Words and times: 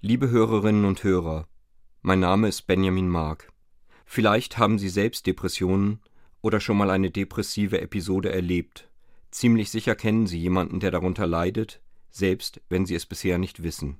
Liebe 0.00 0.30
Hörerinnen 0.30 0.84
und 0.84 1.02
Hörer, 1.02 1.48
mein 2.02 2.20
Name 2.20 2.46
ist 2.46 2.68
Benjamin 2.68 3.08
Mark. 3.08 3.52
Vielleicht 4.04 4.56
haben 4.56 4.78
Sie 4.78 4.90
selbst 4.90 5.26
Depressionen 5.26 5.98
oder 6.40 6.60
schon 6.60 6.76
mal 6.76 6.90
eine 6.90 7.10
depressive 7.10 7.80
Episode 7.80 8.30
erlebt. 8.30 8.88
Ziemlich 9.32 9.72
sicher 9.72 9.96
kennen 9.96 10.28
Sie 10.28 10.38
jemanden, 10.38 10.78
der 10.78 10.92
darunter 10.92 11.26
leidet, 11.26 11.82
selbst 12.10 12.60
wenn 12.68 12.86
Sie 12.86 12.94
es 12.94 13.06
bisher 13.06 13.38
nicht 13.38 13.64
wissen. 13.64 13.98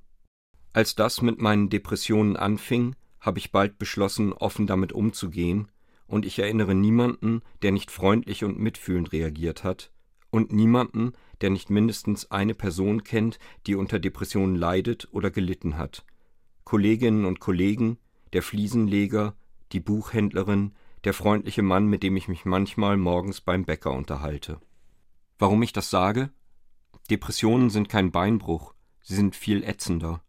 Als 0.72 0.94
das 0.94 1.20
mit 1.20 1.40
meinen 1.40 1.68
Depressionen 1.68 2.36
anfing, 2.36 2.94
habe 3.18 3.40
ich 3.40 3.50
bald 3.50 3.80
beschlossen, 3.80 4.32
offen 4.32 4.68
damit 4.68 4.92
umzugehen, 4.92 5.66
und 6.06 6.24
ich 6.24 6.38
erinnere 6.38 6.76
niemanden, 6.76 7.42
der 7.62 7.72
nicht 7.72 7.90
freundlich 7.90 8.44
und 8.44 8.56
mitfühlend 8.56 9.10
reagiert 9.10 9.64
hat, 9.64 9.90
und 10.30 10.52
niemanden, 10.52 11.12
der 11.40 11.50
nicht 11.50 11.70
mindestens 11.70 12.30
eine 12.30 12.54
Person 12.54 13.04
kennt, 13.04 13.38
die 13.66 13.74
unter 13.74 13.98
Depressionen 13.98 14.56
leidet 14.56 15.08
oder 15.12 15.30
gelitten 15.30 15.76
hat. 15.76 16.04
Kolleginnen 16.64 17.24
und 17.24 17.40
Kollegen, 17.40 17.98
der 18.32 18.42
Fliesenleger, 18.42 19.34
die 19.72 19.80
Buchhändlerin, 19.80 20.72
der 21.04 21.14
freundliche 21.14 21.62
Mann, 21.62 21.86
mit 21.86 22.02
dem 22.02 22.16
ich 22.16 22.28
mich 22.28 22.44
manchmal 22.44 22.96
morgens 22.96 23.40
beim 23.40 23.64
Bäcker 23.64 23.92
unterhalte. 23.92 24.60
Warum 25.38 25.62
ich 25.62 25.72
das 25.72 25.90
sage? 25.90 26.30
Depressionen 27.10 27.70
sind 27.70 27.88
kein 27.88 28.10
Beinbruch, 28.10 28.74
sie 29.00 29.14
sind 29.14 29.36
viel 29.36 29.62
ätzender. 29.62 30.20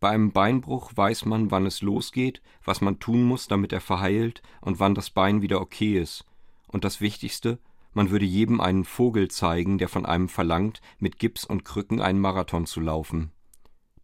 Bei 0.00 0.10
einem 0.10 0.32
Beinbruch 0.32 0.92
weiß 0.94 1.24
man, 1.24 1.50
wann 1.50 1.66
es 1.66 1.82
losgeht, 1.82 2.42
was 2.64 2.80
man 2.80 2.98
tun 2.98 3.22
muss, 3.22 3.48
damit 3.48 3.72
er 3.72 3.80
verheilt 3.80 4.42
und 4.60 4.80
wann 4.80 4.94
das 4.94 5.10
Bein 5.10 5.42
wieder 5.42 5.60
okay 5.60 5.98
ist. 5.98 6.24
Und 6.66 6.84
das 6.84 7.00
Wichtigste, 7.00 7.58
man 7.96 8.10
würde 8.10 8.26
jedem 8.26 8.60
einen 8.60 8.84
Vogel 8.84 9.28
zeigen, 9.28 9.78
der 9.78 9.88
von 9.88 10.04
einem 10.04 10.28
verlangt, 10.28 10.82
mit 10.98 11.18
Gips 11.18 11.46
und 11.46 11.64
Krücken 11.64 12.02
einen 12.02 12.20
Marathon 12.20 12.66
zu 12.66 12.78
laufen. 12.78 13.32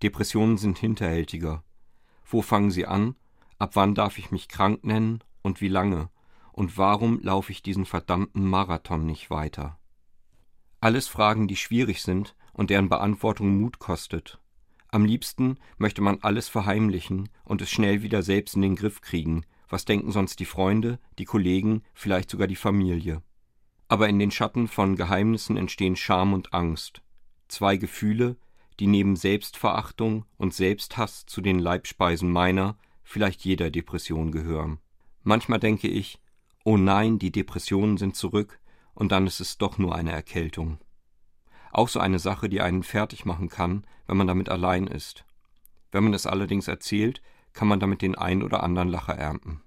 Depressionen 0.03 0.57
sind 0.57 0.79
hinterhältiger. 0.79 1.63
Wo 2.25 2.41
fangen 2.41 2.71
sie 2.71 2.87
an? 2.87 3.17
Ab 3.59 3.73
wann 3.77 3.95
darf 3.95 4.17
ich 4.17 4.31
mich 4.31 4.49
krank 4.49 4.83
nennen 4.83 5.23
und 5.43 5.61
wie 5.61 5.69
lange? 5.69 6.09
Und 6.53 6.79
warum 6.79 7.21
laufe 7.21 7.53
ich 7.53 7.63
diesen 7.63 7.85
verdammten 7.85 8.47
Marathon 8.47 9.05
nicht 9.05 9.29
weiter? 9.29 9.79
Alles 10.81 11.07
Fragen, 11.07 11.47
die 11.47 11.57
schwierig 11.57 12.01
sind 12.01 12.35
und 12.55 12.71
deren 12.71 12.89
Beantwortung 12.89 13.61
Mut 13.61 13.79
kostet. 13.79 14.41
Am 14.89 15.05
liebsten 15.05 15.59
möchte 15.77 16.01
man 16.01 16.19
alles 16.23 16.49
verheimlichen 16.49 17.29
und 17.45 17.61
es 17.61 17.69
schnell 17.69 18.01
wieder 18.01 18.23
selbst 18.23 18.57
in 18.57 18.63
den 18.63 18.77
Griff 18.77 19.03
kriegen. 19.03 19.45
Was 19.69 19.85
denken 19.85 20.13
sonst 20.13 20.41
die 20.41 20.47
Freunde, 20.47 20.99
die 21.19 21.27
Kollegen, 21.27 21.83
vielleicht 21.93 22.31
sogar 22.31 22.47
die 22.47 22.57
Familie? 22.57 23.21
Aber 23.93 24.09
in 24.09 24.19
den 24.19 24.31
Schatten 24.31 24.69
von 24.69 24.97
Geheimnissen 24.97 25.59
entstehen 25.59 25.97
Scham 25.97 26.33
und 26.33 26.55
Angst. 26.55 27.03
Zwei 27.49 27.77
Gefühle, 27.77 28.39
die 28.81 28.87
neben 28.87 29.17
Selbstverachtung 29.17 30.25
und 30.39 30.55
Selbsthass 30.55 31.27
zu 31.27 31.43
den 31.43 31.59
Leibspeisen 31.59 32.33
meiner, 32.33 32.79
vielleicht 33.03 33.45
jeder 33.45 33.71
Depression 33.71 34.33
gehören. 34.33 34.79
Manchmal 35.25 35.61
denke 35.61 35.89
ich, 35.89 36.23
oh 36.65 36.79
nein, 36.79 37.19
die 37.19 37.31
Depressionen 37.31 37.99
sind 37.99 38.17
zurück, 38.17 38.61
und 38.95 39.13
dann 39.13 39.27
ist 39.27 39.41
es 39.41 39.59
doch 39.59 39.77
nur 39.77 39.95
eine 39.95 40.13
Erkältung. 40.13 40.79
Auch 41.71 41.91
so 41.91 42.01
eine 42.01 42.19
Sache, 42.19 42.49
die 42.49 42.63
einen 42.63 42.85
fertig 42.85 43.27
machen 43.27 43.51
kann, 43.51 43.87
wenn 44.07 44.17
man 44.17 44.27
damit 44.27 44.49
allein 44.49 44.87
ist. 44.87 45.27
Wenn 45.91 46.05
man 46.05 46.15
es 46.15 46.27
allerdings 46.27 46.67
erzählt, 46.67 47.21
kann 47.53 47.69
man 47.69 47.79
damit 47.79 48.01
den 48.01 48.15
ein 48.15 48.43
oder 48.43 48.63
anderen 48.63 48.89
Lacher 48.89 49.19
ernten. 49.19 49.61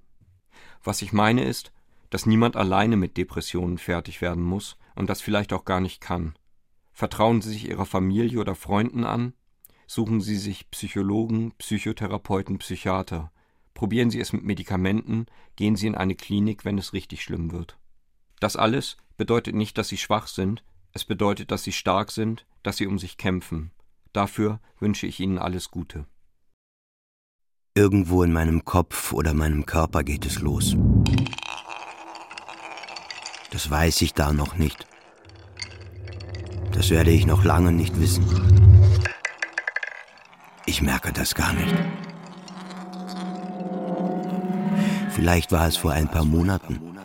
Was 0.84 1.04
ich 1.04 1.14
meine 1.14 1.44
ist, 1.44 1.72
dass 2.10 2.26
niemand 2.26 2.56
alleine 2.56 2.98
mit 2.98 3.18
Depressionen 3.18 3.78
fertig 3.78 4.22
werden 4.22 4.44
muss 4.44 4.78
und 4.96 5.10
das 5.10 5.22
vielleicht 5.22 5.54
auch 5.54 5.66
gar 5.66 5.82
nicht 5.82 6.02
kann. 6.02 6.36
Vertrauen 6.92 7.42
Sie 7.42 7.52
sich 7.52 7.68
Ihrer 7.68 7.86
Familie 7.86 8.40
oder 8.40 8.56
Freunden 8.56 9.04
an? 9.04 9.34
Suchen 9.88 10.22
Sie 10.22 10.38
sich 10.38 10.72
Psychologen, 10.72 11.52
Psychotherapeuten, 11.58 12.58
Psychiater. 12.58 13.32
Probieren 13.74 14.10
Sie 14.10 14.20
es 14.20 14.32
mit 14.34 14.44
Medikamenten, 14.44 15.26
gehen 15.58 15.76
Sie 15.76 15.88
in 15.88 15.96
eine 15.96 16.16
Klinik, 16.16 16.64
wenn 16.64 16.78
es 16.78 16.94
richtig 16.94 17.22
schlimm 17.22 17.52
wird. 17.52 17.78
Das 18.40 18.56
alles 18.56 18.98
bedeutet 19.18 19.56
nicht, 19.56 19.78
dass 19.78 19.90
Sie 19.90 19.98
schwach 19.98 20.28
sind, 20.28 20.64
es 20.94 21.04
bedeutet, 21.04 21.52
dass 21.52 21.64
Sie 21.64 21.74
stark 21.74 22.12
sind, 22.12 22.46
dass 22.64 22.78
Sie 22.78 22.88
um 22.88 22.98
sich 22.98 23.18
kämpfen. 23.18 23.72
Dafür 24.14 24.62
wünsche 24.80 25.08
ich 25.08 25.20
Ihnen 25.20 25.38
alles 25.38 25.72
Gute. 25.72 26.06
Irgendwo 27.76 28.24
in 28.24 28.32
meinem 28.32 28.64
Kopf 28.64 29.12
oder 29.12 29.34
meinem 29.34 29.66
Körper 29.66 30.06
geht 30.06 30.26
es 30.26 30.40
los. 30.40 30.78
Das 33.52 33.70
weiß 33.70 34.02
ich 34.02 34.14
da 34.14 34.34
noch 34.34 34.56
nicht. 34.56 34.86
Das 36.72 36.90
werde 36.90 37.12
ich 37.12 37.26
noch 37.26 37.44
lange 37.44 37.72
nicht 37.72 38.00
wissen. 38.00 38.26
Ich 40.66 40.82
merke 40.82 41.14
das 41.14 41.36
gar 41.36 41.54
nicht. 41.54 41.74
Vielleicht 45.12 45.52
war 45.52 45.68
es 45.68 45.78
vor 45.78 45.94
ein 45.94 46.10
paar 46.10 46.26
Monaten. 46.26 46.98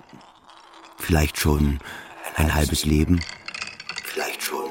Vielleicht 0.98 1.38
schon 1.38 1.78
ein 2.36 2.52
halbes 2.54 2.84
Leben. 2.84 3.20
Vielleicht 4.02 4.42
schon. 4.42 4.70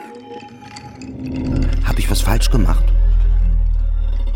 Habe 1.85 1.99
ich 1.99 2.09
was 2.09 2.21
falsch 2.21 2.49
gemacht? 2.49 2.83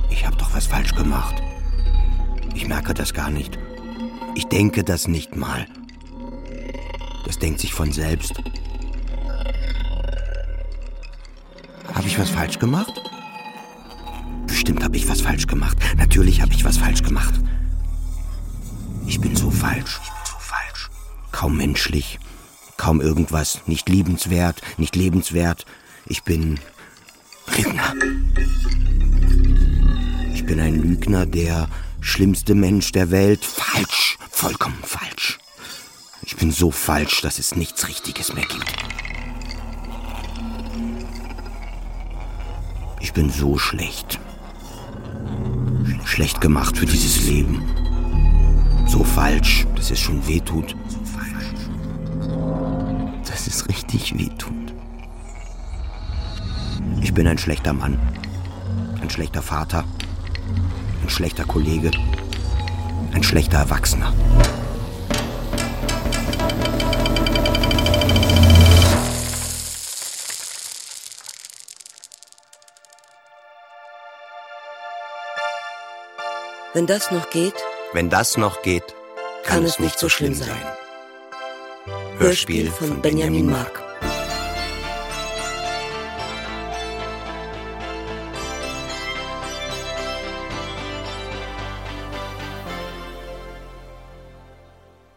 Ich 0.10 0.26
habe 0.26 0.38
doch 0.38 0.54
was 0.54 0.68
falsch 0.68 0.96
gemacht. 0.96 1.36
Ich 2.56 2.68
merke 2.68 2.94
das 2.94 3.14
gar 3.14 3.30
nicht. 3.30 3.60
Ich 4.36 4.46
denke 4.46 4.84
das 4.84 5.08
nicht 5.08 5.36
mal. 5.36 5.68
Das 7.26 7.40
denkt 7.40 7.60
sich 7.60 7.74
von 7.74 7.92
selbst. 7.92 8.34
Habe 11.94 12.08
ich 12.08 12.18
was 12.20 12.30
falsch 12.30 12.60
gemacht? 12.60 13.02
Bestimmt 14.48 14.84
habe 14.84 14.98
ich 14.98 15.08
was 15.08 15.22
falsch 15.22 15.48
gemacht. 15.48 15.78
Natürlich 15.98 16.42
habe 16.42 16.54
ich 16.54 16.64
was 16.64 16.78
falsch 16.78 17.04
gemacht. 17.04 17.34
Ich 19.06 19.20
bin 19.20 19.36
so 19.36 19.52
falsch. 19.52 20.00
Kaum 21.44 21.58
menschlich. 21.58 22.20
Kaum 22.78 23.02
irgendwas. 23.02 23.62
Nicht 23.68 23.90
liebenswert, 23.90 24.62
nicht 24.78 24.96
lebenswert. 24.96 25.66
Ich 26.06 26.24
bin 26.24 26.60
Lügner. 27.58 27.94
Ich 30.34 30.46
bin 30.46 30.60
ein 30.60 30.76
Lügner, 30.82 31.26
der 31.26 31.68
schlimmste 32.00 32.56
Mensch 32.56 32.94
der 32.94 33.12
Welt. 33.12 33.44
Falsch. 33.44 34.18
Vollkommen 34.30 34.80
falsch. 34.84 35.40
Ich 36.34 36.40
bin 36.40 36.52
so 36.52 36.72
falsch, 36.72 37.22
dass 37.22 37.38
es 37.38 37.56
nichts 37.56 37.88
Richtiges 37.88 38.34
mehr 38.34 38.44
gibt. 38.44 38.74
Ich 43.00 43.14
bin 43.14 43.30
so 43.30 43.60
schlecht. 43.60 44.20
Schlecht 46.06 46.42
gemacht 46.42 46.76
für 46.76 46.88
dieses 46.88 47.28
Leben. 47.28 47.64
So 48.88 49.04
falsch, 49.04 49.68
dass 49.76 49.92
es 49.92 50.00
schon 50.00 50.28
weh 50.28 50.40
tut. 50.40 50.76
Dass 53.28 53.46
es 53.46 53.70
richtig 53.70 54.18
weh 54.18 54.30
tut. 54.36 54.74
Ich 57.02 57.14
bin 57.14 57.28
ein 57.28 57.38
schlechter 57.38 57.74
Mann. 57.74 58.00
Ein 59.00 59.10
schlechter 59.12 59.44
Vater. 59.44 59.86
Ein 61.04 61.10
schlechter 61.10 61.46
Kollege. 61.46 61.92
Ein 63.14 63.22
schlechter 63.22 63.60
Erwachsener. 63.60 64.12
Wenn 76.76 76.88
das 76.88 77.12
noch 77.12 77.30
geht, 77.30 77.54
Wenn 77.94 78.10
das 78.10 78.36
noch 78.36 78.64
geht, 78.64 78.96
kann, 79.44 79.64
es 79.64 79.78
nicht 79.78 80.00
so 80.00 80.10
schlimm 80.10 80.34
sein. 80.34 80.66
Hörspiel 82.18 82.72
von 82.72 83.00
Benjamin 83.00 83.46
Mark. 83.46 83.80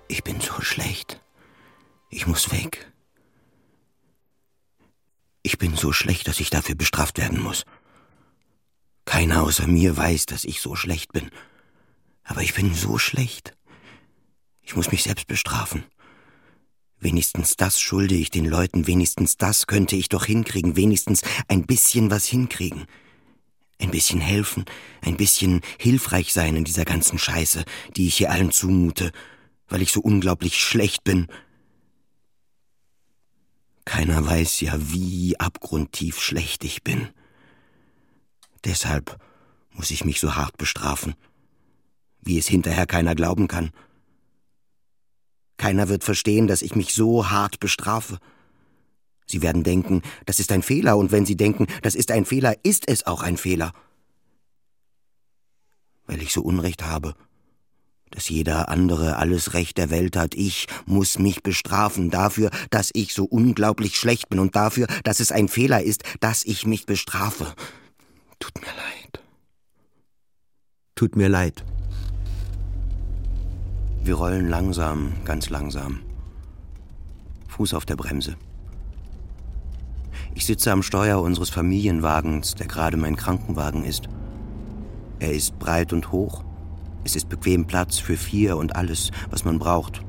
Ich 0.08 0.22
bin 0.22 0.38
so 0.42 0.60
schlecht. 0.60 1.22
Ich 2.10 2.26
muss 2.26 2.52
weg. 2.52 2.92
Ich 5.42 5.56
bin 5.56 5.74
so 5.74 5.92
schlecht, 5.92 6.28
dass 6.28 6.38
ich 6.40 6.50
dafür 6.50 6.74
bestraft 6.74 7.16
werden 7.16 7.40
muss. 7.42 7.64
Keiner 9.16 9.44
außer 9.44 9.66
mir 9.66 9.96
weiß, 9.96 10.26
dass 10.26 10.44
ich 10.44 10.60
so 10.60 10.74
schlecht 10.76 11.14
bin. 11.14 11.30
Aber 12.22 12.42
ich 12.42 12.52
bin 12.52 12.74
so 12.74 12.98
schlecht. 12.98 13.56
Ich 14.60 14.76
muss 14.76 14.92
mich 14.92 15.04
selbst 15.04 15.26
bestrafen. 15.26 15.84
Wenigstens 17.00 17.56
das 17.56 17.80
schulde 17.80 18.14
ich 18.14 18.28
den 18.28 18.44
Leuten, 18.44 18.86
wenigstens 18.86 19.38
das 19.38 19.66
könnte 19.66 19.96
ich 19.96 20.10
doch 20.10 20.26
hinkriegen, 20.26 20.76
wenigstens 20.76 21.22
ein 21.48 21.64
bisschen 21.64 22.10
was 22.10 22.26
hinkriegen. 22.26 22.84
Ein 23.78 23.90
bisschen 23.90 24.20
helfen, 24.20 24.66
ein 25.00 25.16
bisschen 25.16 25.62
hilfreich 25.80 26.34
sein 26.34 26.54
in 26.54 26.64
dieser 26.64 26.84
ganzen 26.84 27.18
Scheiße, 27.18 27.64
die 27.96 28.08
ich 28.08 28.16
hier 28.16 28.30
allen 28.30 28.50
zumute, 28.50 29.12
weil 29.66 29.80
ich 29.80 29.92
so 29.92 30.02
unglaublich 30.02 30.60
schlecht 30.60 31.04
bin. 31.04 31.28
Keiner 33.86 34.26
weiß 34.26 34.60
ja, 34.60 34.74
wie 34.78 35.40
abgrundtief 35.40 36.20
schlecht 36.20 36.64
ich 36.64 36.84
bin. 36.84 37.08
Deshalb 38.66 39.18
Muss 39.70 39.90
ich 39.90 40.04
mich 40.04 40.20
so 40.20 40.34
hart 40.36 40.56
bestrafen, 40.56 41.14
wie 42.22 42.38
es 42.38 42.48
hinterher 42.48 42.86
keiner 42.86 43.14
glauben 43.14 43.46
kann? 43.46 43.70
Keiner 45.58 45.90
wird 45.90 46.02
verstehen, 46.02 46.46
dass 46.46 46.62
ich 46.62 46.74
mich 46.74 46.94
so 46.94 47.30
hart 47.30 47.60
bestrafe. 47.60 48.18
Sie 49.26 49.42
werden 49.42 49.64
denken, 49.64 50.00
das 50.24 50.40
ist 50.40 50.50
ein 50.50 50.62
Fehler, 50.62 50.96
und 50.96 51.12
wenn 51.12 51.26
Sie 51.26 51.36
denken, 51.36 51.66
das 51.82 51.94
ist 51.94 52.10
ein 52.10 52.24
Fehler, 52.24 52.56
ist 52.64 52.88
es 52.88 53.06
auch 53.06 53.22
ein 53.22 53.36
Fehler. 53.36 53.72
Weil 56.06 56.22
ich 56.22 56.32
so 56.32 56.40
Unrecht 56.40 56.82
habe, 56.82 57.14
dass 58.10 58.30
jeder 58.30 58.70
andere 58.70 59.16
alles 59.16 59.52
Recht 59.52 59.76
der 59.76 59.90
Welt 59.90 60.16
hat, 60.16 60.34
ich 60.34 60.68
muss 60.86 61.18
mich 61.18 61.42
bestrafen 61.42 62.08
dafür, 62.10 62.50
dass 62.70 62.90
ich 62.94 63.12
so 63.12 63.26
unglaublich 63.26 63.98
schlecht 63.98 64.30
bin 64.30 64.38
und 64.38 64.56
dafür, 64.56 64.86
dass 65.04 65.20
es 65.20 65.32
ein 65.32 65.48
Fehler 65.48 65.82
ist, 65.82 66.02
dass 66.20 66.44
ich 66.44 66.64
mich 66.64 66.86
bestrafe. 66.86 67.54
Tut 68.38 68.54
mir 68.60 68.74
leid. 68.76 69.20
Tut 70.94 71.16
mir 71.16 71.28
leid. 71.28 71.64
Wir 74.02 74.14
rollen 74.14 74.48
langsam, 74.48 75.12
ganz 75.24 75.50
langsam. 75.50 76.00
Fuß 77.48 77.74
auf 77.74 77.84
der 77.84 77.96
Bremse. 77.96 78.36
Ich 80.34 80.46
sitze 80.46 80.70
am 80.70 80.82
Steuer 80.82 81.20
unseres 81.20 81.50
Familienwagens, 81.50 82.54
der 82.54 82.66
gerade 82.66 82.96
mein 82.96 83.16
Krankenwagen 83.16 83.84
ist. 83.84 84.08
Er 85.18 85.32
ist 85.32 85.58
breit 85.58 85.92
und 85.92 86.12
hoch. 86.12 86.44
Es 87.04 87.16
ist 87.16 87.28
bequem 87.28 87.66
Platz 87.66 87.98
für 87.98 88.16
vier 88.16 88.56
und 88.56 88.76
alles, 88.76 89.10
was 89.30 89.44
man 89.44 89.58
braucht. 89.58 90.02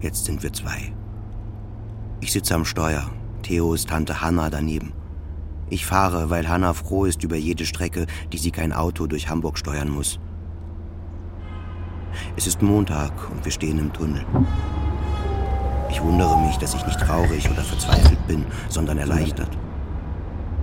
Jetzt 0.00 0.26
sind 0.26 0.42
wir 0.42 0.52
zwei. 0.52 0.92
Ich 2.20 2.32
sitze 2.32 2.54
am 2.54 2.64
Steuer. 2.64 3.10
Theo 3.42 3.72
ist 3.74 3.88
Tante 3.88 4.20
Hanna 4.20 4.50
daneben. 4.50 4.92
Ich 5.72 5.86
fahre, 5.86 6.30
weil 6.30 6.48
Hanna 6.48 6.74
froh 6.74 7.04
ist 7.04 7.22
über 7.22 7.36
jede 7.36 7.64
Strecke, 7.64 8.06
die 8.32 8.38
sie 8.38 8.50
kein 8.50 8.72
Auto 8.72 9.06
durch 9.06 9.28
Hamburg 9.28 9.56
steuern 9.56 9.88
muss. 9.88 10.18
Es 12.36 12.48
ist 12.48 12.60
Montag 12.60 13.12
und 13.30 13.44
wir 13.44 13.52
stehen 13.52 13.78
im 13.78 13.92
Tunnel. 13.92 14.26
Ich 15.88 16.02
wundere 16.02 16.36
mich, 16.40 16.56
dass 16.56 16.74
ich 16.74 16.84
nicht 16.84 16.98
traurig 16.98 17.48
oder 17.48 17.62
verzweifelt 17.62 18.26
bin, 18.26 18.44
sondern 18.68 18.98
erleichtert. 18.98 19.56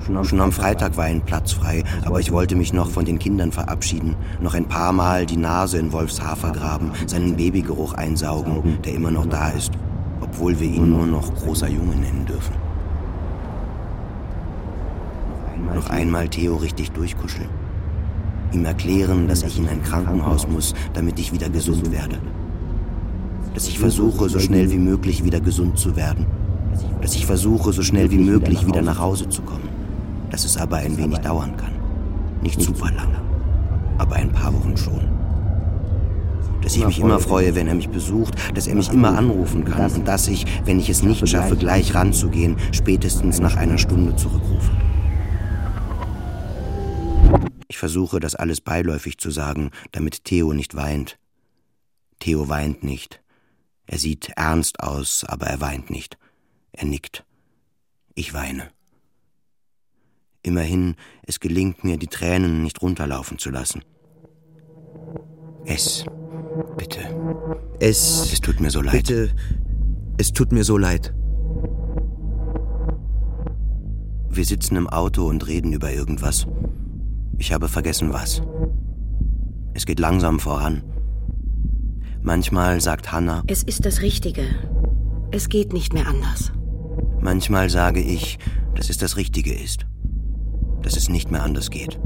Schon 0.06 0.42
am 0.42 0.52
Freitag 0.52 0.98
war 0.98 1.06
ein 1.06 1.22
Platz 1.22 1.54
frei, 1.54 1.86
aber 2.06 2.20
ich 2.20 2.34
wollte 2.34 2.56
mich 2.56 2.74
noch 2.74 2.90
von 2.90 3.06
den 3.06 3.18
Kindern 3.18 3.54
verabschieden, 3.54 4.16
noch 4.42 4.56
ein 4.56 4.68
paar 4.68 4.92
Mal 4.92 5.26
die 5.26 5.38
Nase 5.38 5.78
in 5.80 5.94
Wolfshafer 5.94 6.52
graben, 6.52 6.92
seinen 7.06 7.38
Babygeruch 7.38 7.94
einsaugen, 7.94 8.82
der 8.84 8.94
immer 8.94 9.12
noch 9.12 9.26
da 9.26 9.50
ist, 9.50 9.72
obwohl 10.20 10.60
wir 10.60 10.68
ihn 10.68 10.90
nur 10.90 11.06
noch 11.06 11.34
großer 11.34 11.70
Junge 11.70 11.96
nennen 11.96 12.26
dürfen. 12.26 12.67
Noch 15.74 15.90
einmal 15.90 16.28
Theo 16.30 16.56
richtig 16.56 16.92
durchkuscheln. 16.92 17.50
Ihm 18.52 18.66
erklären, 18.66 19.28
dass 19.28 19.44
ich 19.44 19.58
in 19.58 19.68
ein 19.68 19.84
Krankenhaus 19.84 20.48
muss, 20.48 20.74
damit 20.94 21.20
ich 21.20 21.34
wieder 21.34 21.50
gesund 21.50 21.92
werde 21.92 22.20
dass 23.58 23.68
ich 23.68 23.80
versuche, 23.80 24.30
so 24.30 24.38
schnell 24.38 24.70
wie 24.70 24.78
möglich 24.78 25.24
wieder 25.24 25.40
gesund 25.40 25.80
zu 25.80 25.96
werden. 25.96 26.28
Dass 27.02 27.16
ich 27.16 27.26
versuche, 27.26 27.74
so 27.74 27.82
schnell 27.82 28.12
wie 28.12 28.20
möglich 28.20 28.68
wieder 28.68 28.84
nach 28.84 29.00
Hause 29.00 29.30
zu 29.30 29.42
kommen. 29.42 29.68
Dass 30.30 30.46
es 30.46 30.58
aber 30.58 30.78
ein 30.78 30.96
wenig 30.96 31.18
dauern 31.18 31.58
kann. 31.58 31.72
Nicht 32.44 32.62
super 32.62 32.92
lange, 32.92 33.20
aber 33.98 34.18
ein 34.18 34.32
paar 34.32 34.54
Wochen 34.54 34.78
schon. 34.78 35.08
Dass 36.62 36.76
ich 36.76 36.86
mich 36.86 37.00
immer 37.00 37.20
freue, 37.20 37.56
wenn 37.56 37.68
er 37.68 37.74
mich 37.74 37.90
besucht, 37.90 38.36
dass 38.54 38.68
er 38.68 38.76
mich 38.76 38.94
immer 38.94 39.18
anrufen 39.18 39.66
kann 39.66 39.90
und 39.90 40.08
dass 40.08 40.28
ich, 40.28 40.46
wenn 40.66 40.78
ich 40.78 40.92
es 40.92 41.02
nicht 41.02 41.28
schaffe, 41.28 41.56
gleich 41.56 41.96
ranzugehen, 41.96 42.58
spätestens 42.72 43.40
nach 43.40 43.58
einer 43.58 43.80
Stunde 43.80 44.16
zurückrufe. 44.18 44.70
Ich 47.78 47.80
versuche, 47.80 48.20
das 48.20 48.34
alles 48.34 48.60
beiläufig 48.60 49.20
zu 49.20 49.30
sagen, 49.30 49.70
damit 49.92 50.24
Theo 50.24 50.52
nicht 50.52 50.74
weint. 50.74 51.20
Theo 52.18 52.50
weint 52.50 52.84
nicht. 52.84 53.22
Er 53.86 54.00
sieht 54.00 54.30
ernst 54.36 54.80
aus, 54.80 55.24
aber 55.24 55.46
er 55.46 55.62
weint 55.62 55.92
nicht. 55.92 56.18
Er 56.72 56.86
nickt. 56.86 57.24
Ich 58.16 58.34
weine. 58.34 58.72
Immerhin, 60.42 60.96
es 61.22 61.40
gelingt 61.40 61.84
mir, 61.84 61.98
die 61.98 62.08
Tränen 62.08 62.64
nicht 62.64 62.82
runterlaufen 62.82 63.38
zu 63.38 63.52
lassen. 63.52 63.84
Es, 65.66 66.04
bitte. 66.78 66.98
Es, 67.80 68.34
es 68.34 68.42
tut 68.42 68.60
mir 68.60 68.72
so 68.72 68.82
leid. 68.82 68.94
Bitte, 68.94 69.36
es 70.18 70.34
tut 70.34 70.52
mir 70.52 70.64
so 70.64 70.80
leid. 70.80 71.14
Wir 74.32 74.46
sitzen 74.46 74.78
im 74.78 74.90
Auto 74.90 75.28
und 75.28 75.46
reden 75.46 75.74
über 75.74 75.94
irgendwas. 75.94 76.48
Ich 77.38 77.54
habe 77.54 77.68
vergessen 77.68 78.14
was. 78.14 78.42
Es 79.74 79.86
geht 79.86 80.00
langsam 80.00 80.40
voran. 80.40 80.84
Manchmal 82.22 82.82
sagt 82.82 83.12
Hannah, 83.12 83.44
es 83.48 83.64
ist 83.64 83.86
das 83.86 84.02
Richtige. 84.02 84.44
Es 85.32 85.50
geht 85.50 85.72
nicht 85.72 85.94
mehr 85.94 86.08
anders. 86.08 86.52
Manchmal 87.22 87.70
sage 87.70 88.02
ich, 88.02 88.40
dass 88.76 88.90
es 88.90 88.98
das 88.98 89.18
Richtige 89.18 89.54
ist. 89.54 89.86
Dass 90.82 90.98
es 90.98 91.10
nicht 91.10 91.32
mehr 91.32 91.44
anders 91.44 91.70
geht. 91.70 92.00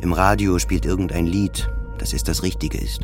Im 0.00 0.12
Radio 0.12 0.58
spielt 0.58 0.86
irgendein 0.86 1.26
Lied, 1.26 1.70
dass 1.98 2.12
es 2.12 2.22
das 2.22 2.42
Richtige 2.42 2.78
ist. 2.78 3.02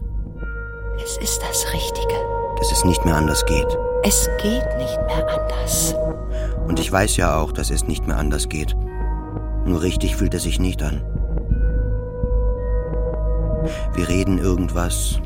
Es 1.03 1.17
ist 1.19 1.41
das 1.43 1.67
Richtige. 1.73 2.15
Dass 2.57 2.73
es 2.73 2.85
nicht 2.85 3.05
mehr 3.05 3.17
anders 3.17 3.45
geht. 3.47 3.79
Es 4.05 4.29
geht 4.43 4.67
nicht 4.79 4.99
mehr 5.07 5.29
anders. 5.29 5.95
Und 6.67 6.79
ich 6.79 6.91
weiß 6.91 7.17
ja 7.17 7.37
auch, 7.37 7.53
dass 7.53 7.71
es 7.71 7.87
nicht 7.87 8.07
mehr 8.07 8.17
anders 8.17 8.49
geht. 8.49 8.77
Nur 9.65 9.83
richtig 9.83 10.17
fühlt 10.17 10.35
es 10.35 10.45
sich 10.45 10.59
nicht 10.59 10.83
an. 10.83 11.03
Wir 13.95 14.09
reden 14.09 14.39
irgendwas 14.39 15.21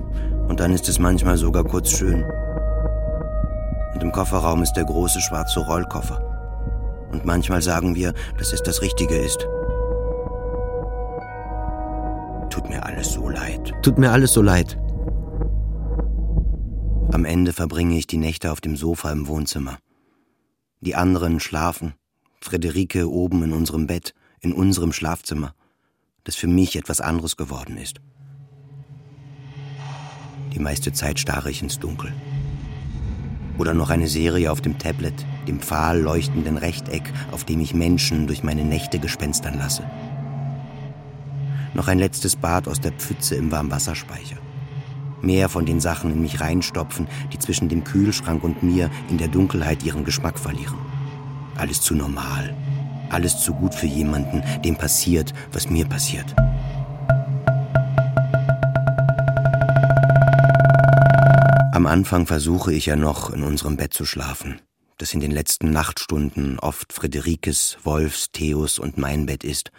und 0.48 0.60
dann 0.60 0.72
ist 0.72 0.88
es 0.88 0.98
manchmal 0.98 1.36
sogar 1.36 1.64
kurz 1.64 1.90
schön. 1.90 2.24
Und 3.94 4.02
im 4.02 4.12
Kofferraum 4.12 4.62
ist 4.62 4.72
der 4.74 4.84
große 4.84 5.20
schwarze 5.20 5.60
Rollkoffer. 5.60 6.20
Und 7.12 7.24
manchmal 7.24 7.62
sagen 7.62 7.94
wir, 7.94 8.12
dass 8.38 8.52
es 8.52 8.62
das 8.62 8.82
Richtige 8.82 9.16
ist. 9.16 9.46
Tut 12.50 12.68
mir 12.68 12.84
alles 12.84 13.12
so 13.12 13.28
leid. 13.28 13.72
Tut 13.82 13.98
mir 13.98 14.10
alles 14.10 14.32
so 14.32 14.42
leid. 14.42 14.76
Am 17.12 17.24
Ende 17.24 17.52
verbringe 17.52 17.96
ich 17.96 18.08
die 18.08 18.16
Nächte 18.16 18.50
auf 18.50 18.60
dem 18.60 18.76
Sofa 18.76 19.12
im 19.12 19.28
Wohnzimmer. 19.28 19.78
Die 20.80 20.96
anderen 20.96 21.38
schlafen. 21.38 21.94
Friederike 22.40 23.08
oben 23.08 23.44
in 23.44 23.52
unserem 23.52 23.86
Bett, 23.86 24.14
in 24.44 24.52
unserem 24.52 24.92
Schlafzimmer, 24.92 25.54
das 26.24 26.36
für 26.36 26.46
mich 26.46 26.76
etwas 26.76 27.00
anderes 27.00 27.36
geworden 27.36 27.76
ist. 27.76 28.00
Die 30.52 30.60
meiste 30.60 30.92
Zeit 30.92 31.18
starre 31.18 31.50
ich 31.50 31.62
ins 31.62 31.78
Dunkel. 31.78 32.12
Oder 33.58 33.74
noch 33.74 33.90
eine 33.90 34.08
Serie 34.08 34.50
auf 34.50 34.60
dem 34.60 34.78
Tablet, 34.78 35.14
dem 35.46 35.60
fahl 35.60 36.00
leuchtenden 36.00 36.56
Rechteck, 36.56 37.12
auf 37.30 37.44
dem 37.44 37.60
ich 37.60 37.74
Menschen 37.74 38.26
durch 38.26 38.42
meine 38.42 38.64
Nächte 38.64 38.98
gespenstern 38.98 39.58
lasse. 39.58 39.88
Noch 41.74 41.88
ein 41.88 41.98
letztes 41.98 42.36
Bad 42.36 42.68
aus 42.68 42.80
der 42.80 42.92
Pfütze 42.92 43.34
im 43.34 43.50
Warmwasserspeicher. 43.50 44.36
Mehr 45.22 45.48
von 45.48 45.66
den 45.66 45.80
Sachen 45.80 46.12
in 46.12 46.20
mich 46.20 46.40
reinstopfen, 46.40 47.08
die 47.32 47.38
zwischen 47.38 47.68
dem 47.68 47.82
Kühlschrank 47.82 48.44
und 48.44 48.62
mir 48.62 48.90
in 49.08 49.18
der 49.18 49.28
Dunkelheit 49.28 49.82
ihren 49.82 50.04
Geschmack 50.04 50.38
verlieren. 50.38 50.78
Alles 51.56 51.80
zu 51.80 51.94
normal. 51.94 52.54
Alles 53.14 53.38
zu 53.38 53.54
gut 53.54 53.76
für 53.76 53.86
jemanden, 53.86 54.42
dem 54.64 54.74
passiert, 54.74 55.32
was 55.52 55.70
mir 55.70 55.86
passiert. 55.86 56.34
Am 61.72 61.86
Anfang 61.86 62.26
versuche 62.26 62.72
ich 62.72 62.86
ja 62.86 62.96
noch, 62.96 63.30
in 63.30 63.44
unserem 63.44 63.76
Bett 63.76 63.94
zu 63.94 64.04
schlafen, 64.04 64.60
das 64.98 65.14
in 65.14 65.20
den 65.20 65.30
letzten 65.30 65.70
Nachtstunden 65.70 66.58
oft 66.58 66.92
Friederikes, 66.92 67.78
Wolfs, 67.84 68.32
Theos 68.32 68.80
und 68.80 68.98
mein 68.98 69.26
Bett 69.26 69.44
ist. 69.44 69.70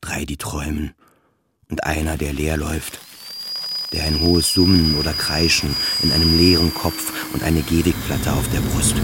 Drei, 0.00 0.24
die 0.24 0.38
träumen, 0.38 0.94
und 1.68 1.84
einer, 1.84 2.16
der 2.16 2.32
leer 2.32 2.56
läuft, 2.56 3.00
der 3.92 4.04
ein 4.04 4.20
hohes 4.20 4.54
Summen 4.54 4.94
oder 4.98 5.12
Kreischen 5.12 5.76
in 6.02 6.10
einem 6.10 6.38
leeren 6.38 6.72
Kopf 6.72 7.34
und 7.34 7.42
eine 7.42 7.60
Gehwegplatte 7.60 8.32
auf 8.32 8.48
der 8.48 8.60
Brust. 8.60 8.96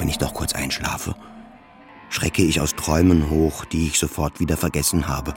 Wenn 0.00 0.08
ich 0.08 0.18
doch 0.18 0.32
kurz 0.34 0.54
einschlafe, 0.54 1.14
schrecke 2.08 2.42
ich 2.42 2.60
aus 2.60 2.74
Träumen 2.74 3.30
hoch, 3.30 3.64
die 3.66 3.86
ich 3.86 3.98
sofort 3.98 4.40
wieder 4.40 4.56
vergessen 4.56 5.06
habe. 5.06 5.34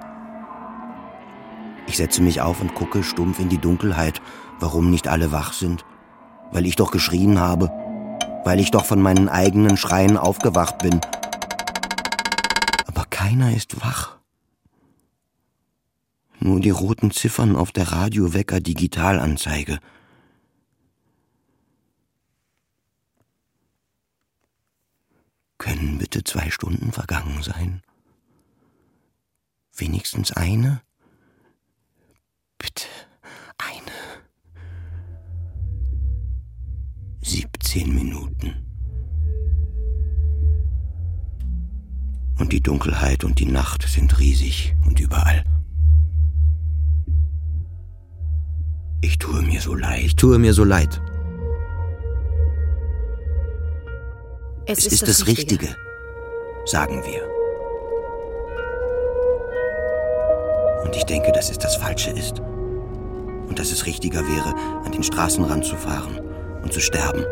Ich 1.86 1.98
setze 1.98 2.22
mich 2.22 2.42
auf 2.42 2.62
und 2.62 2.74
gucke 2.74 3.04
stumpf 3.04 3.40
in 3.40 3.50
die 3.50 3.58
Dunkelheit, 3.58 4.22
warum 4.60 4.90
nicht 4.90 5.08
alle 5.10 5.32
wach 5.32 5.52
sind. 5.54 5.84
Weil 6.52 6.66
ich 6.66 6.78
doch 6.78 6.92
geschrien 6.92 7.40
habe. 7.40 7.70
Weil 8.46 8.60
ich 8.60 8.72
doch 8.72 8.86
von 8.86 9.02
meinen 9.02 9.28
eigenen 9.28 9.76
Schreien 9.76 10.18
aufgewacht 10.18 10.78
bin. 10.80 11.02
Aber 12.88 13.06
keiner 13.10 13.54
ist 13.54 13.82
wach. 13.82 14.18
Nur 16.40 16.60
die 16.60 16.70
roten 16.70 17.12
Ziffern 17.12 17.56
auf 17.56 17.72
der 17.72 17.92
Radiowecker 17.92 18.62
Können 25.64 25.98
bitte 25.98 26.26
zwei 26.26 26.50
Stunden 26.50 26.92
vergangen 26.92 27.42
sein? 27.42 27.82
Wenigstens 29.78 30.34
eine? 30.34 30.82
Bitte 32.58 32.84
eine. 33.58 33.94
17 37.22 37.96
Minuten. 37.96 38.66
Und 42.40 42.52
die 42.52 42.62
Dunkelheit 42.62 43.24
und 43.24 43.40
die 43.40 43.46
Nacht 43.46 43.84
sind 43.84 44.20
riesig 44.20 44.76
und 44.86 45.00
überall. 45.00 45.46
Ich 49.00 49.18
tue 49.18 49.42
mir 49.44 49.62
so 49.62 49.76
leid, 49.76 50.04
ich 50.04 50.18
tue 50.18 50.40
mir 50.40 50.54
so 50.54 50.66
leid. 50.66 51.02
Es, 54.66 54.78
Es 54.78 54.86
ist, 54.86 54.94
ist 54.94 55.02
das, 55.02 55.18
das 55.18 55.28
Richtige. 55.28 55.66
Richtige, 55.66 55.78
sagen 56.66 57.04
wir. 57.04 57.22
Und 60.86 60.96
ich 60.96 61.04
denke, 61.04 61.34
dass 61.34 61.50
es 61.50 61.58
das 61.58 61.76
Falsche 61.76 62.12
ist. 62.12 62.40
Und 62.40 63.60
dass 63.60 63.72
es 63.72 63.86
richtiger 63.86 64.22
wäre, 64.22 64.56
an 64.86 64.92
den 64.92 65.04
Straßenrand 65.04 65.66
zu 65.66 65.76
fahren 65.76 66.22
und 66.62 66.72
zu 66.72 66.80
sterben. 66.80 67.26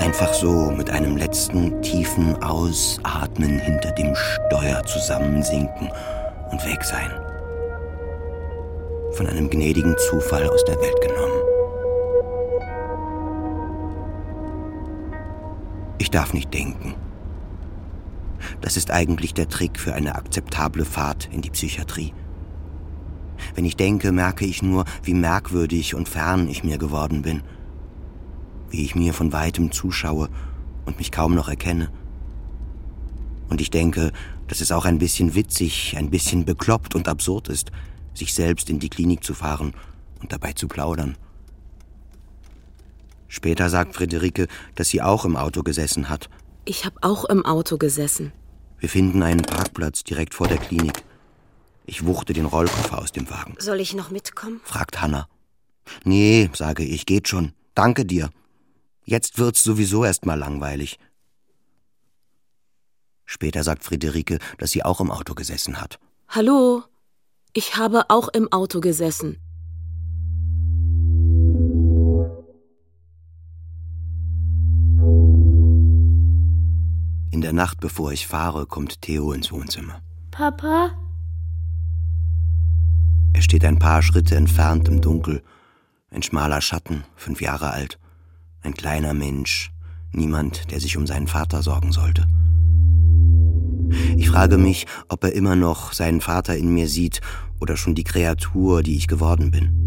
Einfach 0.00 0.34
so 0.34 0.72
mit 0.72 0.90
einem 0.90 1.16
letzten 1.16 1.80
tiefen 1.80 2.42
Ausatmen 2.42 3.60
hinter 3.60 3.92
dem 3.92 4.14
Steuer 4.14 4.82
zusammensinken 4.84 5.90
und 6.50 6.66
weg 6.66 6.82
sein. 6.82 7.10
Von 9.12 9.28
einem 9.28 9.48
gnädigen 9.48 9.96
Zufall 10.10 10.48
aus 10.48 10.64
der 10.64 10.76
Welt 10.80 11.00
genommen. 11.00 11.55
Ich 15.98 16.10
darf 16.10 16.34
nicht 16.34 16.52
denken. 16.52 16.94
Das 18.60 18.76
ist 18.76 18.90
eigentlich 18.90 19.34
der 19.34 19.48
Trick 19.48 19.78
für 19.78 19.94
eine 19.94 20.14
akzeptable 20.14 20.84
Fahrt 20.84 21.28
in 21.32 21.42
die 21.42 21.50
Psychiatrie. 21.50 22.12
Wenn 23.54 23.64
ich 23.64 23.76
denke, 23.76 24.12
merke 24.12 24.44
ich 24.44 24.62
nur, 24.62 24.84
wie 25.02 25.14
merkwürdig 25.14 25.94
und 25.94 26.08
fern 26.08 26.48
ich 26.48 26.64
mir 26.64 26.78
geworden 26.78 27.22
bin. 27.22 27.42
Wie 28.70 28.84
ich 28.84 28.94
mir 28.94 29.14
von 29.14 29.32
weitem 29.32 29.72
zuschaue 29.72 30.28
und 30.84 30.98
mich 30.98 31.12
kaum 31.12 31.34
noch 31.34 31.48
erkenne. 31.48 31.90
Und 33.48 33.60
ich 33.60 33.70
denke, 33.70 34.12
dass 34.48 34.60
es 34.60 34.72
auch 34.72 34.84
ein 34.84 34.98
bisschen 34.98 35.34
witzig, 35.34 35.94
ein 35.96 36.10
bisschen 36.10 36.44
bekloppt 36.44 36.94
und 36.94 37.08
absurd 37.08 37.48
ist, 37.48 37.70
sich 38.14 38.34
selbst 38.34 38.70
in 38.70 38.78
die 38.78 38.88
Klinik 38.88 39.24
zu 39.24 39.34
fahren 39.34 39.74
und 40.20 40.32
dabei 40.32 40.52
zu 40.52 40.68
plaudern. 40.68 41.16
Später 43.36 43.68
sagt 43.68 43.94
Friederike, 43.94 44.48
dass 44.76 44.88
sie 44.88 45.02
auch 45.02 45.26
im 45.26 45.36
Auto 45.36 45.62
gesessen 45.62 46.08
hat. 46.08 46.30
Ich 46.64 46.86
habe 46.86 46.96
auch 47.02 47.26
im 47.26 47.44
Auto 47.44 47.76
gesessen. 47.76 48.32
Wir 48.78 48.88
finden 48.88 49.22
einen 49.22 49.42
Parkplatz 49.42 50.04
direkt 50.04 50.32
vor 50.32 50.48
der 50.48 50.56
Klinik. 50.56 51.04
Ich 51.84 52.06
wuchte 52.06 52.32
den 52.32 52.46
Rollkoffer 52.46 52.96
aus 52.96 53.12
dem 53.12 53.28
Wagen. 53.28 53.54
Soll 53.58 53.80
ich 53.80 53.92
noch 53.92 54.10
mitkommen? 54.10 54.62
fragt 54.64 55.02
Hanna. 55.02 55.28
Nee, 56.02 56.48
sage 56.54 56.82
ich, 56.82 57.04
geht 57.04 57.28
schon. 57.28 57.52
Danke 57.74 58.06
dir. 58.06 58.30
Jetzt 59.04 59.36
wird's 59.36 59.62
sowieso 59.62 60.02
erst 60.06 60.24
mal 60.24 60.38
langweilig. 60.38 60.98
Später 63.26 63.62
sagt 63.64 63.84
Friederike, 63.84 64.38
dass 64.56 64.70
sie 64.70 64.82
auch 64.82 65.02
im 65.02 65.10
Auto 65.10 65.34
gesessen 65.34 65.78
hat. 65.78 65.98
Hallo? 66.28 66.84
Ich 67.52 67.76
habe 67.76 68.08
auch 68.08 68.28
im 68.28 68.50
Auto 68.50 68.80
gesessen. 68.80 69.42
In 77.36 77.42
der 77.42 77.52
Nacht, 77.52 77.80
bevor 77.80 78.12
ich 78.12 78.26
fahre, 78.26 78.64
kommt 78.64 79.02
Theo 79.02 79.34
ins 79.34 79.52
Wohnzimmer. 79.52 80.00
Papa? 80.30 80.92
Er 83.34 83.42
steht 83.42 83.62
ein 83.66 83.78
paar 83.78 84.00
Schritte 84.00 84.36
entfernt 84.36 84.88
im 84.88 85.02
Dunkel. 85.02 85.42
Ein 86.10 86.22
schmaler 86.22 86.62
Schatten, 86.62 87.04
fünf 87.14 87.42
Jahre 87.42 87.72
alt. 87.72 87.98
Ein 88.62 88.72
kleiner 88.72 89.12
Mensch. 89.12 89.70
Niemand, 90.12 90.70
der 90.70 90.80
sich 90.80 90.96
um 90.96 91.06
seinen 91.06 91.26
Vater 91.26 91.62
sorgen 91.62 91.92
sollte. 91.92 92.26
Ich 94.16 94.30
frage 94.30 94.56
mich, 94.56 94.86
ob 95.10 95.22
er 95.22 95.34
immer 95.34 95.56
noch 95.56 95.92
seinen 95.92 96.22
Vater 96.22 96.56
in 96.56 96.72
mir 96.72 96.88
sieht 96.88 97.20
oder 97.60 97.76
schon 97.76 97.94
die 97.94 98.04
Kreatur, 98.04 98.82
die 98.82 98.96
ich 98.96 99.08
geworden 99.08 99.50
bin. 99.50 99.82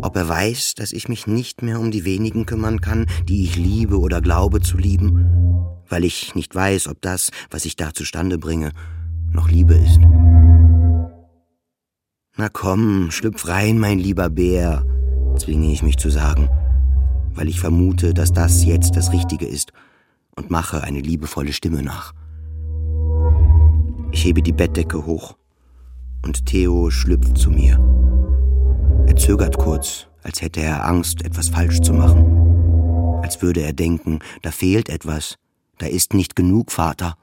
Ob 0.00 0.14
er 0.14 0.28
weiß, 0.28 0.74
dass 0.76 0.92
ich 0.92 1.08
mich 1.08 1.26
nicht 1.26 1.62
mehr 1.62 1.80
um 1.80 1.90
die 1.90 2.04
wenigen 2.04 2.46
kümmern 2.46 2.80
kann, 2.80 3.06
die 3.28 3.42
ich 3.42 3.56
liebe 3.56 3.98
oder 3.98 4.20
glaube 4.20 4.60
zu 4.60 4.76
lieben, 4.78 5.42
weil 5.88 6.04
ich 6.04 6.34
nicht 6.34 6.54
weiß, 6.54 6.88
ob 6.88 7.00
das, 7.00 7.30
was 7.50 7.64
ich 7.64 7.76
da 7.76 7.92
zustande 7.92 8.38
bringe, 8.38 8.72
noch 9.32 9.50
Liebe 9.50 9.74
ist. 9.74 10.00
Na 12.36 12.48
komm, 12.48 13.10
schlüpf 13.10 13.46
rein, 13.46 13.78
mein 13.78 13.98
lieber 13.98 14.30
Bär, 14.30 14.84
zwinge 15.36 15.70
ich 15.70 15.82
mich 15.82 15.98
zu 15.98 16.10
sagen, 16.10 16.48
weil 17.34 17.48
ich 17.48 17.60
vermute, 17.60 18.14
dass 18.14 18.32
das 18.32 18.64
jetzt 18.64 18.96
das 18.96 19.12
Richtige 19.12 19.46
ist 19.46 19.72
und 20.36 20.50
mache 20.50 20.82
eine 20.82 21.00
liebevolle 21.00 21.52
Stimme 21.52 21.82
nach. 21.82 22.12
Ich 24.12 24.24
hebe 24.24 24.42
die 24.42 24.52
Bettdecke 24.52 25.06
hoch 25.06 25.36
und 26.24 26.46
Theo 26.46 26.90
schlüpft 26.90 27.36
zu 27.36 27.50
mir. 27.50 27.78
Er 29.06 29.16
zögert 29.16 29.58
kurz, 29.58 30.06
als 30.22 30.40
hätte 30.40 30.60
er 30.60 30.86
Angst, 30.86 31.24
etwas 31.24 31.48
falsch 31.48 31.80
zu 31.80 31.92
machen. 31.92 33.20
Als 33.22 33.42
würde 33.42 33.62
er 33.62 33.72
denken, 33.72 34.20
da 34.42 34.50
fehlt 34.50 34.88
etwas, 34.88 35.36
da 35.82 35.88
ist 35.88 36.14
nicht 36.14 36.36
genug, 36.36 36.70
Vater. 36.70 37.16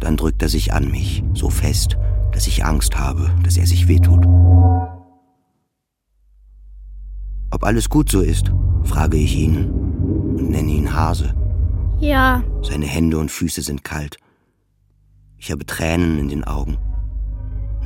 Dann 0.00 0.18
drückt 0.18 0.42
er 0.42 0.50
sich 0.50 0.74
an 0.74 0.90
mich, 0.90 1.24
so 1.32 1.48
fest, 1.48 1.96
dass 2.32 2.46
ich 2.46 2.66
Angst 2.66 2.98
habe, 2.98 3.30
dass 3.42 3.56
er 3.56 3.66
sich 3.66 3.88
wehtut. 3.88 4.26
Ob 7.50 7.64
alles 7.64 7.88
gut 7.88 8.10
so 8.10 8.20
ist, 8.20 8.52
frage 8.84 9.16
ich 9.16 9.34
ihn 9.34 9.70
und 10.36 10.50
nenne 10.50 10.70
ihn 10.70 10.92
Hase. 10.92 11.34
Ja. 12.00 12.44
Seine 12.60 12.86
Hände 12.86 13.16
und 13.18 13.30
Füße 13.30 13.62
sind 13.62 13.82
kalt. 13.82 14.18
Ich 15.38 15.50
habe 15.50 15.64
Tränen 15.64 16.18
in 16.18 16.28
den 16.28 16.44
Augen. 16.44 16.76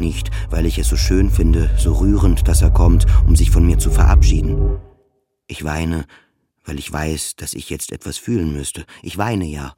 Nicht, 0.00 0.32
weil 0.50 0.66
ich 0.66 0.76
es 0.78 0.88
so 0.88 0.96
schön 0.96 1.30
finde, 1.30 1.70
so 1.78 1.92
rührend, 1.92 2.48
dass 2.48 2.62
er 2.62 2.70
kommt, 2.70 3.06
um 3.28 3.36
sich 3.36 3.52
von 3.52 3.64
mir 3.64 3.78
zu 3.78 3.90
verabschieden. 3.90 4.80
Ich 5.46 5.62
weine, 5.62 6.04
weil 6.64 6.78
ich 6.78 6.92
weiß, 6.92 7.36
dass 7.36 7.54
ich 7.54 7.70
jetzt 7.70 7.92
etwas 7.92 8.18
fühlen 8.18 8.52
müsste. 8.52 8.84
Ich 9.02 9.18
weine 9.18 9.46
ja. 9.46 9.74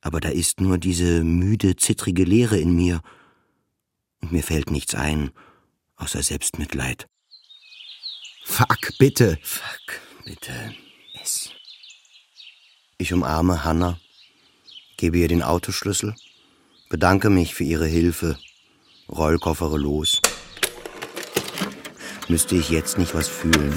Aber 0.00 0.20
da 0.20 0.28
ist 0.28 0.60
nur 0.60 0.78
diese 0.78 1.24
müde, 1.24 1.76
zittrige 1.76 2.24
Leere 2.24 2.58
in 2.58 2.74
mir. 2.74 3.00
Und 4.20 4.32
mir 4.32 4.42
fällt 4.42 4.70
nichts 4.70 4.94
ein, 4.94 5.30
außer 5.96 6.22
Selbstmitleid. 6.22 7.06
Fuck, 8.44 8.98
bitte. 8.98 9.38
Fuck, 9.42 10.00
bitte. 10.24 10.74
Es. 11.22 11.50
Ich 12.98 13.12
umarme 13.12 13.64
Hannah, 13.64 13.98
gebe 14.96 15.18
ihr 15.18 15.28
den 15.28 15.42
Autoschlüssel, 15.42 16.14
bedanke 16.88 17.30
mich 17.30 17.54
für 17.54 17.64
ihre 17.64 17.86
Hilfe, 17.86 18.38
Rollkoffere 19.08 19.78
los. 19.78 20.20
Müsste 22.28 22.56
ich 22.56 22.70
jetzt 22.70 22.98
nicht 22.98 23.14
was 23.14 23.28
fühlen? 23.28 23.74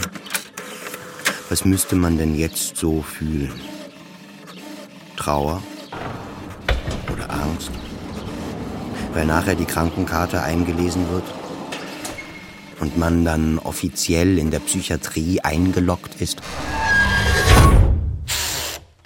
Was 1.54 1.66
müsste 1.66 1.96
man 1.96 2.18
denn 2.18 2.34
jetzt 2.34 2.78
so 2.78 3.04
fühlen? 3.04 3.54
Trauer? 5.16 5.62
Oder 7.14 7.30
Angst? 7.30 7.70
Weil 9.14 9.28
nachher 9.28 9.54
die 9.54 9.66
Krankenkarte 9.66 10.42
eingelesen 10.42 11.08
wird? 11.12 11.26
Und 12.80 12.98
man 12.98 13.24
dann 13.24 13.60
offiziell 13.60 14.40
in 14.40 14.50
der 14.50 14.62
Psychiatrie 14.62 15.42
eingeloggt 15.42 16.20
ist? 16.20 16.42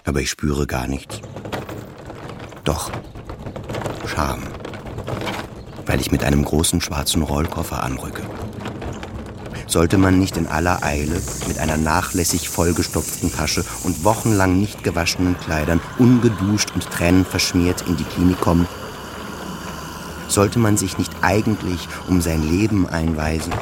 Aber 0.06 0.22
ich 0.22 0.30
spüre 0.30 0.66
gar 0.68 0.88
nichts. 0.88 1.20
Doch. 2.64 2.90
Scham 4.06 4.42
weil 5.88 6.02
ich 6.02 6.12
mit 6.12 6.24
einem 6.24 6.44
großen 6.44 6.82
schwarzen 6.82 7.22
Rollkoffer 7.22 7.82
anrücke. 7.82 8.22
Sollte 9.68 9.98
man 9.98 10.18
nicht 10.18 10.38
in 10.38 10.48
aller 10.48 10.82
Eile 10.82 11.22
mit 11.46 11.60
einer 11.60 11.76
nachlässig 11.76 12.48
vollgestopften 12.48 13.34
Tasche 13.34 13.66
und 13.84 14.06
wochenlang 14.06 14.60
nicht 14.60 14.82
gewaschenen 14.84 15.38
Kleidern, 15.38 15.82
ungeduscht 16.00 16.72
und 16.74 16.90
tränenverschmiert 16.90 17.84
in 17.86 17.98
die 17.98 18.06
Klinik 18.06 18.40
kommen? 18.40 18.66
Sollte 20.30 20.58
man 20.58 20.78
sich 20.78 20.98
nicht 20.98 21.12
eigentlich 21.22 21.88
um 22.08 22.22
sein 22.22 22.50
Leben 22.50 22.88
einweisen? 22.88 23.54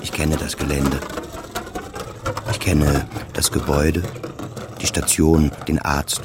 Ich 0.00 0.10
kenne 0.10 0.36
das 0.36 0.56
Gelände. 0.56 0.98
Ich 2.50 2.60
kenne 2.60 3.06
das 3.34 3.52
Gebäude, 3.52 4.02
die 4.80 4.86
Station, 4.86 5.50
den 5.68 5.78
Arzt. 5.78 6.22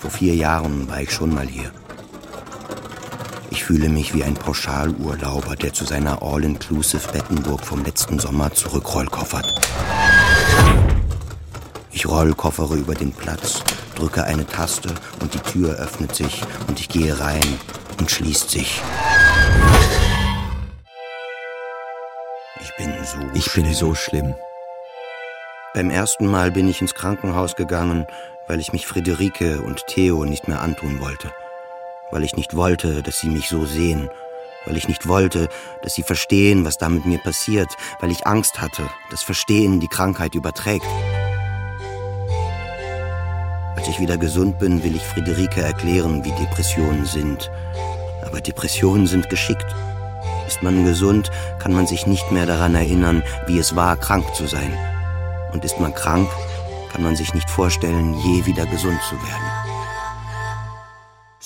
Vor 0.00 0.10
vier 0.10 0.34
Jahren 0.34 0.88
war 0.88 1.02
ich 1.02 1.12
schon 1.12 1.34
mal 1.34 1.46
hier. 1.46 1.70
Ich 3.64 3.68
fühle 3.68 3.88
mich 3.88 4.12
wie 4.12 4.22
ein 4.22 4.34
Pauschalurlauber, 4.34 5.56
der 5.56 5.72
zu 5.72 5.86
seiner 5.86 6.22
All-Inclusive 6.22 7.10
Bettenburg 7.10 7.64
vom 7.64 7.82
letzten 7.82 8.18
Sommer 8.18 8.52
zurückrollkoffert. 8.52 9.54
Rollkoffere 12.06 12.76
über 12.76 12.94
den 12.94 13.10
Platz, 13.10 13.62
drücke 13.94 14.24
eine 14.24 14.46
Taste 14.46 14.90
und 15.22 15.32
die 15.32 15.38
Tür 15.38 15.76
öffnet 15.76 16.14
sich 16.14 16.42
und 16.68 16.78
ich 16.78 16.90
gehe 16.90 17.18
rein 17.18 17.40
und 17.98 18.10
schließt 18.10 18.50
sich. 18.50 18.82
Ich 22.60 22.76
bin 22.76 22.92
so 23.02 23.18
Ich 23.32 23.50
bin 23.54 23.72
so 23.72 23.94
schlimm. 23.94 24.34
Beim 25.72 25.88
ersten 25.88 26.26
Mal 26.26 26.50
bin 26.50 26.68
ich 26.68 26.82
ins 26.82 26.92
Krankenhaus 26.92 27.56
gegangen, 27.56 28.06
weil 28.46 28.60
ich 28.60 28.74
mich 28.74 28.86
Friederike 28.86 29.62
und 29.62 29.86
Theo 29.86 30.26
nicht 30.26 30.48
mehr 30.48 30.60
antun 30.60 31.00
wollte. 31.00 31.32
Weil 32.10 32.24
ich 32.24 32.36
nicht 32.36 32.54
wollte, 32.54 33.02
dass 33.02 33.20
sie 33.20 33.28
mich 33.28 33.48
so 33.48 33.64
sehen. 33.64 34.10
Weil 34.66 34.76
ich 34.76 34.88
nicht 34.88 35.08
wollte, 35.08 35.48
dass 35.82 35.94
sie 35.94 36.02
verstehen, 36.02 36.64
was 36.64 36.78
da 36.78 36.88
mit 36.88 37.04
mir 37.06 37.18
passiert. 37.18 37.68
Weil 38.00 38.10
ich 38.10 38.26
Angst 38.26 38.60
hatte, 38.60 38.88
dass 39.10 39.22
Verstehen 39.22 39.80
die 39.80 39.88
Krankheit 39.88 40.34
überträgt. 40.34 40.86
Als 43.76 43.88
ich 43.88 44.00
wieder 44.00 44.16
gesund 44.16 44.58
bin, 44.58 44.82
will 44.82 44.96
ich 44.96 45.02
Friederike 45.02 45.60
erklären, 45.60 46.24
wie 46.24 46.32
Depressionen 46.32 47.04
sind. 47.04 47.50
Aber 48.24 48.40
Depressionen 48.40 49.06
sind 49.06 49.28
geschickt. 49.28 49.66
Ist 50.46 50.62
man 50.62 50.84
gesund, 50.84 51.30
kann 51.58 51.72
man 51.72 51.86
sich 51.86 52.06
nicht 52.06 52.30
mehr 52.30 52.46
daran 52.46 52.74
erinnern, 52.74 53.22
wie 53.46 53.58
es 53.58 53.76
war, 53.76 53.96
krank 53.96 54.34
zu 54.34 54.46
sein. 54.46 54.72
Und 55.52 55.64
ist 55.64 55.80
man 55.80 55.94
krank, 55.94 56.28
kann 56.92 57.02
man 57.02 57.16
sich 57.16 57.34
nicht 57.34 57.50
vorstellen, 57.50 58.14
je 58.14 58.46
wieder 58.46 58.66
gesund 58.66 59.00
zu 59.08 59.16
werden. 59.16 59.63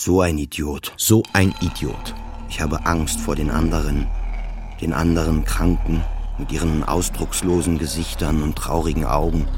So 0.00 0.20
ein 0.20 0.38
Idiot. 0.38 0.92
So 0.96 1.24
ein 1.32 1.52
Idiot. 1.60 2.14
Ich 2.48 2.60
habe 2.60 2.86
Angst 2.86 3.18
vor 3.18 3.34
den 3.34 3.50
anderen, 3.50 4.06
den 4.80 4.92
anderen 4.92 5.44
Kranken 5.44 6.04
mit 6.38 6.52
ihren 6.52 6.84
ausdruckslosen 6.84 7.78
Gesichtern 7.78 8.44
und 8.44 8.54
traurigen 8.54 9.04
Augen. 9.04 9.48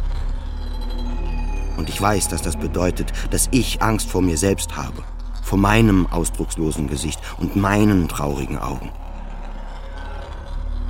Und 1.77 1.91
ich 1.91 2.01
weiß, 2.01 2.29
dass 2.29 2.41
das 2.41 2.57
bedeutet, 2.57 3.13
dass 3.31 3.49
ich 3.51 3.83
Angst 3.83 4.09
vor 4.09 4.23
mir 4.23 4.39
selbst 4.39 4.79
habe, 4.79 5.03
vor 5.43 5.59
meinem 5.59 6.07
ausdruckslosen 6.07 6.89
Gesicht 6.89 7.21
und 7.37 7.57
meinen 7.57 8.09
traurigen 8.09 8.57
Augen. 8.57 8.89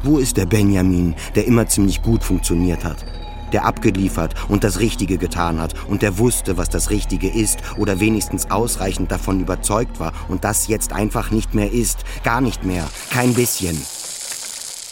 Wo 0.04 0.18
ist 0.18 0.36
der 0.36 0.46
Benjamin, 0.46 1.16
der 1.34 1.48
immer 1.48 1.66
ziemlich 1.66 2.02
gut 2.02 2.22
funktioniert 2.22 2.84
hat, 2.84 3.04
der 3.52 3.64
abgeliefert 3.64 4.34
und 4.48 4.64
das 4.64 4.80
Richtige 4.80 5.18
getan 5.18 5.60
hat 5.60 5.74
und 5.88 6.02
der 6.02 6.18
wusste, 6.18 6.56
was 6.56 6.68
das 6.68 6.90
Richtige 6.90 7.28
ist 7.28 7.58
oder 7.76 8.00
wenigstens 8.00 8.50
ausreichend 8.50 9.10
davon 9.10 9.40
überzeugt 9.40 10.00
war 10.00 10.12
und 10.28 10.44
das 10.44 10.68
jetzt 10.68 10.92
einfach 10.92 11.30
nicht 11.30 11.54
mehr 11.54 11.72
ist, 11.72 12.04
gar 12.24 12.40
nicht 12.40 12.64
mehr, 12.64 12.88
kein 13.10 13.34
bisschen. 13.34 13.80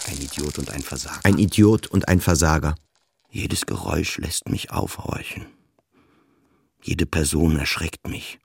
Ein 0.09 0.17
Idiot 0.17 0.59
und 0.59 0.71
ein 0.71 0.83
Versager. 0.83 1.21
Ein 1.25 1.39
Idiot 1.39 1.87
und 1.87 2.09
ein 2.09 2.21
Versager. 2.21 2.75
Jedes 3.31 3.67
Geräusch 3.67 4.19
lässt 4.19 4.49
mich 4.49 4.71
aufhorchen. 4.71 5.47
Jede 6.83 7.05
Person 7.05 7.59
erschreckt 7.59 8.09
mich. 8.09 8.39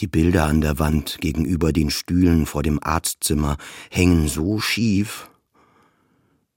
Die 0.00 0.06
Bilder 0.06 0.44
an 0.44 0.60
der 0.60 0.78
Wand 0.78 1.18
gegenüber 1.20 1.72
den 1.72 1.90
Stühlen 1.90 2.46
vor 2.46 2.62
dem 2.62 2.78
Arztzimmer 2.82 3.56
hängen 3.90 4.28
so 4.28 4.60
schief, 4.60 5.30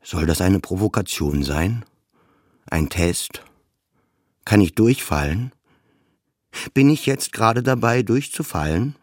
soll 0.08 0.26
das 0.26 0.40
eine 0.40 0.62
Provokation 0.62 1.44
sein? 1.44 1.84
Ein 2.66 2.88
Test? 2.88 3.44
Kann 4.46 4.62
ich 4.62 4.74
durchfallen? 4.74 5.52
Bin 6.74 6.90
ich 6.90 7.06
jetzt 7.06 7.34
gerade 7.34 7.62
dabei, 7.62 8.04
durchzufallen? 8.04 8.96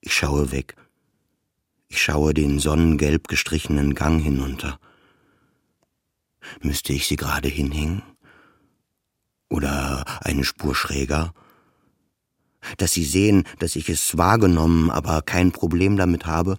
Ich 0.00 0.14
schaue 0.14 0.52
weg. 0.52 0.76
Ich 1.88 2.00
schaue 2.00 2.34
den 2.34 2.60
sonnengelb 2.60 3.26
gestrichenen 3.26 3.96
Gang 3.96 4.22
hinunter. 4.22 4.78
Müsste 6.60 6.92
ich 6.92 7.08
sie 7.08 7.16
gerade 7.16 7.48
hinhängen? 7.48 8.02
Oder 9.50 10.04
eine 10.20 10.44
Spur 10.44 10.76
schräger? 10.76 11.34
Dass 12.76 12.92
Sie 12.92 13.04
sehen, 13.04 13.42
dass 13.58 13.74
ich 13.74 13.88
es 13.88 14.16
wahrgenommen, 14.16 14.88
aber 14.88 15.20
kein 15.20 15.50
Problem 15.50 15.96
damit 15.96 16.26
habe? 16.26 16.58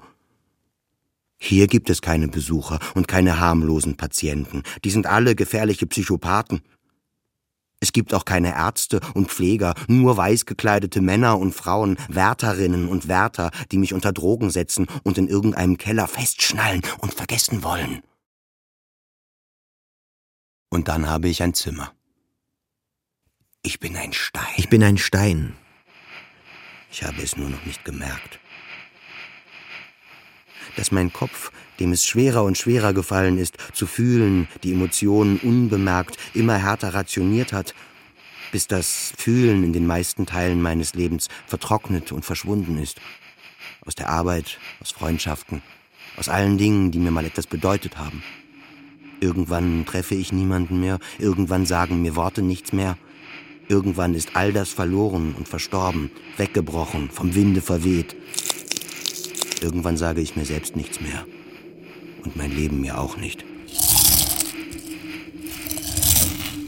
Hier 1.46 1.68
gibt 1.68 1.90
es 1.90 2.02
keine 2.02 2.30
Besucher 2.30 2.80
und 2.96 3.10
keine 3.10 3.38
harmlosen 3.38 3.98
Patienten. 3.98 4.64
Die 4.86 4.90
sind 4.90 5.08
alle 5.08 5.36
gefährliche 5.36 5.86
Psychopathen. 5.86 6.62
Es 7.82 7.92
gibt 7.92 8.14
auch 8.14 8.24
keine 8.24 8.56
Ärzte 8.56 9.02
und 9.14 9.30
Pfleger, 9.30 9.74
nur 9.90 10.16
weiß 10.16 10.46
gekleidete 10.46 11.02
Männer 11.02 11.38
und 11.38 11.54
Frauen, 11.54 11.98
Wärterinnen 12.08 12.88
und 12.88 13.10
Wärter, 13.10 13.52
die 13.74 13.78
mich 13.78 13.94
unter 13.94 14.14
Drogen 14.14 14.52
setzen 14.52 14.88
und 15.04 15.18
in 15.18 15.28
irgendeinem 15.28 15.78
Keller 15.78 16.08
festschnallen 16.08 16.82
und 17.00 17.14
vergessen 17.14 17.62
wollen. 17.62 18.04
Und 20.70 20.88
dann 20.88 21.10
habe 21.10 21.28
ich 21.28 21.44
ein 21.44 21.54
Zimmer. 21.54 21.92
Ich 23.64 23.82
bin 23.82 23.98
ein 23.98 24.14
Stein. 24.14 24.54
Ich 24.56 24.70
bin 24.70 24.82
ein 24.82 24.98
Stein. 24.98 25.58
Ich 26.90 27.04
habe 27.04 27.22
es 27.22 27.36
nur 27.36 27.50
noch 27.50 27.66
nicht 27.66 27.84
gemerkt 27.84 28.40
dass 30.76 30.92
mein 30.92 31.12
Kopf, 31.12 31.52
dem 31.80 31.92
es 31.92 32.06
schwerer 32.06 32.44
und 32.44 32.58
schwerer 32.58 32.94
gefallen 32.94 33.38
ist, 33.38 33.58
zu 33.74 33.88
fühlen, 33.88 34.48
die 34.64 34.74
Emotionen 34.74 35.38
unbemerkt 35.38 36.18
immer 36.34 36.58
härter 36.58 36.94
rationiert 36.94 37.54
hat, 37.54 37.74
bis 38.52 38.68
das 38.68 39.14
Fühlen 39.18 39.64
in 39.64 39.74
den 39.74 39.88
meisten 39.88 40.26
Teilen 40.26 40.62
meines 40.62 40.94
Lebens 40.94 41.28
vertrocknet 41.48 42.12
und 42.12 42.24
verschwunden 42.24 42.78
ist. 42.78 43.02
Aus 43.86 43.96
der 43.96 44.10
Arbeit, 44.10 44.60
aus 44.80 44.92
Freundschaften, 44.92 45.62
aus 46.18 46.30
allen 46.30 46.58
Dingen, 46.58 46.92
die 46.92 47.00
mir 47.00 47.12
mal 47.12 47.26
etwas 47.26 47.48
bedeutet 47.48 47.98
haben. 47.98 48.24
Irgendwann 49.20 49.86
treffe 49.86 50.16
ich 50.16 50.32
niemanden 50.32 50.80
mehr, 50.80 51.00
irgendwann 51.18 51.66
sagen 51.66 52.02
mir 52.02 52.16
Worte 52.16 52.42
nichts 52.42 52.74
mehr. 52.74 52.98
Irgendwann 53.70 54.14
ist 54.14 54.36
all 54.36 54.52
das 54.52 54.70
verloren 54.70 55.34
und 55.38 55.48
verstorben, 55.48 56.12
weggebrochen, 56.38 57.10
vom 57.10 57.34
Winde 57.34 57.62
verweht. 57.62 58.16
Irgendwann 59.64 59.96
sage 59.96 60.20
ich 60.20 60.36
mir 60.36 60.44
selbst 60.44 60.76
nichts 60.76 61.00
mehr. 61.00 61.26
Und 62.26 62.36
mein 62.36 62.52
Leben 62.52 62.82
mir 62.82 63.00
auch 63.00 63.16
nicht. 63.16 63.46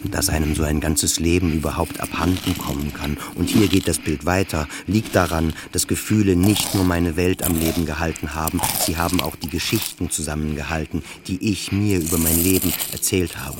Dass 0.06 0.30
einem 0.30 0.56
so 0.56 0.64
ein 0.64 0.80
ganzes 0.80 1.20
Leben 1.20 1.52
überhaupt 1.52 2.00
abhanden 2.00 2.58
kommen 2.58 2.94
kann. 2.94 3.18
Und 3.36 3.50
hier 3.50 3.68
geht 3.68 3.90
das 3.90 4.00
Bild 4.00 4.26
weiter, 4.26 4.70
liegt 4.88 5.14
daran, 5.14 5.54
dass 5.74 5.88
Gefühle 5.88 6.38
nicht 6.38 6.74
nur 6.74 6.86
meine 6.86 7.18
Welt 7.18 7.44
am 7.44 7.60
Leben 7.60 7.86
gehalten 7.86 8.34
haben, 8.34 8.62
sie 8.86 8.96
haben 8.96 9.20
auch 9.20 9.36
die 9.36 9.50
Geschichten 9.50 10.10
zusammengehalten, 10.10 11.04
die 11.28 11.52
ich 11.52 11.74
mir 11.74 12.00
über 12.00 12.18
mein 12.18 12.42
Leben 12.42 12.72
erzählt 12.94 13.38
habe. 13.38 13.58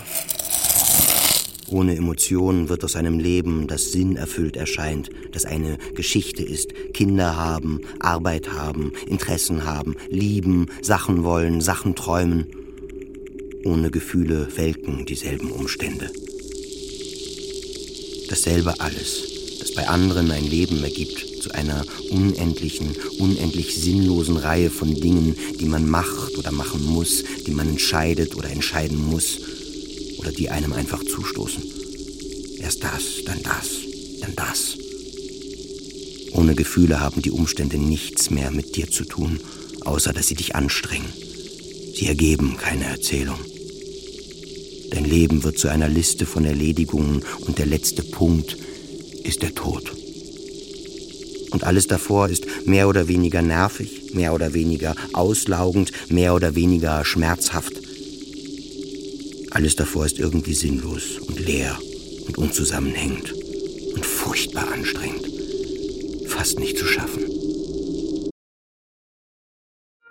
Ohne 1.70 1.96
Emotionen 1.96 2.70
wird 2.70 2.84
aus 2.84 2.96
einem 2.96 3.18
Leben, 3.18 3.68
das 3.68 3.92
sinnerfüllt 3.92 4.56
erscheint, 4.56 5.10
das 5.32 5.46
eine 5.46 5.78
Geschichte 5.96 6.44
ist, 6.44 6.74
Kinder 6.94 7.36
haben, 7.36 7.82
Arbeit 8.00 8.52
haben, 8.52 8.92
Interessen 9.08 9.66
haben, 9.66 9.96
lieben, 10.10 10.68
Sachen 10.82 11.24
wollen, 11.24 11.62
Sachen 11.62 11.96
träumen. 11.96 12.46
Ohne 13.64 13.90
Gefühle 13.90 14.48
welken 14.56 15.08
dieselben 15.08 15.52
Umstände. 15.52 16.12
Dasselbe 18.30 18.80
alles, 18.80 19.24
das 19.60 19.74
bei 19.74 19.88
anderen 19.88 20.30
ein 20.30 20.46
Leben 20.46 20.84
ergibt, 20.84 21.42
zu 21.42 21.52
einer 21.52 21.84
unendlichen, 22.12 22.96
unendlich 23.20 23.76
sinnlosen 23.76 24.38
Reihe 24.38 24.70
von 24.70 24.94
Dingen, 24.94 25.36
die 25.60 25.66
man 25.66 25.90
macht 25.90 26.38
oder 26.38 26.52
machen 26.52 26.86
muss, 26.86 27.24
die 27.46 27.52
man 27.52 27.70
entscheidet 27.70 28.36
oder 28.36 28.52
entscheiden 28.52 29.04
muss 29.04 29.55
oder 30.18 30.32
die 30.32 30.50
einem 30.50 30.74
einfach 30.74 31.04
zustoßen. 31.04 31.64
Erst 32.60 32.84
das, 32.84 33.24
dann 33.26 33.42
das, 33.44 33.68
dann 34.22 34.36
das. 34.36 34.78
Ohne 36.34 36.56
Gefühle 36.56 37.00
haben 37.00 37.22
die 37.22 37.32
Umstände 37.32 37.78
nichts 37.78 38.30
mehr 38.30 38.52
mit 38.52 38.76
dir 38.76 38.90
zu 38.90 39.06
tun, 39.06 39.40
außer 39.86 40.14
dass 40.14 40.28
sie 40.28 40.36
dich 40.36 40.56
anstrengen. 40.56 41.12
Sie 41.96 42.08
ergeben 42.08 42.58
keine 42.58 42.86
Erzählung. 42.86 43.40
Dein 44.92 45.06
Leben 45.06 45.44
wird 45.44 45.58
zu 45.58 45.70
einer 45.70 45.88
Liste 45.88 46.26
von 46.26 46.46
Erledigungen 46.46 47.24
und 47.42 47.58
der 47.58 47.66
letzte 47.66 48.04
Punkt 48.04 48.58
ist 49.24 49.42
der 49.42 49.56
Tod. 49.56 49.94
Und 51.52 51.64
alles 51.64 51.88
davor 51.88 52.28
ist 52.28 52.46
mehr 52.66 52.90
oder 52.90 53.08
weniger 53.08 53.42
nervig, 53.42 54.14
mehr 54.14 54.34
oder 54.34 54.54
weniger 54.54 54.94
auslaugend, 55.14 55.92
mehr 56.10 56.36
oder 56.36 56.56
weniger 56.56 57.06
schmerzhaft. 57.06 57.74
Alles 59.56 59.78
davor 59.78 60.06
ist 60.06 60.20
irgendwie 60.20 60.54
sinnlos 60.54 61.18
und 61.18 61.40
leer 61.40 61.78
und 62.28 62.38
unzusammenhängend 62.38 63.34
und 63.94 64.06
furchtbar 64.06 64.70
anstrengend. 64.74 65.30
Fast 66.28 66.60
nicht 66.60 66.78
zu 66.78 66.86
schaffen. 66.86 67.24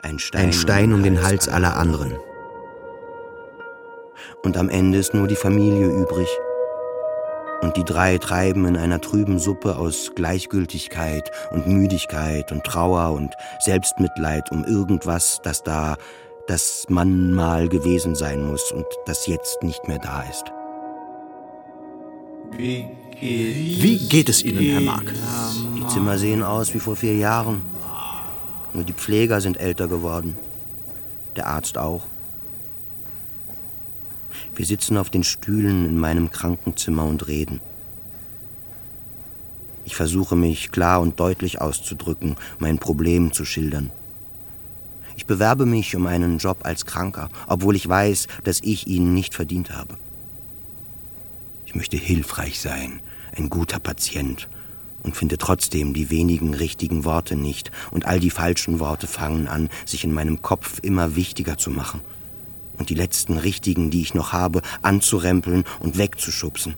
Ein 0.01 0.19
Stein, 0.19 0.47
Ein 0.47 0.53
Stein 0.55 0.93
um 0.95 1.03
den 1.03 1.23
Hals 1.23 1.47
aller 1.47 1.77
anderen. 1.77 2.17
Und 4.43 4.57
am 4.57 4.71
Ende 4.71 4.97
ist 4.97 5.13
nur 5.13 5.29
die 5.29 5.37
Familie 5.37 5.89
übrig. 5.89 6.29
Und 7.61 7.77
die 7.77 7.85
drei 7.85 8.17
treiben 8.17 8.65
in 8.65 8.79
einer 8.79 9.03
trüben 9.03 9.39
Suppe 9.39 9.77
aus 9.77 10.13
Gleichgültigkeit 10.15 11.31
und 11.51 11.67
Müdigkeit 11.67 12.51
und 12.51 12.65
Trauer 12.65 13.13
und 13.13 13.35
Selbstmitleid 13.61 14.51
um 14.53 14.65
irgendwas, 14.65 15.41
das 15.43 15.63
da 15.63 15.97
dass 16.47 16.87
man 16.89 17.33
mal 17.33 17.69
gewesen 17.69 18.15
sein 18.15 18.47
muss 18.47 18.71
und 18.73 18.87
das 19.07 19.27
jetzt 19.27 19.63
nicht 19.63 19.89
mehr 19.89 19.99
da 19.99 20.23
ist. 20.23 20.45
Wie 22.57 23.99
geht 24.09 24.29
es 24.29 24.45
Ihnen, 24.45 24.65
Herr 24.65 24.81
Mark? 24.81 25.13
Die 25.77 25.87
Zimmer 25.89 26.19
sehen 26.19 26.43
aus 26.43 26.75
wie 26.75 26.81
vor 26.81 26.97
vier 26.97 27.17
Jahren. 27.17 27.63
Nur 28.73 28.85
die 28.85 28.93
Pfleger 28.93 29.41
sind 29.41 29.59
älter 29.59 29.89
geworden. 29.89 30.37
Der 31.37 31.47
Arzt 31.47 31.79
auch. 31.79 32.07
Wir 34.55 34.67
sitzen 34.67 34.97
auf 34.99 35.11
den 35.11 35.25
Stühlen 35.25 35.85
in 35.87 35.99
meinem 35.99 36.31
Krankenzimmer 36.31 37.05
und 37.05 37.27
reden. 37.27 37.61
Ich 39.85 39.97
versuche 39.97 40.37
mich 40.37 40.71
klar 40.71 41.01
und 41.01 41.19
deutlich 41.19 41.61
auszudrücken, 41.61 42.37
mein 42.59 42.79
Problem 42.79 43.33
zu 43.33 43.45
schildern. 43.45 43.91
Ich 45.25 45.29
bewerbe 45.29 45.65
mich 45.65 45.97
um 45.97 46.07
einen 46.07 46.37
Job 46.37 46.59
als 46.65 46.85
Kranker, 46.85 47.31
obwohl 47.47 47.77
ich 47.77 47.89
weiß, 47.89 48.27
dass 48.43 48.61
ich 48.63 48.87
ihn 48.89 49.15
nicht 49.15 49.35
verdient 49.35 49.71
habe. 49.71 49.97
Ich 51.65 51.75
möchte 51.75 51.97
hilfreich 51.97 52.61
sein, 52.61 53.01
ein 53.35 53.49
guter 53.49 53.79
Patient 53.79 54.51
und 55.03 55.17
finde 55.17 55.39
trotzdem 55.39 55.95
die 55.95 56.11
wenigen 56.11 56.53
richtigen 56.53 57.07
Worte 57.07 57.37
nicht, 57.37 57.71
und 57.91 58.05
all 58.05 58.21
die 58.21 58.29
falschen 58.29 58.81
Worte 58.81 59.07
fangen 59.07 59.49
an, 59.49 59.71
sich 59.87 60.05
in 60.05 60.13
meinem 60.13 60.43
Kopf 60.43 60.79
immer 60.83 61.17
wichtiger 61.17 61.57
zu 61.57 61.71
machen 61.71 62.03
und 62.77 62.91
die 62.91 62.95
letzten 62.95 63.39
richtigen, 63.39 63.89
die 63.89 64.03
ich 64.03 64.13
noch 64.13 64.35
habe, 64.35 64.61
anzurempeln 64.83 65.65
und 65.81 65.97
wegzuschubsen. 65.97 66.75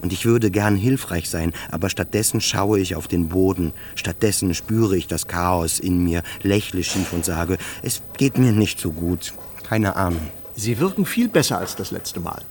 Und 0.00 0.12
ich 0.12 0.24
würde 0.24 0.50
gern 0.50 0.76
hilfreich 0.76 1.28
sein, 1.28 1.52
aber 1.70 1.90
stattdessen 1.90 2.40
schaue 2.40 2.80
ich 2.80 2.96
auf 2.96 3.06
den 3.06 3.28
Boden, 3.28 3.72
stattdessen 3.94 4.54
spüre 4.54 4.96
ich 4.96 5.06
das 5.06 5.26
Chaos 5.26 5.78
in 5.78 6.02
mir, 6.02 6.22
lächle 6.42 6.82
schief 6.82 7.12
und 7.12 7.24
sage, 7.24 7.58
es 7.82 8.02
geht 8.16 8.38
mir 8.38 8.52
nicht 8.52 8.80
so 8.80 8.92
gut, 8.92 9.34
keine 9.62 9.96
Ahnung. 9.96 10.30
Sie 10.56 10.78
wirken 10.78 11.06
viel 11.06 11.28
besser 11.28 11.58
als 11.58 11.76
das 11.76 11.90
letzte 11.90 12.20
Mal. 12.20 12.42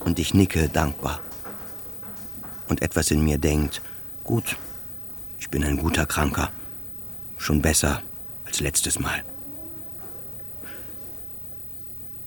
Und 0.00 0.18
ich 0.18 0.34
nicke 0.34 0.68
dankbar. 0.68 1.20
Und 2.68 2.82
etwas 2.82 3.10
in 3.10 3.24
mir 3.24 3.38
denkt, 3.38 3.82
gut, 4.22 4.56
ich 5.38 5.50
bin 5.50 5.64
ein 5.64 5.76
guter 5.76 6.06
Kranker, 6.06 6.50
schon 7.36 7.60
besser 7.60 8.02
als 8.46 8.60
letztes 8.60 8.98
Mal. 8.98 9.22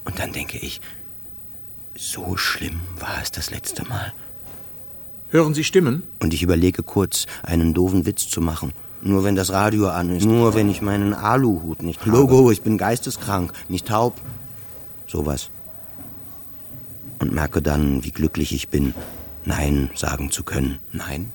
Und 0.06 0.20
dann 0.20 0.32
denke 0.32 0.58
ich, 0.58 0.80
so 1.96 2.38
schlimm 2.38 2.80
war 3.00 3.22
es 3.22 3.32
das 3.32 3.50
letzte 3.50 3.84
Mal. 3.86 4.14
Hören 5.30 5.54
Sie 5.54 5.64
Stimmen? 5.64 6.04
Und 6.20 6.34
ich 6.34 6.42
überlege 6.42 6.84
kurz, 6.84 7.26
einen 7.44 7.74
doofen 7.74 8.06
Witz 8.06 8.30
zu 8.30 8.40
machen. 8.40 8.74
Nur 9.02 9.24
wenn 9.24 9.36
das 9.36 9.52
Radio 9.52 9.90
an 9.90 10.10
ist. 10.16 10.26
Nur 10.26 10.56
wenn 10.56 10.70
ich 10.70 10.82
meinen 10.82 11.14
Aluhut 11.14 11.84
nicht 11.84 12.02
habe. 12.02 12.12
Logo, 12.12 12.50
ich 12.50 12.62
bin 12.62 12.78
geisteskrank, 12.78 13.52
nicht 13.68 13.88
taub. 13.88 14.20
Sowas. 15.06 15.50
Und 17.20 17.34
merke 17.34 17.62
dann, 17.62 18.04
wie 18.04 18.12
glücklich 18.12 18.54
ich 18.54 18.70
bin, 18.70 18.94
Nein 19.46 19.90
sagen 19.96 20.32
zu 20.32 20.44
können. 20.44 20.80
Nein? 20.92 21.32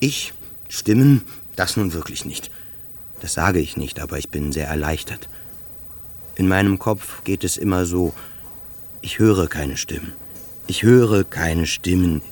Ich? 0.00 0.32
Stimmen? 0.68 1.22
Das 1.56 1.76
nun 1.76 1.92
wirklich 1.92 2.24
nicht. 2.24 2.50
Das 3.20 3.34
sage 3.34 3.60
ich 3.60 3.76
nicht, 3.76 4.00
aber 4.00 4.18
ich 4.18 4.28
bin 4.28 4.52
sehr 4.52 4.66
erleichtert. 4.68 5.28
In 6.34 6.48
meinem 6.48 6.78
Kopf 6.78 7.22
geht 7.24 7.44
es 7.44 7.56
immer 7.56 7.84
so, 7.86 8.12
ich 9.00 9.18
höre 9.18 9.46
keine 9.48 9.76
Stimmen. 9.76 10.12
Ich 10.66 10.82
höre 10.82 11.24
keine 11.24 11.66
Stimmen. 11.66 12.22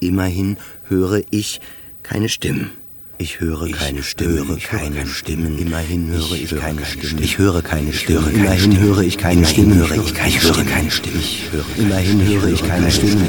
Immerhin 0.00 0.56
höre 0.88 1.22
ich 1.30 1.60
keine 2.02 2.28
Stimmen. 2.28 2.70
Ich 3.18 3.38
höre 3.38 3.70
keine 3.70 4.02
Stimmen, 4.02 4.48
höre 4.48 4.56
keine 4.56 5.06
Stimmen. 5.06 5.58
Immerhin 5.58 6.08
höre 6.08 6.32
ich 6.32 6.56
keine 6.56 6.86
Stimmen. 6.86 7.22
Ich 7.22 7.36
höre 7.36 7.60
keine 7.60 7.92
Stimmen. 7.92 8.34
Immerhin 8.34 8.78
höre 8.80 9.02
ich 9.02 9.18
keine 9.18 9.44
Stimmen. 9.44 9.76
Höre 9.76 9.92
ich 10.26 10.42
höre 10.42 10.64
keine 10.64 10.90
Stimmen. 10.90 11.22
Immerhin 11.76 12.26
höre 12.26 12.48
ich 12.48 12.62
keine 12.62 12.90
Stimmen. 12.90 13.28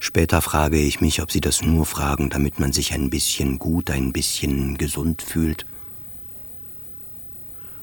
Später 0.00 0.42
frage 0.42 0.78
ich 0.78 1.00
mich, 1.00 1.22
ob 1.22 1.30
sie 1.30 1.40
das 1.40 1.62
nur 1.62 1.86
fragen, 1.86 2.30
damit 2.30 2.58
man 2.58 2.72
sich 2.72 2.92
ein 2.92 3.08
bisschen 3.08 3.60
gut, 3.60 3.88
ein 3.90 4.12
bisschen 4.12 4.78
gesund 4.78 5.22
fühlt. 5.22 5.64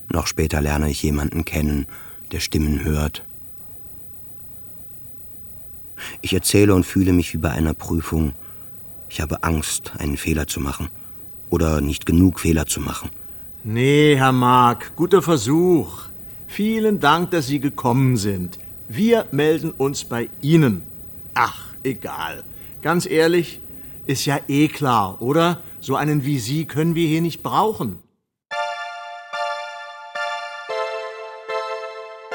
Noch 0.10 0.28
später 0.28 0.60
lerne 0.60 0.90
ich 0.90 1.02
jemanden 1.02 1.46
kennen, 1.46 1.88
der 2.32 2.40
Stimmen 2.40 2.84
hört. 2.84 3.24
Ich 6.22 6.34
erzähle 6.34 6.74
und 6.74 6.86
fühle 6.86 7.14
mich 7.14 7.34
wie 7.34 7.38
bei 7.38 7.52
einer 7.52 7.74
Prüfung. 7.74 8.34
Ich 9.10 9.22
habe 9.22 9.44
Angst, 9.44 9.94
einen 9.98 10.18
Fehler 10.18 10.48
zu 10.48 10.60
machen. 10.60 10.90
Oder 11.50 11.82
nicht 11.82 12.06
genug 12.06 12.40
Fehler 12.40 12.66
zu 12.66 12.80
machen. 12.80 13.10
Nee, 13.64 14.16
Herr 14.16 14.32
Mark, 14.32 14.96
guter 14.96 15.22
Versuch. 15.22 16.06
Vielen 16.48 17.00
Dank, 17.00 17.32
dass 17.32 17.48
Sie 17.48 17.60
gekommen 17.60 18.18
sind. 18.18 18.58
Wir 18.88 19.26
melden 19.32 19.72
uns 19.72 20.04
bei 20.04 20.30
Ihnen. 20.42 20.82
Ach, 21.34 21.74
egal. 21.84 22.44
Ganz 22.82 23.06
ehrlich, 23.06 23.60
ist 24.06 24.26
ja 24.26 24.40
eh 24.48 24.68
klar, 24.68 25.22
oder? 25.22 25.62
So 25.80 25.96
einen 25.96 26.26
wie 26.26 26.40
Sie 26.40 26.66
können 26.66 26.96
wir 26.96 27.08
hier 27.08 27.22
nicht 27.22 27.44
brauchen. 27.44 28.00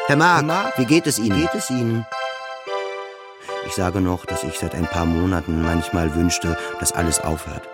Herr 0.08 0.14
Mark, 0.14 0.78
wie 0.78 0.84
geht 0.84 1.08
es 1.08 1.18
Ihnen? 1.18 1.40
Geht 1.40 1.54
es 1.56 1.68
Ihnen? 1.68 2.06
Ich 3.66 3.72
sage 3.72 4.00
noch, 4.00 4.24
dass 4.24 4.44
ich 4.44 4.56
seit 4.56 4.72
ein 4.76 4.86
paar 4.86 5.04
Monaten 5.04 5.62
manchmal 5.62 6.14
wünschte, 6.14 6.56
dass 6.78 6.92
alles 6.92 7.18
aufhört. 7.18 7.68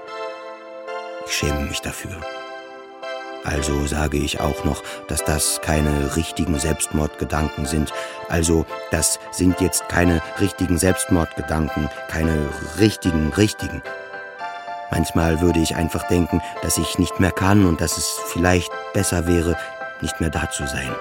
Ich 1.26 1.34
schäme 1.34 1.60
mich 1.66 1.82
dafür. 1.82 2.16
Also 3.44 3.86
sage 3.86 4.16
ich 4.16 4.40
auch 4.40 4.64
noch, 4.64 4.82
dass 5.08 5.22
das 5.22 5.60
keine 5.60 6.16
richtigen 6.16 6.58
Selbstmordgedanken 6.58 7.66
sind. 7.66 7.92
Also 8.30 8.64
das 8.90 9.20
sind 9.30 9.60
jetzt 9.60 9.90
keine 9.90 10.22
richtigen 10.40 10.78
Selbstmordgedanken, 10.78 11.90
keine 12.08 12.48
richtigen, 12.78 13.30
richtigen. 13.34 13.82
Manchmal 14.90 15.42
würde 15.42 15.60
ich 15.60 15.76
einfach 15.76 16.08
denken, 16.08 16.40
dass 16.62 16.78
ich 16.78 16.98
nicht 16.98 17.20
mehr 17.20 17.32
kann 17.32 17.66
und 17.66 17.82
dass 17.82 17.98
es 17.98 18.18
vielleicht 18.28 18.72
besser 18.94 19.26
wäre, 19.26 19.54
nicht 20.00 20.18
mehr 20.18 20.30
da 20.30 20.50
zu 20.50 20.66
sein. 20.66 20.94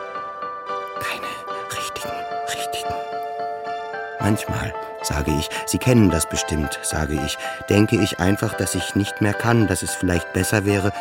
Manchmal, 4.22 4.74
sage 5.02 5.32
ich, 5.32 5.50
Sie 5.66 5.80
kennen 5.80 6.12
das 6.12 6.30
bestimmt, 6.30 6.80
sage 6.84 7.20
ich, 7.26 7.38
denke 7.70 7.96
ich 7.96 8.20
einfach, 8.20 8.54
dass 8.54 8.76
ich 8.76 8.96
nicht 8.96 9.20
mehr 9.20 9.34
kann, 9.34 9.68
dass 9.68 9.82
es 9.82 9.96
vielleicht 9.96 10.32
besser 10.34 10.64
wäre, 10.64 10.94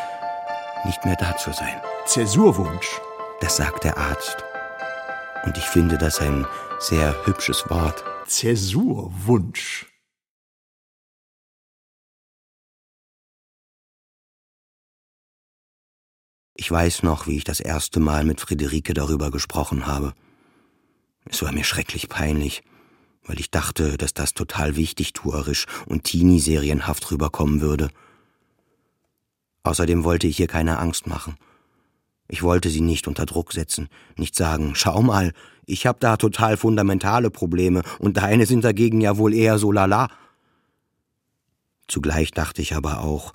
nicht 0.86 1.04
mehr 1.04 1.16
da 1.16 1.36
zu 1.36 1.52
sein. 1.52 1.80
Zäsurwunsch. 2.06 3.00
Das 3.40 3.56
sagt 3.56 3.84
der 3.84 3.98
Arzt. 3.98 4.38
Und 5.44 5.56
ich 5.58 5.64
finde 5.64 5.98
das 5.98 6.20
ein 6.20 6.46
sehr 6.78 7.14
hübsches 7.26 7.68
Wort. 7.68 8.04
Zäsurwunsch. 8.26 9.86
Ich 16.54 16.70
weiß 16.70 17.02
noch, 17.02 17.26
wie 17.26 17.36
ich 17.36 17.44
das 17.44 17.60
erste 17.60 18.00
Mal 18.00 18.24
mit 18.24 18.40
Friederike 18.40 18.92
darüber 18.94 19.30
gesprochen 19.30 19.86
habe. 19.86 20.14
Es 21.24 21.42
war 21.42 21.52
mir 21.52 21.64
schrecklich 21.64 22.08
peinlich, 22.08 22.62
weil 23.24 23.40
ich 23.40 23.50
dachte, 23.50 23.96
dass 23.96 24.14
das 24.14 24.34
total 24.34 24.76
wichtigtuerisch 24.76 25.66
und 25.86 26.04
teenie-serienhaft 26.04 27.10
rüberkommen 27.10 27.60
würde. 27.60 27.90
Außerdem 29.62 30.04
wollte 30.04 30.26
ich 30.26 30.40
ihr 30.40 30.46
keine 30.46 30.78
Angst 30.78 31.06
machen. 31.06 31.36
Ich 32.28 32.42
wollte 32.42 32.70
sie 32.70 32.80
nicht 32.80 33.08
unter 33.08 33.26
Druck 33.26 33.52
setzen, 33.52 33.88
nicht 34.16 34.36
sagen, 34.36 34.74
schau 34.74 35.02
mal, 35.02 35.32
ich 35.66 35.86
hab 35.86 36.00
da 36.00 36.16
total 36.16 36.56
fundamentale 36.56 37.30
Probleme 37.30 37.82
und 37.98 38.16
deine 38.16 38.46
sind 38.46 38.64
dagegen 38.64 39.00
ja 39.00 39.18
wohl 39.18 39.34
eher 39.34 39.58
so 39.58 39.72
lala. 39.72 40.08
Zugleich 41.88 42.30
dachte 42.30 42.62
ich 42.62 42.74
aber 42.74 43.00
auch, 43.00 43.32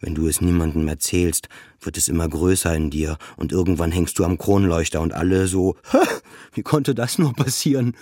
wenn 0.00 0.14
du 0.14 0.28
es 0.28 0.40
niemandem 0.40 0.86
erzählst, 0.86 1.48
wird 1.80 1.96
es 1.96 2.08
immer 2.08 2.28
größer 2.28 2.74
in 2.74 2.90
dir 2.90 3.18
und 3.36 3.50
irgendwann 3.50 3.92
hängst 3.92 4.18
du 4.18 4.24
am 4.24 4.38
Kronleuchter 4.38 5.00
und 5.00 5.12
alle 5.12 5.48
so, 5.48 5.76
wie 6.52 6.62
konnte 6.62 6.94
das 6.94 7.18
nur 7.18 7.32
passieren? 7.32 7.96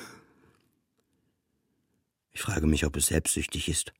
Ich 2.34 2.42
frage 2.42 2.66
mich, 2.66 2.84
ob 2.84 2.96
es 2.96 3.06
selbstsüchtig 3.06 3.68
ist, 3.68 3.92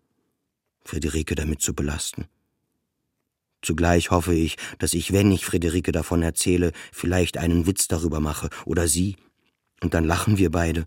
Friederike 0.84 1.36
damit 1.36 1.62
zu 1.62 1.72
belasten. 1.72 2.26
Zugleich 3.62 4.10
hoffe 4.10 4.34
ich, 4.34 4.56
dass 4.78 4.92
ich, 4.92 5.12
wenn 5.12 5.32
ich 5.32 5.46
Friederike 5.46 5.92
davon 5.92 6.20
erzähle, 6.22 6.72
vielleicht 6.92 7.38
einen 7.38 7.66
Witz 7.66 7.88
darüber 7.88 8.20
mache 8.20 8.50
oder 8.66 8.88
sie, 8.88 9.16
und 9.82 9.94
dann 9.94 10.04
lachen 10.04 10.36
wir 10.36 10.50
beide. 10.50 10.86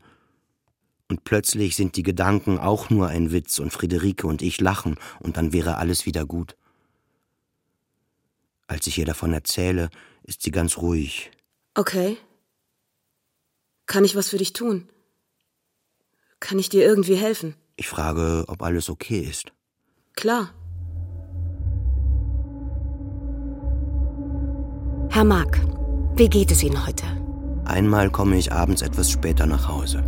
Und 1.08 1.24
plötzlich 1.24 1.76
sind 1.76 1.96
die 1.96 2.04
Gedanken 2.04 2.60
auch 2.60 2.90
nur 2.90 3.08
ein 3.08 3.32
Witz 3.32 3.60
und 3.60 3.72
Friederike 3.72 4.28
und 4.28 4.42
ich 4.42 4.60
lachen, 4.60 4.96
und 5.20 5.38
dann 5.38 5.54
wäre 5.54 5.78
alles 5.78 6.06
wieder 6.06 6.26
gut. 6.26 6.58
Als 8.68 8.86
ich 8.88 8.98
ihr 8.98 9.06
davon 9.06 9.32
erzähle, 9.32 9.90
ist 10.24 10.44
sie 10.44 10.52
ganz 10.52 10.78
ruhig. 10.78 11.32
Okay. 11.74 12.18
Kann 13.86 14.04
ich 14.04 14.16
was 14.16 14.30
für 14.30 14.38
dich 14.38 14.52
tun? 14.52 14.90
Kann 16.40 16.60
ich 16.60 16.70
dir 16.70 16.86
irgendwie 16.86 17.16
helfen? 17.16 17.56
Ich 17.76 17.88
frage, 17.88 18.46
ob 18.48 18.62
alles 18.62 18.90
okay 18.90 19.20
ist. 19.20 19.52
Klar. 20.16 20.50
Herr 25.10 25.24
Mark, 25.24 25.60
wie 26.16 26.30
geht 26.30 26.52
es 26.52 26.64
Ihnen 26.64 26.86
heute? 26.86 27.06
Einmal 27.66 28.10
komme 28.10 28.38
ich 28.38 28.52
abends 28.52 28.82
etwas 28.82 29.10
später 29.10 29.46
nach 29.46 29.68
Hause. 29.68 30.04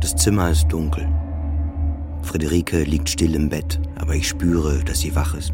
Das 0.00 0.16
Zimmer 0.16 0.50
ist 0.50 0.68
dunkel. 0.68 1.08
Friederike 2.22 2.82
liegt 2.84 3.08
still 3.08 3.34
im 3.34 3.48
Bett, 3.48 3.80
aber 3.96 4.14
ich 4.14 4.28
spüre, 4.28 4.84
dass 4.84 5.00
sie 5.00 5.14
wach 5.14 5.34
ist. 5.34 5.52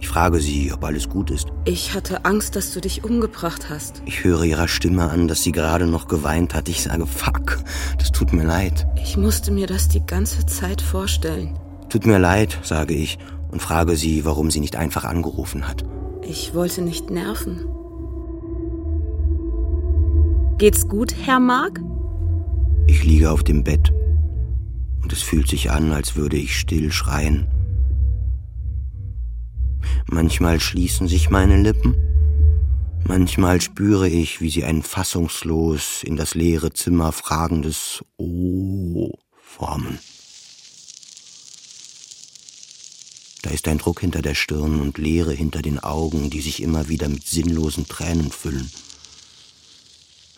Ich 0.00 0.08
frage 0.08 0.40
sie, 0.40 0.72
ob 0.72 0.82
alles 0.82 1.08
gut 1.08 1.30
ist. 1.30 1.48
Ich 1.66 1.94
hatte 1.94 2.24
Angst, 2.24 2.56
dass 2.56 2.72
du 2.72 2.80
dich 2.80 3.04
umgebracht 3.04 3.68
hast. 3.68 4.02
Ich 4.06 4.24
höre 4.24 4.44
ihrer 4.44 4.66
Stimme 4.66 5.10
an, 5.10 5.28
dass 5.28 5.42
sie 5.42 5.52
gerade 5.52 5.86
noch 5.86 6.08
geweint 6.08 6.54
hat. 6.54 6.68
Ich 6.68 6.82
sage, 6.82 7.06
fuck, 7.06 7.58
das 7.98 8.10
tut 8.10 8.32
mir 8.32 8.44
leid. 8.44 8.86
Ich 8.96 9.16
musste 9.16 9.50
mir 9.52 9.66
das 9.66 9.88
die 9.88 10.04
ganze 10.04 10.46
Zeit 10.46 10.80
vorstellen. 10.80 11.58
Tut 11.90 12.06
mir 12.06 12.18
leid, 12.18 12.58
sage 12.62 12.94
ich 12.94 13.18
und 13.50 13.60
frage 13.60 13.96
sie, 13.96 14.24
warum 14.24 14.50
sie 14.50 14.60
nicht 14.60 14.76
einfach 14.76 15.04
angerufen 15.04 15.68
hat. 15.68 15.84
Ich 16.22 16.54
wollte 16.54 16.82
nicht 16.82 17.10
nerven. 17.10 17.66
Geht's 20.58 20.88
gut, 20.88 21.14
Herr 21.24 21.40
Mark? 21.40 21.80
Ich 22.86 23.04
liege 23.04 23.30
auf 23.30 23.42
dem 23.42 23.64
Bett 23.64 23.92
und 25.02 25.12
es 25.12 25.22
fühlt 25.22 25.48
sich 25.48 25.70
an, 25.70 25.92
als 25.92 26.16
würde 26.16 26.36
ich 26.36 26.58
still 26.58 26.90
schreien. 26.90 27.46
Manchmal 30.06 30.60
schließen 30.60 31.08
sich 31.08 31.30
meine 31.30 31.56
Lippen, 31.60 31.94
manchmal 33.06 33.60
spüre 33.60 34.08
ich, 34.08 34.40
wie 34.40 34.50
sie 34.50 34.64
ein 34.64 34.82
fassungslos 34.82 36.02
in 36.02 36.16
das 36.16 36.34
leere 36.34 36.72
Zimmer 36.72 37.12
fragendes 37.12 38.04
Oh 38.16 39.12
formen. 39.40 39.98
Da 43.42 43.50
ist 43.50 43.66
ein 43.68 43.78
Druck 43.78 44.00
hinter 44.00 44.20
der 44.20 44.34
Stirn 44.34 44.80
und 44.80 44.98
Leere 44.98 45.32
hinter 45.32 45.62
den 45.62 45.78
Augen, 45.78 46.28
die 46.28 46.40
sich 46.40 46.62
immer 46.62 46.88
wieder 46.88 47.08
mit 47.08 47.26
sinnlosen 47.26 47.88
Tränen 47.88 48.30
füllen. 48.30 48.70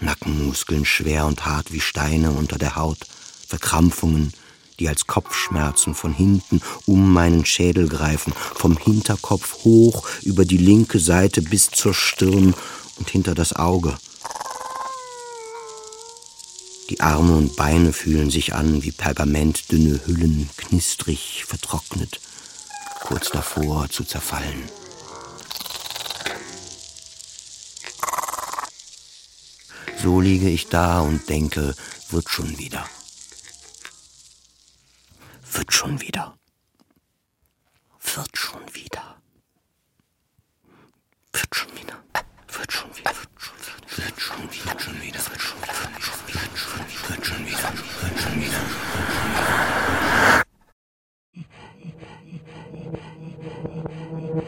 Nackenmuskeln 0.00 0.84
schwer 0.84 1.26
und 1.26 1.44
hart 1.44 1.72
wie 1.72 1.80
Steine 1.80 2.30
unter 2.32 2.58
der 2.58 2.76
Haut, 2.76 3.06
Verkrampfungen, 3.46 4.32
die 4.78 4.88
als 4.88 5.06
Kopfschmerzen 5.06 5.94
von 5.94 6.12
hinten 6.12 6.60
um 6.86 7.12
meinen 7.12 7.44
Schädel 7.44 7.88
greifen, 7.88 8.32
vom 8.54 8.76
Hinterkopf 8.76 9.64
hoch 9.64 10.06
über 10.22 10.44
die 10.44 10.58
linke 10.58 10.98
Seite 10.98 11.42
bis 11.42 11.70
zur 11.70 11.94
Stirn 11.94 12.54
und 12.98 13.10
hinter 13.10 13.34
das 13.34 13.54
Auge. 13.54 13.96
Die 16.90 17.00
Arme 17.00 17.36
und 17.36 17.56
Beine 17.56 17.92
fühlen 17.92 18.30
sich 18.30 18.54
an 18.54 18.82
wie 18.82 18.92
pergamentdünne 18.92 20.00
Hüllen, 20.04 20.50
knistrig, 20.56 21.44
vertrocknet, 21.46 22.20
kurz 23.00 23.30
davor 23.30 23.88
zu 23.88 24.04
zerfallen. 24.04 24.68
So 30.02 30.20
liege 30.20 30.48
ich 30.48 30.68
da 30.68 31.00
und 31.00 31.28
denke, 31.28 31.74
wird 32.10 32.28
schon 32.28 32.58
wieder. 32.58 32.84
Wird 35.54 35.72
schon 35.72 36.00
wieder. 36.00 36.34
Wird 38.00 38.36
schon 38.36 38.62
wieder. 38.74 39.16
Wird 41.32 41.54
schon 41.54 41.68
wieder. 41.76 41.94
Wird 42.48 42.72
schon 42.72 42.88
wieder. 42.96 43.10
Wird 43.10 44.20
schon 44.20 44.50
wieder. 44.50 44.70
Wird 44.70 44.90
schon 44.90 45.02
wieder. 45.02 45.20
Wird 45.28 45.96
schon 45.96 46.26
wieder. 46.26 46.40
Wird 47.08 47.26
schon 47.26 47.46
wieder. 47.46 47.72
Wird 48.00 48.20
schon 48.20 48.40
wieder. 48.40 48.60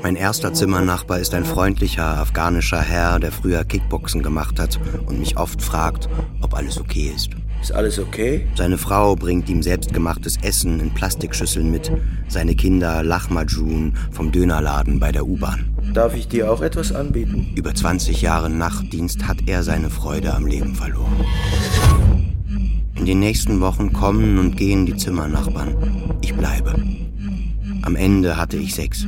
Mein 0.03 0.17
erster 0.17 0.55
Zimmernachbar 0.55 1.19
ist 1.19 1.35
ein 1.35 1.45
freundlicher 1.45 2.19
afghanischer 2.19 2.81
Herr, 2.81 3.21
der 3.21 3.33
früher 3.33 3.65
Kickboxen 3.65 4.23
gemacht 4.23 4.59
hat 4.59 4.79
und 5.07 5.19
mich 5.19 5.37
oft 5.37 5.61
fragt, 5.61 6.09
ob 6.41 6.55
alles 6.55 6.81
okay 6.81 7.13
ist. 7.15 7.31
Ist 7.65 7.73
alles 7.73 7.99
okay? 7.99 8.47
Seine 8.57 8.77
Frau 8.77 9.17
bringt 9.17 9.49
ihm 9.49 9.63
selbstgemachtes 9.63 10.37
Essen 10.43 10.81
in 10.81 10.93
Plastikschüsseln 10.93 11.71
mit, 11.71 11.91
seine 12.29 12.55
Kinder 12.55 13.03
Lachmajun 13.03 13.95
vom 14.11 14.31
Dönerladen 14.31 15.01
bei 15.01 15.13
der 15.13 15.27
U-Bahn. 15.27 15.75
Darf 15.95 16.15
ich 16.15 16.29
dir 16.29 16.53
auch 16.53 16.61
etwas 16.61 16.93
anbieten? 16.93 17.55
Über 17.55 17.75
20 17.75 18.21
Jahre 18.21 18.51
Nachtdienst 18.51 19.27
hat 19.27 19.39
er 19.47 19.63
seine 19.63 19.89
Freude 19.89 20.35
am 20.35 20.45
Leben 20.45 20.75
verloren. 20.75 21.25
In 22.97 23.07
den 23.07 23.21
nächsten 23.21 23.63
Wochen 23.63 23.95
kommen 23.95 24.37
und 24.37 24.59
gehen 24.59 24.85
die 24.85 24.97
Zimmernachbarn. 24.97 26.19
Ich 26.21 26.35
bleibe. 26.35 26.75
Am 27.81 27.97
Ende 27.97 28.37
hatte 28.37 28.59
ich 28.59 28.75
sechs. 28.75 29.07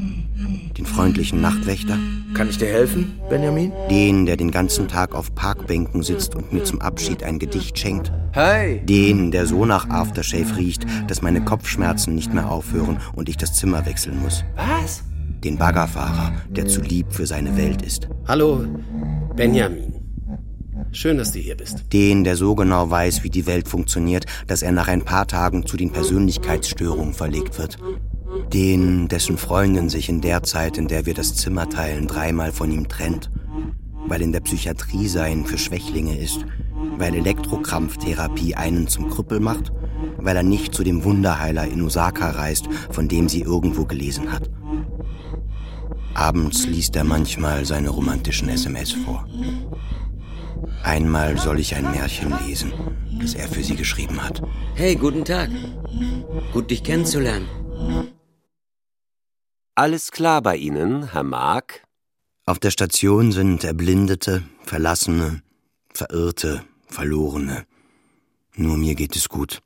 Den 0.79 0.87
freundlichen 0.87 1.43
Nachtwächter, 1.43 1.99
Kann 2.37 2.51
ich 2.51 2.59
dir 2.59 2.69
helfen, 2.69 3.19
Benjamin? 3.31 3.73
den, 3.89 4.27
der 4.27 4.37
den 4.37 4.51
ganzen 4.51 4.89
Tag 4.89 5.15
auf 5.15 5.35
Parkbänken 5.35 6.03
sitzt 6.03 6.35
und 6.35 6.53
mir 6.53 6.65
zum 6.65 6.83
Abschied 6.83 7.23
ein 7.23 7.39
Gedicht 7.39 7.79
schenkt, 7.79 8.13
Hi! 8.35 8.83
den, 8.85 9.31
der 9.31 9.47
so 9.47 9.65
nach 9.65 9.89
Aftershave 9.89 10.55
riecht, 10.59 10.85
dass 11.09 11.23
meine 11.23 11.43
Kopfschmerzen 11.43 12.15
nicht 12.15 12.35
mehr 12.35 12.51
aufhören 12.51 12.99
und 13.15 13.31
ich 13.31 13.39
das 13.39 13.55
Zimmer 13.55 13.87
wechseln 13.87 14.21
muss. 14.21 14.45
Was? 14.55 15.03
Den 15.43 15.57
Baggerfahrer, 15.57 16.35
der 16.51 16.67
zu 16.67 16.83
lieb 16.83 17.07
für 17.11 17.27
seine 17.27 17.57
Welt 17.57 17.81
ist. 17.81 18.07
Hallo, 18.29 18.67
Benjamin. 19.35 19.95
Schön, 20.93 21.17
dass 21.17 21.33
du 21.33 21.39
hier 21.39 21.57
bist. 21.57 21.91
Den, 21.95 22.23
der 22.23 22.37
so 22.37 22.55
genau 22.55 22.91
weiß, 22.91 23.25
wie 23.25 23.31
die 23.31 23.47
Welt 23.47 23.67
funktioniert, 23.67 24.27
dass 24.47 24.61
er 24.61 24.73
nach 24.73 24.89
ein 24.89 25.07
paar 25.07 25.27
Tagen 25.27 25.65
zu 25.65 25.79
den 25.79 25.91
Persönlichkeitsstörungen 25.91 27.15
verlegt 27.15 27.59
wird. 27.59 27.79
Den, 28.53 29.09
dessen 29.09 29.39
Freundin 29.39 29.89
sich 29.89 30.09
in 30.09 30.21
der 30.21 30.43
Zeit, 30.43 30.79
in 30.79 30.89
der 30.89 31.07
wir 31.07 31.15
das 31.15 31.35
Zimmer 31.35 31.69
teilen, 31.69 32.07
dreimal 32.07 32.53
von 32.53 32.71
ihm 32.71 32.89
trennt. 32.89 33.31
Weil 34.07 34.23
in 34.23 34.33
der 34.33 34.41
Psychiatrie 34.41 35.09
sein 35.09 35.45
für 35.45 35.59
Schwächlinge 35.59 36.17
ist. 36.17 36.45
Weil 36.99 37.15
Elektrokrampftherapie 37.15 38.55
einen 38.55 38.89
zum 38.89 39.11
Krüppel 39.11 39.41
macht. 39.41 39.73
Weil 40.19 40.37
er 40.37 40.43
nicht 40.43 40.75
zu 40.75 40.85
dem 40.85 41.05
Wunderheiler 41.05 41.67
in 41.67 41.83
Osaka 41.83 42.31
reist, 42.31 42.69
von 42.91 43.09
dem 43.09 43.29
sie 43.29 43.43
irgendwo 43.43 43.85
gelesen 43.85 44.33
hat. 44.33 44.51
Abends 46.15 46.67
liest 46.67 46.97
er 46.97 47.05
manchmal 47.05 47.67
seine 47.67 47.91
romantischen 47.91 48.49
SMS 48.49 48.93
vor. 48.93 49.27
Einmal 50.83 51.37
soll 51.37 51.61
ich 51.61 51.75
ein 51.75 51.91
Märchen 51.91 52.33
lesen, 52.47 52.73
das 53.21 53.35
er 53.35 53.49
für 53.49 53.63
sie 53.63 53.77
geschrieben 53.77 54.23
hat. 54.23 54.41
Hey, 54.75 54.95
guten 54.95 55.25
Tag. 55.25 55.51
Gut, 56.53 56.71
dich 56.71 56.83
kennenzulernen. 56.83 57.47
Alles 59.79 60.11
klar 60.11 60.41
bei 60.41 60.57
Ihnen, 60.57 61.13
Herr 61.13 61.23
Mark? 61.23 61.83
Auf 62.47 62.59
der 62.59 62.71
Station 62.71 63.31
sind 63.31 63.63
Erblindete, 63.63 64.43
Verlassene, 64.63 65.43
Verirrte, 65.93 66.65
Verlorene. 66.87 67.67
Nur 68.55 68.79
mir 68.79 68.95
geht 68.95 69.15
es 69.17 69.29
gut. 69.29 69.61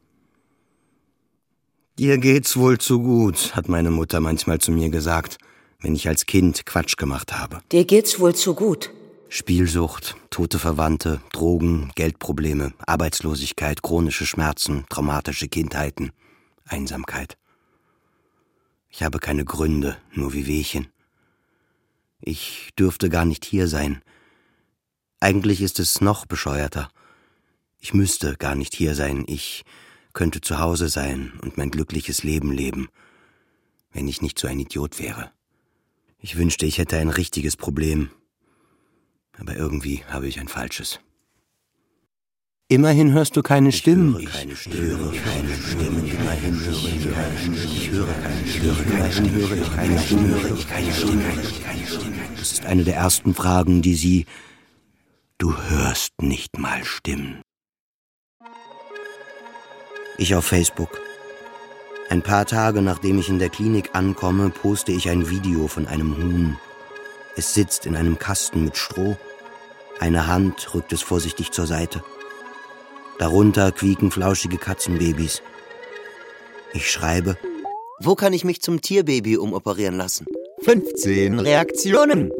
Dir 1.97 2.19
geht's 2.19 2.57
wohl 2.57 2.79
zu 2.79 3.01
gut, 3.01 3.55
hat 3.55 3.69
meine 3.69 3.93
Mutter 3.93 4.19
manchmal 4.19 4.59
zu 4.59 4.73
mir 4.73 4.91
gesagt, 4.91 5.39
wenn 5.79 5.95
ich 5.95 6.09
als 6.09 6.27
Kind 6.27 6.67
Quatsch 6.67 6.97
gemacht 6.97 7.33
habe. 7.33 7.61
Dir 7.71 7.85
geht's 7.85 8.19
wohl 8.19 8.35
zu 8.35 8.57
gut. 8.57 8.91
Spielsucht, 9.29 10.17
tote 10.31 10.59
Verwandte, 10.59 11.21
Drogen, 11.33 11.93
Geldprobleme, 11.95 12.73
Arbeitslosigkeit, 12.85 13.83
chronische 13.83 14.27
Schmerzen, 14.27 14.87
traumatische 14.89 15.47
Kindheiten, 15.47 16.11
Einsamkeit. 16.67 17.37
Ich 18.91 19.03
habe 19.03 19.19
keine 19.19 19.45
Gründe, 19.45 19.97
nur 20.13 20.33
Wehwehchen. 20.33 20.89
Ich 22.21 22.71
dürfte 22.79 23.09
gar 23.09 23.25
nicht 23.25 23.45
hier 23.45 23.69
sein. 23.69 24.03
Eigentlich 25.21 25.63
ist 25.63 25.79
es 25.79 26.01
noch 26.01 26.27
bescheuerter. 26.27 26.91
Ich 27.79 27.95
müsste 27.95 28.37
gar 28.37 28.55
nicht 28.55 28.75
hier 28.75 28.95
sein. 28.95 29.25
Ich 29.27 29.65
könnte 30.13 30.41
zu 30.41 30.59
Hause 30.59 30.89
sein 30.89 31.33
und 31.43 31.57
mein 31.57 31.71
glückliches 31.71 32.25
Leben 32.25 32.53
leben, 32.53 32.89
wenn 33.93 34.09
ich 34.09 34.23
nicht 34.23 34.39
so 34.39 34.49
ein 34.49 34.59
Idiot 34.59 34.99
wäre. 34.99 35.31
Ich 36.19 36.37
wünschte, 36.37 36.67
ich 36.67 36.79
hätte 36.79 36.99
ein 36.99 37.09
richtiges 37.09 37.57
Problem, 37.57 38.11
aber 39.39 39.57
irgendwie 39.57 40.05
habe 40.07 40.29
ich 40.29 40.39
ein 40.39 40.49
falsches. 40.49 41.01
Immerhin 42.71 43.13
hörst 43.13 43.37
du 43.37 43.43
keine 43.43 43.73
Stimmen. 43.73 44.17
Ich 44.21 44.27
höre 44.27 44.31
keine 44.31 44.55
Stimmen. 44.55 46.07
Immerhin 46.07 46.61
höre 46.61 46.85
ich 46.85 47.13
keine 47.13 47.37
Stimmen. 47.37 47.67
Ich 47.75 47.91
höre 47.91 48.07
keine 48.85 49.11
Stimmen. 49.11 49.35
Immerhin 49.35 49.35
höre 49.35 49.57
ich 49.57 49.77
keine 49.77 49.99
Stimmen. 49.99 50.31
Höre 50.31 50.57
ich 51.43 51.65
keine 51.65 51.85
Stimmen. 51.85 52.21
Das 52.39 52.53
ist 52.53 52.65
eine 52.65 52.85
der 52.85 52.95
ersten 52.95 53.35
Fragen, 53.35 53.83
die 53.83 53.97
sie. 53.97 54.27
Du 55.39 55.53
hörst 55.57 56.13
nicht 56.23 56.61
mal 56.61 56.85
Stimmen. 56.85 57.43
Ich 60.17 60.37
auf 60.37 60.45
Facebook. 60.45 61.01
Ein 62.09 62.23
paar 62.23 62.47
Tage 62.47 62.83
nachdem 62.83 63.19
ich 63.19 63.29
in 63.29 63.41
der 63.41 63.49
Klinik 63.49 63.91
ankomme, 63.95 64.51
poste 64.51 64.93
ich 64.93 65.09
ein 65.09 65.29
Video 65.29 65.67
von 65.67 65.89
einem 65.89 66.17
Huhn. 66.17 66.57
Es 67.35 67.53
sitzt 67.53 67.85
in 67.85 67.97
einem 67.97 68.21
Kasten 68.21 68.63
mit 68.63 68.77
Stroh. 68.77 69.17
Eine 69.99 70.29
Hand 70.29 70.73
rückt 70.73 70.93
es 70.93 71.03
vorsichtig 71.03 71.51
zur 71.51 71.67
Seite. 71.67 72.05
Darunter 73.21 73.71
quieken 73.71 74.11
flauschige 74.11 74.57
Katzenbabys. 74.57 75.43
Ich 76.73 76.91
schreibe, 76.91 77.37
Wo 78.01 78.15
kann 78.15 78.33
ich 78.33 78.45
mich 78.45 78.63
zum 78.63 78.81
Tierbaby 78.81 79.37
umoperieren 79.37 79.99
lassen? 79.99 80.25
15 80.63 81.39
Reaktionen. 81.39 82.33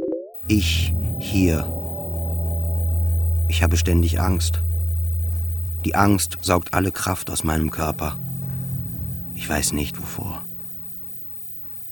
Ich 0.49 0.95
hier. 1.19 1.71
Ich 3.51 3.63
habe 3.63 3.77
ständig 3.77 4.21
Angst. 4.21 4.61
Die 5.85 5.95
Angst 5.95 6.39
saugt 6.41 6.73
alle 6.73 6.93
Kraft 6.93 7.29
aus 7.29 7.45
meinem 7.45 7.71
Körper. 7.71 8.19
Ich 9.35 9.47
weiß 9.47 9.75
nicht 9.75 10.01
wovor. 10.01 10.43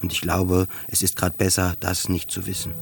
Und 0.01 0.15
ich 0.15 0.23
glaube, 0.23 0.67
es 0.87 1.03
ist 1.03 1.15
gerade 1.15 1.37
besser, 1.37 1.75
das 1.81 2.09
nicht 2.09 2.31
zu 2.31 2.47
wissen. 2.47 2.73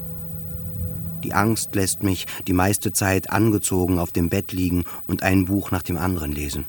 Die 1.27 1.35
Angst 1.35 1.75
lässt 1.75 2.05
mich 2.05 2.25
die 2.47 2.53
meiste 2.53 2.93
Zeit 2.93 3.31
angezogen 3.31 3.99
auf 3.99 4.13
dem 4.13 4.29
Bett 4.29 4.53
liegen 4.53 4.85
und 5.09 5.25
ein 5.25 5.47
Buch 5.47 5.73
nach 5.73 5.83
dem 5.83 5.99
anderen 5.99 6.31
lesen. 6.31 6.67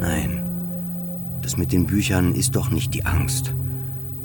Nein, 0.00 0.44
das 1.40 1.56
mit 1.56 1.70
den 1.70 1.86
Büchern 1.86 2.34
ist 2.34 2.56
doch 2.56 2.70
nicht 2.70 2.92
die 2.92 3.06
Angst. 3.06 3.54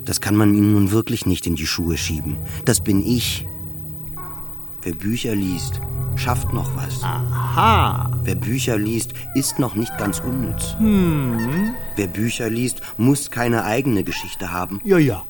Das 0.06 0.22
kann 0.22 0.36
man 0.36 0.56
ihnen 0.56 0.74
nun 0.74 0.90
wirklich 0.90 1.28
nicht 1.28 1.46
in 1.46 1.54
die 1.56 1.68
Schuhe 1.68 1.98
schieben. 1.98 2.38
Das 2.66 2.82
bin 2.82 3.06
ich. 3.06 3.46
Wer 4.82 4.94
Bücher 4.94 5.36
liest, 5.36 5.80
schafft 6.16 6.52
noch 6.52 6.76
was. 6.76 7.04
Aha. 7.04 8.10
Wer 8.24 8.34
Bücher 8.34 8.80
liest, 8.80 9.14
ist 9.36 9.60
noch 9.60 9.76
nicht 9.76 9.96
ganz 10.00 10.20
unnütz. 10.20 10.76
Hm. 10.80 11.76
Wer 11.96 12.08
Bücher 12.08 12.50
liest, 12.50 12.82
muss 12.98 13.30
keine 13.30 13.66
eigene 13.66 14.04
Geschichte 14.04 14.52
haben. 14.52 14.82
Ja, 14.84 14.98
ja. 14.98 15.24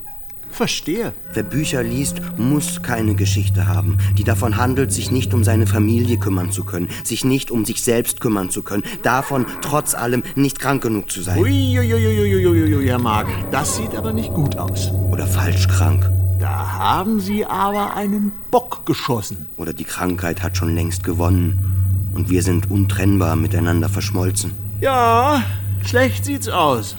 Verstehe. 0.51 1.13
Wer 1.33 1.43
Bücher 1.43 1.83
liest, 1.83 2.21
muss 2.37 2.81
keine 2.81 3.15
Geschichte 3.15 3.67
haben, 3.67 3.97
die 4.17 4.23
davon 4.23 4.57
handelt, 4.57 4.91
sich 4.91 5.11
nicht 5.11 5.33
um 5.33 5.43
seine 5.43 5.67
Familie 5.67 6.17
kümmern 6.17 6.51
zu 6.51 6.63
können, 6.63 6.89
sich 7.03 7.23
nicht 7.23 7.51
um 7.51 7.65
sich 7.65 7.81
selbst 7.83 8.19
kümmern 8.19 8.49
zu 8.49 8.63
können, 8.63 8.83
davon 9.03 9.45
trotz 9.61 9.95
allem 9.95 10.23
nicht 10.35 10.59
krank 10.59 10.81
genug 10.83 11.11
zu 11.11 11.21
sein. 11.21 11.39
Uiuiuiuiuiui, 11.39 12.87
Herr 12.87 12.99
Mark, 12.99 13.27
das 13.51 13.77
sieht 13.77 13.95
aber 13.95 14.13
nicht 14.13 14.33
gut 14.33 14.57
aus. 14.57 14.91
Oder 15.11 15.27
falsch 15.27 15.67
krank. 15.67 16.09
Da 16.39 16.71
haben 16.71 17.19
Sie 17.19 17.45
aber 17.45 17.95
einen 17.95 18.31
Bock 18.49 18.85
geschossen. 18.85 19.47
Oder 19.57 19.73
die 19.73 19.83
Krankheit 19.83 20.41
hat 20.41 20.55
schon 20.55 20.73
längst 20.73 21.03
gewonnen 21.03 22.11
und 22.15 22.29
wir 22.29 22.43
sind 22.43 22.71
untrennbar 22.71 23.35
miteinander 23.35 23.89
verschmolzen. 23.89 24.53
Ja, 24.79 25.43
schlecht 25.85 26.23
sieht's 26.23 26.47
aus. 26.47 26.95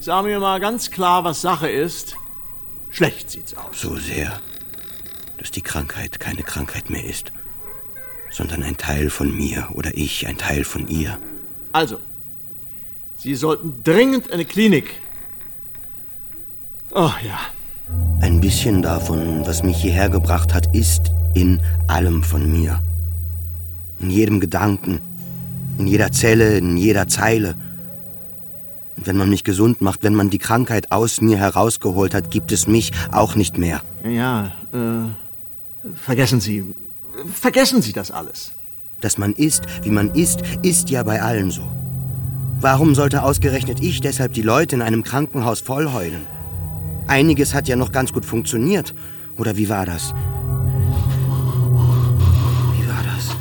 Sag 0.00 0.24
mir 0.24 0.40
mal 0.40 0.58
ganz 0.58 0.90
klar, 0.90 1.22
was 1.22 1.40
Sache 1.40 1.68
ist. 1.68 2.16
Schlecht 2.92 3.30
sieht's 3.30 3.54
aus. 3.54 3.80
So 3.80 3.96
sehr, 3.96 4.40
dass 5.38 5.50
die 5.50 5.62
Krankheit 5.62 6.20
keine 6.20 6.42
Krankheit 6.42 6.90
mehr 6.90 7.04
ist, 7.04 7.32
sondern 8.30 8.62
ein 8.62 8.76
Teil 8.76 9.10
von 9.10 9.34
mir 9.34 9.68
oder 9.72 9.96
ich 9.96 10.26
ein 10.26 10.36
Teil 10.36 10.62
von 10.64 10.86
ihr. 10.86 11.18
Also, 11.72 11.98
Sie 13.16 13.34
sollten 13.34 13.82
dringend 13.84 14.32
eine 14.32 14.44
Klinik. 14.44 14.90
Oh 16.92 17.12
ja. 17.24 17.38
Ein 18.20 18.40
bisschen 18.40 18.82
davon, 18.82 19.46
was 19.46 19.62
mich 19.62 19.76
hierher 19.76 20.10
gebracht 20.10 20.52
hat, 20.52 20.74
ist 20.74 21.12
in 21.34 21.62
allem 21.86 22.22
von 22.22 22.50
mir. 22.50 22.82
In 24.00 24.10
jedem 24.10 24.40
Gedanken, 24.40 25.00
in 25.78 25.86
jeder 25.86 26.12
Zelle, 26.12 26.58
in 26.58 26.76
jeder 26.76 27.08
Zeile. 27.08 27.54
Und 29.02 29.08
wenn 29.08 29.16
man 29.16 29.30
mich 29.30 29.42
gesund 29.42 29.80
macht, 29.80 30.04
wenn 30.04 30.14
man 30.14 30.30
die 30.30 30.38
Krankheit 30.38 30.92
aus 30.92 31.20
mir 31.20 31.36
herausgeholt 31.36 32.14
hat, 32.14 32.30
gibt 32.30 32.52
es 32.52 32.68
mich 32.68 32.92
auch 33.10 33.34
nicht 33.34 33.58
mehr. 33.58 33.80
Ja, 34.08 34.52
äh, 34.72 35.88
vergessen 35.92 36.40
Sie, 36.40 36.72
vergessen 37.34 37.82
Sie 37.82 37.92
das 37.92 38.12
alles. 38.12 38.52
Dass 39.00 39.18
man 39.18 39.32
ist, 39.32 39.64
wie 39.82 39.90
man 39.90 40.10
ist, 40.10 40.42
ist 40.62 40.88
ja 40.88 41.02
bei 41.02 41.20
allen 41.20 41.50
so. 41.50 41.62
Warum 42.60 42.94
sollte 42.94 43.24
ausgerechnet 43.24 43.80
ich 43.82 44.00
deshalb 44.00 44.34
die 44.34 44.42
Leute 44.42 44.76
in 44.76 44.82
einem 44.82 45.02
Krankenhaus 45.02 45.60
vollheulen? 45.60 46.24
Einiges 47.08 47.54
hat 47.54 47.66
ja 47.66 47.74
noch 47.74 47.90
ganz 47.90 48.12
gut 48.12 48.24
funktioniert. 48.24 48.94
Oder 49.36 49.56
wie 49.56 49.68
war 49.68 49.84
das? 49.84 50.14
Wie 52.76 52.86
war 52.86 53.02
das? 53.02 53.36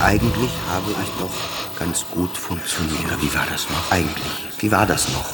Eigentlich 0.00 0.50
habe 0.68 0.90
ich 0.90 1.08
doch 1.20 1.59
ganz 1.80 2.04
gut 2.10 2.36
funktioniert. 2.36 3.22
Wie 3.22 3.34
war 3.34 3.46
das 3.50 3.68
noch? 3.70 3.90
Eigentlich. 3.90 4.32
Wie 4.58 4.70
war 4.70 4.86
das 4.86 5.08
noch? 5.08 5.32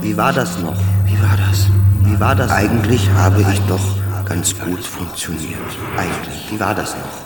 Wie 0.00 0.16
war 0.16 0.32
das 0.32 0.58
noch? 0.60 0.76
Wie 1.04 1.20
war 1.20 1.36
das? 1.36 1.66
Wie 2.04 2.20
war 2.20 2.34
das? 2.36 2.50
Eigentlich 2.50 3.10
habe 3.10 3.42
ich 3.42 3.60
doch 3.62 3.84
ganz 4.24 4.56
gut 4.58 4.84
funktioniert. 4.84 5.58
Eigentlich. 5.96 6.50
Wie 6.50 6.60
war 6.60 6.74
das 6.74 6.94
noch? 6.94 7.18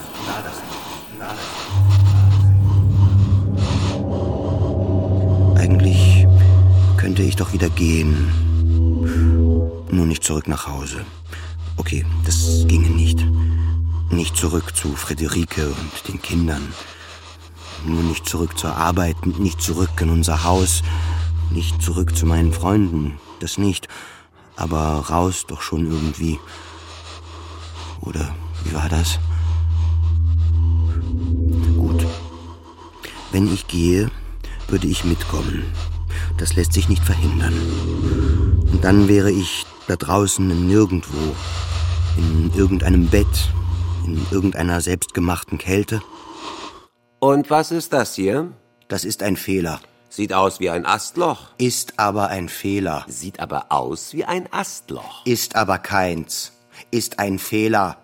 Eigentlich 5.59 6.27
könnte 6.97 7.23
ich 7.23 7.37
doch 7.37 7.53
wieder 7.53 7.69
gehen. 7.69 8.33
Nur 9.91 10.07
nicht 10.07 10.25
zurück 10.25 10.49
nach 10.49 10.67
Hause. 10.67 11.05
Okay, 11.77 12.07
das 12.25 12.65
ginge 12.67 12.89
nicht. 12.89 13.23
Nicht 14.11 14.35
zurück 14.35 14.75
zu 14.75 14.97
Friederike 14.97 15.67
und 15.67 16.09
den 16.09 16.23
Kindern. 16.23 16.63
Nur 17.87 18.03
nicht 18.03 18.29
zurück 18.29 18.59
zur 18.59 18.77
Arbeit, 18.77 19.27
nicht 19.39 19.63
zurück 19.63 19.91
in 20.01 20.11
unser 20.11 20.43
Haus, 20.43 20.83
nicht 21.51 21.81
zurück 21.81 22.17
zu 22.17 22.27
meinen 22.27 22.53
Freunden, 22.53 23.21
das 23.39 23.59
nicht. 23.59 23.87
Aber 24.57 25.07
raus 25.09 25.45
doch 25.47 25.63
schon 25.63 25.87
irgendwie. 25.87 26.41
Oder 28.01 28.35
wie 28.65 28.75
war 28.75 28.89
das? 28.89 29.21
Gut. 31.77 32.05
Wenn 33.31 33.53
ich 33.55 33.69
gehe, 33.69 34.11
würde 34.67 34.89
ich 34.89 35.05
mitkommen. 35.05 35.63
Das 36.39 36.57
lässt 36.57 36.73
sich 36.73 36.89
nicht 36.89 37.05
verhindern. 37.05 37.55
Und 38.73 38.83
dann 38.83 39.07
wäre 39.07 39.31
ich 39.31 39.65
da 39.87 39.95
draußen 39.95 40.51
in 40.51 40.67
nirgendwo, 40.67 41.37
in 42.17 42.53
irgendeinem 42.55 43.07
Bett, 43.07 43.53
in 44.05 44.21
irgendeiner 44.33 44.81
selbstgemachten 44.81 45.59
Kälte. 45.59 46.03
Und 47.19 47.51
was 47.51 47.71
ist 47.71 47.93
das 47.93 48.15
hier? 48.15 48.53
Das 48.89 49.05
ist 49.05 49.23
ein 49.23 49.37
Fehler. 49.37 49.81
Sieht 50.09 50.33
aus 50.33 50.61
wie 50.61 50.71
ein 50.71 50.87
Astloch. 50.87 51.49
Ist 51.59 51.99
aber 51.99 52.29
ein 52.29 52.49
Fehler. 52.49 53.05
Sieht 53.09 53.41
aber 53.41 53.67
aus 53.71 54.13
wie 54.13 54.25
ein 54.25 54.49
Astloch. 54.53 55.25
Ist 55.25 55.57
aber 55.57 55.79
keins. 55.79 56.53
Ist 56.91 57.19
ein 57.19 57.39
Fehler. 57.39 57.97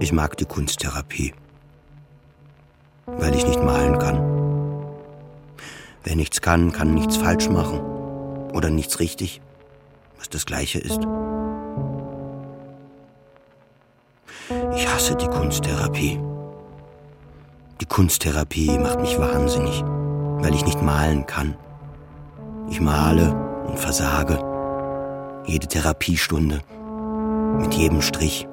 Ich 0.00 0.12
mag 0.12 0.36
die 0.36 0.44
Kunsttherapie. 0.44 1.34
Weil 3.06 3.34
ich 3.34 3.46
nicht 3.46 3.62
malen 3.62 3.98
kann. 3.98 4.36
Wer 6.04 6.16
nichts 6.16 6.40
kann, 6.40 6.72
kann 6.72 6.94
nichts 6.94 7.16
falsch 7.16 7.48
machen. 7.48 7.80
Oder 8.52 8.70
nichts 8.70 9.00
richtig, 9.00 9.40
was 10.18 10.28
das 10.28 10.46
gleiche 10.46 10.78
ist. 10.78 11.00
Ich 14.74 14.88
hasse 14.88 15.16
die 15.16 15.26
Kunsttherapie. 15.26 16.20
Die 17.80 17.86
Kunsttherapie 17.86 18.78
macht 18.78 19.00
mich 19.00 19.18
wahnsinnig, 19.18 19.82
weil 19.84 20.54
ich 20.54 20.64
nicht 20.64 20.80
malen 20.80 21.26
kann. 21.26 21.54
Ich 22.70 22.80
male 22.80 23.34
und 23.66 23.78
versage. 23.78 24.38
Jede 25.44 25.66
Therapiestunde. 25.66 26.60
Mit 27.60 27.74
jedem 27.74 28.00
Strich. 28.00 28.48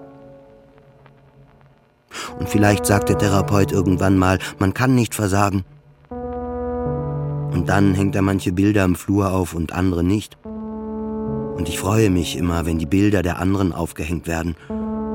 Und 2.37 2.49
vielleicht 2.49 2.85
sagt 2.85 3.07
der 3.07 3.17
Therapeut 3.17 3.71
irgendwann 3.71 4.17
mal, 4.17 4.39
man 4.59 4.73
kann 4.73 4.93
nicht 4.93 5.15
versagen. 5.15 5.63
Und 6.09 7.69
dann 7.69 7.93
hängt 7.93 8.15
er 8.15 8.21
manche 8.21 8.51
Bilder 8.51 8.83
im 8.83 8.95
Flur 8.95 9.31
auf 9.31 9.53
und 9.53 9.71
andere 9.71 10.03
nicht. 10.03 10.37
Und 10.43 11.69
ich 11.69 11.79
freue 11.79 12.09
mich 12.09 12.35
immer, 12.35 12.65
wenn 12.65 12.77
die 12.77 12.85
Bilder 12.85 13.21
der 13.21 13.39
anderen 13.39 13.71
aufgehängt 13.71 14.27
werden. 14.27 14.55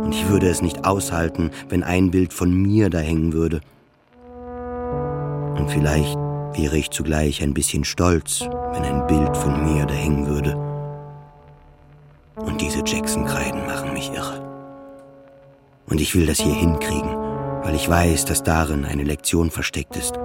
Und 0.03 0.15
ich 0.15 0.29
würde 0.31 0.49
es 0.49 0.63
nicht 0.63 0.87
aushalten, 0.87 1.51
wenn 1.69 1.83
ein 1.83 2.11
Bild 2.11 2.33
von 2.33 2.55
mir 2.55 2.89
da 2.89 2.99
hängen 2.99 3.35
würde. 3.35 3.61
Und 5.59 5.69
vielleicht 5.71 6.17
wäre 6.55 6.79
ich 6.79 6.91
zugleich 6.91 7.43
ein 7.43 7.53
bisschen 7.53 7.85
stolz, 7.85 8.41
wenn 8.41 8.83
ein 8.83 9.07
Bild 9.07 9.37
von 9.37 9.65
mir 9.65 9.87
da 9.87 9.95
hängen 9.95 10.27
würde. 10.27 10.57
Und 12.37 12.61
diese 12.61 12.83
Jackson-Kreiden 12.85 13.67
machen 13.67 13.93
mich 13.93 14.13
irre. 14.13 14.41
Und 15.87 16.01
ich 16.01 16.15
will 16.15 16.27
das 16.27 16.39
hier 16.39 16.55
hinkriegen, 16.55 17.11
weil 17.63 17.75
ich 17.75 17.89
weiß, 17.89 18.25
dass 18.27 18.43
darin 18.43 18.85
eine 18.85 19.03
Lektion 19.03 19.51
versteckt 19.51 19.97
ist. 19.97 20.19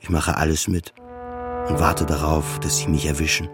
Ich 0.00 0.08
mache 0.08 0.36
alles 0.36 0.66
mit 0.66 0.94
und 1.68 1.78
warte 1.78 2.06
darauf, 2.06 2.58
dass 2.60 2.78
sie 2.78 2.88
mich 2.88 3.06
erwischen. 3.06 3.48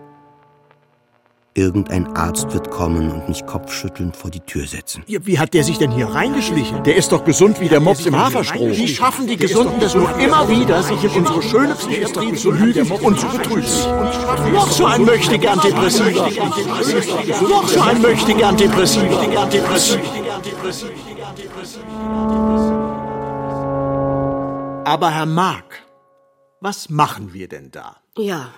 Irgendein 1.59 2.07
Arzt 2.17 2.53
wird 2.53 2.71
kommen 2.71 3.11
und 3.11 3.29
mich 3.29 3.45
kopfschüttelnd 3.45 4.17
vor 4.17 4.31
die 4.31 4.39
Tür 4.39 4.65
setzen. 4.69 5.03
Ja, 5.09 5.19
wie 5.27 5.41
hat 5.41 5.55
der 5.55 5.65
sich 5.65 5.77
denn 5.77 5.91
hier 5.91 6.07
reingeschlichen? 6.07 6.85
Der 6.85 6.95
ist 6.95 7.11
doch 7.11 7.25
gesund 7.25 7.59
wie 7.59 7.69
der 7.69 7.81
Mops 7.81 8.07
im 8.07 8.17
Haferstroh. 8.17 8.71
Wie 8.71 8.87
schaffen 8.87 9.27
die 9.27 9.37
Gesunden 9.37 9.81
das 9.81 9.93
nur 9.97 10.17
immer 10.21 10.49
wieder, 10.49 10.81
sich 10.85 11.03
in 11.03 11.11
unsere 11.11 11.43
schöne 11.43 11.75
Psychiatrie 11.75 12.33
zu 12.35 12.53
lügen 12.53 12.89
und 12.89 13.19
zu 13.19 13.27
betrügen? 13.27 13.67
Noch 14.53 14.71
so 14.71 14.87
ein 14.87 15.05
möchtegern 15.05 15.59
Depressiver. 15.59 16.31
Noch 17.43 17.67
so 17.67 17.81
ein 17.81 18.03
möchtegern 18.03 18.57
Depressiver. 18.57 19.49
Aber 24.85 25.11
Herr 25.11 25.27
Mark, 25.27 25.83
was 26.61 26.89
machen 26.89 27.33
wir 27.33 27.49
denn 27.49 27.73
da? 27.73 27.97
Ja, 28.17 28.53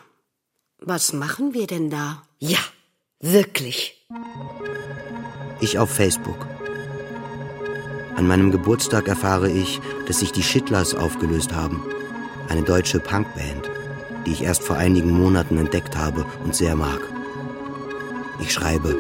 Was 0.83 1.15
machen 1.15 1.55
wir 1.55 1.67
denn 1.67 1.89
da? 1.91 2.23
Ja, 2.39 2.59
wirklich. 3.21 4.07
Ich 5.61 5.79
auf 5.79 5.91
Facebook. 5.91 6.47
An 8.17 8.27
meinem 8.27 8.51
Geburtstag 8.51 9.09
erfahre 9.09 9.51
ich, 9.51 9.81
dass 10.07 10.21
sich 10.21 10.33
die 10.33 10.43
Schittlers 10.43 10.95
aufgelöst 10.95 11.55
haben. 11.55 11.83
Eine 12.49 12.63
deutsche 12.63 12.99
Punkband, 12.99 13.71
die 14.27 14.33
ich 14.33 14.43
erst 14.43 14.63
vor 14.63 14.77
einigen 14.77 15.11
Monaten 15.11 15.59
entdeckt 15.59 15.97
habe 15.97 16.27
und 16.45 16.57
sehr 16.57 16.75
mag. 16.77 17.01
Ich 18.41 18.53
schreibe. 18.53 18.99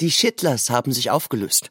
Die 0.00 0.10
Schittlers 0.10 0.70
haben 0.70 0.92
sich 0.92 1.10
aufgelöst. 1.10 1.70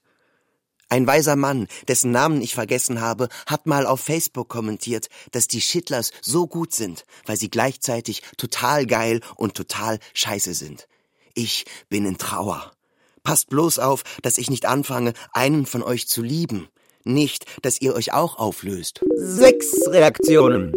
Ein 0.90 1.08
weiser 1.08 1.36
Mann, 1.36 1.68
dessen 1.88 2.12
Namen 2.12 2.42
ich 2.42 2.54
vergessen 2.54 3.02
habe, 3.02 3.30
hat 3.48 3.66
mal 3.66 3.86
auf 3.88 4.02
Facebook 4.02 4.50
kommentiert, 4.50 5.08
dass 5.32 5.48
die 5.48 5.62
Schittlers 5.62 6.12
so 6.22 6.46
gut 6.46 6.74
sind, 6.74 7.06
weil 7.26 7.38
sie 7.38 7.50
gleichzeitig 7.50 8.22
total 8.38 8.86
geil 8.86 9.22
und 9.36 9.56
total 9.56 10.00
scheiße 10.14 10.54
sind. 10.54 10.88
Ich 11.34 11.66
bin 11.90 12.06
in 12.06 12.18
Trauer. 12.18 12.72
Passt 13.24 13.50
bloß 13.50 13.80
auf, 13.80 14.04
dass 14.22 14.38
ich 14.38 14.50
nicht 14.50 14.66
anfange, 14.66 15.14
einen 15.32 15.66
von 15.66 15.82
euch 15.82 16.08
zu 16.08 16.22
lieben. 16.22 16.68
Nicht, 17.04 17.46
dass 17.64 17.82
ihr 17.82 17.96
euch 17.96 18.14
auch 18.14 18.38
auflöst. 18.38 19.04
Sechs 19.16 19.68
Reaktionen. 19.88 20.74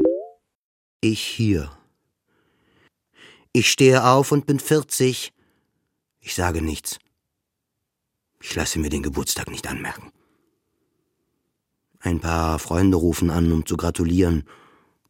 Ich 1.01 1.23
hier. 1.23 1.71
Ich 3.53 3.71
stehe 3.71 4.05
auf 4.05 4.33
und 4.33 4.47
bin 4.47 4.59
40. 4.59 5.33
Ich 6.21 6.35
sage 6.35 6.63
nichts. 6.63 6.99
Ich 8.41 8.55
lasse 8.55 8.79
mir 8.79 8.91
den 8.91 9.03
Geburtstag 9.03 9.51
nicht 9.51 9.67
anmerken. 9.67 10.13
Ein 12.01 12.21
paar 12.21 12.59
Freunde 12.59 12.97
rufen 12.97 13.31
an, 13.31 13.53
um 13.53 13.67
zu 13.67 13.77
gratulieren 13.77 14.45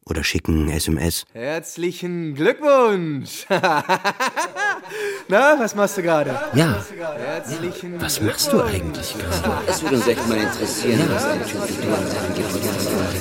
oder 0.09 0.23
schicken 0.23 0.69
SMS. 0.69 1.25
Herzlichen 1.33 2.33
Glückwunsch! 2.35 3.45
Na, 5.27 5.59
was 5.59 5.75
machst 5.75 5.97
du 5.97 6.01
gerade? 6.01 6.39
Ja. 6.53 6.83
Herzlichen 7.17 8.01
Was 8.01 8.21
machst 8.21 8.51
du 8.53 8.61
eigentlich 8.63 9.13
gerade? 9.17 9.61
Es 9.67 9.81
würde 9.81 9.95
uns 9.97 10.07
echt 10.07 10.27
mal 10.27 10.37
interessieren, 10.37 11.09
was 11.09 11.25
ein 11.25 11.45
Typ 11.45 11.67
wie 11.67 11.85
du 11.85 11.93
an 11.93 12.07
seinem 12.07 12.35
Geburtstag 12.35 12.83
macht. 12.97 13.17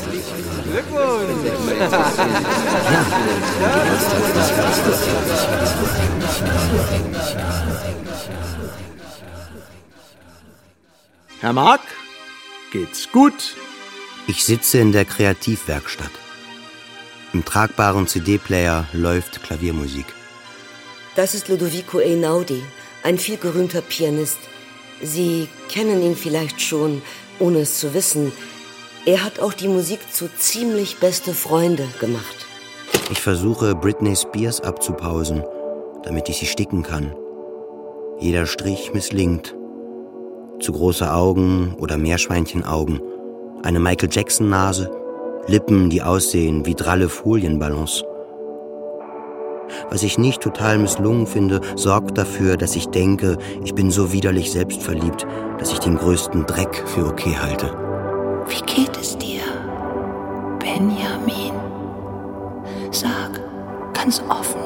Glückwunsch! 0.70 1.26
Herr 11.40 11.52
Mark, 11.52 11.82
geht's 12.72 13.10
gut? 13.12 13.56
Ich 14.26 14.44
sitze 14.44 14.78
in 14.78 14.92
der 14.92 15.04
Kreativwerkstatt. 15.04 16.10
Im 17.36 17.44
tragbaren 17.44 18.06
CD-Player 18.06 18.86
läuft 18.94 19.42
Klaviermusik. 19.42 20.06
Das 21.16 21.34
ist 21.34 21.48
Ludovico 21.48 21.98
Einaudi, 21.98 22.62
ein 23.02 23.18
vielgerühmter 23.18 23.82
Pianist. 23.82 24.38
Sie 25.02 25.46
kennen 25.68 26.00
ihn 26.00 26.16
vielleicht 26.16 26.62
schon, 26.62 27.02
ohne 27.38 27.58
es 27.58 27.78
zu 27.78 27.92
wissen. 27.92 28.32
Er 29.04 29.22
hat 29.22 29.38
auch 29.38 29.52
die 29.52 29.68
Musik 29.68 30.00
zu 30.10 30.34
ziemlich 30.34 30.96
beste 30.96 31.34
Freunde 31.34 31.86
gemacht. 32.00 32.46
Ich 33.10 33.20
versuche, 33.20 33.74
Britney 33.74 34.16
Spears 34.16 34.62
abzupausen, 34.62 35.44
damit 36.04 36.30
ich 36.30 36.38
sie 36.38 36.46
sticken 36.46 36.82
kann. 36.82 37.14
Jeder 38.18 38.46
Strich 38.46 38.94
misslingt. 38.94 39.54
Zu 40.58 40.72
große 40.72 41.12
Augen 41.12 41.74
oder 41.78 41.98
Meerschweinchenaugen, 41.98 43.02
eine 43.62 43.78
Michael 43.78 44.08
Jackson-Nase, 44.10 44.90
Lippen, 45.48 45.90
die 45.90 46.02
aussehen 46.02 46.66
wie 46.66 46.74
dralle 46.74 47.08
Folienballons. 47.08 48.02
Was 49.90 50.02
ich 50.02 50.18
nicht 50.18 50.42
total 50.42 50.78
misslungen 50.78 51.26
finde, 51.26 51.60
sorgt 51.76 52.18
dafür, 52.18 52.56
dass 52.56 52.74
ich 52.74 52.88
denke, 52.88 53.38
ich 53.64 53.74
bin 53.74 53.90
so 53.90 54.12
widerlich 54.12 54.50
selbstverliebt, 54.50 55.26
dass 55.58 55.72
ich 55.72 55.78
den 55.78 55.96
größten 55.96 56.46
Dreck 56.46 56.82
für 56.86 57.06
okay 57.06 57.36
halte. 57.40 57.70
Wie 58.48 58.62
geht 58.62 58.96
es 59.00 59.16
dir, 59.18 59.42
Benjamin? 60.58 61.52
Sag 62.90 63.40
ganz 63.94 64.22
offen. 64.28 64.60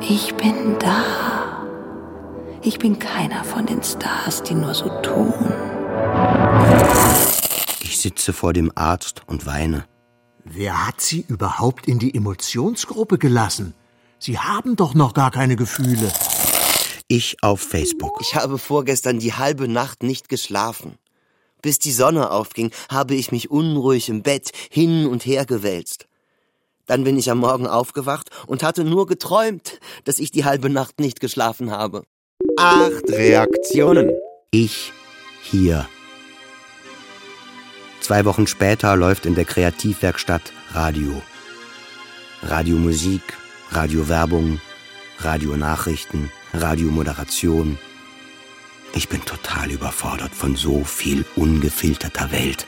Ich 0.00 0.34
bin 0.34 0.76
da. 0.78 1.02
Ich 2.62 2.78
bin 2.78 2.98
keiner 2.98 3.42
von 3.44 3.64
den 3.64 3.82
Stars, 3.82 4.42
die 4.42 4.54
nur 4.54 4.74
so 4.74 4.88
tun. 5.02 5.32
Ich 7.94 8.00
sitze 8.00 8.32
vor 8.32 8.52
dem 8.52 8.72
Arzt 8.74 9.22
und 9.28 9.46
weine. 9.46 9.86
Wer 10.42 10.84
hat 10.84 11.00
Sie 11.00 11.24
überhaupt 11.28 11.86
in 11.86 12.00
die 12.00 12.12
Emotionsgruppe 12.12 13.18
gelassen? 13.18 13.72
Sie 14.18 14.36
haben 14.36 14.74
doch 14.74 14.94
noch 14.94 15.14
gar 15.14 15.30
keine 15.30 15.54
Gefühle. 15.54 16.12
Ich 17.06 17.36
auf 17.40 17.60
Facebook. 17.60 18.18
Ich 18.20 18.34
habe 18.34 18.58
vorgestern 18.58 19.20
die 19.20 19.34
halbe 19.34 19.68
Nacht 19.68 20.02
nicht 20.02 20.28
geschlafen. 20.28 20.98
Bis 21.62 21.78
die 21.78 21.92
Sonne 21.92 22.32
aufging, 22.32 22.72
habe 22.90 23.14
ich 23.14 23.30
mich 23.30 23.52
unruhig 23.52 24.08
im 24.08 24.24
Bett 24.24 24.50
hin 24.70 25.06
und 25.06 25.24
her 25.24 25.46
gewälzt. 25.46 26.08
Dann 26.86 27.04
bin 27.04 27.16
ich 27.16 27.30
am 27.30 27.38
Morgen 27.38 27.68
aufgewacht 27.68 28.28
und 28.48 28.64
hatte 28.64 28.82
nur 28.82 29.06
geträumt, 29.06 29.78
dass 30.02 30.18
ich 30.18 30.32
die 30.32 30.44
halbe 30.44 30.68
Nacht 30.68 30.98
nicht 30.98 31.20
geschlafen 31.20 31.70
habe. 31.70 32.02
Acht 32.56 33.08
Reaktionen. 33.08 34.10
Ich 34.50 34.92
hier. 35.42 35.88
Zwei 38.04 38.26
Wochen 38.26 38.46
später 38.46 38.96
läuft 38.96 39.24
in 39.24 39.34
der 39.34 39.46
Kreativwerkstatt 39.46 40.52
Radio. 40.74 41.22
Radiomusik, 42.42 43.22
Radiowerbung, 43.70 44.60
Radionachrichten, 45.20 46.30
Radiomoderation. 46.52 47.78
Ich 48.94 49.08
bin 49.08 49.24
total 49.24 49.70
überfordert 49.70 50.34
von 50.34 50.54
so 50.54 50.84
viel 50.84 51.24
ungefilterter 51.34 52.30
Welt. 52.30 52.66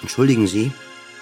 Entschuldigen 0.00 0.46
Sie, 0.46 0.72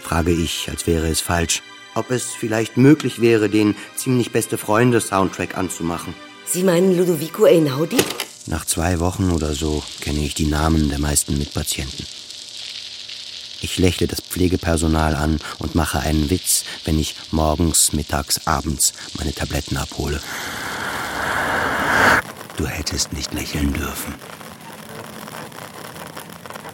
frage 0.01 0.31
ich, 0.31 0.69
als 0.71 0.87
wäre 0.87 1.09
es 1.09 1.21
falsch, 1.21 1.65
ob 1.97 2.13
es 2.13 2.27
vielleicht 2.27 2.77
möglich 2.77 3.21
wäre, 3.21 3.49
den 3.49 3.75
ziemlich 3.97 4.31
beste 4.31 4.57
Freunde 4.57 5.01
Soundtrack 5.01 5.59
anzumachen. 5.59 6.15
Sie 6.45 6.63
meinen 6.63 6.97
Ludovico 6.97 7.47
Einaudi? 7.47 7.97
Nach 8.47 8.65
zwei 8.65 9.01
Wochen 9.01 9.33
oder 9.33 9.53
so 9.53 9.83
kenne 10.01 10.21
ich 10.21 10.35
die 10.35 10.47
Namen 10.47 10.91
der 10.91 11.01
meisten 11.01 11.37
Mitpatienten. 11.39 12.07
Ich 13.61 13.79
lächle 13.79 14.07
das 14.07 14.21
Pflegepersonal 14.21 15.15
an 15.15 15.39
und 15.59 15.75
mache 15.75 16.01
einen 16.01 16.31
Witz, 16.31 16.65
wenn 16.85 16.99
ich 16.99 17.17
morgens, 17.31 17.93
mittags, 17.93 18.47
abends 18.47 18.93
meine 19.17 19.33
Tabletten 19.33 19.77
abhole. 19.77 20.21
Du 22.57 22.67
hättest 22.67 23.13
nicht 23.13 23.35
lächeln 23.35 23.73
dürfen. 23.73 24.15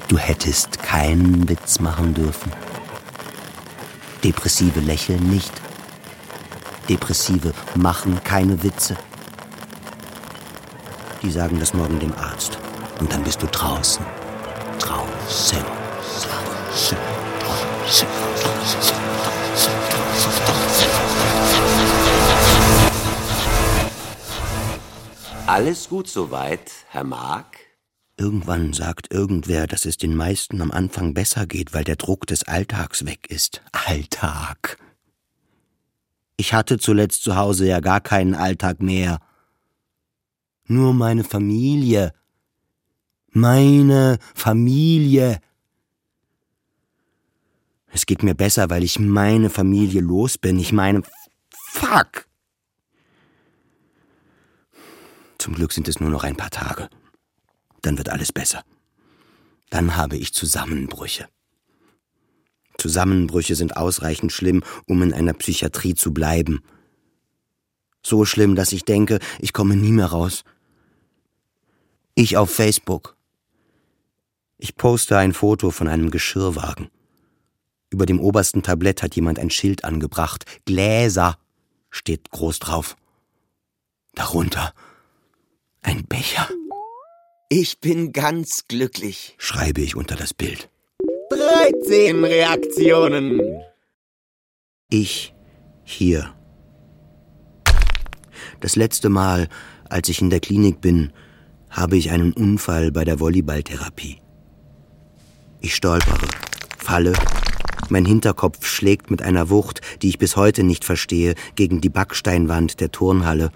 Du 0.09 0.19
hättest 0.19 0.83
keinen 0.83 1.49
Witz 1.49 1.81
machen 1.81 2.15
dürfen. 2.15 2.53
Depressive 4.23 4.81
lächeln 4.81 5.31
nicht. 5.31 5.53
Depressive 6.89 7.55
machen 7.75 8.23
keine 8.23 8.63
Witze. 8.63 8.97
Die 11.23 11.31
sagen 11.31 11.59
das 11.59 11.75
morgen 11.75 11.99
dem 11.99 12.13
Arzt. 12.15 12.59
Und 13.01 13.13
dann 13.13 13.25
bist 13.25 13.43
du 13.43 13.47
draußen. 13.47 14.05
Draußen. 14.79 15.82
Alles 25.47 25.89
gut 25.91 26.09
soweit, 26.09 26.71
Herr 26.89 27.05
Mark? 27.05 27.59
Irgendwann 28.17 28.73
sagt 28.73 29.13
irgendwer, 29.13 29.67
dass 29.67 29.85
es 29.85 29.99
den 29.99 30.17
meisten 30.17 30.63
am 30.63 30.71
Anfang 30.71 31.13
besser 31.13 31.47
geht, 31.47 31.75
weil 31.75 31.85
der 31.85 31.97
Druck 31.97 32.27
des 32.27 32.45
Alltags 32.45 33.05
weg 33.05 33.27
ist. 33.29 33.61
Alltag. 33.73 34.79
Ich 36.39 36.55
hatte 36.55 36.79
zuletzt 36.79 37.23
zu 37.23 37.37
Hause 37.37 37.67
ja 37.67 37.81
gar 37.81 38.01
keinen 38.01 38.35
Alltag 38.35 38.81
mehr. 38.81 39.19
Nur 40.67 40.95
meine 40.95 41.25
Familie. 41.25 42.15
Meine 43.31 44.19
Familie. 44.35 45.39
Es 47.93 48.07
geht 48.07 48.23
mir 48.23 48.35
besser, 48.35 48.71
weil 48.71 48.83
ich 48.83 48.99
meine 48.99 49.51
Familie 49.51 50.01
los 50.01 50.39
bin. 50.39 50.59
Ich 50.59 50.73
meine, 50.73 51.03
fuck. 51.51 52.27
Zum 55.37 55.55
Glück 55.55 55.73
sind 55.73 55.89
es 55.89 56.01
nur 56.01 56.09
noch 56.09 56.25
ein 56.25 56.37
paar 56.37 56.51
Tage. 56.51 56.89
Dann 57.83 57.99
wird 57.99 58.09
alles 58.09 58.33
besser. 58.33 58.65
Dann 59.69 59.97
habe 59.97 60.17
ich 60.17 60.33
Zusammenbrüche. 60.33 61.29
Zusammenbrüche 62.79 63.55
sind 63.55 63.77
ausreichend 63.77 64.33
schlimm, 64.33 64.63
um 64.87 65.03
in 65.03 65.13
einer 65.13 65.35
Psychiatrie 65.35 65.95
zu 65.95 66.15
bleiben. 66.15 66.63
So 68.03 68.25
schlimm, 68.25 68.55
dass 68.55 68.73
ich 68.73 68.85
denke, 68.85 69.19
ich 69.39 69.53
komme 69.53 69.77
nie 69.77 69.93
mehr 69.93 70.07
raus. 70.07 70.45
Ich 72.15 72.37
auf 72.37 72.51
Facebook. 72.51 73.17
Ich 74.59 74.77
poste 74.77 75.19
ein 75.19 75.35
Foto 75.35 75.71
von 75.71 75.89
einem 75.89 76.11
Geschirrwagen. 76.11 76.91
Über 77.93 78.07
dem 78.07 78.21
obersten 78.21 78.63
Tablett 78.63 79.03
hat 79.03 79.15
jemand 79.17 79.39
ein 79.39 79.51
Schild 79.51 79.85
angebracht. 79.85 80.47
Gläser. 80.65 81.37
steht 81.91 82.31
groß 82.31 82.59
drauf. 82.59 82.97
Darunter 84.15 84.73
ein 85.83 86.05
Becher. 86.07 86.49
Ich 87.51 87.81
bin 87.81 88.13
ganz 88.13 88.65
glücklich, 88.67 89.35
schreibe 89.37 89.83
ich 89.83 89.95
unter 89.95 90.17
das 90.17 90.33
Bild. 90.33 90.71
13 91.29 92.25
Reaktionen. 92.25 93.41
Ich 94.89 95.35
hier. 95.85 96.35
Das 98.61 98.75
letzte 98.75 99.11
Mal, 99.11 99.49
als 99.91 100.09
ich 100.09 100.23
in 100.23 100.31
der 100.31 100.41
Klinik 100.41 100.81
bin, 100.81 101.13
habe 101.69 101.99
ich 101.99 102.11
einen 102.11 102.33
Unfall 102.33 102.91
bei 102.91 103.05
der 103.05 103.21
Volleyballtherapie. 103.21 104.21
Ich 105.61 105.75
stolpere, 105.75 106.27
falle, 106.79 107.13
mein 107.89 108.05
Hinterkopf 108.05 108.67
schlägt 108.67 109.11
mit 109.11 109.23
einer 109.23 109.51
Wucht, 109.51 109.81
die 110.03 110.09
ich 110.09 110.19
bis 110.19 110.37
heute 110.37 110.63
nicht 110.63 110.85
verstehe, 110.85 111.35
gegen 111.55 111.81
die 111.81 111.89
Backsteinwand 111.89 112.81
der 112.81 112.93
Turnhalle 112.93 113.51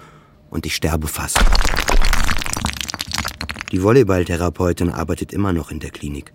und 0.51 0.66
ich 0.66 0.74
sterbe 0.74 1.09
fast. 1.09 1.39
Die 3.72 3.83
Volleyballtherapeutin 3.83 4.91
arbeitet 4.91 5.33
immer 5.33 5.53
noch 5.53 5.70
in 5.70 5.81
der 5.81 5.91
Klinik. 5.91 6.33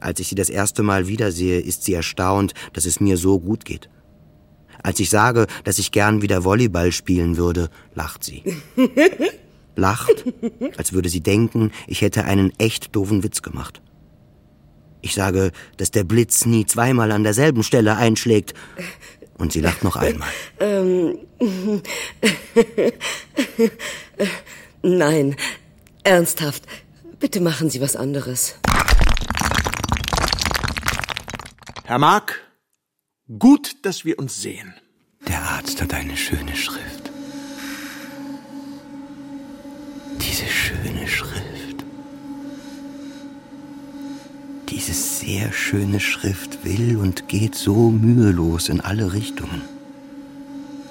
Als 0.00 0.20
ich 0.20 0.28
sie 0.28 0.34
das 0.34 0.50
erste 0.50 0.82
Mal 0.82 1.08
wiedersehe, 1.08 1.60
ist 1.60 1.84
sie 1.84 1.94
erstaunt, 1.94 2.52
dass 2.74 2.84
es 2.84 3.00
mir 3.00 3.16
so 3.16 3.40
gut 3.40 3.64
geht. 3.64 3.88
Als 4.82 5.00
ich 5.00 5.08
sage, 5.08 5.46
dass 5.64 5.78
ich 5.78 5.92
gern 5.92 6.20
wieder 6.20 6.44
Volleyball 6.44 6.92
spielen 6.92 7.38
würde, 7.38 7.70
lacht 7.94 8.22
sie. 8.22 8.42
Lacht, 9.76 10.24
als 10.76 10.92
würde 10.92 11.08
sie 11.08 11.20
denken, 11.20 11.72
ich 11.88 12.02
hätte 12.02 12.26
einen 12.26 12.52
echt 12.58 12.94
doofen 12.94 13.24
Witz 13.24 13.42
gemacht. 13.42 13.80
Ich 15.04 15.12
sage, 15.12 15.52
dass 15.76 15.90
der 15.90 16.02
Blitz 16.02 16.46
nie 16.46 16.64
zweimal 16.64 17.12
an 17.12 17.24
derselben 17.24 17.62
Stelle 17.62 17.96
einschlägt. 17.96 18.54
Und 19.36 19.52
sie 19.52 19.60
lacht 19.60 19.84
noch 19.84 19.96
einmal. 19.96 20.30
Ähm. 20.60 21.18
Nein, 24.82 25.36
ernsthaft. 26.04 26.64
Bitte 27.20 27.40
machen 27.42 27.68
Sie 27.68 27.82
was 27.82 27.96
anderes. 27.96 28.54
Herr 31.84 31.98
Mark, 31.98 32.40
gut, 33.38 33.76
dass 33.82 34.06
wir 34.06 34.18
uns 34.18 34.40
sehen. 34.40 34.72
Der 35.28 35.42
Arzt 35.42 35.82
hat 35.82 35.92
eine 35.92 36.16
schöne 36.16 36.56
Schrift. 36.56 37.10
Diese 40.18 40.46
schöne 40.46 41.06
Schrift. 41.06 41.53
Diese 44.68 44.94
sehr 44.94 45.52
schöne 45.52 46.00
Schrift 46.00 46.64
will 46.64 46.96
und 46.96 47.28
geht 47.28 47.54
so 47.54 47.90
mühelos 47.90 48.68
in 48.68 48.80
alle 48.80 49.12
Richtungen. 49.12 49.62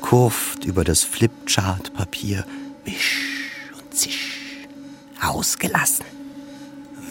Kurft 0.01 0.65
über 0.65 0.84
das 0.84 1.03
Flipchart-Papier, 1.03 2.45
wisch 2.86 3.49
und 3.74 3.95
zisch, 3.95 4.67
ausgelassen. 5.21 6.05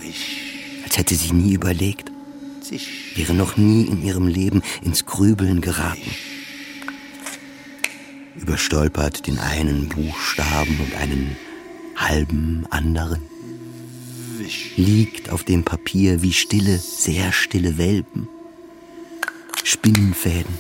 Wisch, 0.01 0.37
als 0.85 0.99
hätte 0.99 1.15
sie 1.15 1.33
nie 1.33 1.55
überlegt, 1.55 2.13
zisch, 2.61 3.17
wäre 3.17 3.35
noch 3.35 3.57
nie 3.57 3.85
in 3.85 4.03
ihrem 4.03 4.29
Leben 4.29 4.63
ins 4.83 5.05
Grübeln 5.05 5.61
geraten. 5.61 6.11
Überstolpert 8.37 9.27
den 9.27 9.39
einen 9.39 9.89
Buchstaben 9.89 10.79
und 10.79 10.95
einen 10.97 11.37
halben 11.97 12.67
anderen 12.71 13.32
liegt 14.77 15.31
auf 15.31 15.45
dem 15.45 15.65
Papier 15.65 16.23
wie 16.23 16.33
stille, 16.33 16.79
sehr 16.79 17.33
stille 17.33 17.79
Welpen. 17.79 18.29
Spinnenfäden, 19.65 20.59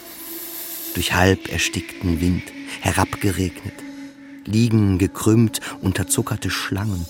durch 0.95 1.14
halb 1.14 1.51
erstickten 1.53 2.20
Wind, 2.20 2.45
herabgeregnet, 2.80 3.74
liegen 4.45 4.99
gekrümmt 4.99 5.61
unterzuckerte 5.80 6.51
Schlangen. 6.51 7.07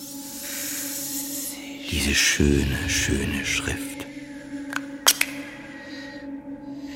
Diese 1.90 2.14
schöne, 2.14 2.78
schöne 2.88 3.44
Schrift. 3.44 4.06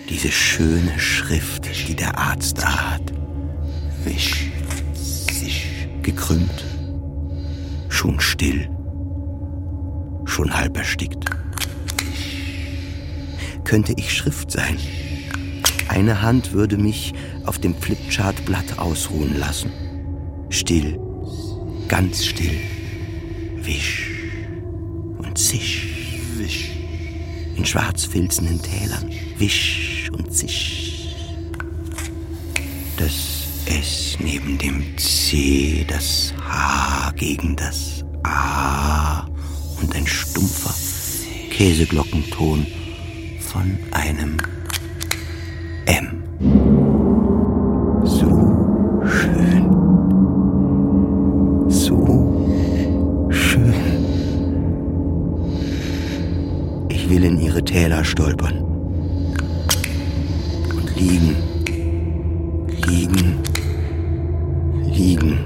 Diese 0.08 0.30
schöne 0.30 0.98
Schrift, 0.98 1.68
die 1.88 1.94
der 1.94 2.16
Arzt 2.16 2.58
da 2.58 2.92
hat. 2.92 3.12
Wisch, 4.04 4.50
sich 4.94 5.66
gekrümmt, 6.02 6.64
schon 7.88 8.20
still 8.20 8.70
schon 10.36 10.54
halb 10.54 10.76
erstickt. 10.76 11.30
Könnte 13.64 13.94
ich 13.96 14.14
Schrift 14.14 14.50
sein? 14.50 14.76
Eine 15.88 16.20
Hand 16.20 16.52
würde 16.52 16.76
mich 16.76 17.14
auf 17.46 17.58
dem 17.58 17.74
Flipchartblatt 17.74 18.78
ausruhen 18.78 19.38
lassen. 19.38 19.70
Still, 20.50 21.00
ganz 21.88 22.26
still. 22.26 22.54
Wisch 23.62 24.10
und 25.16 25.38
zisch. 25.38 25.86
Wisch. 26.36 26.70
In 27.56 27.64
schwarzfilzenden 27.64 28.60
Tälern. 28.60 29.10
Wisch 29.38 30.10
und 30.12 30.34
zisch. 30.34 31.14
Das 32.98 33.46
S 33.64 34.18
neben 34.20 34.58
dem 34.58 34.98
C, 34.98 35.86
das 35.88 36.34
H 36.46 37.12
gegen 37.16 37.56
das 37.56 38.04
A 38.22 39.25
und 39.80 39.94
ein 39.94 40.06
stumpfer 40.06 40.74
Käseglockenton 41.50 42.66
von 43.40 43.78
einem 43.92 44.36
M. 45.86 46.22
So 48.04 48.28
schön. 49.06 49.70
So 51.70 53.28
schön. 53.30 53.74
Ich 56.88 57.08
will 57.08 57.24
in 57.24 57.40
ihre 57.40 57.64
Täler 57.64 58.04
stolpern. 58.04 58.58
Und 60.74 60.96
liegen. 60.96 61.36
Liegen. 62.86 63.38
Liegen. 64.92 65.38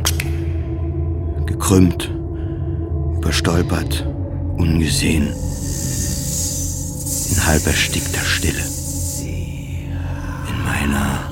Gekrümmt. 1.46 2.12
Überstolpert 3.18 4.09
ungesehen, 4.70 5.26
in 7.30 7.46
halb 7.46 7.66
erstickter 7.66 8.20
Stille, 8.20 8.64
in 10.48 10.64
meiner 10.64 11.26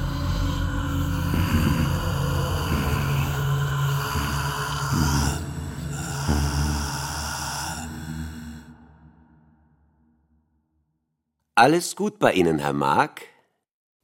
Alles 11.54 11.96
gut 11.96 12.20
bei 12.20 12.34
Ihnen, 12.34 12.60
Herr 12.60 12.72
Mark? 12.72 13.22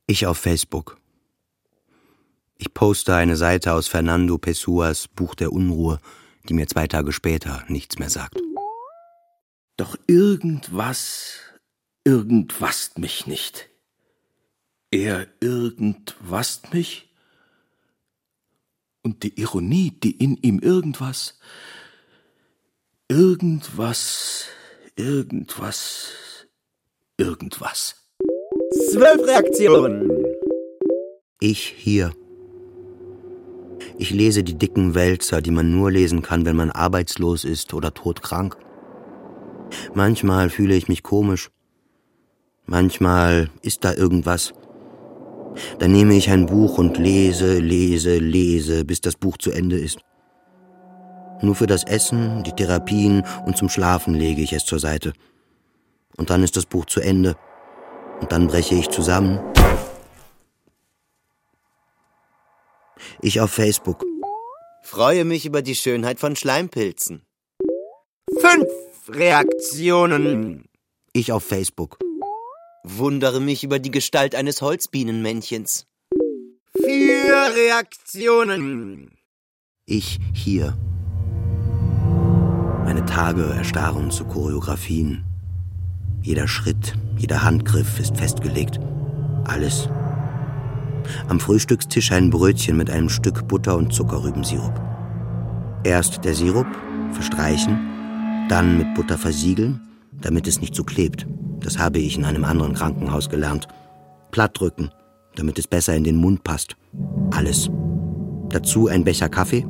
Ich 0.09 0.27
auf 0.27 0.39
Facebook. 0.39 0.99
Ich 2.57 2.75
poste 2.75 3.15
eine 3.15 3.37
Seite 3.37 3.73
aus 3.75 3.87
Fernando 3.87 4.39
Pesuas 4.39 5.07
Buch 5.07 5.37
der 5.37 5.53
Unruhe, 5.53 6.01
die 6.49 6.55
mir 6.55 6.67
zwei 6.67 6.89
Tage 6.89 7.13
später 7.13 7.63
nichts 7.69 7.99
mehr 8.01 8.11
sagt. 8.11 8.41
Doch 9.77 9.97
irgendwas, 10.07 11.39
irgendwas 12.05 12.93
mich 12.97 13.27
nicht. 13.27 13.69
Er 14.91 15.27
irgendwas 15.41 16.63
mich? 16.73 17.11
Und 19.03 19.25
die 19.25 19.39
Ironie, 19.41 19.91
die 19.91 20.13
in 20.13 20.37
ihm 20.37 20.61
irgendwas, 20.61 21.39
irgendwas, 23.09 24.47
irgendwas, 24.97 26.13
irgendwas. 27.17 27.97
Zwölf 28.93 29.27
Reaktionen. 29.27 30.11
Ich 31.41 31.75
hier. 31.77 32.15
Ich 33.99 34.11
lese 34.11 34.45
die 34.45 34.55
dicken 34.55 34.95
Wälzer, 34.95 35.43
die 35.43 35.51
man 35.51 35.73
nur 35.73 35.91
lesen 35.91 36.23
kann, 36.23 36.47
wenn 36.47 36.57
man 36.57 36.71
arbeitslos 36.71 37.45
ist 37.45 37.75
oder 37.75 37.93
todkrank. 37.93 38.57
Manchmal 39.95 40.51
fühle 40.51 40.75
ich 40.75 40.89
mich 40.89 41.03
komisch. 41.03 41.51
Manchmal 42.67 43.51
ist 43.63 43.85
da 43.85 43.93
irgendwas. 43.93 44.55
Dann 45.79 45.93
nehme 45.93 46.15
ich 46.15 46.31
ein 46.31 46.47
Buch 46.47 46.79
und 46.79 46.99
lese, 46.99 47.59
lese, 47.59 48.19
lese, 48.19 48.85
bis 48.85 49.01
das 49.01 49.17
Buch 49.17 49.37
zu 49.39 49.51
Ende 49.51 49.79
ist. 49.79 49.99
Nur 51.43 51.55
für 51.55 51.67
das 51.67 51.85
Essen, 51.85 52.43
die 52.45 52.53
Therapien 52.53 53.25
und 53.45 53.57
zum 53.57 53.69
Schlafen 53.69 54.15
lege 54.15 54.43
ich 54.43 54.53
es 54.53 54.65
zur 54.65 54.79
Seite. 54.79 55.13
Und 56.17 56.31
dann 56.31 56.43
ist 56.43 56.57
das 56.57 56.67
Buch 56.67 56.87
zu 56.87 57.01
Ende. 57.01 57.37
Und 58.21 58.33
dann 58.33 58.47
breche 58.47 58.75
ich 58.75 58.89
zusammen. 58.89 59.41
Ich 63.21 63.41
auf 63.41 63.51
Facebook. 63.51 64.05
Freue 64.83 65.25
mich 65.25 65.45
über 65.45 65.63
die 65.63 65.75
Schönheit 65.75 66.21
von 66.21 66.37
Schleimpilzen. 66.37 67.23
Fünf 68.39 68.69
Reaktionen. 69.09 70.65
Ich 71.13 71.31
auf 71.31 71.45
Facebook. 71.45 71.99
Wundere 72.85 73.41
mich 73.41 73.63
über 73.63 73.79
die 73.79 73.91
Gestalt 73.91 74.35
eines 74.35 74.63
Holzbienenmännchens. 74.63 75.87
Vier 76.75 77.25
für 77.27 77.57
Reaktionen? 77.57 79.11
Ich 79.85 80.19
hier. 80.33 80.77
Meine 82.85 83.05
Tage 83.05 83.45
erstarren 83.45 84.11
zu 84.11 84.25
Choreografien. 84.25 85.25
Jeder 86.23 86.49
Schritt, 86.49 86.95
jeder 87.19 87.43
Handgriff 87.43 88.01
ist 88.01 88.17
festgelegt. 88.17 88.81
Alles. 89.45 89.89
Am 91.29 91.41
Frühstückstisch 91.41 92.13
ein 92.13 92.31
Brötchen 92.31 92.79
mit 92.79 92.89
einem 92.89 93.11
Stück 93.11 93.47
Butter 93.49 93.77
und 93.77 93.93
Zuckerrübensirup. 93.93 94.81
Erst 95.85 96.25
der 96.25 96.35
Sirup, 96.35 96.69
verstreichen, 97.13 97.94
dann 98.49 98.79
mit 98.79 98.95
Butter 98.95 99.19
versiegeln, 99.19 99.81
damit 100.21 100.47
es 100.47 100.61
nicht 100.61 100.75
so 100.75 100.85
klebt. 100.85 101.27
Das 101.61 101.79
habe 101.79 101.99
ich 101.99 102.17
in 102.17 102.25
einem 102.25 102.45
anderen 102.45 102.75
Krankenhaus 102.75 103.29
gelernt. 103.29 103.69
Plattdrücken, 104.31 104.91
damit 105.37 105.59
es 105.59 105.67
besser 105.67 105.95
in 105.95 106.05
den 106.05 106.17
Mund 106.17 106.45
passt. 106.45 106.77
Alles. 107.31 107.71
Dazu 108.51 108.89
ein 108.89 109.05
Becher 109.05 109.29
Kaffee. 109.29 109.67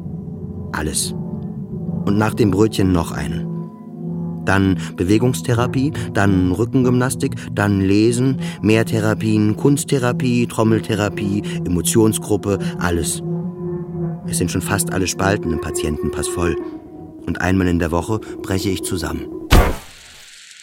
Alles. 0.72 1.12
Und 1.12 2.18
nach 2.18 2.34
dem 2.34 2.50
Brötchen 2.50 2.92
noch 2.92 3.12
einen. 3.12 3.46
Dann 4.44 4.78
Bewegungstherapie, 4.96 5.92
dann 6.12 6.52
Rückengymnastik, 6.52 7.34
dann 7.54 7.80
Lesen, 7.80 8.40
Mehrtherapien, 8.60 9.56
Kunsttherapie, 9.56 10.46
Trommeltherapie, 10.46 11.42
Emotionsgruppe, 11.64 12.58
alles. 12.78 13.22
Es 14.26 14.38
sind 14.38 14.50
schon 14.50 14.62
fast 14.62 14.92
alle 14.92 15.06
Spalten 15.06 15.52
im 15.52 15.60
Patientenpass 15.60 16.28
voll. 16.28 16.56
Und 17.26 17.40
einmal 17.40 17.68
in 17.68 17.78
der 17.78 17.90
Woche 17.90 18.18
breche 18.18 18.70
ich 18.70 18.82
zusammen. 18.82 19.28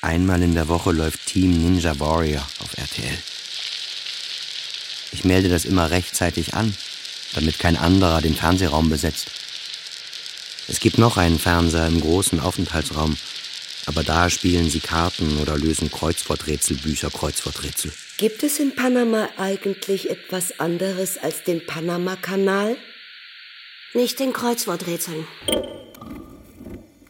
Einmal 0.02 0.42
in 0.42 0.56
der 0.56 0.68
Woche 0.68 0.92
läuft 0.92 1.28
Team 1.28 1.52
Ninja 1.52 2.00
Warrior 2.00 2.46
auf 2.60 2.78
RTL. 2.78 3.18
Ich 5.12 5.26
melde 5.26 5.50
das 5.50 5.66
immer 5.66 5.92
rechtzeitig 5.92 6.54
an, 6.54 6.74
damit 7.34 7.60
kein 7.60 7.78
anderer 7.78 8.22
den 8.22 8.34
Fernsehraum 8.34 8.90
besetzt. 8.90 9.30
Es 10.68 10.80
gibt 10.80 10.98
noch 10.98 11.18
einen 11.18 11.38
Fernseher 11.38 11.88
im 11.88 12.00
großen 12.00 12.40
Aufenthaltsraum, 12.40 13.18
aber 13.86 14.04
da 14.04 14.30
spielen 14.30 14.70
sie 14.70 14.80
Karten 14.80 15.38
oder 15.38 15.58
lösen 15.58 15.92
Kreuzworträtselbücher 15.92 17.10
Kreuzworträtsel. 17.10 17.92
Gibt 18.18 18.44
es 18.44 18.60
in 18.60 18.76
Panama 18.76 19.30
eigentlich 19.38 20.10
etwas 20.10 20.60
anderes 20.60 21.18
als 21.18 21.44
den 21.44 21.66
Panama-Kanal? 21.66 22.78
Nicht 23.94 24.20
den 24.20 24.32
Kreuzworträtseln. 24.32 25.28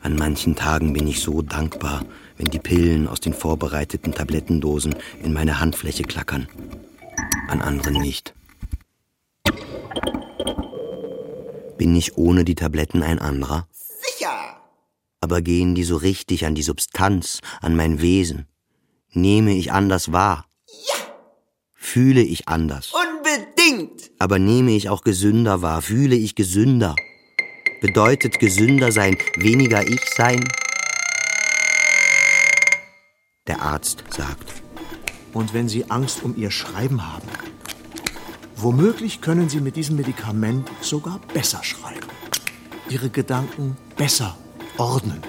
An 0.04 0.16
manchen 0.16 0.56
Tagen 0.56 0.94
bin 0.94 1.08
ich 1.08 1.22
so 1.22 1.44
dankbar, 1.44 2.04
wenn 2.38 2.48
die 2.48 2.60
Pillen 2.60 3.08
aus 3.08 3.20
den 3.20 3.34
vorbereiteten 3.34 4.14
Tablettendosen 4.14 4.96
in 5.24 5.32
meine 5.32 5.60
Handfläche 5.60 6.04
klackern. 6.04 6.48
An 7.48 7.62
anderen 7.62 8.02
nicht. 8.02 8.34
Bin 11.78 11.96
ich 11.96 12.18
ohne 12.18 12.46
die 12.46 12.56
Tabletten 12.56 13.04
ein 13.04 13.20
anderer? 13.20 13.68
Sicher! 13.72 14.62
Aber 15.20 15.42
gehen 15.42 15.76
die 15.76 15.84
so 15.84 15.98
richtig 15.98 16.46
an 16.46 16.56
die 16.56 16.64
Substanz, 16.64 17.40
an 17.62 17.76
mein 17.76 18.02
Wesen? 18.02 18.48
Nehme 19.14 19.54
ich 19.54 19.72
anders 19.72 20.12
wahr? 20.12 20.46
Ja! 20.68 20.96
Fühle 21.74 22.22
ich 22.22 22.48
anders? 22.48 22.92
Unbedingt! 22.92 24.10
Aber 24.18 24.40
nehme 24.40 24.72
ich 24.72 24.90
auch 24.90 25.04
gesünder 25.04 25.62
wahr? 25.62 25.84
Fühle 25.84 26.16
ich 26.16 26.34
gesünder? 26.34 26.96
Bedeutet 27.82 28.38
gesünder 28.38 28.92
sein 28.92 29.18
weniger 29.36 29.82
ich 29.82 30.08
sein? 30.08 30.48
Der 33.48 33.60
Arzt 33.60 34.04
sagt. 34.12 34.62
Und 35.34 35.56
wenn 35.56 35.68
Sie 35.68 35.90
Angst 35.90 36.22
um 36.22 36.38
Ihr 36.38 36.52
Schreiben 36.52 37.12
haben, 37.12 37.28
womöglich 38.56 39.20
können 39.20 39.50
Sie 39.50 39.60
mit 39.60 39.78
diesem 39.78 39.96
Medikament 39.96 40.70
sogar 40.82 41.20
besser 41.34 41.64
schreiben. 41.64 42.06
Ihre 42.88 43.10
Gedanken 43.10 43.76
besser 43.98 44.38
ordnen. 44.78 45.24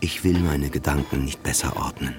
Ich 0.00 0.22
will 0.22 0.38
meine 0.40 0.68
Gedanken 0.68 1.24
nicht 1.24 1.42
besser 1.42 1.78
ordnen. 1.78 2.14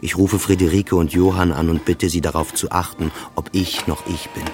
Ich 0.00 0.16
rufe 0.16 0.40
Friederike 0.40 0.96
und 0.96 1.12
Johann 1.12 1.52
an 1.52 1.70
und 1.70 1.84
bitte 1.84 2.08
sie 2.08 2.20
darauf 2.20 2.52
zu 2.54 2.72
achten, 2.72 3.12
ob 3.36 3.50
ich 3.52 3.86
noch 3.86 4.04
ich 4.08 4.28
bin. 4.30 4.44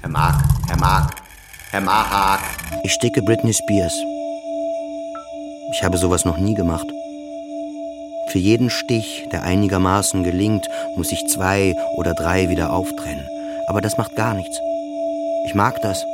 Herr 0.00 0.10
Mark, 0.10 0.44
Herr 0.68 0.78
Mark, 0.78 1.23
Herr 1.74 1.80
Mahak. 1.80 2.38
Ich 2.84 2.92
sticke 2.92 3.20
Britney 3.20 3.52
Spears. 3.52 4.00
Ich 5.72 5.82
habe 5.82 5.98
sowas 5.98 6.24
noch 6.24 6.38
nie 6.38 6.54
gemacht. 6.54 6.86
Für 8.28 8.38
jeden 8.38 8.70
Stich, 8.70 9.26
der 9.32 9.42
einigermaßen 9.42 10.22
gelingt, 10.22 10.68
muss 10.94 11.10
ich 11.10 11.26
zwei 11.26 11.74
oder 11.96 12.14
drei 12.14 12.48
wieder 12.48 12.72
auftrennen. 12.72 13.28
Aber 13.66 13.80
das 13.80 13.98
macht 13.98 14.14
gar 14.14 14.34
nichts. 14.34 14.56
Ich 15.46 15.56
mag 15.56 15.82
das. 15.82 16.06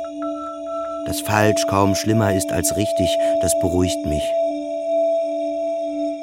Dass 1.05 1.21
falsch 1.21 1.67
kaum 1.67 1.93
schlimmer 1.93 2.33
ist 2.33 2.51
als 2.51 2.75
richtig, 2.75 3.15
das 3.43 3.53
beruhigt 3.59 4.03
mich. 4.07 4.23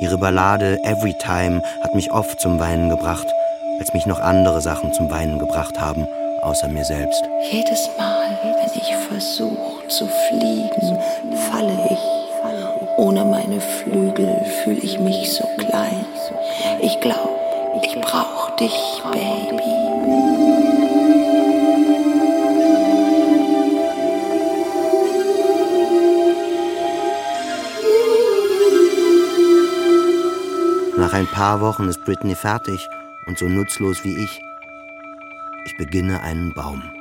Ihre 0.00 0.18
Ballade 0.18 0.80
Every 0.82 1.14
Time 1.16 1.62
hat 1.84 1.94
mich 1.94 2.10
oft 2.10 2.40
zum 2.40 2.58
Weinen 2.58 2.88
gebracht, 2.88 3.28
als 3.78 3.94
mich 3.94 4.04
noch 4.04 4.18
andere 4.18 4.60
Sachen 4.60 4.92
zum 4.94 5.08
Weinen 5.12 5.38
gebracht 5.38 5.78
haben, 5.78 6.08
außer 6.42 6.66
mir 6.66 6.84
selbst. 6.84 7.22
Jedes 7.52 7.88
Mal, 7.96 8.57
ich 8.78 8.94
versuche 8.96 9.86
zu 9.88 10.06
fliegen, 10.06 10.98
falle 11.50 11.88
ich. 11.90 11.98
Ohne 12.96 13.24
meine 13.24 13.60
Flügel 13.60 14.44
fühle 14.62 14.80
ich 14.80 14.98
mich 14.98 15.32
so 15.32 15.44
klein. 15.56 16.04
Ich 16.80 16.98
glaube, 17.00 17.30
ich 17.82 17.94
brauche 18.00 18.56
dich, 18.56 19.02
Baby. 19.12 19.78
Nach 30.96 31.12
ein 31.12 31.26
paar 31.28 31.60
Wochen 31.60 31.88
ist 31.88 32.04
Britney 32.04 32.34
fertig 32.34 32.88
und 33.26 33.38
so 33.38 33.46
nutzlos 33.46 34.02
wie 34.02 34.24
ich. 34.24 34.40
Ich 35.64 35.76
beginne 35.76 36.22
einen 36.22 36.52
Baum. 36.52 36.97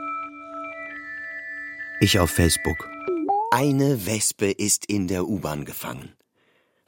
Ich 2.00 2.20
auf 2.20 2.30
Facebook. 2.30 2.88
Eine 3.50 4.06
Wespe 4.06 4.52
ist 4.52 4.86
in 4.86 5.08
der 5.08 5.28
U-Bahn 5.28 5.66
gefangen. 5.66 6.14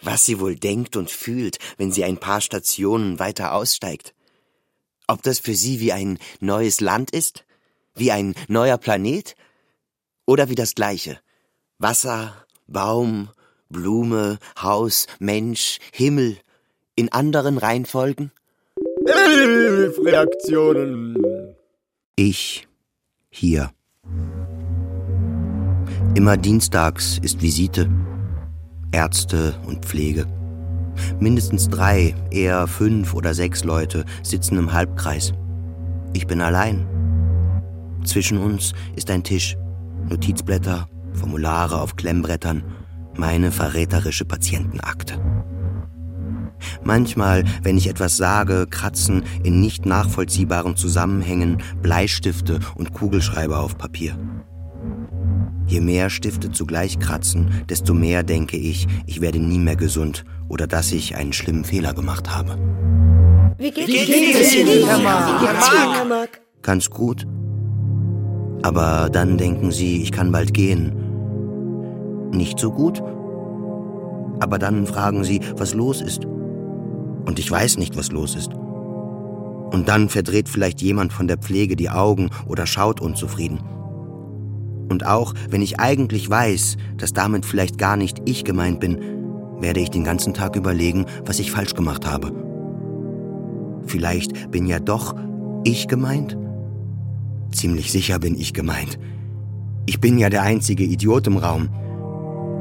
Was 0.01 0.24
sie 0.26 0.39
wohl 0.39 0.55
denkt 0.55 0.95
und 0.95 1.10
fühlt, 1.10 1.57
wenn 1.78 1.91
sie 1.91 2.03
ein 2.03 2.18
paar 2.20 2.41
Stationen 2.41 3.18
weiter 3.18 3.53
aussteigt. 3.53 4.14
Ob 5.07 5.24
das 5.24 5.39
für 5.39 5.55
sie 5.55 5.80
wie 5.80 5.93
ein 5.93 6.20
neues 6.41 6.80
Land 6.80 7.10
ist? 7.10 7.43
Wie 7.95 8.12
ein 8.12 8.36
neuer 8.47 8.78
Planet? 8.78 9.36
Oder 10.28 10.49
wie 10.49 10.55
das 10.55 10.76
gleiche? 10.76 11.20
Wasser, 11.80 12.45
Baum, 12.68 13.30
Blume, 13.70 14.38
Haus, 14.62 15.07
Mensch, 15.18 15.80
Himmel, 15.91 16.38
in 16.95 17.12
anderen 17.12 17.57
Reihenfolgen? 17.57 18.32
Reaktionen. 20.05 21.18
Ich 22.16 22.68
hier. 23.32 23.74
Immer 26.16 26.38
dienstags 26.38 27.20
ist 27.22 27.41
Visite. 27.41 27.88
Ärzte 28.91 29.53
und 29.68 29.86
Pflege. 29.86 30.26
Mindestens 31.20 31.70
drei, 31.70 32.16
eher 32.32 32.66
fünf 32.66 33.14
oder 33.14 33.36
sechs 33.36 33.64
Leute 33.64 34.05
sitzen 34.24 34.57
im 34.57 34.74
Halbkreis. 34.74 35.34
Ich 36.14 36.26
bin 36.26 36.41
allein. 36.41 36.88
Zwischen 38.03 38.39
uns 38.39 38.74
ist 38.95 39.12
ein 39.12 39.24
Tisch, 39.24 39.55
Notizblätter, 40.10 40.89
Formulare 41.14 41.80
auf 41.80 41.95
Klemmbrettern, 41.95 42.64
meine 43.16 43.51
verräterische 43.51 44.26
Patientenakte. 44.26 45.20
Manchmal, 46.84 47.43
wenn 47.62 47.78
ich 47.78 47.88
etwas 47.88 48.18
sage, 48.18 48.66
kratzen 48.68 49.24
in 49.43 49.62
nicht 49.62 49.86
nachvollziehbaren 49.86 50.76
Zusammenhängen 50.76 51.62
Bleistifte 51.84 52.60
und 52.76 52.93
Kugelschreiber 52.93 53.60
auf 53.60 53.78
Papier. 53.78 54.18
Je 55.67 55.81
mehr 55.81 56.09
Stifte 56.09 56.51
zugleich 56.51 56.99
kratzen, 56.99 57.63
desto 57.69 57.93
mehr 57.93 58.23
denke 58.23 58.57
ich, 58.57 58.87
ich 59.05 59.21
werde 59.21 59.39
nie 59.39 59.59
mehr 59.59 59.75
gesund 59.75 60.25
oder 60.47 60.67
dass 60.67 60.91
ich 60.91 61.15
einen 61.15 61.33
schlimmen 61.33 61.63
Fehler 61.63 61.93
gemacht 61.93 62.35
habe. 62.35 62.57
Wie 63.57 63.71
geht, 63.71 63.87
Wie 63.87 64.05
geht 64.05 64.35
es 64.35 64.55
Ihnen, 64.55 64.87
Herr 64.87 64.99
Mark? 64.99 65.41
Wie 65.41 65.45
geht's 65.45 65.69
Ihnen, 65.73 65.93
Herr 65.93 66.05
Mark? 66.05 66.41
Ganz 66.61 66.89
gut. 66.89 67.27
Aber 68.61 69.09
dann 69.11 69.37
denken 69.37 69.71
sie, 69.71 70.01
ich 70.01 70.11
kann 70.11 70.31
bald 70.31 70.53
gehen. 70.53 70.91
Nicht 72.31 72.59
so 72.59 72.71
gut. 72.71 73.01
Aber 74.39 74.59
dann 74.59 74.85
fragen 74.85 75.23
sie, 75.23 75.41
was 75.57 75.73
los 75.73 76.01
ist. 76.01 76.25
Und 76.25 77.39
ich 77.39 77.49
weiß 77.49 77.77
nicht, 77.77 77.97
was 77.97 78.11
los 78.11 78.35
ist. 78.35 78.53
Und 78.53 79.87
dann 79.87 80.09
verdreht 80.09 80.49
vielleicht 80.49 80.81
jemand 80.81 81.13
von 81.13 81.27
der 81.27 81.37
Pflege 81.37 81.75
die 81.75 81.89
Augen 81.89 82.29
oder 82.47 82.65
schaut 82.65 83.01
unzufrieden. 83.01 83.59
Und 84.89 85.05
auch 85.05 85.33
wenn 85.49 85.61
ich 85.61 85.79
eigentlich 85.79 86.29
weiß, 86.29 86.77
dass 86.97 87.13
damit 87.13 87.45
vielleicht 87.45 87.77
gar 87.77 87.95
nicht 87.95 88.17
ich 88.25 88.43
gemeint 88.43 88.79
bin, 88.79 88.97
werde 89.59 89.79
ich 89.79 89.89
den 89.89 90.03
ganzen 90.03 90.33
Tag 90.33 90.55
überlegen, 90.55 91.05
was 91.25 91.39
ich 91.39 91.51
falsch 91.51 91.75
gemacht 91.75 92.05
habe. 92.05 92.33
Vielleicht 93.85 94.51
bin 94.51 94.65
ja 94.65 94.79
doch 94.79 95.15
ich 95.63 95.87
gemeint? 95.87 96.37
Ziemlich 97.51 97.91
sicher 97.91 98.19
bin 98.19 98.35
ich 98.35 98.53
gemeint. 98.53 98.99
Ich 99.85 99.99
bin 99.99 100.17
ja 100.17 100.29
der 100.29 100.43
einzige 100.43 100.83
Idiot 100.83 101.27
im 101.27 101.37
Raum. 101.37 101.69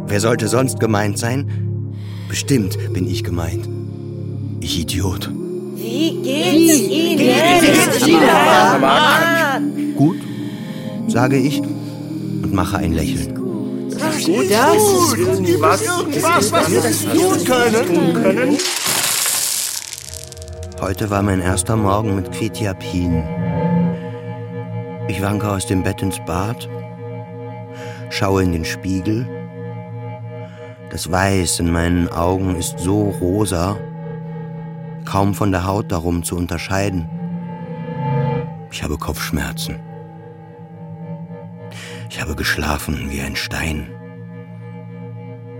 Wer 0.06 0.20
sollte 0.20 0.48
sonst 0.48 0.80
gemeint 0.80 1.18
sein? 1.18 1.94
Bestimmt 2.28 2.76
bin 2.92 3.06
ich 3.06 3.24
gemeint. 3.24 3.68
Ich 4.60 4.80
Idiot. 4.80 5.30
Wie 5.76 6.22
geht's 6.22 6.80
Ihnen 6.80 7.18
jetzt 7.20 8.06
wieder? 8.06 9.60
Gut, 9.96 10.16
sage 11.06 11.36
ich 11.36 11.62
und 12.42 12.52
mache 12.52 12.78
ein 12.78 12.92
Lächeln. 12.92 13.34
Das 13.90 14.16
ist 14.16 14.26
gut. 14.26 14.50
Das 14.50 14.76
ist 14.76 15.16
irgendwas, 15.16 15.82
irgendwas 15.82 16.52
was 16.52 16.70
wir 16.70 17.18
tun 17.18 17.44
können. 17.44 18.14
können. 18.14 18.58
Heute 20.80 21.10
war 21.10 21.22
mein 21.22 21.40
erster 21.40 21.76
Morgen 21.76 22.14
mit 22.14 22.30
Quetiapin. 22.30 23.24
Ich 25.08 25.20
wanke 25.20 25.50
aus 25.50 25.66
dem 25.66 25.82
Bett 25.82 26.02
ins 26.02 26.20
Bad, 26.24 26.68
schaue 28.10 28.44
in 28.44 28.52
den 28.52 28.64
Spiegel. 28.64 29.26
Das 30.90 31.10
Weiß 31.10 31.58
in 31.60 31.72
meinen 31.72 32.08
Augen 32.08 32.54
ist 32.54 32.78
so 32.78 33.10
rosa, 33.20 33.76
kaum 35.04 35.34
von 35.34 35.50
der 35.50 35.66
Haut 35.66 35.90
darum 35.90 36.22
zu 36.22 36.36
unterscheiden. 36.36 37.08
Ich 38.70 38.82
habe 38.82 38.98
Kopfschmerzen. 38.98 39.87
Ich 42.10 42.20
habe 42.20 42.34
geschlafen 42.34 43.10
wie 43.10 43.20
ein 43.20 43.36
Stein. 43.36 43.88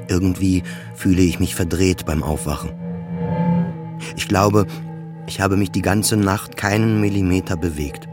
Irgendwie 0.09 0.63
fühle 0.95 1.23
ich 1.23 1.39
mich 1.39 1.55
verdreht 1.55 2.07
beim 2.07 2.23
Aufwachen. 2.23 2.71
Ich 4.17 4.29
glaube, 4.29 4.67
ich 5.27 5.41
habe 5.41 5.57
mich 5.57 5.71
die 5.71 5.83
ganze 5.83 6.17
Nacht 6.17 6.57
keinen 6.57 7.01
Millimeter 7.01 7.57
bewegt. 7.57 8.09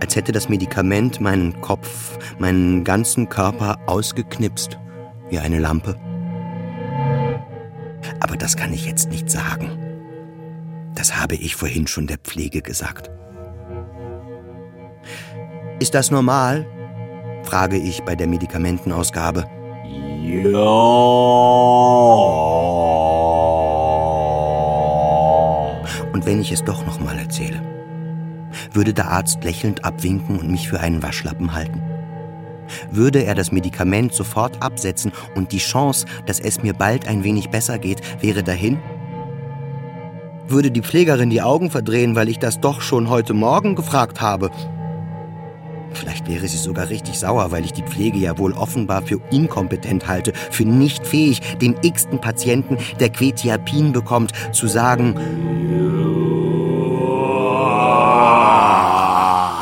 Als 0.00 0.16
hätte 0.16 0.32
das 0.32 0.48
Medikament 0.48 1.20
meinen 1.20 1.60
Kopf, 1.62 2.18
meinen 2.38 2.84
ganzen 2.84 3.28
Körper 3.28 3.78
ausgeknipst, 3.86 4.78
wie 5.30 5.38
eine 5.38 5.58
Lampe. 5.58 5.98
Aber 8.20 8.36
das 8.36 8.56
kann 8.56 8.72
ich 8.72 8.86
jetzt 8.86 9.10
nicht 9.10 9.30
sagen. 9.30 9.70
Das 10.94 11.20
habe 11.20 11.34
ich 11.36 11.56
vorhin 11.56 11.86
schon 11.86 12.06
der 12.06 12.18
Pflege 12.18 12.62
gesagt. 12.62 13.10
Ist 15.78 15.94
das 15.94 16.10
normal? 16.10 16.66
Frage 17.46 17.76
ich 17.76 18.02
bei 18.02 18.16
der 18.16 18.26
Medikamentenausgabe. 18.26 19.46
Ja. 20.22 20.58
Und 26.12 26.26
wenn 26.26 26.40
ich 26.40 26.50
es 26.50 26.64
doch 26.64 26.84
noch 26.84 27.00
mal 27.00 27.16
erzähle, 27.16 27.62
würde 28.72 28.92
der 28.92 29.10
Arzt 29.10 29.44
lächelnd 29.44 29.84
abwinken 29.84 30.38
und 30.38 30.50
mich 30.50 30.68
für 30.68 30.80
einen 30.80 31.02
Waschlappen 31.02 31.54
halten? 31.54 31.82
Würde 32.90 33.24
er 33.24 33.36
das 33.36 33.52
Medikament 33.52 34.12
sofort 34.12 34.60
absetzen 34.60 35.12
und 35.36 35.52
die 35.52 35.58
Chance, 35.58 36.06
dass 36.26 36.40
es 36.40 36.62
mir 36.62 36.74
bald 36.74 37.06
ein 37.06 37.22
wenig 37.22 37.50
besser 37.50 37.78
geht, 37.78 38.00
wäre 38.20 38.42
dahin? 38.42 38.78
Würde 40.48 40.70
die 40.70 40.82
Pflegerin 40.82 41.30
die 41.30 41.42
Augen 41.42 41.70
verdrehen, 41.70 42.16
weil 42.16 42.28
ich 42.28 42.38
das 42.38 42.60
doch 42.60 42.80
schon 42.80 43.08
heute 43.08 43.34
Morgen 43.34 43.76
gefragt 43.76 44.20
habe? 44.20 44.50
Vielleicht 45.96 46.28
wäre 46.28 46.46
sie 46.46 46.58
sogar 46.58 46.90
richtig 46.90 47.18
sauer, 47.18 47.50
weil 47.50 47.64
ich 47.64 47.72
die 47.72 47.82
Pflege 47.82 48.18
ja 48.18 48.36
wohl 48.38 48.52
offenbar 48.52 49.02
für 49.02 49.20
inkompetent 49.30 50.06
halte, 50.06 50.32
für 50.50 50.64
nicht 50.64 51.06
fähig, 51.06 51.40
dem 51.58 51.74
x-ten 51.82 52.20
Patienten, 52.20 52.76
der 53.00 53.10
Quetiapin 53.10 53.92
bekommt, 53.92 54.32
zu 54.52 54.66
sagen, 54.66 55.14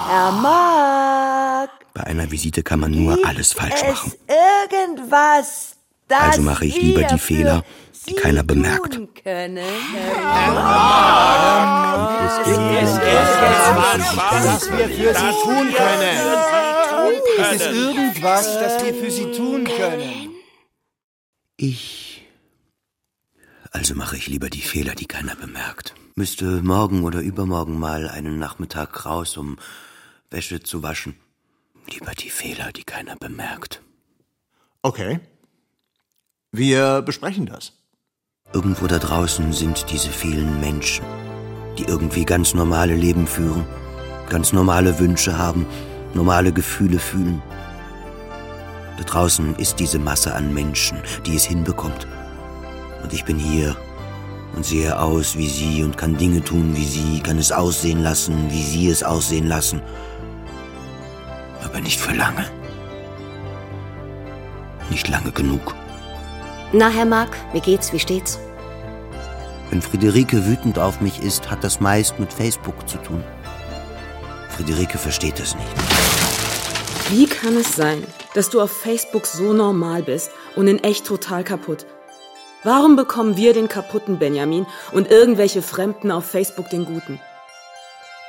Herr 0.08 0.32
Mark, 0.32 1.70
bei 1.94 2.04
einer 2.04 2.30
Visite 2.30 2.62
kann 2.62 2.80
man 2.80 2.90
nur 2.90 3.16
alles 3.24 3.52
falsch 3.52 3.82
es 3.82 3.88
machen. 3.88 4.12
irgendwas, 4.28 5.73
Also 6.08 6.42
mache 6.42 6.66
ich 6.66 6.80
lieber 6.80 7.04
die 7.04 7.18
Fehler, 7.18 7.64
die 8.08 8.14
keiner 8.14 8.42
bemerkt. 8.42 9.00
Können. 9.22 9.64
Was 14.46 14.70
wir 14.70 14.88
für 14.88 15.14
Sie 15.14 15.32
tun 15.42 15.72
können. 15.72 16.18
Es 17.40 17.52
ist 17.54 17.66
irgendwas, 17.66 18.58
das 18.58 18.84
wir 18.84 18.94
für 18.94 19.10
Sie 19.10 19.32
tun 19.32 19.64
können. 19.64 20.30
Ich. 21.56 22.26
Also 23.70 23.94
mache 23.94 24.16
ich 24.16 24.28
lieber 24.28 24.50
die 24.50 24.62
Fehler, 24.62 24.94
die 24.94 25.06
keiner 25.06 25.34
bemerkt. 25.34 25.94
Müsste 26.14 26.62
morgen 26.62 27.02
oder 27.02 27.20
übermorgen 27.20 27.78
mal 27.78 28.08
einen 28.08 28.38
Nachmittag 28.38 29.04
raus, 29.04 29.36
um 29.36 29.56
Wäsche 30.30 30.60
zu 30.62 30.82
waschen. 30.82 31.16
Lieber 31.90 32.12
die 32.12 32.30
Fehler, 32.30 32.72
die 32.72 32.84
keiner 32.84 33.16
bemerkt. 33.16 33.82
Okay. 34.82 35.20
Wir 36.56 37.02
besprechen 37.02 37.46
das. 37.46 37.72
Irgendwo 38.52 38.86
da 38.86 39.00
draußen 39.00 39.52
sind 39.52 39.90
diese 39.90 40.08
vielen 40.08 40.60
Menschen, 40.60 41.04
die 41.76 41.82
irgendwie 41.82 42.24
ganz 42.24 42.54
normale 42.54 42.94
Leben 42.94 43.26
führen, 43.26 43.64
ganz 44.28 44.52
normale 44.52 45.00
Wünsche 45.00 45.36
haben, 45.36 45.66
normale 46.14 46.52
Gefühle 46.52 47.00
fühlen. 47.00 47.42
Da 48.98 49.02
draußen 49.02 49.56
ist 49.56 49.80
diese 49.80 49.98
Masse 49.98 50.32
an 50.32 50.54
Menschen, 50.54 50.98
die 51.26 51.34
es 51.34 51.44
hinbekommt. 51.44 52.06
Und 53.02 53.12
ich 53.12 53.24
bin 53.24 53.36
hier 53.36 53.76
und 54.54 54.64
sehe 54.64 54.96
aus 54.96 55.36
wie 55.36 55.48
sie 55.48 55.82
und 55.82 55.98
kann 55.98 56.16
Dinge 56.16 56.40
tun 56.44 56.76
wie 56.76 56.86
sie, 56.86 57.18
kann 57.18 57.38
es 57.38 57.50
aussehen 57.50 58.00
lassen, 58.00 58.48
wie 58.52 58.62
sie 58.62 58.88
es 58.90 59.02
aussehen 59.02 59.48
lassen. 59.48 59.82
Aber 61.64 61.80
nicht 61.80 61.98
für 61.98 62.14
lange. 62.14 62.48
Nicht 64.88 65.08
lange 65.08 65.32
genug. 65.32 65.74
Na, 66.76 66.88
Herr 66.88 67.06
Mark, 67.06 67.36
wie 67.52 67.60
geht's? 67.60 67.92
Wie 67.92 68.00
steht's? 68.00 68.36
Wenn 69.70 69.80
Friederike 69.80 70.44
wütend 70.44 70.76
auf 70.76 71.00
mich 71.00 71.22
ist, 71.22 71.48
hat 71.48 71.62
das 71.62 71.78
meist 71.78 72.18
mit 72.18 72.32
Facebook 72.32 72.88
zu 72.88 72.98
tun. 72.98 73.22
Friederike 74.48 74.98
versteht 74.98 75.38
es 75.38 75.54
nicht. 75.54 75.68
Wie 77.10 77.26
kann 77.26 77.56
es 77.56 77.76
sein, 77.76 78.02
dass 78.34 78.50
du 78.50 78.60
auf 78.60 78.72
Facebook 78.72 79.24
so 79.24 79.52
normal 79.52 80.02
bist 80.02 80.32
und 80.56 80.66
in 80.66 80.82
echt 80.82 81.06
total 81.06 81.44
kaputt? 81.44 81.86
Warum 82.64 82.96
bekommen 82.96 83.36
wir 83.36 83.52
den 83.52 83.68
kaputten 83.68 84.18
Benjamin 84.18 84.66
und 84.90 85.08
irgendwelche 85.08 85.62
Fremden 85.62 86.10
auf 86.10 86.24
Facebook 86.24 86.70
den 86.70 86.86
guten? 86.86 87.20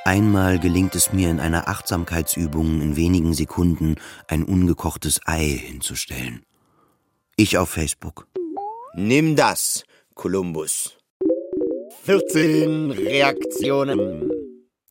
Einmal 0.04 0.60
gelingt 0.60 0.94
es 0.94 1.12
mir 1.12 1.30
in 1.30 1.40
einer 1.40 1.66
Achtsamkeitsübung 1.66 2.80
in 2.80 2.94
wenigen 2.94 3.34
Sekunden 3.34 3.96
ein 4.28 4.44
ungekochtes 4.44 5.18
Ei 5.24 5.48
hinzustellen. 5.48 6.44
Ich 7.38 7.58
auf 7.58 7.68
Facebook. 7.68 8.26
Nimm 8.94 9.36
das, 9.36 9.84
Kolumbus. 10.14 10.96
14 12.04 12.90
Reaktionen. 12.92 14.30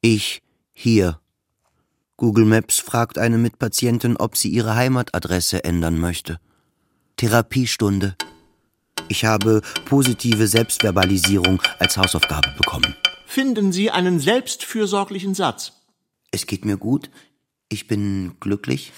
Ich 0.02 0.44
hier. 0.72 1.20
Google 2.18 2.46
Maps 2.46 2.78
fragt 2.78 3.18
eine 3.18 3.40
Mitpatientin, 3.40 4.16
ob 4.16 4.38
sie 4.38 4.50
ihre 4.50 4.76
Heimatadresse 4.76 5.64
ändern 5.64 5.98
möchte. 5.98 6.40
Therapiestunde. 7.18 8.16
Ich 9.08 9.26
habe 9.26 9.64
positive 9.86 10.46
Selbstverbalisierung 10.46 11.64
als 11.80 11.98
Hausaufgabe 11.98 12.54
bekommen. 12.58 12.96
Finden 13.26 13.72
Sie 13.72 13.90
einen 13.90 14.20
selbstfürsorglichen 14.20 15.34
Satz. 15.34 15.74
Es 16.30 16.46
geht 16.46 16.64
mir 16.64 16.78
gut. 16.78 17.10
Ich 17.70 17.88
bin 17.88 18.36
glücklich. 18.40 18.94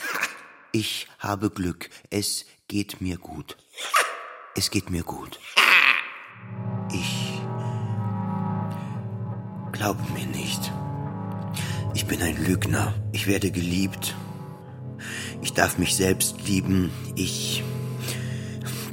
Ich 0.73 1.07
habe 1.17 1.49
Glück. 1.49 1.89
Es 2.09 2.45
geht 2.67 2.99
mir 2.99 3.17
gut. 3.17 3.55
Es 4.55 4.69
geht 4.69 4.89
mir 4.89 5.03
gut. 5.03 5.39
Ich 6.91 7.41
glaube 9.71 10.01
mir 10.13 10.25
nicht. 10.27 10.71
Ich 11.93 12.05
bin 12.05 12.21
ein 12.21 12.43
Lügner. 12.43 12.93
Ich 13.13 13.27
werde 13.27 13.51
geliebt. 13.51 14.15
Ich 15.41 15.53
darf 15.53 15.77
mich 15.77 15.95
selbst 15.95 16.45
lieben. 16.45 16.91
Ich 17.15 17.63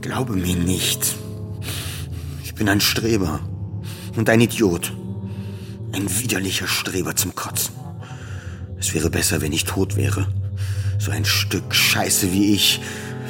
glaube 0.00 0.34
mir 0.34 0.56
nicht. 0.56 1.16
Ich 2.44 2.54
bin 2.54 2.68
ein 2.68 2.80
Streber 2.80 3.40
und 4.16 4.28
ein 4.30 4.40
Idiot. 4.40 4.92
Ein 5.92 6.08
widerlicher 6.20 6.68
Streber 6.68 7.16
zum 7.16 7.34
Kotzen. 7.34 7.74
Es 8.78 8.94
wäre 8.94 9.10
besser, 9.10 9.40
wenn 9.40 9.52
ich 9.52 9.64
tot 9.64 9.96
wäre. 9.96 10.28
So 10.98 11.10
ein 11.10 11.24
Stück 11.24 11.74
Scheiße 11.74 12.32
wie 12.32 12.54
ich 12.54 12.80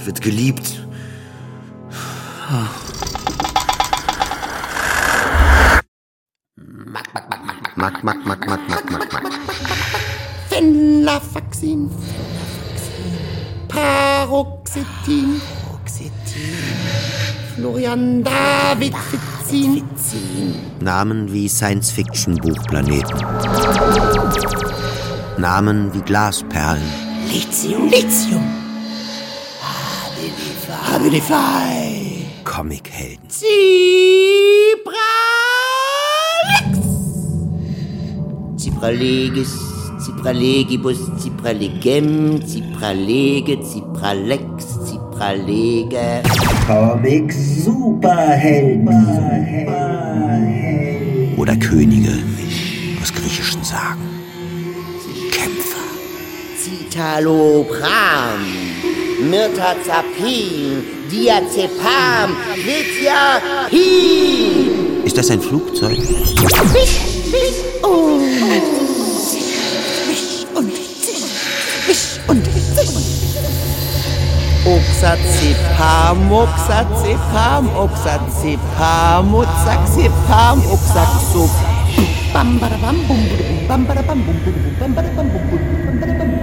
wird 0.06 0.20
geliebt. 0.20 0.80
Mack, 7.76 8.04
mack, 8.04 8.26
mack, 8.26 8.26
mack, 8.26 8.68
mack, 8.68 8.90
mack, 8.90 9.12
mack. 9.12 9.32
Venlafaxin. 10.50 11.90
Paroxetin. 13.68 15.40
Florian 17.54 18.24
David 18.24 18.94
Fitzin. 18.96 19.84
Namen 20.80 21.32
wie 21.32 21.48
Science-Fiction-Buchplaneten. 21.48 23.16
Namen 25.38 25.94
wie 25.94 26.00
Glasperlen. 26.00 26.82
Lithium. 27.30 27.88
Lithium. 27.88 28.53
Habilify. 31.04 32.24
Comichelden. 32.44 33.28
Zipralex. 33.28 33.44
Zipralegis, 38.56 39.52
Zipralegibus, 40.02 40.96
Zipralegem, 41.22 42.40
Zipralege, 42.46 43.60
Zipralex, 43.60 44.40
Zipralege. 44.86 46.22
Comic 46.66 47.30
Superhelden. 47.34 48.88
Oder 51.36 51.56
Könige 51.56 52.14
aus 53.02 53.12
griechischen 53.12 53.62
Sagen. 53.62 54.00
Kämpfer. 55.30 55.84
Citalopram, 56.56 58.40
Mirtazapin, 59.30 60.84
Diazepam, 61.10 62.36
Lithiapin. 62.56 63.74
Ist 65.04 65.16
das 65.16 65.30
ein 65.30 65.40
Flugzeug? 65.40 65.98
Wisch, 65.98 67.00
wisch 67.32 67.60
und 67.82 68.20
wisch 70.18 70.46
und 70.54 70.72
wisch 71.86 72.18
und 72.28 72.44
Oxazepam, 74.66 76.32
Oxazepam, 76.32 77.68
Oxazepam, 77.76 79.34
Oxazepam, 79.34 80.62
Oxazop. 80.72 81.50
Bam, 82.32 82.58
bam, 82.58 82.96
bum, 83.06 83.28
bam, 83.68 83.86
bada, 83.86 84.02
bam, 84.02 84.24
bum, 84.24 84.36
bum, 84.42 84.54
bam, 84.80 84.94
bada, 84.94 85.10
bam, 85.16 85.28
bum, 85.28 85.42
bum, 85.50 85.60
bam, 85.86 86.00
bada, 86.00 86.14
bam. 86.18 86.33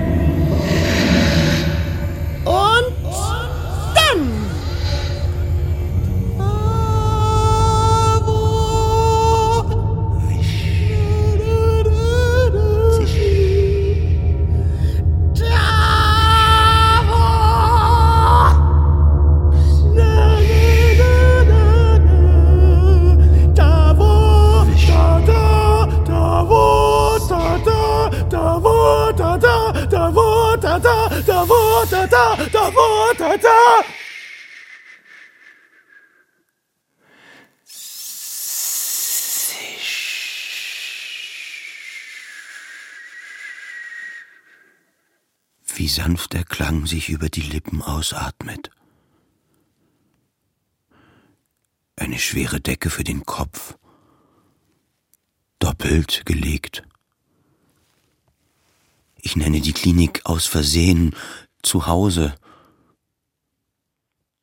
Wie 45.81 45.87
sanft 45.87 46.33
der 46.33 46.43
Klang 46.43 46.85
sich 46.85 47.09
über 47.09 47.29
die 47.29 47.41
Lippen 47.41 47.81
ausatmet. 47.81 48.69
Eine 51.95 52.19
schwere 52.19 52.61
Decke 52.61 52.89
für 52.89 53.03
den 53.03 53.25
Kopf. 53.25 53.77
Doppelt 55.59 56.23
gelegt. 56.25 56.83
Ich 59.23 59.35
nenne 59.35 59.61
die 59.61 59.73
Klinik 59.73 60.21
aus 60.23 60.47
Versehen 60.47 61.15
zu 61.61 61.85
Hause. 61.85 62.33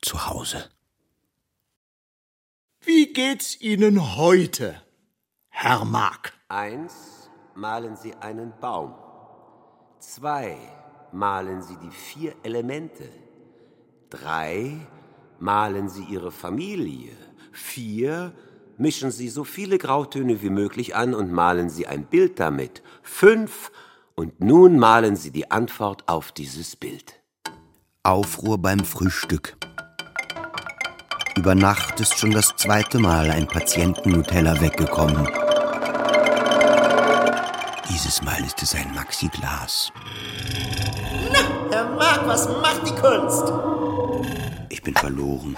Zu 0.01 0.27
Hause. 0.27 0.69
Wie 2.85 3.11
geht's 3.11 3.59
Ihnen 3.59 4.15
heute, 4.15 4.81
Herr 5.49 5.83
Mark? 5.83 6.33
Eins, 6.47 7.29
malen 7.55 7.97
Sie 7.97 8.13
einen 8.15 8.53
Baum. 8.61 8.95
Zwei, 9.99 10.57
malen 11.11 11.61
Sie 11.61 11.75
die 11.75 11.91
vier 11.91 12.33
Elemente. 12.43 13.09
Drei, 14.09 14.87
malen 15.39 15.89
Sie 15.89 16.05
Ihre 16.05 16.31
Familie. 16.31 17.11
Vier, 17.51 18.33
mischen 18.77 19.11
Sie 19.11 19.27
so 19.27 19.43
viele 19.43 19.77
Grautöne 19.77 20.41
wie 20.41 20.49
möglich 20.49 20.95
an 20.95 21.13
und 21.13 21.33
malen 21.33 21.69
Sie 21.69 21.85
ein 21.85 22.05
Bild 22.05 22.39
damit. 22.39 22.81
Fünf, 23.03 23.71
und 24.19 24.41
nun 24.41 24.77
malen 24.77 25.15
Sie 25.15 25.31
die 25.31 25.49
Antwort 25.49 26.03
auf 26.09 26.33
dieses 26.33 26.75
Bild. 26.75 27.21
Aufruhr 28.03 28.57
beim 28.57 28.79
Frühstück. 28.79 29.55
Über 31.37 31.55
Nacht 31.55 32.01
ist 32.01 32.19
schon 32.19 32.31
das 32.31 32.53
zweite 32.57 32.99
Mal 32.99 33.31
ein 33.31 33.47
Patienten-Nutella 33.47 34.59
weggekommen. 34.59 35.25
Dieses 37.89 38.21
Mal 38.21 38.43
ist 38.43 38.61
es 38.61 38.75
ein 38.75 38.93
Maxi-Glas. 38.93 39.93
Na, 41.31 41.39
Herr 41.71 41.89
Mark, 41.95 42.27
was 42.27 42.49
macht 42.49 42.87
die 42.87 42.95
Kunst? 42.95 43.53
Ich 44.67 44.83
bin 44.83 44.95
verloren. 44.95 45.55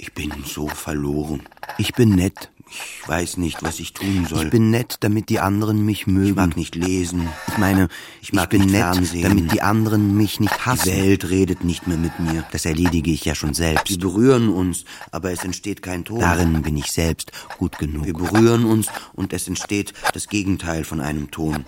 Ich 0.00 0.14
bin 0.14 0.32
so 0.46 0.68
verloren. 0.68 1.42
Ich 1.76 1.92
bin 1.92 2.14
nett. 2.14 2.50
Ich 2.70 3.08
weiß 3.08 3.38
nicht, 3.38 3.62
was 3.64 3.80
ich 3.80 3.94
tun 3.94 4.26
soll. 4.28 4.44
Ich 4.44 4.50
bin 4.50 4.70
nett, 4.70 4.98
damit 5.00 5.28
die 5.28 5.40
anderen 5.40 5.84
mich 5.84 6.06
mögen. 6.06 6.28
Ich 6.28 6.34
mag 6.36 6.56
nicht 6.56 6.74
lesen. 6.76 7.28
Ich 7.48 7.58
meine, 7.58 7.88
ich, 8.22 8.32
mag 8.32 8.52
ich 8.52 8.60
bin 8.60 8.70
nett, 8.70 8.82
Fernsehen. 8.82 9.22
damit 9.22 9.52
die 9.52 9.60
anderen 9.60 10.16
mich 10.16 10.38
nicht 10.38 10.66
hassen. 10.66 10.90
Die 10.90 10.96
Welt 10.96 11.30
redet 11.30 11.64
nicht 11.64 11.88
mehr 11.88 11.96
mit 11.96 12.20
mir. 12.20 12.44
Das 12.52 12.64
erledige 12.64 13.10
ich 13.10 13.24
ja 13.24 13.34
schon 13.34 13.54
selbst. 13.54 13.88
Wir 13.88 13.98
berühren 13.98 14.50
uns, 14.50 14.84
aber 15.10 15.32
es 15.32 15.42
entsteht 15.44 15.82
kein 15.82 16.04
Ton. 16.04 16.20
Darin 16.20 16.62
bin 16.62 16.76
ich 16.76 16.92
selbst 16.92 17.32
gut 17.56 17.78
genug. 17.78 18.06
Wir 18.06 18.14
berühren 18.14 18.66
uns 18.66 18.86
und 19.14 19.32
es 19.32 19.48
entsteht 19.48 19.94
das 20.12 20.28
Gegenteil 20.28 20.84
von 20.84 21.00
einem 21.00 21.32
Ton. 21.32 21.64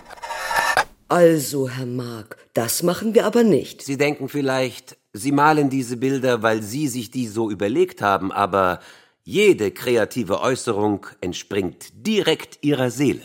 Also, 1.09 1.67
Herr 1.67 1.87
Mark, 1.87 2.37
das 2.53 2.83
machen 2.83 3.13
wir 3.13 3.25
aber 3.25 3.43
nicht. 3.43 3.81
Sie 3.81 3.97
denken 3.97 4.29
vielleicht, 4.29 4.95
Sie 5.13 5.33
malen 5.33 5.69
diese 5.69 5.97
Bilder, 5.97 6.41
weil 6.41 6.61
Sie 6.61 6.87
sich 6.87 7.11
die 7.11 7.27
so 7.27 7.51
überlegt 7.51 8.01
haben, 8.01 8.31
aber 8.31 8.79
jede 9.23 9.71
kreative 9.71 10.39
Äußerung 10.39 11.05
entspringt 11.19 11.89
direkt 12.07 12.59
Ihrer 12.61 12.91
Seele. 12.91 13.21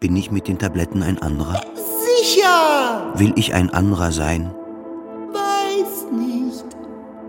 Bin 0.00 0.16
ich 0.16 0.32
mit 0.32 0.48
den 0.48 0.58
Tabletten 0.58 1.00
ein 1.02 1.22
anderer? 1.22 1.60
Sicher! 1.76 3.12
Will 3.14 3.32
ich 3.36 3.54
ein 3.54 3.70
anderer 3.70 4.10
sein? 4.10 4.52
Weiß 5.32 6.10
nicht. 6.10 6.64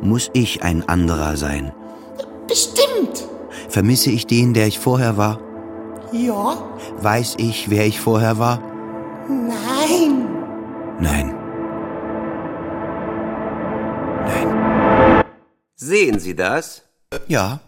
Muss 0.01 0.31
ich 0.33 0.63
ein 0.63 0.89
anderer 0.89 1.37
sein? 1.37 1.71
Bestimmt. 2.47 3.27
Vermisse 3.69 4.09
ich 4.09 4.25
den, 4.25 4.55
der 4.55 4.65
ich 4.65 4.79
vorher 4.79 5.17
war? 5.17 5.39
Ja. 6.11 6.57
Weiß 6.99 7.35
ich, 7.37 7.69
wer 7.69 7.85
ich 7.85 7.99
vorher 7.99 8.39
war? 8.39 8.59
Nein. 9.29 10.27
Nein. 10.99 11.32
Sehen 15.86 16.17
Sie 16.17 16.34
das? 16.34 16.84
Ja. 17.27 17.59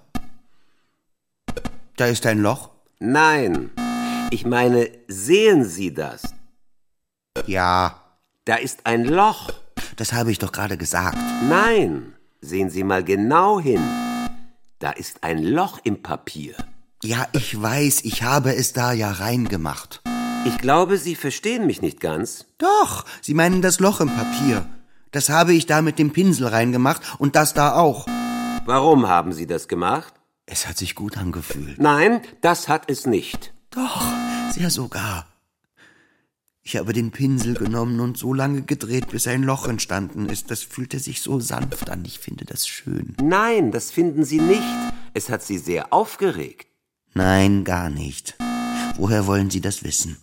Da 1.97 2.05
ist 2.05 2.25
ein 2.25 2.39
Loch? 2.39 2.69
Nein. 2.99 3.71
Ich 4.31 4.45
meine, 4.45 4.89
sehen 5.09 5.65
Sie 5.65 5.93
das? 5.93 6.33
Ja. 7.45 7.99
Da 8.45 8.55
ist 8.55 8.85
ein 8.85 9.03
Loch. 9.03 9.51
Das 9.97 10.13
habe 10.13 10.31
ich 10.31 10.39
doch 10.39 10.53
gerade 10.53 10.77
gesagt. 10.77 11.17
Nein. 11.49 12.13
Sehen 12.39 12.69
Sie 12.69 12.85
mal 12.85 13.03
genau 13.03 13.59
hin. 13.59 13.83
Da 14.79 14.91
ist 14.91 15.21
ein 15.25 15.43
Loch 15.43 15.79
im 15.83 16.01
Papier. 16.01 16.55
Ja, 17.03 17.27
ich 17.33 17.61
weiß, 17.61 18.05
ich 18.05 18.23
habe 18.23 18.55
es 18.55 18.71
da 18.71 18.93
ja 18.93 19.11
reingemacht. 19.11 20.01
Ich 20.45 20.57
glaube, 20.59 20.97
Sie 20.97 21.15
verstehen 21.15 21.67
mich 21.67 21.81
nicht 21.81 21.99
ganz. 21.99 22.45
Doch, 22.59 23.03
Sie 23.21 23.33
meinen 23.33 23.61
das 23.61 23.81
Loch 23.81 23.99
im 23.99 24.09
Papier. 24.09 24.65
Das 25.15 25.29
habe 25.29 25.53
ich 25.53 25.65
da 25.65 25.81
mit 25.81 25.97
dem 25.97 26.11
Pinsel 26.11 26.45
reingemacht 26.47 27.01
und 27.19 27.37
das 27.37 27.53
da 27.53 27.75
auch. 27.75 28.05
Warum 28.65 29.07
haben 29.07 29.31
Sie 29.31 29.47
das 29.47 29.69
gemacht? 29.69 30.13
Es 30.45 30.67
hat 30.67 30.77
sich 30.77 30.93
gut 30.93 31.17
angefühlt. 31.17 31.79
Nein, 31.79 32.19
das 32.41 32.67
hat 32.67 32.91
es 32.91 33.05
nicht. 33.05 33.53
Doch, 33.69 34.03
sehr 34.51 34.69
sogar. 34.69 35.25
Ich 36.63 36.75
habe 36.75 36.91
den 36.91 37.11
Pinsel 37.11 37.53
genommen 37.53 38.01
und 38.01 38.17
so 38.17 38.33
lange 38.33 38.63
gedreht, 38.63 39.07
bis 39.07 39.25
ein 39.25 39.43
Loch 39.43 39.69
entstanden 39.69 40.27
ist. 40.27 40.51
Das 40.51 40.63
fühlte 40.63 40.99
sich 40.99 41.21
so 41.21 41.39
sanft 41.39 41.89
an. 41.89 42.03
Ich 42.03 42.19
finde 42.19 42.43
das 42.43 42.67
schön. 42.67 43.15
Nein, 43.23 43.71
das 43.71 43.91
finden 43.91 44.25
Sie 44.25 44.41
nicht. 44.41 44.63
Es 45.13 45.29
hat 45.29 45.43
Sie 45.43 45.59
sehr 45.59 45.93
aufgeregt. 45.93 46.67
Nein, 47.13 47.63
gar 47.63 47.89
nicht. 47.89 48.35
Woher 48.97 49.27
wollen 49.27 49.49
Sie 49.49 49.61
das 49.61 49.81
wissen? 49.85 50.17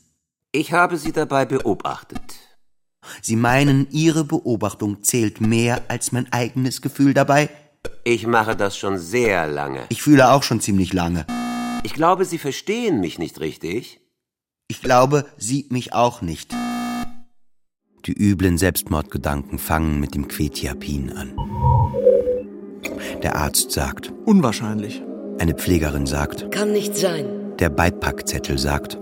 Ich 0.51 0.75
habe 0.75 0.99
Sie 0.99 1.13
dabei 1.13 1.47
beobachtet. 1.47 2.52
Sie 3.21 3.37
meinen, 3.37 3.89
Ihre 3.91 4.25
Beobachtung 4.25 5.03
zählt 5.03 5.41
mehr 5.41 5.83
als 5.89 6.13
mein 6.13 6.33
eigenes 6.33 6.83
Gefühl 6.83 7.15
dabei? 7.15 7.51
Ich 8.05 8.27
mache 8.27 8.57
das 8.57 8.77
schon 8.77 8.99
sehr 8.99 9.47
lange. 9.47 9.81
Ich 9.89 10.03
fühle 10.03 10.31
auch 10.31 10.43
schon 10.43 10.61
ziemlich 10.61 10.93
lange. 10.93 11.27
Ich 11.85 11.95
glaube, 11.95 12.25
Sie 12.25 12.39
verstehen 12.39 13.01
mich 13.01 13.19
nicht 13.19 13.41
richtig. 13.41 14.01
Ich 14.69 14.83
glaube, 14.83 15.27
Sie 15.37 15.67
mich 15.71 15.93
auch 15.93 16.23
nicht. 16.23 16.55
Die 18.07 18.13
üblen 18.13 18.59
Selbstmordgedanken 18.59 19.59
fangen 19.59 20.01
mit 20.01 20.15
dem 20.15 20.29
Quetiapin 20.29 21.13
an. 21.13 21.37
Der 23.23 23.37
Arzt 23.37 23.71
sagt. 23.71 24.13
Unwahrscheinlich. 24.25 25.03
Eine 25.39 25.55
Pflegerin 25.55 26.07
sagt. 26.07 26.51
Kann 26.51 26.73
nicht 26.73 26.97
sein. 26.97 27.42
Der 27.63 27.71
Beipackzettel 27.71 28.59
sagt. 28.59 28.99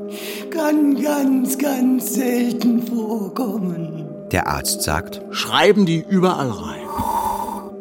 Kann 0.51 1.03
ganz, 1.03 1.57
ganz 1.57 2.13
selten 2.13 2.83
vorkommen. 2.83 4.05
Der 4.33 4.49
Arzt 4.49 4.83
sagt. 4.83 5.23
Schreiben 5.31 5.87
die 5.87 6.05
überall 6.07 6.51
rein. 6.51 6.83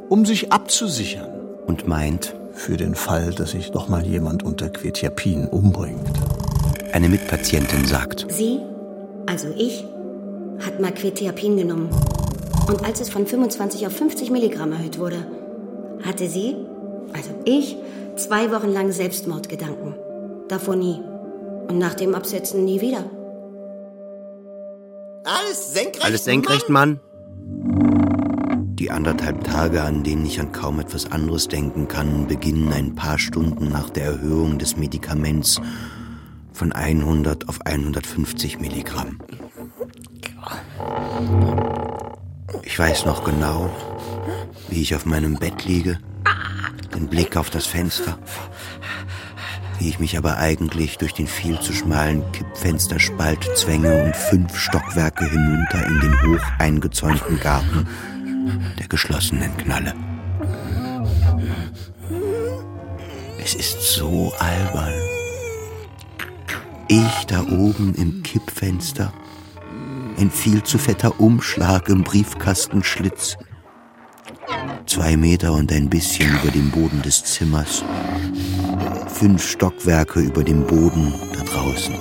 Um 0.07 0.25
sich 0.25 0.53
abzusichern. 0.53 1.27
Und 1.67 1.85
meint. 1.85 2.33
Für 2.53 2.77
den 2.77 2.95
Fall, 2.95 3.31
dass 3.31 3.51
sich 3.51 3.71
doch 3.71 3.89
mal 3.89 4.05
jemand 4.05 4.43
unter 4.43 4.69
Quetiapin 4.69 5.47
umbringt. 5.47 6.17
Eine 6.93 7.09
Mitpatientin 7.09 7.83
sagt. 7.83 8.27
Sie, 8.29 8.61
also 9.25 9.49
ich, 9.57 9.83
hat 10.65 10.79
mal 10.79 10.93
Quetiapin 10.93 11.57
genommen. 11.57 11.89
Und 12.69 12.85
als 12.85 13.01
es 13.01 13.09
von 13.09 13.27
25 13.27 13.85
auf 13.85 13.97
50 13.97 14.31
Milligramm 14.31 14.71
erhöht 14.71 14.97
wurde, 14.97 15.25
hatte 16.05 16.29
sie, 16.29 16.55
also 17.11 17.31
ich, 17.43 17.75
zwei 18.15 18.49
Wochen 18.53 18.71
lang 18.71 18.93
Selbstmordgedanken. 18.93 19.95
Davor 20.49 20.75
nie. 20.75 20.99
Und 21.67 21.77
nach 21.77 21.93
dem 21.93 22.15
Absetzen 22.15 22.65
nie 22.65 22.81
wieder. 22.81 23.05
Alles 25.23 25.73
senkrecht, 25.73 26.03
Alles 26.03 26.23
senkrecht, 26.25 26.69
Mann. 26.69 26.99
Die 28.79 28.89
anderthalb 28.89 29.43
Tage, 29.43 29.83
an 29.83 30.03
denen 30.03 30.25
ich 30.25 30.39
an 30.39 30.51
kaum 30.51 30.79
etwas 30.79 31.11
anderes 31.11 31.47
denken 31.47 31.87
kann, 31.87 32.27
beginnen 32.27 32.73
ein 32.73 32.95
paar 32.95 33.19
Stunden 33.19 33.69
nach 33.69 33.89
der 33.91 34.05
Erhöhung 34.05 34.57
des 34.57 34.77
Medikaments 34.77 35.61
von 36.51 36.71
100 36.71 37.47
auf 37.47 37.59
150 37.65 38.59
Milligramm. 38.59 39.19
Ich 42.63 42.79
weiß 42.79 43.05
noch 43.05 43.23
genau, 43.23 43.69
wie 44.69 44.81
ich 44.81 44.95
auf 44.95 45.05
meinem 45.05 45.35
Bett 45.35 45.65
liege, 45.65 45.99
den 46.95 47.07
Blick 47.07 47.37
auf 47.37 47.49
das 47.49 47.65
Fenster, 47.65 48.17
wie 49.79 49.89
ich 49.89 49.99
mich 49.99 50.17
aber 50.17 50.37
eigentlich 50.37 50.97
durch 50.97 51.13
den 51.13 51.27
viel 51.27 51.59
zu 51.59 51.73
schmalen 51.73 52.21
Kippfensterspalt 52.33 53.49
zwänge 53.55 54.03
und 54.03 54.15
fünf 54.15 54.57
Stockwerke 54.57 55.25
hinunter 55.29 55.85
in 55.87 55.99
den 56.01 56.21
hoch 56.23 56.43
eingezäunten 56.59 57.39
Garten 57.39 57.87
der 58.77 58.87
geschlossenen 58.87 59.55
Knalle. 59.57 59.93
Es 63.41 63.55
ist 63.55 63.81
so 63.81 64.33
albern. 64.37 64.93
Ich 66.87 67.25
da 67.27 67.41
oben 67.41 67.95
im 67.95 68.21
Kippfenster, 68.23 69.13
ein 70.17 70.29
viel 70.29 70.61
zu 70.63 70.77
fetter 70.77 71.19
Umschlag 71.19 71.87
im 71.87 72.03
Briefkastenschlitz, 72.03 73.37
zwei 74.85 75.15
Meter 75.17 75.53
und 75.53 75.71
ein 75.71 75.89
bisschen 75.89 76.29
über 76.41 76.51
dem 76.51 76.71
Boden 76.71 77.01
des 77.01 77.23
Zimmers, 77.23 77.83
fünf 79.07 79.47
Stockwerke 79.47 80.19
über 80.19 80.43
dem 80.43 80.65
Boden 80.65 81.13
da 81.33 81.43
draußen, 81.43 81.95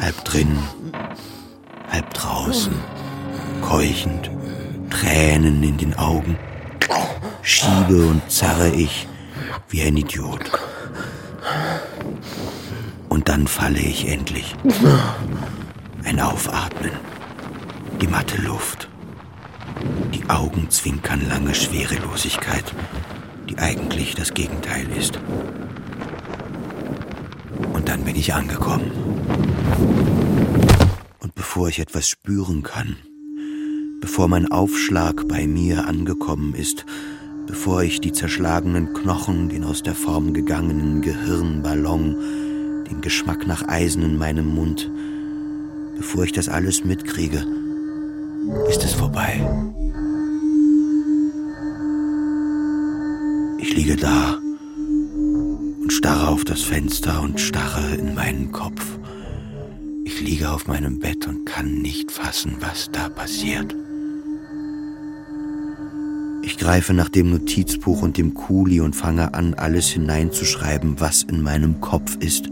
halb 0.00 0.24
drin, 0.24 0.58
halb 1.90 2.12
draußen, 2.14 2.74
keuchend, 3.62 4.30
Tränen 4.90 5.62
in 5.62 5.76
den 5.76 5.94
Augen, 5.94 6.38
schiebe 7.42 8.06
und 8.06 8.22
zerre 8.30 8.70
ich 8.70 9.08
wie 9.68 9.82
ein 9.82 9.96
Idiot. 9.96 10.50
Und 13.08 13.28
dann 13.28 13.46
falle 13.46 13.78
ich 13.78 14.08
endlich. 14.08 14.54
Ein 16.04 16.20
Aufatmen, 16.20 16.92
die 18.00 18.06
matte 18.06 18.40
Luft, 18.42 18.88
die 20.14 20.28
Augen 20.28 20.70
zwinkern 20.70 21.26
lange 21.28 21.54
Schwerelosigkeit, 21.54 22.64
die 23.48 23.58
eigentlich 23.58 24.14
das 24.14 24.34
Gegenteil 24.34 24.86
ist. 24.96 25.18
Und 27.72 27.88
dann 27.88 28.04
bin 28.04 28.16
ich 28.16 28.34
angekommen. 28.34 28.90
Und 31.20 31.34
bevor 31.34 31.68
ich 31.68 31.78
etwas 31.78 32.08
spüren 32.08 32.62
kann, 32.62 32.96
bevor 34.00 34.28
mein 34.28 34.50
Aufschlag 34.50 35.26
bei 35.28 35.46
mir 35.46 35.86
angekommen 35.86 36.54
ist, 36.54 36.86
bevor 37.46 37.82
ich 37.82 38.00
die 38.00 38.12
zerschlagenen 38.12 38.94
Knochen, 38.94 39.48
den 39.48 39.64
aus 39.64 39.82
der 39.82 39.94
Form 39.94 40.32
gegangenen 40.32 41.02
Gehirnballon, 41.02 42.16
den 42.90 43.00
Geschmack 43.00 43.46
nach 43.46 43.66
Eisen 43.68 44.02
in 44.02 44.16
meinem 44.16 44.46
Mund, 44.46 44.90
bevor 45.96 46.24
ich 46.24 46.32
das 46.32 46.48
alles 46.48 46.84
mitkriege, 46.84 47.46
ist 48.68 48.84
es 48.84 48.94
vorbei. 48.94 49.40
Ich 53.58 53.74
liege 53.74 53.96
da 53.96 54.38
und 55.80 55.92
starre 55.92 56.28
auf 56.28 56.44
das 56.44 56.62
Fenster 56.62 57.22
und 57.22 57.40
starre 57.40 57.94
in 57.96 58.14
meinen 58.14 58.52
Kopf. 58.52 58.98
Ich 60.04 60.20
liege 60.20 60.50
auf 60.50 60.66
meinem 60.66 60.98
Bett 60.98 61.26
und 61.26 61.44
kann 61.46 61.78
nicht 61.78 62.12
fassen, 62.12 62.56
was 62.60 62.90
da 62.92 63.08
passiert. 63.08 63.74
Ich 66.42 66.58
greife 66.58 66.92
nach 66.92 67.08
dem 67.08 67.30
Notizbuch 67.30 68.02
und 68.02 68.18
dem 68.18 68.34
Kuli 68.34 68.80
und 68.80 68.94
fange 68.94 69.32
an, 69.32 69.54
alles 69.54 69.88
hineinzuschreiben, 69.88 71.00
was 71.00 71.22
in 71.22 71.40
meinem 71.40 71.80
Kopf 71.80 72.16
ist. 72.20 72.48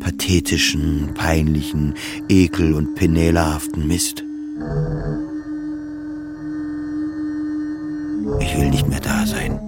Pathetischen, 0.00 1.14
peinlichen, 1.14 1.94
ekel- 2.28 2.74
und 2.74 2.96
penälerhaften 2.96 3.86
Mist. 3.86 4.25
Ich 8.40 8.56
will 8.56 8.70
nicht 8.70 8.88
mehr 8.88 9.00
da 9.00 9.26
sein. 9.26 9.60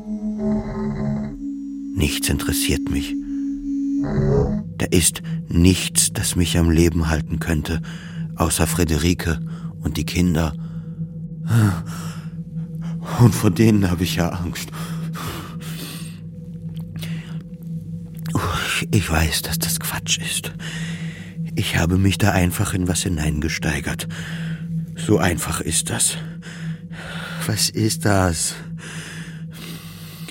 Nichts 1.95 2.29
interessiert 2.29 2.91
mich. 2.91 3.15
Da 4.79 4.87
ist 4.91 5.23
nichts, 5.49 6.13
das 6.13 6.37
mich 6.37 6.57
am 6.57 6.71
Leben 6.71 7.11
halten 7.11 7.39
könnte, 7.39 7.83
außer 8.37 8.67
Friederike 8.67 9.41
und 9.83 9.97
die 9.97 10.05
Kinder. 10.07 10.55
Und 13.21 13.35
vor 13.35 13.51
denen 13.51 13.91
habe 13.91 14.05
ich 14.05 14.17
ja 14.17 14.29
Angst. 14.31 14.71
Ich 18.91 19.11
weiß, 19.11 19.43
dass 19.43 19.59
das 19.59 19.81
Quatsch 19.81 20.19
ist. 20.19 20.53
Ich 21.57 21.77
habe 21.77 21.99
mich 21.99 22.17
da 22.19 22.31
einfach 22.31 22.73
in 22.73 22.87
was 22.87 23.03
hineingesteigert. 23.03 24.09
So 25.09 25.17
einfach 25.17 25.63
ist 25.63 25.89
das. 25.89 26.19
Was 27.47 27.71
ist 27.71 28.05
das? 28.05 28.55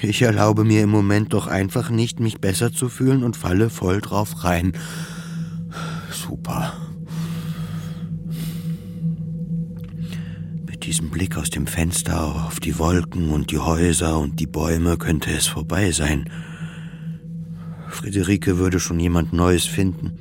Ich 0.04 0.22
erlaube 0.22 0.66
mir 0.66 0.84
im 0.84 0.92
Moment 0.92 1.34
doch 1.34 1.48
einfach 1.48 1.90
nicht, 1.90 2.20
mich 2.20 2.40
besser 2.40 2.72
zu 2.72 2.88
fühlen 2.88 3.24
und 3.24 3.36
falle 3.36 3.72
voll 3.72 4.02
drauf 4.02 4.44
rein. 4.44 4.74
Super. 6.12 6.74
Mit 10.68 10.86
diesem 10.86 11.10
Blick 11.10 11.38
aus 11.38 11.50
dem 11.50 11.66
Fenster 11.66 12.46
auf 12.46 12.60
die 12.60 12.78
Wolken 12.78 13.32
und 13.32 13.50
die 13.50 13.58
Häuser 13.58 14.20
und 14.20 14.40
die 14.40 14.46
Bäume 14.46 14.98
könnte 14.98 15.32
es 15.32 15.48
vorbei 15.48 15.92
sein. 15.92 16.30
Friederike 17.90 18.60
würde 18.60 18.80
schon 18.80 19.00
jemand 19.00 19.34
Neues 19.34 19.66
finden. 19.66 20.12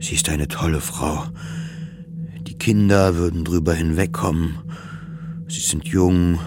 Sie 0.00 0.16
ist 0.16 0.28
eine 0.28 0.48
tolle 0.48 0.80
Frau. 0.80 1.26
Kinder 2.62 3.16
würden 3.16 3.44
drüber 3.44 3.74
hinwegkommen. 3.74 4.56
Sie 5.48 5.58
sind 5.58 5.88
jung. 5.88 6.38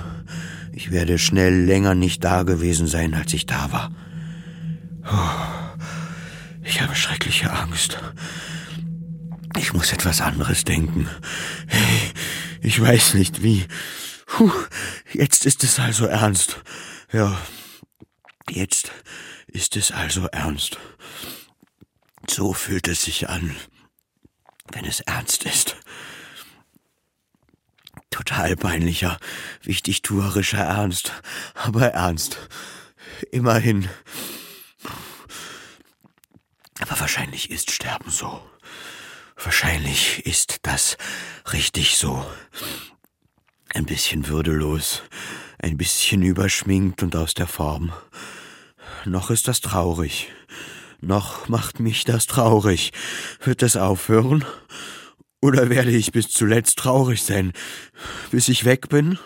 Ich 0.71 0.89
werde 0.89 1.19
schnell 1.19 1.65
länger 1.65 1.93
nicht 1.93 2.23
da 2.23 2.43
gewesen 2.43 2.87
sein, 2.87 3.13
als 3.13 3.33
ich 3.33 3.47
da 3.47 3.69
war. 3.73 3.91
Ich 6.63 6.81
habe 6.81 6.95
schreckliche 6.95 7.51
Angst. 7.51 7.97
Ich 9.57 9.73
muss 9.73 9.91
etwas 9.91 10.21
anderes 10.21 10.63
denken. 10.63 11.09
Ich 12.61 12.81
weiß 12.81 13.15
nicht 13.15 13.43
wie. 13.43 13.65
Jetzt 15.11 15.45
ist 15.45 15.65
es 15.65 15.79
also 15.79 16.05
ernst. 16.05 16.61
Ja, 17.11 17.37
jetzt 18.49 18.89
ist 19.47 19.75
es 19.75 19.91
also 19.91 20.27
ernst. 20.27 20.79
So 22.29 22.53
fühlt 22.53 22.87
es 22.87 23.03
sich 23.03 23.27
an, 23.27 23.53
wenn 24.71 24.85
es 24.85 25.01
ernst 25.01 25.43
ist. 25.43 25.75
Total 28.15 28.55
peinlicher, 28.55 29.19
wichtigtuerischer 29.63 30.59
Ernst, 30.59 31.11
aber 31.53 31.87
ernst. 31.87 32.37
Immerhin. 33.29 33.89
Aber 36.79 36.97
wahrscheinlich 37.01 37.51
ist 37.51 37.71
Sterben 37.71 38.09
so. 38.09 38.41
Wahrscheinlich 39.35 40.25
ist 40.25 40.59
das 40.61 40.95
richtig 41.51 41.97
so. 41.97 42.25
Ein 43.73 43.85
bisschen 43.85 44.29
würdelos, 44.29 45.01
ein 45.59 45.75
bisschen 45.75 46.21
überschminkt 46.21 47.03
und 47.03 47.17
aus 47.17 47.33
der 47.33 47.47
Form. 47.47 47.91
Noch 49.03 49.29
ist 49.29 49.49
das 49.49 49.59
traurig. 49.59 50.31
Noch 51.01 51.49
macht 51.49 51.81
mich 51.81 52.05
das 52.05 52.27
traurig. 52.27 52.93
Wird 53.43 53.61
es 53.61 53.75
aufhören? 53.75 54.45
Oder 55.45 55.69
werde 55.69 55.91
ich 55.91 56.11
bis 56.11 56.29
zuletzt 56.29 56.79
traurig 56.79 57.21
sein, 57.21 57.53
bis 58.31 58.47
ich 58.47 58.65
weg 58.65 58.89
bin? 58.89 59.19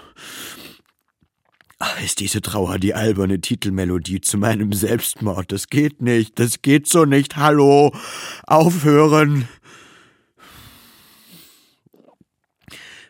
Ach, 1.78 2.04
ist 2.04 2.20
diese 2.20 2.42
Trauer 2.42 2.78
die 2.78 2.94
alberne 2.94 3.40
Titelmelodie 3.40 4.20
zu 4.20 4.38
meinem 4.38 4.74
Selbstmord? 4.74 5.50
Das 5.54 5.68
geht 5.68 6.02
nicht, 6.02 6.38
das 6.38 6.62
geht 6.62 6.90
so 6.90 7.06
nicht. 7.06 7.38
Hallo, 7.38 7.96
aufhören. 8.46 9.48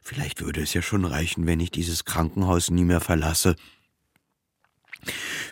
Vielleicht 0.04 0.42
würde 0.42 0.62
es 0.62 0.76
ja 0.76 0.84
schon 0.84 1.04
reichen, 1.04 1.48
wenn 1.48 1.60
ich 1.60 1.72
dieses 1.72 2.06
Krankenhaus 2.06 2.70
nie 2.70 2.84
mehr 2.84 3.02
verlasse. 3.02 3.56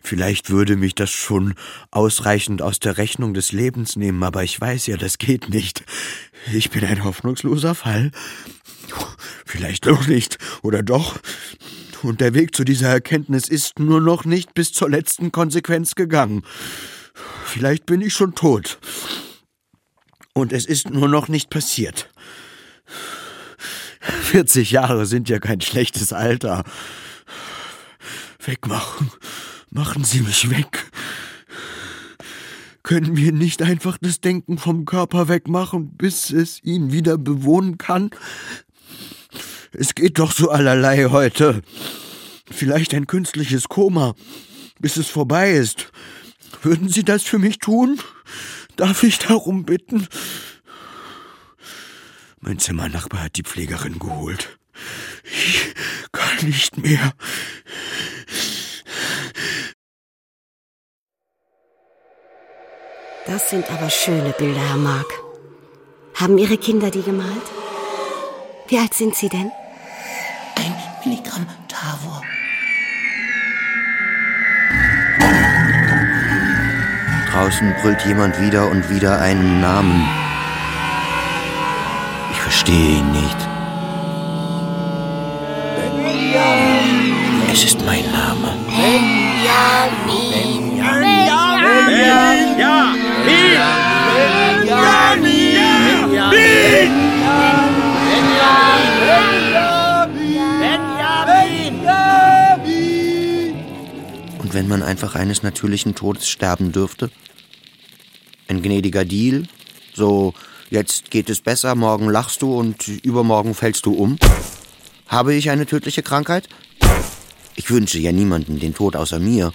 Vielleicht 0.04 0.50
würde 0.50 0.76
mich 0.76 0.96
das 0.96 1.10
schon 1.10 1.56
ausreichend 1.92 2.62
aus 2.62 2.80
der 2.80 2.98
Rechnung 2.98 3.34
des 3.34 3.52
Lebens 3.52 3.96
nehmen, 3.96 4.24
aber 4.24 4.44
ich 4.44 4.60
weiß 4.60 4.88
ja, 4.88 4.98
das 4.98 5.18
geht 5.18 5.50
nicht. 5.50 5.84
Ich 6.54 6.70
bin 6.70 6.84
ein 6.86 7.04
hoffnungsloser 7.04 7.76
Fall. 7.76 8.12
Vielleicht 9.46 9.88
auch 9.88 10.08
nicht, 10.08 10.38
oder 10.62 10.84
doch? 10.84 11.20
Und 12.04 12.22
der 12.22 12.34
Weg 12.34 12.56
zu 12.56 12.64
dieser 12.64 12.90
Erkenntnis 12.90 13.48
ist 13.48 13.80
nur 13.80 14.02
noch 14.02 14.26
nicht 14.26 14.54
bis 14.54 14.72
zur 14.72 14.90
letzten 14.90 15.32
Konsequenz 15.32 15.96
gegangen. 15.96 16.44
Vielleicht 17.46 17.86
bin 17.86 18.02
ich 18.02 18.14
schon 18.14 18.36
tot. 18.36 18.80
Und 20.34 20.54
es 20.54 20.66
ist 20.66 20.90
nur 20.90 21.08
noch 21.08 21.28
nicht 21.28 21.50
passiert. 21.50 22.10
40 24.00 24.72
Jahre 24.72 25.06
sind 25.06 25.30
ja 25.30 25.40
kein 25.40 25.62
schlechtes 25.62 26.14
Alter. 26.14 26.64
Wegmachen. 28.48 29.12
Machen 29.70 30.04
Sie 30.04 30.22
mich 30.22 30.50
weg. 30.50 30.90
Können 32.82 33.18
wir 33.18 33.34
nicht 33.34 33.62
einfach 33.62 33.98
das 34.00 34.22
Denken 34.22 34.58
vom 34.58 34.86
Körper 34.86 35.28
wegmachen, 35.28 35.98
bis 35.98 36.32
es 36.32 36.64
ihn 36.64 36.94
wieder 36.94 37.18
bewohnen 37.18 37.78
kann? 37.78 38.12
Es 39.74 39.94
geht 39.94 40.20
doch 40.20 40.32
so 40.32 40.50
allerlei 40.50 41.06
heute. 41.06 41.62
Vielleicht 42.50 42.94
ein 42.94 43.06
künstliches 43.06 43.68
Koma, 43.68 44.16
bis 44.80 44.96
es 44.96 45.08
vorbei 45.08 45.52
ist. 45.52 45.92
Würden 46.62 46.88
Sie 46.88 47.04
das 47.04 47.24
für 47.24 47.40
mich 47.40 47.60
tun? 47.60 48.00
Darf 48.78 49.04
ich 49.04 49.20
darum 49.20 49.66
bitten? 49.66 50.08
Mein 52.40 52.60
Zimmernachbar 52.60 53.24
hat 53.24 53.36
die 53.36 53.44
Pflegerin 53.44 54.00
geholt. 54.00 54.58
Ich 55.24 55.74
kann 56.14 56.46
nicht 56.48 56.78
mehr. 56.78 57.14
Das 63.28 63.50
sind 63.50 63.70
aber 63.70 63.90
schöne 63.90 64.34
Bilder, 64.38 64.62
Herr 64.70 64.78
Mark. 64.78 65.12
Haben 66.16 66.38
Ihre 66.38 66.58
Kinder 66.58 66.90
die 66.90 67.02
gemalt? 67.02 67.48
Wie 68.70 68.80
alt 68.80 68.94
sind 68.94 69.16
Sie 69.16 69.28
denn? 69.28 69.52
Ein 70.56 70.74
Milligramm 71.04 71.46
Tavor. 71.68 72.22
Draußen 77.30 77.76
brüllt 77.82 78.02
jemand 78.06 78.40
wieder 78.40 78.72
und 78.72 78.90
wieder 78.90 79.20
einen 79.20 79.60
Namen. 79.60 80.08
Ich 82.32 82.40
verstehe 82.40 83.00
ihn 83.00 83.12
nicht. 83.12 83.38
Es 87.52 87.66
ist 87.66 87.86
mein 87.86 88.10
Name. 88.10 88.56
Benjamin. 88.70 90.28
Und 104.40 104.54
wenn 104.54 104.68
man 104.68 104.82
einfach 104.82 105.16
eines 105.16 105.44
natürlichen 105.44 105.96
Todes 105.96 106.30
sterben 106.30 106.72
dürfte? 106.72 107.10
Ein 108.48 108.62
gnädiger 108.62 109.04
Deal? 109.04 109.44
So, 109.94 110.34
jetzt 110.70 111.12
geht 111.12 111.30
es 111.30 111.42
besser, 111.42 111.76
morgen 111.76 112.10
lachst 112.10 112.42
du 112.42 112.54
und 112.56 112.88
übermorgen 112.88 113.56
fällst 113.56 113.86
du 113.86 113.94
um? 113.94 114.18
Habe 115.08 115.34
ich 115.34 115.50
eine 115.50 115.66
tödliche 115.66 116.04
Krankheit? 116.04 116.48
Ich 117.56 117.70
wünsche 117.72 118.00
ja 118.00 118.12
niemanden 118.12 118.60
den 118.60 118.74
Tod 118.74 118.96
außer 118.96 119.20
mir. 119.20 119.52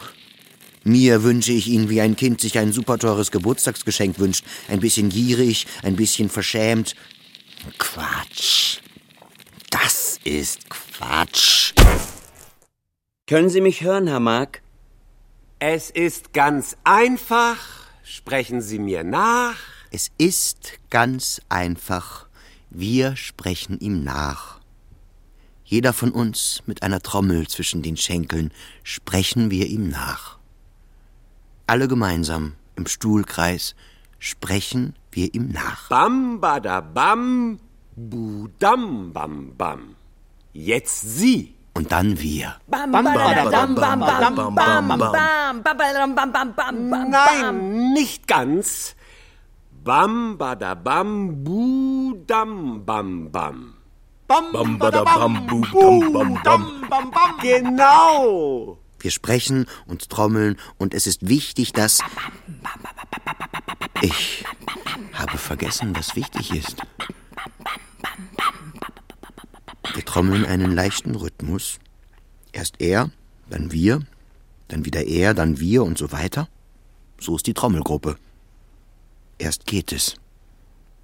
Mir 0.84 1.22
wünsche 1.22 1.52
ich 1.52 1.68
ihn, 1.68 1.88
wie 1.88 2.00
ein 2.00 2.16
Kind 2.16 2.40
sich 2.40 2.58
ein 2.58 2.72
super 2.72 2.98
teures 2.98 3.30
Geburtstagsgeschenk 3.30 4.18
wünscht. 4.18 4.44
Ein 4.68 4.80
bisschen 4.80 5.08
gierig, 5.08 5.66
ein 5.82 5.96
bisschen 5.96 6.28
verschämt. 6.28 6.96
Quatsch. 7.78 8.78
Das 9.70 10.18
ist 10.24 10.68
Quatsch. 10.68 11.72
Können 13.26 13.48
Sie 13.48 13.60
mich 13.60 13.82
hören, 13.82 14.08
Herr 14.08 14.20
Mark? 14.20 14.62
Es 15.58 15.90
ist 15.90 16.32
ganz 16.32 16.76
einfach. 16.82 17.58
Sprechen 18.02 18.60
Sie 18.60 18.78
mir 18.78 19.04
nach. 19.04 19.56
Es 19.90 20.10
ist 20.18 20.72
ganz 20.90 21.40
einfach. 21.48 22.26
Wir 22.70 23.14
sprechen 23.16 23.78
ihm 23.78 24.02
nach. 24.02 24.60
Jeder 25.64 25.92
von 25.92 26.10
uns 26.10 26.62
mit 26.66 26.82
einer 26.82 27.00
Trommel 27.00 27.46
zwischen 27.46 27.82
den 27.82 27.96
Schenkeln 27.96 28.50
sprechen 28.82 29.50
wir 29.50 29.66
ihm 29.66 29.88
nach. 29.88 30.41
Alle 31.66 31.88
gemeinsam 31.88 32.54
im 32.76 32.86
Stuhlkreis 32.86 33.74
sprechen 34.18 34.94
wir 35.10 35.34
ihm 35.34 35.48
nach. 35.48 35.88
Bam, 35.88 36.40
badabam, 36.40 37.58
budam, 37.96 39.12
bam, 39.12 39.54
bam. 39.56 39.96
Jetzt 40.52 41.00
Sie. 41.00 41.54
Und 41.74 41.90
dann 41.90 42.20
wir. 42.20 42.56
Nein, 47.08 47.92
nicht 47.94 48.28
ganz. 48.28 48.94
Bam, 49.82 50.36
badabam, 50.36 51.42
budam, 51.42 52.84
bam, 52.84 53.32
bam. 53.32 53.74
Bam, 54.28 54.78
badabam, 54.78 55.46
budam, 55.46 56.12
bam, 56.12 57.10
bam. 57.10 57.38
Genau. 57.40 58.78
Wir 59.02 59.10
sprechen 59.10 59.66
und 59.86 60.08
trommeln 60.08 60.56
und 60.78 60.94
es 60.94 61.08
ist 61.08 61.28
wichtig, 61.28 61.72
dass... 61.72 61.98
Ich 64.00 64.44
habe 65.12 65.38
vergessen, 65.38 65.94
was 65.96 66.14
wichtig 66.14 66.52
ist. 66.52 66.76
Wir 69.94 70.04
trommeln 70.04 70.46
einen 70.46 70.72
leichten 70.72 71.16
Rhythmus. 71.16 71.80
Erst 72.52 72.80
er, 72.80 73.10
dann 73.50 73.72
wir, 73.72 74.02
dann 74.68 74.84
wieder 74.84 75.04
er, 75.04 75.34
dann 75.34 75.58
wir 75.58 75.82
und 75.82 75.98
so 75.98 76.12
weiter. 76.12 76.48
So 77.18 77.34
ist 77.34 77.46
die 77.48 77.54
Trommelgruppe. 77.54 78.16
Erst 79.38 79.66
geht 79.66 79.92
es, 79.92 80.14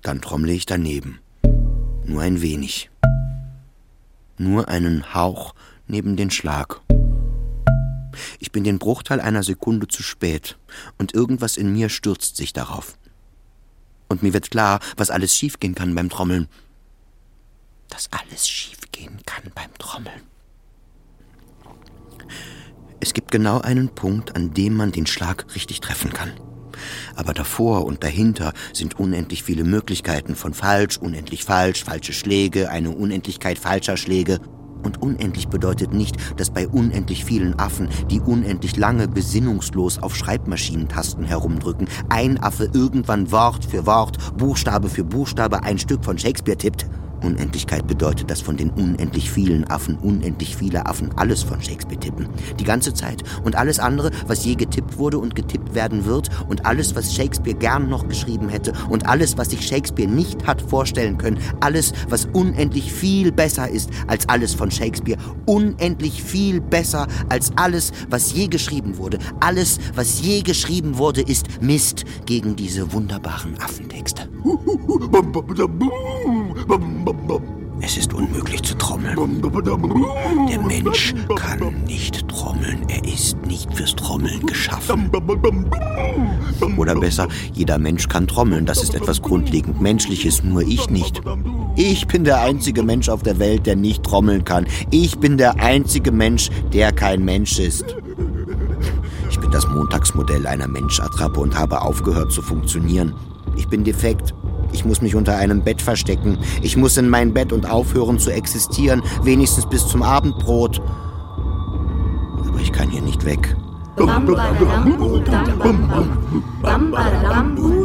dann 0.03 0.21
trommle 0.21 0.53
ich 0.53 0.67
daneben. 0.67 1.19
Nur 2.05 2.23
ein 2.23 2.43
wenig. 2.43 2.91
Nur 4.37 4.69
einen 4.69 5.15
Hauch 5.15 5.55
neben 5.89 6.17
den 6.17 6.31
Schlag. 6.31 6.81
Ich 8.39 8.53
bin 8.53 8.65
den 8.65 8.79
Bruchteil 8.79 9.21
einer 9.21 9.43
Sekunde 9.43 9.89
zu 9.89 10.03
spät 10.03 10.59
und 10.99 11.15
irgendwas 11.15 11.57
in 11.57 11.73
mir 11.73 11.89
stürzt 11.89 12.37
sich 12.37 12.53
darauf. 12.53 12.97
Und 14.09 14.23
mir 14.23 14.33
wird 14.33 14.51
klar, 14.51 14.81
was 14.97 15.11
alles 15.11 15.35
schiefgehen 15.35 15.75
kann 15.75 15.95
beim 15.95 16.09
Trommeln. 16.09 16.49
Dass 17.91 18.09
alles 18.13 18.49
schiefgehen 18.49 19.21
kann 19.27 19.45
beim 19.55 19.73
Trommeln. 19.79 20.23
Es 23.01 23.15
gibt 23.15 23.31
genau 23.31 23.61
einen 23.61 23.91
Punkt, 23.91 24.35
an 24.35 24.55
dem 24.55 24.75
man 24.75 24.93
den 24.93 25.07
Schlag 25.07 25.55
richtig 25.55 25.81
treffen 25.81 26.13
kann. 26.13 26.33
Aber 27.15 27.35
davor 27.35 27.85
und 27.85 28.03
dahinter 28.05 28.53
sind 28.73 28.99
unendlich 28.99 29.43
viele 29.43 29.65
Möglichkeiten 29.65 30.37
von 30.37 30.55
falsch, 30.55 30.97
unendlich 30.97 31.45
falsch, 31.45 31.85
falsche 31.85 32.13
Schläge, 32.13 32.71
eine 32.71 32.91
Unendlichkeit 32.91 33.59
falscher 33.59 33.97
Schläge. 33.97 34.41
Und 34.89 35.03
unendlich 35.03 35.49
bedeutet 35.49 35.93
nicht, 35.93 36.17
dass 36.39 36.49
bei 36.49 36.67
unendlich 36.67 37.23
vielen 37.23 37.59
Affen, 37.59 37.91
die 38.11 38.21
unendlich 38.21 38.75
lange 38.79 39.07
besinnungslos 39.07 39.99
auf 39.99 40.17
Schreibmaschinentasten 40.17 41.25
herumdrücken, 41.25 41.89
ein 42.09 42.43
Affe 42.43 42.71
irgendwann 42.73 43.31
Wort 43.31 43.67
für 43.67 43.85
Wort, 43.85 44.17
Buchstabe 44.39 44.89
für 44.89 45.05
Buchstabe 45.05 45.63
ein 45.63 45.77
Stück 45.77 46.03
von 46.03 46.17
Shakespeare 46.17 46.57
tippt. 46.57 46.87
Unendlichkeit 47.19 47.87
bedeutet, 47.87 48.31
dass 48.31 48.41
von 48.41 48.57
den 48.57 48.71
unendlich 48.71 49.31
vielen 49.31 49.69
Affen 49.71 49.97
unendlich 49.99 50.57
viele 50.57 50.87
Affen 50.87 51.11
alles 51.17 51.43
von 51.43 51.61
Shakespeare 51.61 52.01
tippen. 52.01 52.29
Die 52.59 52.65
ganze 52.65 52.95
Zeit. 52.95 53.23
Und 53.45 53.57
alles 53.57 53.79
andere, 53.79 54.11
was 54.27 54.45
je 54.45 54.55
getippt 54.55 54.99
wurde 54.99 55.19
und 55.19 55.35
getippt 55.35 55.75
werden 55.75 56.05
wird 56.05 56.29
und 56.49 56.67
alles, 56.67 56.95
was 56.95 57.15
Shakespeare 57.15 57.57
gern 57.57 57.89
noch 57.89 58.09
geschrieben 58.09 58.49
hätte 58.49 58.73
und 58.89 59.09
alles, 59.09 59.37
was 59.37 59.51
sich 59.51 59.67
Shakespeare 59.67 60.11
nicht 60.11 60.47
hat 60.47 60.61
vorstellen 60.63 61.19
können, 61.19 61.39
alles, 61.61 61.93
was 62.09 62.27
unendlich 62.33 62.93
viel 62.93 63.33
besser 63.33 63.69
ist 63.69 63.91
als 64.07 64.29
alles 64.29 64.55
von 64.55 64.71
Shakespeare, 64.71 65.19
unendlich 65.47 66.23
viel 66.23 66.61
besser 66.61 67.07
als 67.29 67.53
alles, 67.57 67.93
was 68.11 68.33
je 68.33 68.49
geschrieben 68.49 68.99
wurde. 68.99 69.19
Alles, 69.41 69.79
was 69.95 70.21
je 70.23 70.43
geschrieben 70.43 70.99
wurde, 70.99 71.23
ist 71.23 71.61
Mist 71.61 72.05
gegen 72.27 72.57
diese 72.57 72.93
wunderbaren 72.93 73.57
Affentexte. 73.61 74.29
Es 77.81 77.97
ist 77.97 78.13
unmöglich 78.13 78.63
zu 78.63 78.77
trommeln. 78.77 79.41
Der 80.49 80.61
Mensch 80.61 81.15
kann 81.37 81.85
nicht 81.87 82.29
trommeln. 82.29 82.85
Er 82.89 83.05
ist 83.05 83.39
nicht 83.47 83.73
fürs 83.73 83.95
Trommeln 83.95 84.45
geschaffen. 84.47 85.11
Oder 86.77 86.95
besser, 86.97 87.29
jeder 87.55 87.79
Mensch 87.79 88.09
kann 88.09 88.27
trommeln. 88.27 88.67
Das 88.67 88.83
ist 88.83 88.95
etwas 88.95 89.23
grundlegend 89.23 89.81
Menschliches, 89.81 90.43
nur 90.43 90.63
ich 90.63 90.91
nicht. 90.91 91.23
Ich 91.77 92.07
bin 92.09 92.25
der 92.25 92.43
einzige 92.43 92.83
Mensch 92.83 93.09
auf 93.09 93.23
der 93.23 93.39
Welt, 93.39 93.67
der 93.67 93.77
nicht 93.77 94.03
trommeln 94.03 94.45
kann. 94.45 94.67
Ich 94.91 95.19
bin 95.19 95.39
der 95.39 95.61
einzige 95.63 96.11
Mensch, 96.11 96.51
der 96.73 96.93
kein 96.93 97.25
Mensch 97.25 97.59
ist. 97.59 97.85
Ich 99.31 99.39
bin 99.39 99.51
das 99.51 99.67
Montagsmodell 99.69 100.47
einer 100.47 100.69
Menschattrappe 100.69 101.41
und 101.41 101.57
habe 101.57 101.81
aufgehört 101.81 102.33
zu 102.33 102.43
funktionieren. 102.43 103.15
Ich 103.57 103.69
bin 103.69 103.85
defekt. 103.85 104.35
Ich 104.73 104.85
muss 104.85 105.01
mich 105.01 105.15
unter 105.15 105.37
einem 105.37 105.63
Bett 105.63 105.83
verstecken. 105.83 106.39
Ich 106.63 106.77
muss 106.77 106.97
in 106.97 107.09
mein 107.09 107.33
Bett 107.33 107.53
und 107.53 107.71
aufhören 107.71 108.19
zu 108.19 108.31
existieren, 108.31 109.03
wenigstens 109.23 109.67
bis 109.67 109.87
zum 109.87 110.03
Abendbrot. 110.03 110.81
Aber 112.47 112.61
ich 112.61 112.73
kann 112.73 112.91
hier 112.91 113.03
nicht 113.03 113.25
weg. 113.25 113.57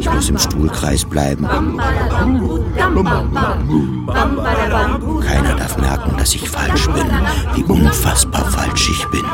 Ich 0.00 0.10
muss 0.10 0.28
im 0.28 0.38
Stuhlkreis 0.38 1.04
bleiben. 1.04 1.44
Keiner 5.26 5.56
darf 5.56 5.76
merken, 5.78 6.16
dass 6.16 6.34
ich 6.34 6.48
falsch 6.48 6.86
bin, 6.86 7.06
wie 7.54 7.64
unfassbar 7.64 8.44
falsch 8.44 8.90
ich 8.90 9.04
bin. 9.06 9.24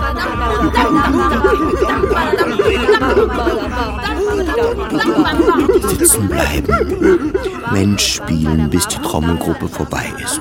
Sitzen 5.88 6.28
bleiben. 6.28 7.32
Mensch 7.72 8.14
spielen, 8.14 8.70
bis 8.70 8.86
die 8.88 8.98
Trommelgruppe 8.98 9.68
vorbei 9.68 10.06
ist. 10.22 10.40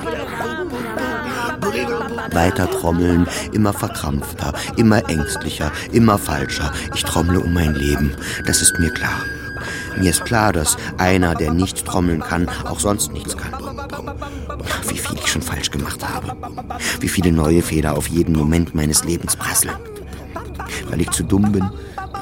Weiter 2.32 2.70
trommeln, 2.70 3.26
immer 3.52 3.72
verkrampfter, 3.72 4.52
immer 4.76 5.08
ängstlicher, 5.08 5.72
immer 5.92 6.18
falscher. 6.18 6.72
Ich 6.94 7.04
trommle 7.04 7.40
um 7.40 7.52
mein 7.52 7.74
Leben, 7.74 8.14
das 8.46 8.62
ist 8.62 8.78
mir 8.78 8.90
klar. 8.90 9.24
Mir 9.96 10.10
ist 10.10 10.24
klar, 10.24 10.52
dass 10.52 10.76
einer, 10.98 11.34
der 11.34 11.52
nicht 11.52 11.84
trommeln 11.84 12.20
kann, 12.20 12.48
auch 12.64 12.80
sonst 12.80 13.12
nichts 13.12 13.36
kann. 13.36 13.52
Wie 14.88 14.98
viel 14.98 15.18
ich 15.18 15.26
schon 15.26 15.42
falsch 15.42 15.70
gemacht 15.70 16.00
habe. 16.08 16.36
Wie 17.00 17.08
viele 17.08 17.32
neue 17.32 17.62
Fehler 17.62 17.96
auf 17.96 18.06
jeden 18.06 18.36
Moment 18.36 18.74
meines 18.74 19.04
Lebens 19.04 19.36
prasseln. 19.36 19.74
Weil 20.88 21.00
ich 21.00 21.10
zu 21.10 21.24
dumm 21.24 21.52
bin, 21.52 21.68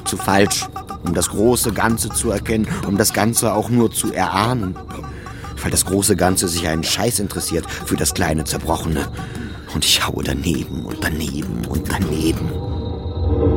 zu 0.05 0.17
falsch, 0.17 0.67
um 1.09 1.15
das 1.15 1.31
große 1.31 1.73
Ganze 1.73 2.11
zu 2.11 2.31
erkennen, 2.31 2.69
um 2.87 2.99
das 2.99 3.13
Ganze 3.15 3.55
auch 3.55 3.71
nur 3.71 3.91
zu 3.91 4.13
erahnen. 4.13 4.77
Weil 5.61 5.71
das 5.71 5.87
große 5.87 6.17
Ganze 6.17 6.49
sich 6.49 6.69
einen 6.69 6.85
Scheiß 6.85 7.19
interessiert 7.19 7.69
für 7.69 7.97
das 7.97 8.15
kleine 8.15 8.45
Zerbrochene. 8.45 9.11
Und 9.75 9.85
ich 9.85 10.07
haue 10.07 10.23
daneben 10.23 10.85
und 10.85 11.03
daneben 11.03 11.67
und 11.67 11.91
daneben. 11.91 13.57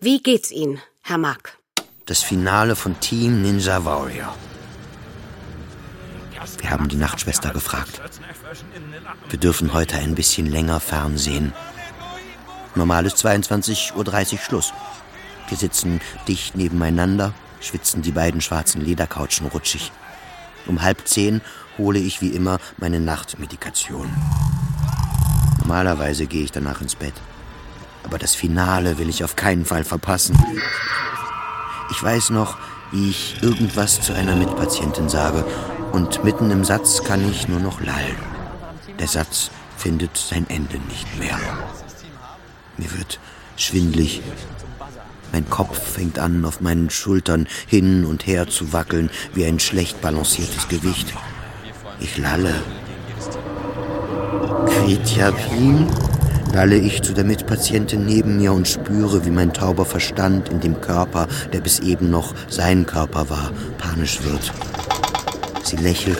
Wie 0.00 0.22
geht's 0.22 0.50
Ihnen, 0.50 0.80
Herr 1.02 1.18
Mark? 1.18 1.58
Das 2.06 2.22
Finale 2.22 2.76
von 2.76 2.98
Team 3.00 3.42
Ninja 3.42 3.84
Warrior. 3.84 4.34
Wir 6.60 6.70
haben 6.70 6.88
die 6.88 6.96
Nachtschwester 6.96 7.50
gefragt. 7.50 8.00
Wir 9.28 9.38
dürfen 9.40 9.72
heute 9.72 9.96
ein 9.96 10.14
bisschen 10.14 10.46
länger 10.46 10.78
fernsehen. 10.78 11.52
Normal 12.76 13.06
ist 13.06 13.16
22.30 13.24 14.32
Uhr 14.34 14.38
Schluss. 14.38 14.72
Wir 15.48 15.56
sitzen 15.56 16.00
dicht 16.26 16.56
nebeneinander, 16.56 17.32
schwitzen 17.60 18.02
die 18.02 18.12
beiden 18.12 18.40
schwarzen 18.40 18.80
Ledercouchen 18.80 19.46
rutschig. 19.46 19.92
Um 20.66 20.82
halb 20.82 21.06
zehn 21.06 21.40
hole 21.78 21.98
ich 21.98 22.20
wie 22.20 22.30
immer 22.30 22.58
meine 22.78 23.00
Nachtmedikation. 23.00 24.08
Normalerweise 25.58 26.26
gehe 26.26 26.44
ich 26.44 26.52
danach 26.52 26.80
ins 26.80 26.94
Bett. 26.94 27.14
Aber 28.02 28.18
das 28.18 28.34
Finale 28.34 28.98
will 28.98 29.08
ich 29.08 29.24
auf 29.24 29.36
keinen 29.36 29.64
Fall 29.64 29.84
verpassen. 29.84 30.38
Ich 31.90 32.02
weiß 32.02 32.30
noch, 32.30 32.56
wie 32.92 33.10
ich 33.10 33.42
irgendwas 33.42 34.00
zu 34.00 34.14
einer 34.14 34.36
Mitpatientin 34.36 35.08
sage 35.08 35.44
und 35.92 36.22
mitten 36.24 36.50
im 36.50 36.64
Satz 36.64 37.02
kann 37.02 37.28
ich 37.28 37.48
nur 37.48 37.60
noch 37.60 37.80
lallen. 37.80 38.16
Der 38.98 39.08
Satz 39.08 39.50
findet 39.76 40.16
sein 40.16 40.46
Ende 40.48 40.78
nicht 40.78 41.18
mehr. 41.18 41.38
Mir 42.76 42.92
wird 42.96 43.18
schwindlig. 43.56 44.22
Mein 45.32 45.48
Kopf 45.48 45.78
fängt 45.78 46.18
an, 46.18 46.44
auf 46.44 46.60
meinen 46.60 46.90
Schultern 46.90 47.46
hin 47.66 48.04
und 48.04 48.26
her 48.26 48.48
zu 48.48 48.72
wackeln, 48.72 49.10
wie 49.34 49.44
ein 49.44 49.58
schlecht 49.58 50.00
balanciertes 50.00 50.68
Gewicht. 50.68 51.12
Ich 52.00 52.18
lalle. 52.18 52.54
Kretiapin? 54.66 55.86
Lalle 56.52 56.76
ich 56.76 57.02
zu 57.02 57.12
der 57.12 57.24
Mitpatientin 57.24 58.06
neben 58.06 58.38
mir 58.38 58.52
und 58.52 58.66
spüre, 58.66 59.26
wie 59.26 59.30
mein 59.30 59.52
tauber 59.52 59.84
Verstand 59.84 60.48
in 60.48 60.60
dem 60.60 60.80
Körper, 60.80 61.28
der 61.52 61.60
bis 61.60 61.80
eben 61.80 62.08
noch 62.08 62.34
sein 62.48 62.86
Körper 62.86 63.28
war, 63.28 63.50
panisch 63.76 64.20
wird. 64.22 64.52
Sie 65.64 65.76
lächelt 65.76 66.18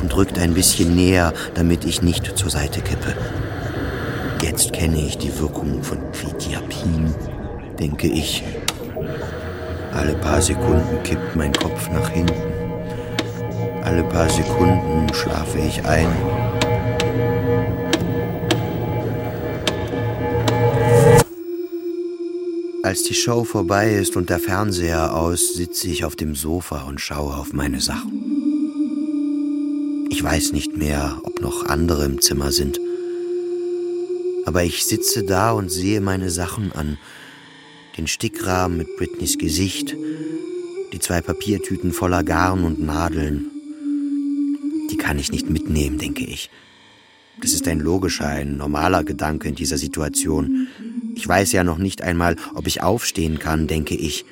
und 0.00 0.16
rückt 0.16 0.38
ein 0.38 0.54
bisschen 0.54 0.94
näher, 0.94 1.34
damit 1.54 1.84
ich 1.84 2.00
nicht 2.00 2.38
zur 2.38 2.48
Seite 2.48 2.80
kippe. 2.80 3.14
Jetzt 4.42 4.72
kenne 4.72 5.00
ich 5.04 5.18
die 5.18 5.38
Wirkung 5.38 5.82
von 5.82 5.98
Quetiapin, 6.12 7.12
denke 7.78 8.08
ich. 8.08 8.42
Alle 9.92 10.14
paar 10.14 10.42
Sekunden 10.42 11.02
kippt 11.02 11.36
mein 11.36 11.52
Kopf 11.52 11.88
nach 11.90 12.10
hinten. 12.10 12.34
Alle 13.82 14.04
paar 14.04 14.28
Sekunden 14.28 15.12
schlafe 15.14 15.58
ich 15.58 15.84
ein. 15.84 16.08
Als 22.82 23.02
die 23.02 23.14
Show 23.14 23.44
vorbei 23.44 23.92
ist 23.92 24.16
und 24.16 24.30
der 24.30 24.38
Fernseher 24.38 25.14
aus, 25.14 25.54
sitze 25.54 25.88
ich 25.88 26.04
auf 26.04 26.16
dem 26.16 26.34
Sofa 26.34 26.84
und 26.84 27.00
schaue 27.00 27.36
auf 27.36 27.52
meine 27.52 27.80
Sachen. 27.80 28.28
Ich 30.10 30.22
weiß 30.22 30.52
nicht 30.52 30.76
mehr, 30.76 31.20
ob 31.22 31.40
noch 31.40 31.66
andere 31.66 32.04
im 32.04 32.20
Zimmer 32.20 32.50
sind. 32.50 32.80
Aber 34.46 34.64
ich 34.64 34.84
sitze 34.84 35.24
da 35.24 35.52
und 35.52 35.70
sehe 35.70 36.00
meine 36.00 36.30
Sachen 36.30 36.72
an. 36.72 36.98
Den 37.98 38.06
Stickrahmen 38.06 38.78
mit 38.78 38.96
Britneys 38.96 39.38
Gesicht, 39.38 39.96
die 40.92 41.00
zwei 41.00 41.20
Papiertüten 41.20 41.92
voller 41.92 42.22
Garn 42.22 42.62
und 42.62 42.80
Nadeln. 42.80 43.50
Die 44.88 44.96
kann 44.96 45.18
ich 45.18 45.32
nicht 45.32 45.50
mitnehmen, 45.50 45.98
denke 45.98 46.24
ich. 46.24 46.48
Das 47.42 47.52
ist 47.52 47.66
ein 47.66 47.80
logischer, 47.80 48.28
ein 48.28 48.56
normaler 48.56 49.02
Gedanke 49.02 49.48
in 49.48 49.56
dieser 49.56 49.78
Situation. 49.78 50.68
Ich 51.16 51.26
weiß 51.26 51.50
ja 51.50 51.64
noch 51.64 51.78
nicht 51.78 52.00
einmal, 52.00 52.36
ob 52.54 52.68
ich 52.68 52.82
aufstehen 52.82 53.40
kann, 53.40 53.66
denke 53.66 53.96
ich. 53.96 54.24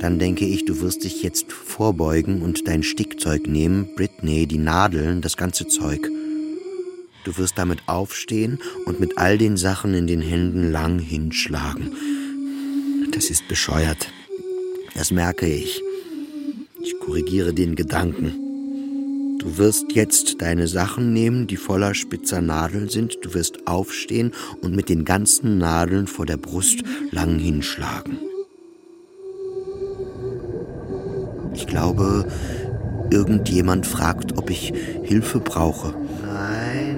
Dann 0.00 0.18
denke 0.18 0.46
ich, 0.46 0.64
du 0.64 0.80
wirst 0.80 1.04
dich 1.04 1.22
jetzt 1.22 1.52
vorbeugen 1.52 2.40
und 2.40 2.66
dein 2.68 2.82
Stickzeug 2.82 3.46
nehmen, 3.46 3.94
Britney, 3.96 4.46
die 4.46 4.56
Nadeln, 4.56 5.20
das 5.20 5.36
ganze 5.36 5.68
Zeug. 5.68 6.10
Du 7.24 7.36
wirst 7.36 7.58
damit 7.58 7.80
aufstehen 7.86 8.58
und 8.86 9.00
mit 9.00 9.18
all 9.18 9.38
den 9.38 9.56
Sachen 9.56 9.94
in 9.94 10.06
den 10.06 10.20
Händen 10.20 10.70
lang 10.70 10.98
hinschlagen. 10.98 11.92
Das 13.12 13.30
ist 13.30 13.48
bescheuert. 13.48 14.10
Das 14.94 15.10
merke 15.10 15.46
ich. 15.46 15.82
Ich 16.82 16.98
korrigiere 16.98 17.52
den 17.52 17.76
Gedanken. 17.76 18.50
Du 19.38 19.56
wirst 19.56 19.92
jetzt 19.92 20.42
deine 20.42 20.68
Sachen 20.68 21.12
nehmen, 21.12 21.46
die 21.46 21.56
voller 21.56 21.94
spitzer 21.94 22.40
Nadeln 22.40 22.88
sind. 22.88 23.18
Du 23.22 23.32
wirst 23.34 23.66
aufstehen 23.66 24.32
und 24.60 24.76
mit 24.76 24.88
den 24.88 25.04
ganzen 25.04 25.58
Nadeln 25.58 26.06
vor 26.06 26.26
der 26.26 26.36
Brust 26.36 26.82
lang 27.10 27.38
hinschlagen. 27.38 28.18
Ich 31.54 31.66
glaube, 31.66 32.26
irgendjemand 33.10 33.86
fragt, 33.86 34.36
ob 34.38 34.50
ich 34.50 34.72
Hilfe 35.04 35.40
brauche. 35.40 35.94
Nein. 36.22 36.89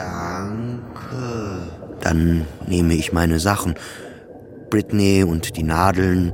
Danke. 0.00 1.58
Dann 2.00 2.46
nehme 2.66 2.94
ich 2.94 3.12
meine 3.12 3.38
Sachen, 3.38 3.74
Britney 4.70 5.24
und 5.24 5.58
die 5.58 5.62
Nadeln 5.62 6.32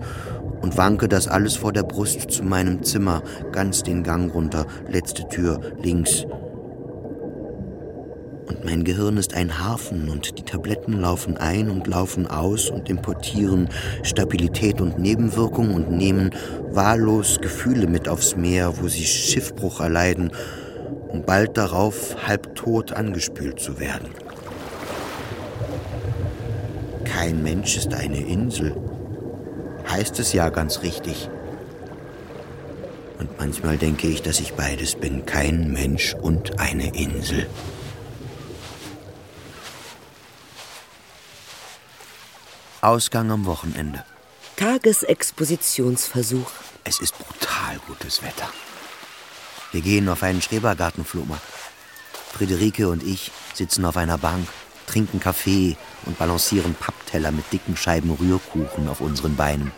und 0.62 0.76
wanke 0.76 1.08
das 1.08 1.26
alles 1.26 1.56
vor 1.56 1.72
der 1.72 1.82
Brust 1.82 2.30
zu 2.30 2.44
meinem 2.44 2.84
Zimmer, 2.84 3.22
ganz 3.50 3.82
den 3.82 4.04
Gang 4.04 4.32
runter, 4.32 4.66
letzte 4.88 5.26
Tür 5.28 5.60
links. 5.82 6.24
Und 8.46 8.64
mein 8.64 8.84
Gehirn 8.84 9.16
ist 9.16 9.34
ein 9.34 9.58
Hafen 9.58 10.08
und 10.10 10.38
die 10.38 10.44
Tabletten 10.44 11.00
laufen 11.00 11.36
ein 11.36 11.68
und 11.68 11.88
laufen 11.88 12.28
aus 12.28 12.70
und 12.70 12.88
importieren 12.88 13.68
Stabilität 14.04 14.80
und 14.80 15.00
Nebenwirkung 15.00 15.74
und 15.74 15.90
nehmen 15.90 16.30
wahllos 16.70 17.40
Gefühle 17.40 17.88
mit 17.88 18.08
aufs 18.08 18.36
Meer, 18.36 18.74
wo 18.80 18.86
sie 18.86 19.04
Schiffbruch 19.04 19.80
erleiden, 19.80 20.30
um 21.16 21.22
bald 21.22 21.56
darauf 21.56 22.28
halbtot 22.28 22.92
angespült 22.92 23.58
zu 23.58 23.78
werden. 23.80 24.10
Kein 27.04 27.42
Mensch 27.42 27.76
ist 27.76 27.94
eine 27.94 28.20
Insel 28.20 28.76
heißt 29.88 30.18
es 30.18 30.32
ja 30.32 30.48
ganz 30.50 30.82
richtig. 30.82 31.28
Und 33.18 33.38
manchmal 33.38 33.78
denke 33.78 34.08
ich, 34.08 34.22
dass 34.22 34.40
ich 34.40 34.52
beides 34.52 34.94
bin, 34.94 35.24
kein 35.24 35.72
Mensch 35.72 36.14
und 36.14 36.60
eine 36.60 36.94
Insel. 36.94 37.48
Ausgang 42.82 43.30
am 43.30 43.46
Wochenende. 43.46 44.04
Tagesexpositionsversuch. 44.56 46.50
Es 46.84 47.00
ist 47.00 47.14
brutal 47.18 47.78
gutes 47.86 48.22
Wetter. 48.22 48.48
Wir 49.72 49.80
gehen 49.80 50.08
auf 50.08 50.22
einen 50.22 50.42
Schrebergartenflohmarkt. 50.42 51.42
Friederike 52.32 52.88
und 52.88 53.02
ich 53.02 53.30
sitzen 53.54 53.84
auf 53.84 53.96
einer 53.96 54.18
Bank, 54.18 54.46
trinken 54.86 55.20
Kaffee 55.20 55.76
und 56.04 56.18
balancieren 56.18 56.74
Pappteller 56.74 57.32
mit 57.32 57.52
dicken 57.52 57.76
Scheiben 57.76 58.10
Rührkuchen 58.10 58.88
auf 58.88 59.00
unseren 59.00 59.36
Beinen. 59.36 59.72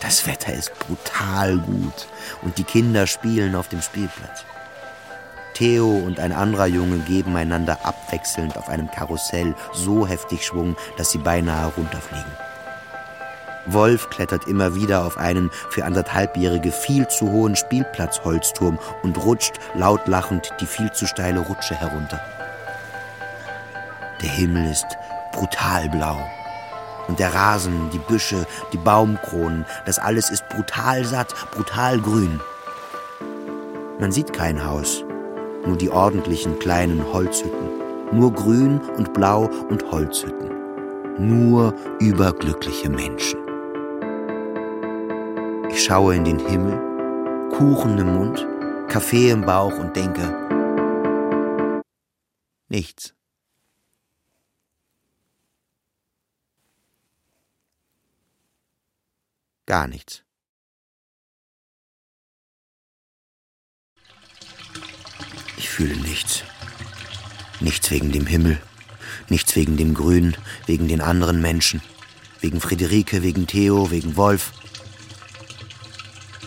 Das 0.00 0.26
Wetter 0.26 0.52
ist 0.52 0.72
brutal 0.80 1.58
gut 1.58 2.08
und 2.42 2.58
die 2.58 2.64
Kinder 2.64 3.06
spielen 3.06 3.54
auf 3.54 3.68
dem 3.68 3.82
Spielplatz. 3.82 4.44
Theo 5.54 5.86
und 5.86 6.18
ein 6.18 6.32
anderer 6.32 6.66
Junge 6.66 6.98
geben 6.98 7.36
einander 7.36 7.78
abwechselnd 7.84 8.56
auf 8.56 8.68
einem 8.68 8.90
Karussell 8.90 9.54
so 9.72 10.06
heftig 10.06 10.44
Schwung, 10.44 10.76
dass 10.96 11.12
sie 11.12 11.18
beinahe 11.18 11.72
runterfliegen. 11.76 12.32
Wolf 13.66 14.10
klettert 14.10 14.46
immer 14.46 14.74
wieder 14.74 15.04
auf 15.04 15.16
einen 15.16 15.50
für 15.70 15.84
anderthalbjährige 15.84 16.72
viel 16.72 17.08
zu 17.08 17.30
hohen 17.30 17.56
Spielplatzholzturm 17.56 18.78
und 19.02 19.16
rutscht 19.24 19.54
laut 19.74 20.06
lachend 20.06 20.52
die 20.60 20.66
viel 20.66 20.92
zu 20.92 21.06
steile 21.06 21.40
Rutsche 21.40 21.74
herunter. 21.74 22.20
Der 24.22 24.30
Himmel 24.30 24.70
ist 24.70 24.86
brutal 25.32 25.88
blau. 25.88 26.18
Und 27.08 27.18
der 27.18 27.34
Rasen, 27.34 27.90
die 27.90 27.98
Büsche, 27.98 28.46
die 28.72 28.78
Baumkronen, 28.78 29.66
das 29.84 29.98
alles 29.98 30.30
ist 30.30 30.48
brutal 30.48 31.04
satt, 31.04 31.34
brutal 31.50 32.00
grün. 32.00 32.40
Man 34.00 34.10
sieht 34.10 34.32
kein 34.32 34.64
Haus, 34.64 35.04
nur 35.66 35.76
die 35.76 35.90
ordentlichen 35.90 36.58
kleinen 36.58 37.04
Holzhütten. 37.12 37.68
Nur 38.12 38.32
grün 38.32 38.80
und 38.96 39.12
blau 39.12 39.50
und 39.68 39.90
Holzhütten. 39.90 40.50
Nur 41.18 41.74
überglückliche 42.00 42.88
Menschen. 42.88 43.43
Ich 45.76 45.82
schaue 45.82 46.14
in 46.14 46.24
den 46.24 46.38
Himmel, 46.38 46.78
Kuchen 47.50 47.98
im 47.98 48.14
Mund, 48.14 48.46
Kaffee 48.88 49.30
im 49.30 49.44
Bauch 49.44 49.76
und 49.76 49.96
denke, 49.96 50.22
nichts. 52.68 53.12
Gar 59.66 59.88
nichts. 59.88 60.22
Ich 65.56 65.68
fühle 65.68 65.96
nichts. 65.96 66.44
Nichts 67.58 67.90
wegen 67.90 68.12
dem 68.12 68.26
Himmel, 68.26 68.62
nichts 69.28 69.56
wegen 69.56 69.76
dem 69.76 69.94
Grün, 69.94 70.36
wegen 70.66 70.86
den 70.86 71.00
anderen 71.00 71.40
Menschen, 71.40 71.82
wegen 72.40 72.60
Friederike, 72.60 73.24
wegen 73.24 73.48
Theo, 73.48 73.90
wegen 73.90 74.16
Wolf. 74.16 74.52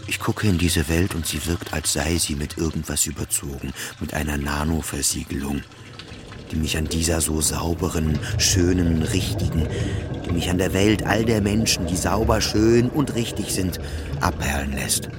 Ich 0.07 0.19
gucke 0.19 0.47
in 0.47 0.57
diese 0.57 0.87
Welt 0.87 1.15
und 1.15 1.25
sie 1.25 1.45
wirkt, 1.45 1.73
als 1.73 1.93
sei 1.93 2.17
sie 2.17 2.35
mit 2.35 2.57
irgendwas 2.57 3.05
überzogen, 3.05 3.73
mit 3.99 4.13
einer 4.13 4.37
Nanoversiegelung, 4.37 5.61
die 6.49 6.55
mich 6.55 6.77
an 6.77 6.85
dieser 6.85 7.19
so 7.19 7.41
sauberen, 7.41 8.17
schönen, 8.37 9.03
richtigen, 9.03 9.67
die 10.25 10.31
mich 10.31 10.49
an 10.49 10.57
der 10.57 10.73
Welt 10.73 11.05
all 11.05 11.25
der 11.25 11.41
Menschen, 11.41 11.87
die 11.87 11.97
sauber, 11.97 12.39
schön 12.39 12.89
und 12.89 13.15
richtig 13.15 13.53
sind, 13.53 13.79
abperlen 14.21 14.71
lässt. 14.71 15.09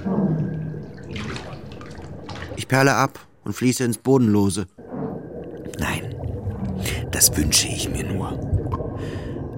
Ich 2.55 2.67
perle 2.67 2.95
ab 2.95 3.19
und 3.43 3.53
fließe 3.53 3.83
ins 3.83 3.99
Bodenlose. 3.99 4.65
Nein, 5.77 6.15
das 7.11 7.37
wünsche 7.37 7.67
ich 7.67 7.89
mir 7.89 8.03
nur. 8.03 8.39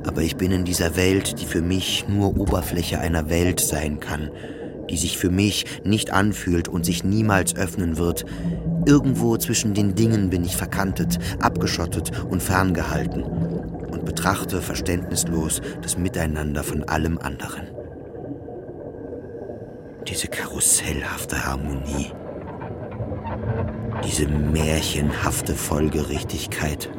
Aber 0.06 0.22
ich 0.24 0.36
bin 0.36 0.52
in 0.52 0.66
dieser 0.66 0.98
Welt, 0.98 1.40
die 1.40 1.46
für 1.46 1.62
mich 1.62 2.06
nur 2.10 2.38
Oberfläche 2.38 3.00
einer 3.00 3.30
Welt 3.30 3.62
sein 3.62 4.02
kann, 4.02 4.30
die 4.92 4.98
sich 4.98 5.18
für 5.18 5.30
mich 5.30 5.66
nicht 5.84 6.12
anfühlt 6.12 6.68
und 6.68 6.86
sich 6.86 7.04
niemals 7.04 7.56
öffnen 7.56 7.98
wird. 7.98 8.26
Irgendwo 8.86 9.38
zwischen 9.38 9.74
den 9.74 9.96
Dingen 9.96 10.30
bin 10.30 10.44
ich 10.44 10.58
verkantet, 10.58 11.18
abgeschottet 11.40 12.12
und 12.30 12.44
ferngehalten 12.44 13.24
und 13.24 14.06
betrachte 14.06 14.62
verständnislos 14.62 15.62
das 15.82 15.98
Miteinander 15.98 16.64
von 16.64 16.84
allem 16.84 17.18
anderen. 17.18 17.68
Diese 20.08 20.28
karussellhafte 20.28 21.46
Harmonie, 21.46 22.12
diese 24.04 24.28
märchenhafte 24.28 25.56
Folgerichtigkeit. 25.56 26.90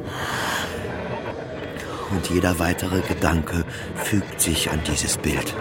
Und 2.11 2.29
jeder 2.29 2.59
weitere 2.59 3.01
Gedanke 3.01 3.65
fügt 3.95 4.39
sich 4.39 4.71
an 4.71 4.79
dieses 4.87 5.17
Bild. 5.17 5.53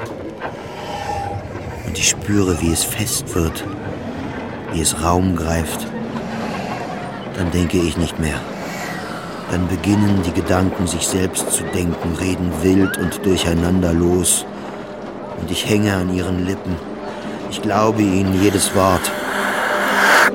Und 1.92 1.98
ich 1.98 2.08
spüre, 2.08 2.58
wie 2.62 2.72
es 2.72 2.84
fest 2.84 3.34
wird, 3.34 3.64
wie 4.72 4.80
es 4.80 5.04
Raum 5.04 5.36
greift. 5.36 5.86
Dann 7.36 7.50
denke 7.50 7.76
ich 7.76 7.98
nicht 7.98 8.18
mehr. 8.18 8.40
Dann 9.50 9.68
beginnen 9.68 10.22
die 10.24 10.32
Gedanken, 10.32 10.86
sich 10.86 11.06
selbst 11.06 11.52
zu 11.52 11.64
denken, 11.64 12.16
reden 12.18 12.50
wild 12.62 12.96
und 12.96 13.22
durcheinander 13.26 13.92
los. 13.92 14.46
Und 15.38 15.50
ich 15.50 15.68
hänge 15.68 15.94
an 15.94 16.16
ihren 16.16 16.46
Lippen. 16.46 16.76
Ich 17.50 17.60
glaube 17.60 18.00
ihnen 18.00 18.42
jedes 18.42 18.74
Wort. 18.74 19.12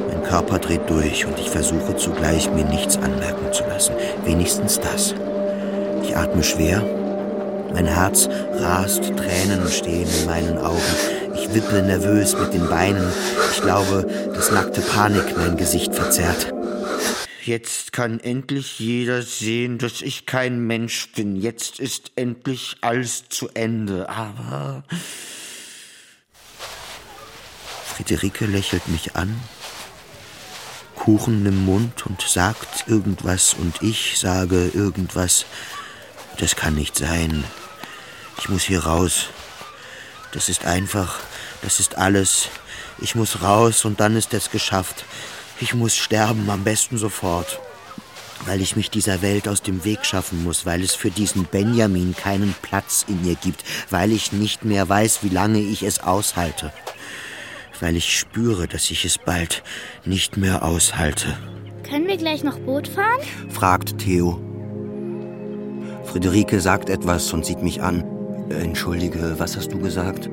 Mein 0.10 0.22
Körper 0.26 0.60
dreht 0.60 0.88
durch 0.88 1.26
und 1.26 1.40
ich 1.40 1.50
versuche 1.50 1.96
zugleich, 1.96 2.52
mir 2.52 2.66
nichts 2.66 2.98
anmerken 2.98 3.52
zu 3.52 3.64
lassen. 3.64 3.96
Wenigstens 4.26 4.80
das. 4.80 5.16
Ich 6.04 6.16
atme 6.16 6.44
schwer. 6.44 6.84
Mein 7.74 7.88
Herz 7.88 8.30
rast, 8.60 9.02
Tränen 9.18 9.68
stehen 9.70 10.08
in 10.20 10.26
meinen 10.28 10.60
Augen. 10.60 11.17
Ich 11.40 11.54
wippe 11.54 11.82
nervös 11.84 12.36
mit 12.36 12.54
den 12.54 12.68
Beinen. 12.68 13.08
Ich 13.52 13.62
glaube, 13.62 14.08
dass 14.34 14.52
nackte 14.52 14.82
Panik 14.82 15.38
mein 15.38 15.56
Gesicht 15.56 15.94
verzerrt. 15.94 16.52
Jetzt 17.44 17.94
kann 17.94 18.20
endlich 18.20 18.80
jeder 18.80 19.22
sehen, 19.22 19.78
dass 19.78 20.02
ich 20.02 20.26
kein 20.26 20.66
Mensch 20.66 21.12
bin. 21.14 21.36
Jetzt 21.36 21.80
ist 21.80 22.12
endlich 22.16 22.78
alles 22.82 23.30
zu 23.30 23.50
Ende. 23.54 24.10
Aber 24.10 24.84
Friederike 27.96 28.46
lächelt 28.48 28.88
mich 28.88 29.16
an, 29.16 29.40
Kuchen 30.96 31.46
im 31.46 31.66
Mund 31.66 32.06
und 32.08 32.22
sagt 32.22 32.86
irgendwas 32.88 33.54
und 33.54 33.82
ich 33.82 34.18
sage 34.18 34.72
irgendwas. 34.74 35.46
Das 36.40 36.56
kann 36.56 36.76
nicht 36.76 36.98
sein. 36.98 37.44
Ich 38.40 38.50
muss 38.50 38.64
hier 38.64 38.84
raus. 38.86 39.28
Das 40.32 40.50
ist 40.50 40.66
einfach. 40.66 41.20
Das 41.62 41.80
ist 41.80 41.98
alles. 41.98 42.50
Ich 43.00 43.16
muss 43.16 43.42
raus 43.42 43.86
und 43.86 44.00
dann 44.00 44.16
ist 44.16 44.34
es 44.34 44.52
geschafft. 44.52 45.06
Ich 45.60 45.74
muss 45.74 45.96
sterben, 45.96 46.50
am 46.50 46.64
besten 46.64 46.98
sofort. 46.98 47.60
Weil 48.46 48.62
ich 48.62 48.76
mich 48.76 48.92
dieser 48.92 49.22
Welt 49.22 49.48
aus 49.48 49.64
dem 49.64 49.84
Weg 49.84 50.06
schaffen 50.06 50.44
muss, 50.44 50.66
weil 50.66 50.84
es 50.84 50.94
für 50.94 51.10
diesen 51.10 51.46
Benjamin 51.46 52.16
keinen 52.16 52.54
Platz 52.62 53.04
in 53.08 53.26
ihr 53.26 53.36
gibt, 53.36 53.64
weil 53.90 54.12
ich 54.12 54.32
nicht 54.32 54.64
mehr 54.64 54.88
weiß, 54.88 55.20
wie 55.24 55.30
lange 55.30 55.60
ich 55.60 55.82
es 55.82 56.00
aushalte. 56.00 56.72
Weil 57.80 57.96
ich 57.96 58.18
spüre, 58.18 58.68
dass 58.68 58.90
ich 58.92 59.06
es 59.06 59.18
bald 59.18 59.64
nicht 60.06 60.38
mehr 60.38 60.64
aushalte. 60.64 61.38
Können 61.84 62.08
wir 62.08 62.18
gleich 62.18 62.44
noch 62.44 62.60
Boot 62.60 62.88
fahren? 62.88 63.20
fragt 63.50 63.98
Theo. 63.98 64.40
Friederike 66.06 66.60
sagt 66.62 66.90
etwas 66.90 67.34
und 67.34 67.46
sieht 67.46 67.62
mich 67.62 67.82
an. 67.82 68.04
Entschuldige, 68.50 69.36
was 69.38 69.58
hast 69.58 69.74
du 69.74 69.80
gesagt? 69.80 70.30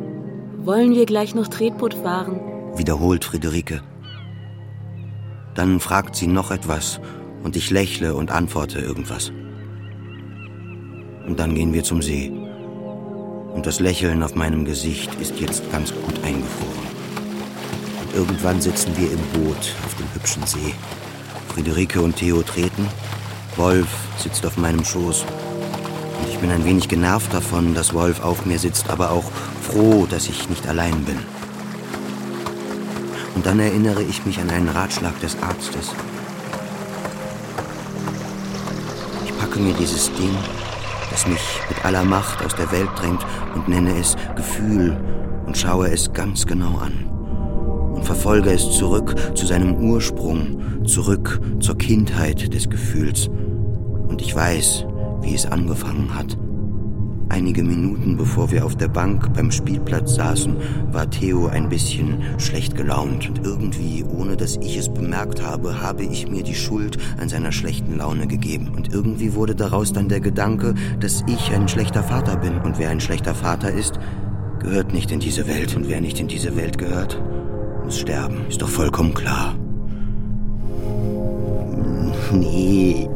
Wollen 0.65 0.95
wir 0.95 1.07
gleich 1.07 1.35
noch 1.35 1.49
Tretboot 1.49 1.95
fahren? 1.95 2.41
wiederholt 2.77 3.25
Friederike. 3.25 3.83
Dann 5.55 5.79
fragt 5.79 6.17
sie 6.17 6.27
noch 6.27 6.51
etwas 6.51 7.01
und 7.43 7.55
ich 7.57 7.71
lächle 7.71 8.15
und 8.15 8.31
antworte 8.31 8.81
irgendwas. 8.81 9.31
Und 11.27 11.39
dann 11.39 11.55
gehen 11.55 11.73
wir 11.73 11.85
zum 11.85 12.03
See. 12.03 12.33
Und 13.55 13.67
das 13.67 13.79
Lächeln 13.79 14.23
auf 14.23 14.35
meinem 14.35 14.65
Gesicht 14.65 15.15
ist 15.21 15.39
jetzt 15.39 15.71
ganz 15.71 15.93
gut 15.93 16.25
eingefroren. 16.25 16.89
Und 18.03 18.15
irgendwann 18.15 18.61
sitzen 18.61 18.97
wir 18.97 19.13
im 19.13 19.21
Boot 19.33 19.75
auf 19.85 19.95
dem 19.95 20.13
hübschen 20.15 20.45
See. 20.47 20.75
Friederike 21.49 22.01
und 22.01 22.17
Theo 22.17 22.43
treten. 22.43 22.89
Wolf 23.57 23.89
sitzt 24.19 24.45
auf 24.45 24.57
meinem 24.57 24.85
Schoß. 24.85 25.25
Und 26.19 26.29
ich 26.29 26.39
bin 26.39 26.51
ein 26.51 26.65
wenig 26.65 26.89
genervt 26.89 27.33
davon, 27.33 27.75
dass 27.75 27.95
Wolf 27.95 28.23
auf 28.23 28.47
mir 28.47 28.59
sitzt, 28.59 28.91
aber 28.91 29.11
auch 29.11 29.31
froh, 29.63 30.07
dass 30.09 30.29
ich 30.29 30.49
nicht 30.49 30.67
allein 30.69 31.05
bin. 31.05 31.19
Und 33.35 33.47
dann 33.47 33.59
erinnere 33.61 34.03
ich 34.03 34.25
mich 34.25 34.41
an 34.41 34.51
einen 34.51 34.69
Ratschlag 34.69 35.19
des 35.21 35.37
Arztes. 35.43 35.93
Ich 39.25 39.39
packe 39.39 39.59
mir 39.59 39.75
dieses 39.75 40.13
Ding, 40.15 40.35
das 41.11 41.27
mich 41.27 41.61
mit 41.69 41.85
aller 41.85 42.05
Macht 42.05 42.45
aus 42.45 42.55
der 42.55 42.71
Welt 42.71 42.91
drängt, 42.97 43.25
und 43.55 43.69
nenne 43.69 43.99
es 43.99 44.17
Gefühl 44.37 44.97
und 45.47 45.57
schaue 45.57 45.91
es 45.91 46.13
ganz 46.13 46.47
genau 46.47 46.79
an. 46.79 47.11
verfolge 48.03 48.51
es 48.51 48.71
zurück 48.73 49.15
zu 49.35 49.47
seinem 49.47 49.77
Ursprung, 49.77 50.85
zurück 50.87 51.41
zur 51.61 51.79
Kindheit 51.79 52.53
des 52.53 52.69
Gefühls. 52.69 53.29
Und 54.09 54.21
ich 54.21 54.35
weiß, 54.35 54.85
wie 55.25 55.35
es 55.35 55.47
angefangen 55.47 56.15
hat. 56.15 56.37
Einige 57.31 57.65
Minuten 57.65 58.17
bevor 58.17 58.53
wir 58.53 58.65
auf 58.65 58.77
der 58.77 58.89
Bank 58.89 59.33
beim 59.33 59.51
Spielplatz 59.51 60.15
saßen, 60.15 60.57
war 60.93 61.11
Theo 61.11 61.47
ein 61.47 61.69
bisschen 61.69 62.23
schlecht 62.39 62.77
gelaunt 62.77 63.29
und 63.29 63.45
irgendwie, 63.45 64.05
ohne 64.05 64.37
dass 64.37 64.57
ich 64.59 64.77
es 64.77 64.93
bemerkt 64.93 65.43
habe, 65.43 65.83
habe 65.83 66.05
ich 66.05 66.31
mir 66.31 66.43
die 66.43 66.55
Schuld 66.55 66.99
an 67.19 67.29
seiner 67.29 67.51
schlechten 67.51 67.97
Laune 67.97 68.27
gegeben. 68.27 68.69
Und 68.77 68.93
irgendwie 68.93 69.35
wurde 69.35 69.55
daraus 69.55 69.93
dann 69.93 70.09
der 70.09 70.21
Gedanke, 70.21 70.75
dass 71.01 71.25
ich 71.27 71.51
ein 71.53 71.67
schlechter 71.67 72.03
Vater 72.03 72.37
bin. 72.37 72.59
Und 72.59 72.79
wer 72.79 72.91
ein 72.91 73.01
schlechter 73.01 73.35
Vater 73.35 73.71
ist, 73.73 73.99
gehört 74.61 74.93
nicht 74.93 75.11
in 75.11 75.21
diese 75.21 75.49
Welt. 75.49 75.75
Und 75.75 75.89
wer 75.89 76.01
nicht 76.01 76.21
in 76.21 76.29
diese 76.29 76.57
Welt 76.57 76.79
gehört, 76.79 77.21
muss 77.85 77.99
sterben. 77.99 78.47
Ist 78.49 78.63
doch 78.63 78.69
vollkommen 78.69 79.15
klar. 79.15 79.55
Nee, 82.33 83.09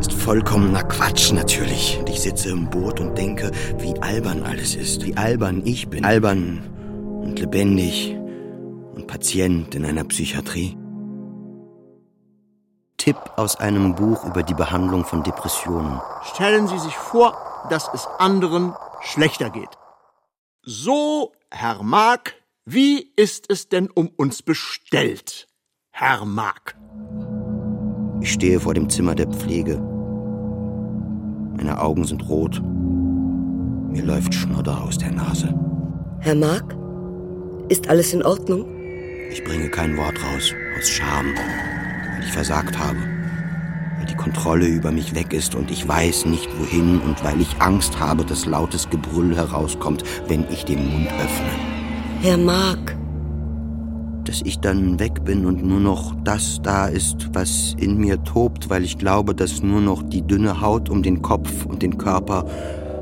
ist 0.00 0.12
vollkommener 0.12 0.84
Quatsch 0.84 1.32
natürlich. 1.32 1.98
Und 1.98 2.08
ich 2.08 2.20
sitze 2.20 2.50
im 2.50 2.70
Boot 2.70 3.00
und 3.00 3.16
denke, 3.16 3.50
wie 3.78 4.00
albern 4.00 4.42
alles 4.42 4.74
ist. 4.74 5.04
Wie 5.04 5.16
albern 5.16 5.62
ich 5.64 5.88
bin. 5.88 6.04
Albern 6.04 6.62
und 7.22 7.38
lebendig 7.38 8.16
und 8.94 9.06
Patient 9.06 9.74
in 9.74 9.84
einer 9.84 10.04
Psychiatrie. 10.04 10.76
Tipp 12.96 13.16
aus 13.36 13.56
einem 13.56 13.94
Buch 13.94 14.24
über 14.24 14.42
die 14.42 14.54
Behandlung 14.54 15.04
von 15.04 15.22
Depressionen. 15.22 16.00
Stellen 16.34 16.66
Sie 16.66 16.78
sich 16.78 16.96
vor, 16.96 17.36
dass 17.70 17.88
es 17.94 18.06
anderen 18.18 18.74
schlechter 19.00 19.50
geht. 19.50 19.70
So, 20.62 21.32
Herr 21.50 21.82
Mark, 21.82 22.34
wie 22.64 23.12
ist 23.16 23.46
es 23.48 23.68
denn 23.68 23.88
um 23.88 24.08
uns 24.08 24.42
bestellt, 24.42 25.48
Herr 25.90 26.24
Mark? 26.24 26.76
Ich 28.20 28.32
stehe 28.32 28.58
vor 28.58 28.74
dem 28.74 28.88
Zimmer 28.88 29.14
der 29.14 29.28
Pflege. 29.28 29.80
Meine 31.56 31.80
Augen 31.80 32.04
sind 32.04 32.28
rot. 32.28 32.60
Mir 33.90 34.04
läuft 34.04 34.34
Schnodder 34.34 34.82
aus 34.82 34.98
der 34.98 35.12
Nase. 35.12 35.54
Herr 36.20 36.34
Mark, 36.34 36.76
ist 37.68 37.88
alles 37.88 38.12
in 38.12 38.22
Ordnung? 38.22 38.66
Ich 39.30 39.44
bringe 39.44 39.68
kein 39.68 39.96
Wort 39.96 40.16
raus, 40.22 40.52
aus 40.78 40.88
Scham, 40.88 41.26
weil 41.26 42.24
ich 42.24 42.32
versagt 42.32 42.78
habe. 42.78 42.98
Weil 43.98 44.06
die 44.06 44.16
Kontrolle 44.16 44.66
über 44.66 44.90
mich 44.90 45.14
weg 45.14 45.32
ist 45.32 45.54
und 45.54 45.70
ich 45.70 45.86
weiß 45.86 46.26
nicht 46.26 46.48
wohin 46.58 47.00
und 47.00 47.22
weil 47.24 47.40
ich 47.40 47.60
Angst 47.60 48.00
habe, 48.00 48.24
dass 48.24 48.46
lautes 48.46 48.90
Gebrüll 48.90 49.36
herauskommt, 49.36 50.02
wenn 50.26 50.44
ich 50.50 50.64
den 50.64 50.90
Mund 50.90 51.08
öffne. 51.08 51.50
Herr 52.20 52.38
Mark, 52.38 52.97
dass 54.28 54.42
ich 54.42 54.60
dann 54.60 55.00
weg 55.00 55.24
bin 55.24 55.46
und 55.46 55.64
nur 55.64 55.80
noch 55.80 56.14
das 56.22 56.60
da 56.62 56.86
ist, 56.86 57.30
was 57.32 57.74
in 57.78 57.96
mir 57.96 58.22
tobt, 58.24 58.68
weil 58.68 58.84
ich 58.84 58.98
glaube, 58.98 59.34
dass 59.34 59.62
nur 59.62 59.80
noch 59.80 60.02
die 60.02 60.20
dünne 60.20 60.60
Haut 60.60 60.90
um 60.90 61.02
den 61.02 61.22
Kopf 61.22 61.64
und 61.64 61.82
den 61.82 61.96
Körper 61.96 62.44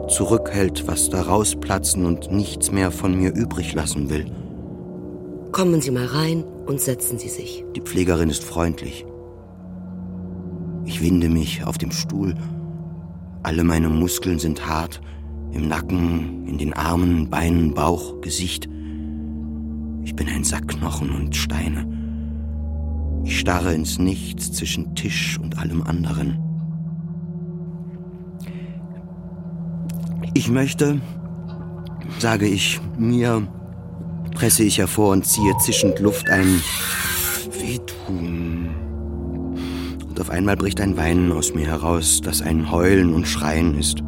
zurückhält, 0.08 0.86
was 0.86 1.10
da 1.10 1.22
rausplatzen 1.22 2.06
und 2.06 2.30
nichts 2.30 2.70
mehr 2.70 2.92
von 2.92 3.18
mir 3.18 3.34
übrig 3.34 3.74
lassen 3.74 4.08
will. 4.08 4.26
Kommen 5.50 5.80
Sie 5.80 5.90
mal 5.90 6.06
rein 6.06 6.44
und 6.66 6.80
setzen 6.80 7.18
Sie 7.18 7.28
sich. 7.28 7.64
Die 7.74 7.80
Pflegerin 7.80 8.30
ist 8.30 8.44
freundlich. 8.44 9.04
Ich 10.84 11.02
winde 11.02 11.28
mich 11.28 11.64
auf 11.64 11.76
dem 11.76 11.90
Stuhl. 11.90 12.34
Alle 13.42 13.64
meine 13.64 13.88
Muskeln 13.88 14.38
sind 14.38 14.68
hart. 14.68 15.00
Im 15.50 15.66
Nacken, 15.66 16.46
in 16.46 16.58
den 16.58 16.72
Armen, 16.72 17.28
Beinen, 17.30 17.74
Bauch, 17.74 18.20
Gesicht. 18.20 18.68
Ich 20.06 20.14
bin 20.14 20.28
ein 20.28 20.44
Sack 20.44 20.68
Knochen 20.68 21.10
und 21.10 21.34
Steine. 21.34 21.84
Ich 23.24 23.40
starre 23.40 23.74
ins 23.74 23.98
Nichts 23.98 24.52
zwischen 24.52 24.94
Tisch 24.94 25.36
und 25.42 25.58
allem 25.58 25.82
anderen. 25.82 26.38
Ich 30.32 30.48
möchte, 30.48 31.00
sage 32.20 32.46
ich 32.46 32.80
mir, 32.96 33.48
presse 34.30 34.62
ich 34.62 34.78
hervor 34.78 35.10
und 35.10 35.26
ziehe 35.26 35.58
zischend 35.58 35.98
Luft 35.98 36.30
ein. 36.30 36.62
Wehtun. 37.60 38.68
Und 40.08 40.20
auf 40.20 40.30
einmal 40.30 40.56
bricht 40.56 40.80
ein 40.80 40.96
Weinen 40.96 41.32
aus 41.32 41.52
mir 41.52 41.66
heraus, 41.66 42.20
das 42.22 42.42
ein 42.42 42.70
Heulen 42.70 43.12
und 43.12 43.26
Schreien 43.26 43.76
ist. 43.76 44.04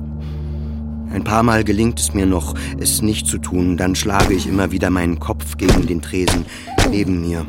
Ein 1.12 1.24
paar 1.24 1.42
Mal 1.42 1.64
gelingt 1.64 1.98
es 1.98 2.14
mir 2.14 2.26
noch, 2.26 2.54
es 2.78 3.02
nicht 3.02 3.26
zu 3.26 3.38
tun, 3.38 3.76
dann 3.76 3.94
schlage 3.94 4.34
ich 4.34 4.46
immer 4.46 4.70
wieder 4.70 4.90
meinen 4.90 5.18
Kopf 5.18 5.56
gegen 5.56 5.86
den 5.86 6.02
Tresen 6.02 6.44
neben 6.90 7.20
mir. 7.20 7.46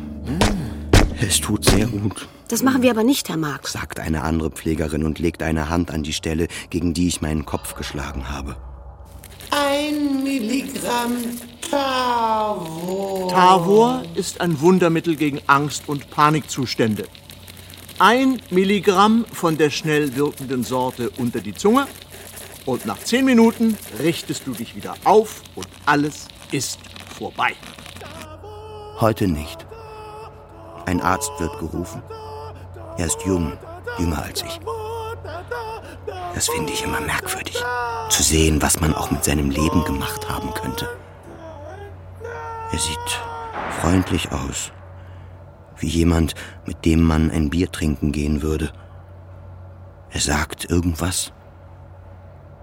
Es 1.20 1.40
tut 1.40 1.64
sehr 1.64 1.86
gut. 1.86 2.28
Das 2.48 2.62
machen 2.62 2.82
wir 2.82 2.90
aber 2.90 3.04
nicht, 3.04 3.28
Herr 3.28 3.36
Mark, 3.36 3.68
sagt 3.68 4.00
eine 4.00 4.22
andere 4.22 4.50
Pflegerin 4.50 5.04
und 5.04 5.18
legt 5.18 5.42
eine 5.42 5.68
Hand 5.68 5.90
an 5.90 6.02
die 6.02 6.12
Stelle, 6.12 6.48
gegen 6.70 6.94
die 6.94 7.06
ich 7.06 7.20
meinen 7.20 7.44
Kopf 7.44 7.74
geschlagen 7.74 8.28
habe. 8.28 8.56
Ein 9.50 10.24
Milligramm 10.24 11.16
Tavor. 11.70 13.28
Tavor 13.28 14.02
ist 14.14 14.40
ein 14.40 14.60
Wundermittel 14.60 15.16
gegen 15.16 15.40
Angst- 15.46 15.84
und 15.86 16.10
Panikzustände. 16.10 17.04
Ein 17.98 18.40
Milligramm 18.50 19.26
von 19.30 19.58
der 19.58 19.70
schnell 19.70 20.16
wirkenden 20.16 20.64
Sorte 20.64 21.10
unter 21.18 21.40
die 21.40 21.54
Zunge 21.54 21.86
und 22.66 22.86
nach 22.86 22.98
zehn 22.98 23.24
Minuten 23.24 23.76
richtest 23.98 24.46
du 24.46 24.52
dich 24.52 24.74
wieder 24.74 24.94
auf 25.04 25.42
und 25.54 25.68
alles 25.86 26.28
ist 26.52 26.78
vorbei. 27.18 27.52
Heute 28.98 29.28
nicht. 29.28 29.66
Ein 30.86 31.00
Arzt 31.00 31.30
wird 31.38 31.58
gerufen. 31.58 32.02
Er 32.98 33.06
ist 33.06 33.22
jung, 33.24 33.52
jünger 33.98 34.22
als 34.22 34.42
ich. 34.42 34.60
Das 36.34 36.48
finde 36.48 36.72
ich 36.72 36.84
immer 36.84 37.00
merkwürdig. 37.00 37.62
Zu 38.08 38.22
sehen, 38.22 38.60
was 38.62 38.80
man 38.80 38.94
auch 38.94 39.10
mit 39.10 39.24
seinem 39.24 39.50
Leben 39.50 39.84
gemacht 39.84 40.28
haben 40.28 40.52
könnte. 40.54 40.88
Er 42.72 42.78
sieht 42.78 43.20
freundlich 43.80 44.30
aus. 44.32 44.72
Wie 45.78 45.88
jemand, 45.88 46.34
mit 46.66 46.84
dem 46.84 47.02
man 47.02 47.30
ein 47.30 47.50
Bier 47.50 47.70
trinken 47.70 48.12
gehen 48.12 48.42
würde. 48.42 48.72
Er 50.10 50.20
sagt 50.20 50.68
irgendwas. 50.68 51.32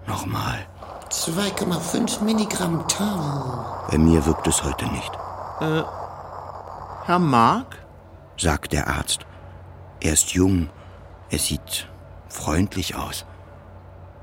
Nochmal. 0.08 0.66
2,5 1.10 2.24
Milligramm 2.24 2.88
Tau. 2.88 3.88
Bei 3.90 3.98
mir 3.98 4.26
wirkt 4.26 4.48
es 4.48 4.64
heute 4.64 4.86
nicht. 4.88 5.12
Äh, 5.62 5.84
Herr 7.06 7.20
Mark? 7.20 7.86
sagt 8.38 8.74
der 8.74 8.88
Arzt. 8.88 9.26
Er 10.00 10.14
ist 10.14 10.32
jung. 10.34 10.70
Er 11.30 11.40
sieht 11.40 11.88
freundlich 12.30 12.96
aus. 12.96 13.26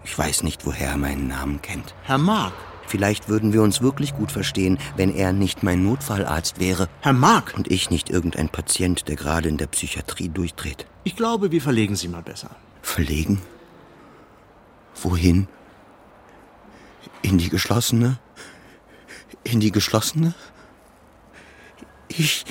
Ich 0.05 0.17
weiß 0.17 0.43
nicht, 0.43 0.67
woher 0.67 0.91
er 0.91 0.97
meinen 0.97 1.29
Namen 1.29 1.61
kennt. 1.63 1.95
Herr 2.05 2.19
Mark? 2.19 2.53
Vielleicht 2.87 3.29
würden 3.29 3.53
wir 3.53 3.63
uns 3.63 3.81
wirklich 3.81 4.15
gut 4.15 4.31
verstehen, 4.31 4.79
wenn 4.97 5.15
er 5.15 5.33
nicht 5.33 5.63
mein 5.63 5.83
Notfallarzt 5.83 6.61
wäre. 6.61 6.89
Herr 7.01 7.15
Mark? 7.15 7.55
Und 7.57 7.71
ich 7.71 7.91
nicht 7.91 8.11
irgendein 8.11 8.51
Patient, 8.51 9.09
der 9.09 9.17
gerade 9.17 9.49
in 9.49 9.57
der 9.57 9.67
Psychiatrie 9.67 10.29
durchdreht. 10.29 10.87
Ich 11.03 11.17
glaube, 11.17 11.51
wir 11.51 11.63
verlegen 11.63 11.97
Sie 11.97 12.09
mal 12.09 12.23
besser. 12.23 12.51
Verlegen? 12.83 13.41
Wohin? 15.03 15.49
In 17.25 17.39
die 17.39 17.49
geschlossene? 17.49 18.19
In 19.45 19.59
die 19.59 19.73
geschlossene? 19.73 20.35
Ich. 22.09 22.45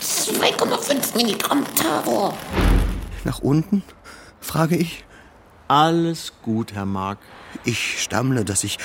2,5 0.00 1.14
Milligramm 1.14 1.62
Tavor. 1.74 2.34
Nach 3.24 3.40
unten? 3.40 3.82
frage 4.40 4.76
ich. 4.76 5.04
Alles 5.68 6.32
gut, 6.42 6.72
Herr 6.72 6.86
Mark. 6.86 7.18
Ich 7.64 8.00
stammle, 8.02 8.46
dass 8.46 8.64
ich 8.64 8.78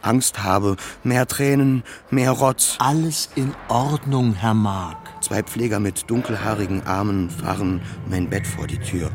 Angst 0.00 0.42
habe. 0.42 0.76
Mehr 1.02 1.28
Tränen, 1.28 1.84
mehr 2.08 2.30
Rotz. 2.30 2.76
Alles 2.78 3.28
in 3.34 3.54
Ordnung, 3.68 4.32
Herr 4.32 4.54
Mark. 4.54 4.96
Zwei 5.20 5.42
Pfleger 5.42 5.80
mit 5.80 6.08
dunkelhaarigen 6.10 6.86
Armen 6.86 7.28
fahren 7.28 7.82
mein 8.08 8.30
Bett 8.30 8.46
vor 8.46 8.66
die 8.66 8.78
Tür. 8.78 9.10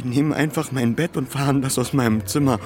Die 0.00 0.08
nehmen 0.08 0.32
einfach 0.32 0.72
mein 0.72 0.94
Bett 0.94 1.18
und 1.18 1.28
fahren 1.28 1.60
das 1.60 1.78
aus 1.78 1.92
meinem 1.92 2.26
Zimmer. 2.26 2.58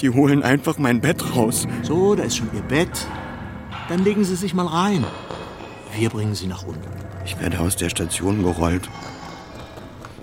Die 0.00 0.08
holen 0.08 0.42
einfach 0.42 0.78
mein 0.78 1.02
Bett 1.02 1.36
raus. 1.36 1.66
So, 1.82 2.14
da 2.14 2.22
ist 2.22 2.38
schon 2.38 2.48
Ihr 2.54 2.62
Bett. 2.62 3.06
Dann 3.90 4.02
legen 4.02 4.24
Sie 4.24 4.34
sich 4.34 4.54
mal 4.54 4.66
rein. 4.66 5.04
Wir 5.94 6.08
bringen 6.08 6.34
Sie 6.34 6.46
nach 6.46 6.62
unten. 6.62 6.88
Ich 7.26 7.38
werde 7.38 7.60
aus 7.60 7.76
der 7.76 7.90
Station 7.90 8.42
gerollt. 8.42 8.88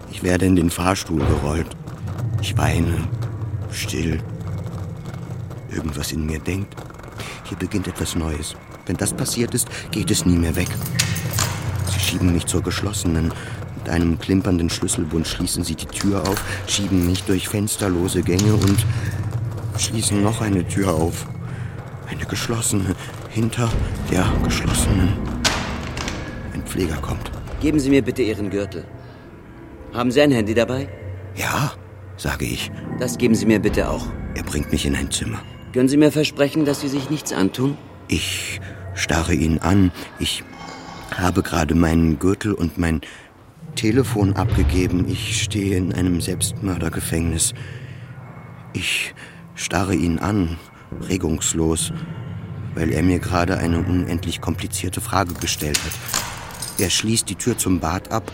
Ich 0.10 0.24
werde 0.24 0.48
in 0.48 0.56
den 0.56 0.72
Fahrstuhl 0.72 1.20
gerollt. 1.20 1.68
Ich 2.42 2.58
weine, 2.58 3.08
still. 3.72 4.20
Irgendwas 5.70 6.12
in 6.12 6.26
mir 6.26 6.40
denkt, 6.40 6.76
hier 7.44 7.58
beginnt 7.58 7.88
etwas 7.88 8.16
Neues. 8.16 8.56
Wenn 8.88 8.98
das 8.98 9.14
passiert 9.14 9.54
ist, 9.54 9.68
geht 9.92 10.10
es 10.10 10.26
nie 10.26 10.38
mehr 10.38 10.56
weg. 10.56 10.70
Sie 11.86 12.00
schieben 12.00 12.34
mich 12.34 12.48
zur 12.48 12.64
geschlossenen. 12.64 13.32
Mit 13.84 13.92
einem 13.92 14.20
klimpernden 14.20 14.70
Schlüsselbund 14.70 15.28
schließen 15.28 15.64
sie 15.64 15.74
die 15.74 15.88
Tür 15.88 16.22
auf, 16.28 16.44
schieben 16.68 17.08
mich 17.08 17.24
durch 17.24 17.50
fensterlose 17.50 18.22
Gänge 18.22 18.54
und 18.54 18.86
schließen 19.78 20.22
noch 20.22 20.42
eine 20.42 20.68
Tür 20.68 20.94
auf. 20.94 21.26
Eine 22.08 22.26
geschlossene, 22.26 22.96
Hinter 23.30 23.72
der 24.12 24.26
geschlossenen. 24.44 25.14
Ein 26.54 26.64
Pfleger 26.64 26.98
kommt. 26.98 27.32
Geben 27.62 27.80
Sie 27.80 27.90
mir 27.90 28.04
bitte 28.04 28.22
Ihren 28.22 28.50
Gürtel. 28.50 28.84
Haben 29.94 30.12
Sie 30.12 30.22
ein 30.22 30.32
Handy 30.32 30.54
dabei? 30.54 30.88
Ja, 31.36 31.72
sage 32.18 32.46
ich. 32.46 32.72
Das 33.00 33.18
geben 33.18 33.34
Sie 33.34 33.46
mir 33.46 33.60
bitte 33.60 33.90
auch. 33.90 34.06
Er 34.36 34.44
bringt 34.44 34.72
mich 34.72 34.86
in 34.86 34.96
ein 34.96 35.10
Zimmer. 35.10 35.40
Können 35.74 35.88
Sie 35.90 35.98
mir 35.98 36.12
versprechen, 36.12 36.66
dass 36.66 36.82
Sie 36.82 36.90
sich 36.90 37.10
nichts 37.10 37.34
antun? 37.34 37.78
Ich 38.10 38.60
starre 38.94 39.34
ihn 39.34 39.60
an. 39.60 39.92
Ich 40.20 40.44
habe 41.18 41.42
gerade 41.42 41.74
meinen 41.74 42.20
Gürtel 42.20 42.54
und 42.54 42.78
mein 42.78 43.02
Telefon 43.76 44.34
abgegeben. 44.36 45.08
Ich 45.08 45.42
stehe 45.42 45.78
in 45.78 45.94
einem 45.94 46.22
Selbstmördergefängnis. 46.22 47.54
Ich 48.74 49.14
starre 49.56 49.96
ihn 49.96 50.20
an, 50.20 50.58
regungslos, 51.10 51.92
weil 52.76 52.92
er 52.92 53.04
mir 53.04 53.20
gerade 53.20 53.58
eine 53.58 53.80
unendlich 53.80 54.42
komplizierte 54.42 55.02
Frage 55.02 55.34
gestellt 55.36 55.80
hat. 55.84 55.94
Er 56.80 56.90
schließt 56.90 57.30
die 57.30 57.36
Tür 57.36 57.58
zum 57.58 57.80
Bad 57.80 58.12
ab. 58.12 58.32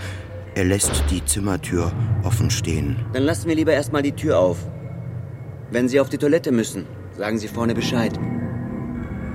Er 0.55 0.65
lässt 0.65 1.03
die 1.11 1.23
Zimmertür 1.25 1.91
offen 2.23 2.49
stehen. 2.49 2.95
Dann 3.13 3.23
lassen 3.23 3.47
wir 3.47 3.55
lieber 3.55 3.73
erstmal 3.73 4.01
die 4.01 4.13
Tür 4.13 4.39
auf. 4.39 4.57
Wenn 5.69 5.87
Sie 5.87 5.99
auf 5.99 6.09
die 6.09 6.17
Toilette 6.17 6.51
müssen, 6.51 6.85
sagen 7.17 7.37
Sie 7.37 7.47
vorne 7.47 7.75
Bescheid. 7.75 8.17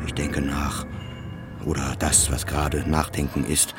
Ich 0.06 0.14
denke 0.14 0.40
nach. 0.40 0.86
Oder 1.64 1.94
das, 1.98 2.30
was 2.32 2.46
gerade 2.46 2.88
Nachdenken 2.88 3.44
ist. 3.44 3.74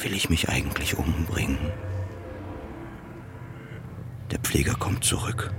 Will 0.00 0.14
ich 0.14 0.30
mich 0.30 0.48
eigentlich 0.48 0.96
umbringen? 0.96 1.58
Der 4.30 4.38
Pfleger 4.38 4.74
kommt 4.74 5.02
zurück. 5.02 5.52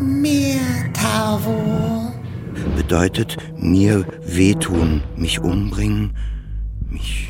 Mir, 0.00 0.58
Tavo. 0.92 2.12
Bedeutet 2.76 3.36
mir 3.56 4.04
wehtun, 4.26 5.02
mich 5.16 5.38
umbringen, 5.38 6.16
mich 6.88 7.28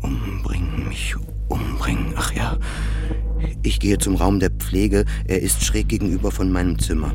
umbringen, 0.00 0.88
mich 0.88 1.14
umbringen. 1.48 2.14
Ach 2.16 2.32
ja. 2.32 2.58
Ich 3.62 3.78
gehe 3.78 3.98
zum 3.98 4.16
Raum 4.16 4.40
der 4.40 4.50
Pflege. 4.50 5.04
Er 5.28 5.40
ist 5.40 5.64
schräg 5.64 5.88
gegenüber 5.88 6.32
von 6.32 6.50
meinem 6.50 6.80
Zimmer. 6.80 7.14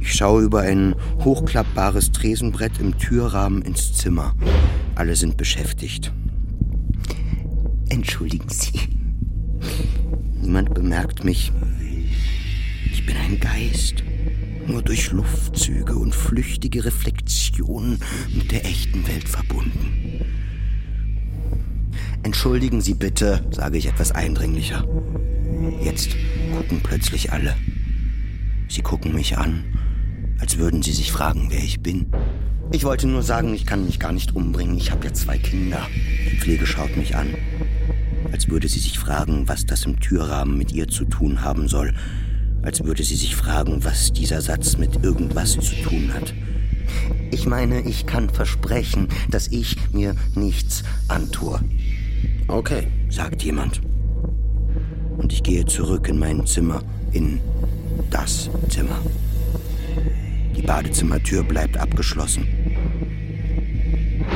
Ich 0.00 0.12
schaue 0.12 0.42
über 0.42 0.60
ein 0.60 0.94
hochklappbares 1.24 2.12
Tresenbrett 2.12 2.78
im 2.78 2.98
Türrahmen 2.98 3.62
ins 3.62 3.94
Zimmer. 3.94 4.34
Alle 4.96 5.16
sind 5.16 5.38
beschäftigt. 5.38 6.12
Entschuldigen 7.90 8.48
Sie. 8.48 8.80
Niemand 10.40 10.74
bemerkt 10.74 11.24
mich. 11.24 11.52
Ich 12.92 13.04
bin 13.06 13.16
ein 13.16 13.40
Geist. 13.40 14.04
Nur 14.66 14.82
durch 14.82 15.12
Luftzüge 15.12 15.96
und 15.96 16.14
flüchtige 16.14 16.84
Reflexionen 16.84 17.98
mit 18.34 18.52
der 18.52 18.66
echten 18.66 19.06
Welt 19.08 19.28
verbunden. 19.28 20.24
Entschuldigen 22.22 22.80
Sie 22.80 22.94
bitte, 22.94 23.46
sage 23.50 23.78
ich 23.78 23.86
etwas 23.86 24.12
eindringlicher. 24.12 24.86
Jetzt 25.82 26.10
gucken 26.54 26.80
plötzlich 26.82 27.32
alle. 27.32 27.56
Sie 28.68 28.82
gucken 28.82 29.14
mich 29.14 29.38
an, 29.38 29.64
als 30.38 30.58
würden 30.58 30.82
sie 30.82 30.92
sich 30.92 31.12
fragen, 31.12 31.48
wer 31.50 31.62
ich 31.62 31.80
bin. 31.80 32.06
Ich 32.70 32.84
wollte 32.84 33.06
nur 33.06 33.22
sagen, 33.22 33.54
ich 33.54 33.66
kann 33.66 33.86
mich 33.86 33.98
gar 33.98 34.12
nicht 34.12 34.36
umbringen. 34.36 34.76
Ich 34.76 34.90
habe 34.90 35.06
ja 35.06 35.12
zwei 35.12 35.38
Kinder. 35.38 35.86
Die 36.30 36.36
Pflege 36.36 36.66
schaut 36.66 36.96
mich 36.96 37.16
an, 37.16 37.34
als 38.30 38.48
würde 38.48 38.68
sie 38.68 38.80
sich 38.80 38.98
fragen, 38.98 39.48
was 39.48 39.64
das 39.64 39.84
im 39.86 40.00
Türrahmen 40.00 40.58
mit 40.58 40.72
ihr 40.72 40.88
zu 40.88 41.04
tun 41.04 41.42
haben 41.42 41.68
soll. 41.68 41.94
Als 42.62 42.84
würde 42.84 43.04
sie 43.04 43.16
sich 43.16 43.36
fragen, 43.36 43.84
was 43.84 44.12
dieser 44.12 44.42
Satz 44.42 44.76
mit 44.76 45.02
irgendwas 45.02 45.52
zu 45.52 45.74
tun 45.82 46.12
hat. 46.12 46.34
Ich 47.30 47.46
meine, 47.46 47.80
ich 47.82 48.06
kann 48.06 48.28
versprechen, 48.28 49.08
dass 49.30 49.48
ich 49.48 49.76
mir 49.92 50.14
nichts 50.34 50.82
antue. 51.08 51.60
Okay, 52.48 52.88
sagt 53.08 53.42
jemand. 53.42 53.80
Und 55.16 55.32
ich 55.32 55.42
gehe 55.42 55.64
zurück 55.66 56.08
in 56.08 56.18
mein 56.18 56.46
Zimmer, 56.46 56.82
in 57.12 57.40
das 58.10 58.50
Zimmer. 58.68 59.00
Die 60.68 60.72
Badezimmertür 60.74 61.42
bleibt 61.42 61.78
abgeschlossen. 61.78 62.46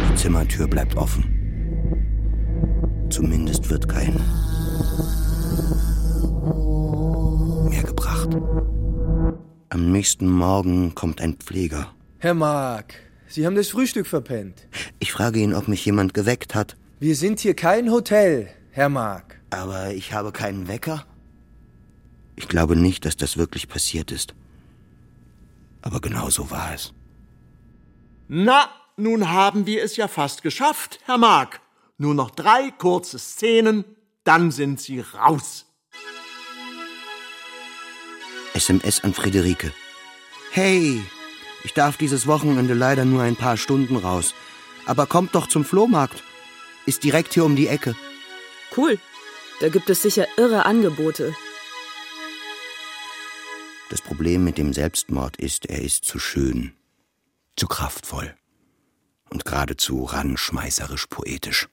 Die 0.08 0.14
Zimmertür 0.16 0.66
bleibt 0.66 0.96
offen. 0.96 1.24
Zumindest 3.10 3.68
wird 3.68 3.86
kein 3.86 4.14
mehr 7.68 7.82
gebracht. 7.82 8.30
Am 9.68 9.92
nächsten 9.92 10.26
Morgen 10.26 10.94
kommt 10.94 11.20
ein 11.20 11.34
Pfleger. 11.34 11.92
Herr 12.16 12.32
Mark, 12.32 12.94
Sie 13.28 13.44
haben 13.44 13.54
das 13.54 13.68
Frühstück 13.68 14.06
verpennt. 14.06 14.66
Ich 15.00 15.12
frage 15.12 15.38
ihn, 15.38 15.52
ob 15.52 15.68
mich 15.68 15.84
jemand 15.84 16.14
geweckt 16.14 16.54
hat. 16.54 16.78
Wir 16.98 17.14
sind 17.14 17.40
hier 17.40 17.52
kein 17.52 17.90
Hotel, 17.90 18.48
Herr 18.70 18.88
Mark. 18.88 19.38
Aber 19.50 19.92
ich 19.92 20.14
habe 20.14 20.32
keinen 20.32 20.66
Wecker? 20.66 21.04
Ich 22.36 22.48
glaube 22.48 22.74
nicht, 22.74 23.04
dass 23.04 23.18
das 23.18 23.36
wirklich 23.36 23.68
passiert 23.68 24.10
ist. 24.10 24.34
Aber 25.82 26.00
genau 26.00 26.30
so 26.30 26.50
war 26.50 26.72
es. 26.74 26.92
Na, 28.28 28.70
nun 28.96 29.30
haben 29.30 29.66
wir 29.66 29.82
es 29.82 29.96
ja 29.96 30.08
fast 30.08 30.42
geschafft, 30.42 31.00
Herr 31.04 31.18
Mark. 31.18 31.60
Nur 31.98 32.14
noch 32.14 32.30
drei 32.30 32.70
kurze 32.70 33.18
Szenen, 33.18 33.84
dann 34.24 34.50
sind 34.50 34.80
Sie 34.80 35.00
raus. 35.00 35.66
SMS 38.54 39.02
an 39.02 39.14
Friederike. 39.14 39.72
Hey, 40.50 41.00
ich 41.64 41.74
darf 41.74 41.96
dieses 41.96 42.26
Wochenende 42.26 42.74
leider 42.74 43.04
nur 43.04 43.22
ein 43.22 43.36
paar 43.36 43.56
Stunden 43.56 43.96
raus. 43.96 44.34
Aber 44.86 45.06
kommt 45.06 45.34
doch 45.34 45.46
zum 45.46 45.64
Flohmarkt. 45.64 46.22
Ist 46.86 47.04
direkt 47.04 47.34
hier 47.34 47.44
um 47.44 47.56
die 47.56 47.68
Ecke. 47.68 47.94
Cool. 48.76 48.98
Da 49.60 49.68
gibt 49.68 49.88
es 49.90 50.02
sicher 50.02 50.26
irre 50.36 50.66
Angebote. 50.66 51.34
Das 53.92 54.00
Problem 54.00 54.42
mit 54.42 54.56
dem 54.56 54.72
Selbstmord 54.72 55.36
ist, 55.36 55.66
er 55.66 55.82
ist 55.82 56.06
zu 56.06 56.18
schön, 56.18 56.72
zu 57.56 57.66
kraftvoll 57.66 58.34
und 59.28 59.44
geradezu 59.44 60.04
ranschmeißerisch 60.04 61.08
poetisch. 61.08 61.68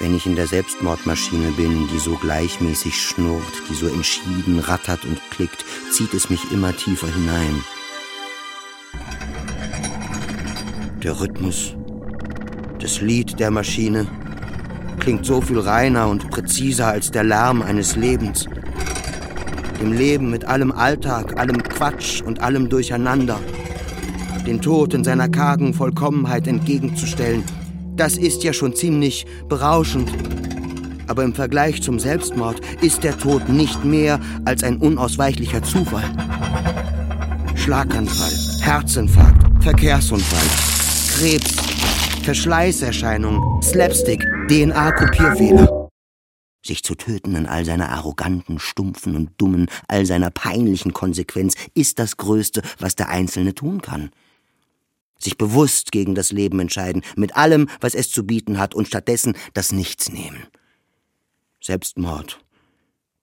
Wenn 0.00 0.14
ich 0.14 0.26
in 0.26 0.36
der 0.36 0.46
Selbstmordmaschine 0.46 1.52
bin, 1.52 1.88
die 1.88 1.98
so 1.98 2.14
gleichmäßig 2.16 2.94
schnurrt, 2.94 3.54
die 3.70 3.74
so 3.74 3.86
entschieden 3.86 4.58
rattert 4.58 5.06
und 5.06 5.18
klickt, 5.30 5.64
zieht 5.92 6.12
es 6.12 6.28
mich 6.28 6.52
immer 6.52 6.76
tiefer 6.76 7.08
hinein. 7.08 7.64
Der 11.02 11.18
Rhythmus, 11.18 11.74
das 12.78 13.00
Lied 13.00 13.40
der 13.40 13.50
Maschine 13.50 14.06
klingt 14.98 15.24
so 15.24 15.40
viel 15.40 15.60
reiner 15.60 16.08
und 16.08 16.30
präziser 16.30 16.88
als 16.88 17.10
der 17.10 17.24
Lärm 17.24 17.62
eines 17.62 17.96
Lebens. 17.96 18.44
Dem 19.80 19.92
Leben 19.92 20.30
mit 20.30 20.44
allem 20.44 20.72
Alltag, 20.72 21.38
allem 21.38 21.62
Quatsch 21.62 22.20
und 22.20 22.40
allem 22.40 22.68
Durcheinander. 22.68 23.40
Den 24.46 24.60
Tod 24.60 24.92
in 24.92 25.04
seiner 25.04 25.28
kargen 25.28 25.72
Vollkommenheit 25.72 26.46
entgegenzustellen, 26.46 27.42
das 27.96 28.16
ist 28.16 28.44
ja 28.44 28.52
schon 28.52 28.74
ziemlich 28.74 29.26
berauschend. 29.48 30.10
Aber 31.06 31.24
im 31.24 31.34
Vergleich 31.34 31.82
zum 31.82 31.98
Selbstmord 31.98 32.60
ist 32.82 33.04
der 33.04 33.16
Tod 33.18 33.48
nicht 33.48 33.84
mehr 33.84 34.20
als 34.44 34.62
ein 34.62 34.76
unausweichlicher 34.76 35.62
Zufall. 35.62 36.04
Schlaganfall, 37.54 38.32
Herzinfarkt, 38.60 39.62
Verkehrsunfall, 39.62 40.48
Krebs, 41.16 41.56
Verschleißerscheinung, 42.22 43.60
Slapstick, 43.62 44.24
DNA-Kopierfehler. 44.48 45.79
Sich 46.62 46.82
zu 46.82 46.94
töten 46.94 47.34
in 47.34 47.46
all 47.46 47.64
seiner 47.64 47.90
arroganten, 47.90 48.58
stumpfen 48.58 49.16
und 49.16 49.30
dummen, 49.38 49.70
all 49.88 50.04
seiner 50.04 50.30
peinlichen 50.30 50.92
Konsequenz 50.92 51.54
ist 51.74 51.98
das 51.98 52.18
Größte, 52.18 52.62
was 52.78 52.96
der 52.96 53.08
Einzelne 53.08 53.54
tun 53.54 53.80
kann. 53.80 54.10
Sich 55.18 55.38
bewusst 55.38 55.92
gegen 55.92 56.14
das 56.14 56.32
Leben 56.32 56.60
entscheiden, 56.60 57.02
mit 57.16 57.36
allem, 57.36 57.68
was 57.80 57.94
es 57.94 58.10
zu 58.10 58.26
bieten 58.26 58.58
hat, 58.58 58.74
und 58.74 58.88
stattdessen 58.88 59.34
das 59.54 59.72
Nichts 59.72 60.10
nehmen. 60.10 60.46
Selbstmord 61.62 62.42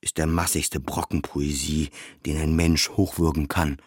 ist 0.02 0.18
der 0.18 0.28
massigste 0.28 0.80
Brocken 0.80 1.22
Poesie, 1.22 1.90
den 2.26 2.38
ein 2.38 2.56
Mensch 2.56 2.90
hochwürgen 2.90 3.48
kann. 3.48 3.78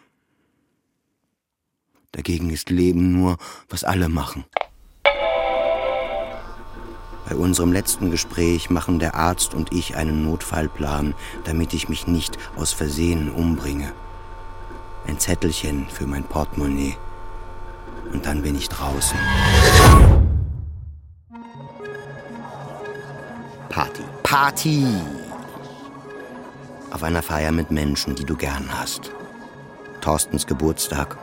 Dagegen 2.11 2.49
ist 2.49 2.69
Leben 2.69 3.13
nur, 3.13 3.37
was 3.69 3.83
alle 3.83 4.09
machen. 4.09 4.43
Bei 7.31 7.37
unserem 7.37 7.71
letzten 7.71 8.11
Gespräch 8.11 8.69
machen 8.69 8.99
der 8.99 9.15
Arzt 9.15 9.53
und 9.53 9.71
ich 9.71 9.95
einen 9.95 10.25
Notfallplan, 10.25 11.13
damit 11.45 11.73
ich 11.73 11.87
mich 11.87 12.05
nicht 12.05 12.37
aus 12.57 12.73
Versehen 12.73 13.31
umbringe. 13.31 13.93
Ein 15.07 15.17
Zettelchen 15.17 15.87
für 15.87 16.05
mein 16.05 16.25
Portemonnaie. 16.25 16.97
Und 18.11 18.25
dann 18.25 18.41
bin 18.41 18.57
ich 18.57 18.67
draußen. 18.67 19.17
Party. 23.69 24.03
Party! 24.23 24.85
Auf 26.91 27.01
einer 27.01 27.21
Feier 27.21 27.53
mit 27.53 27.71
Menschen, 27.71 28.13
die 28.15 28.25
du 28.25 28.35
gern 28.35 28.77
hast. 28.77 29.09
Thorstens 30.01 30.45
Geburtstag. 30.45 31.17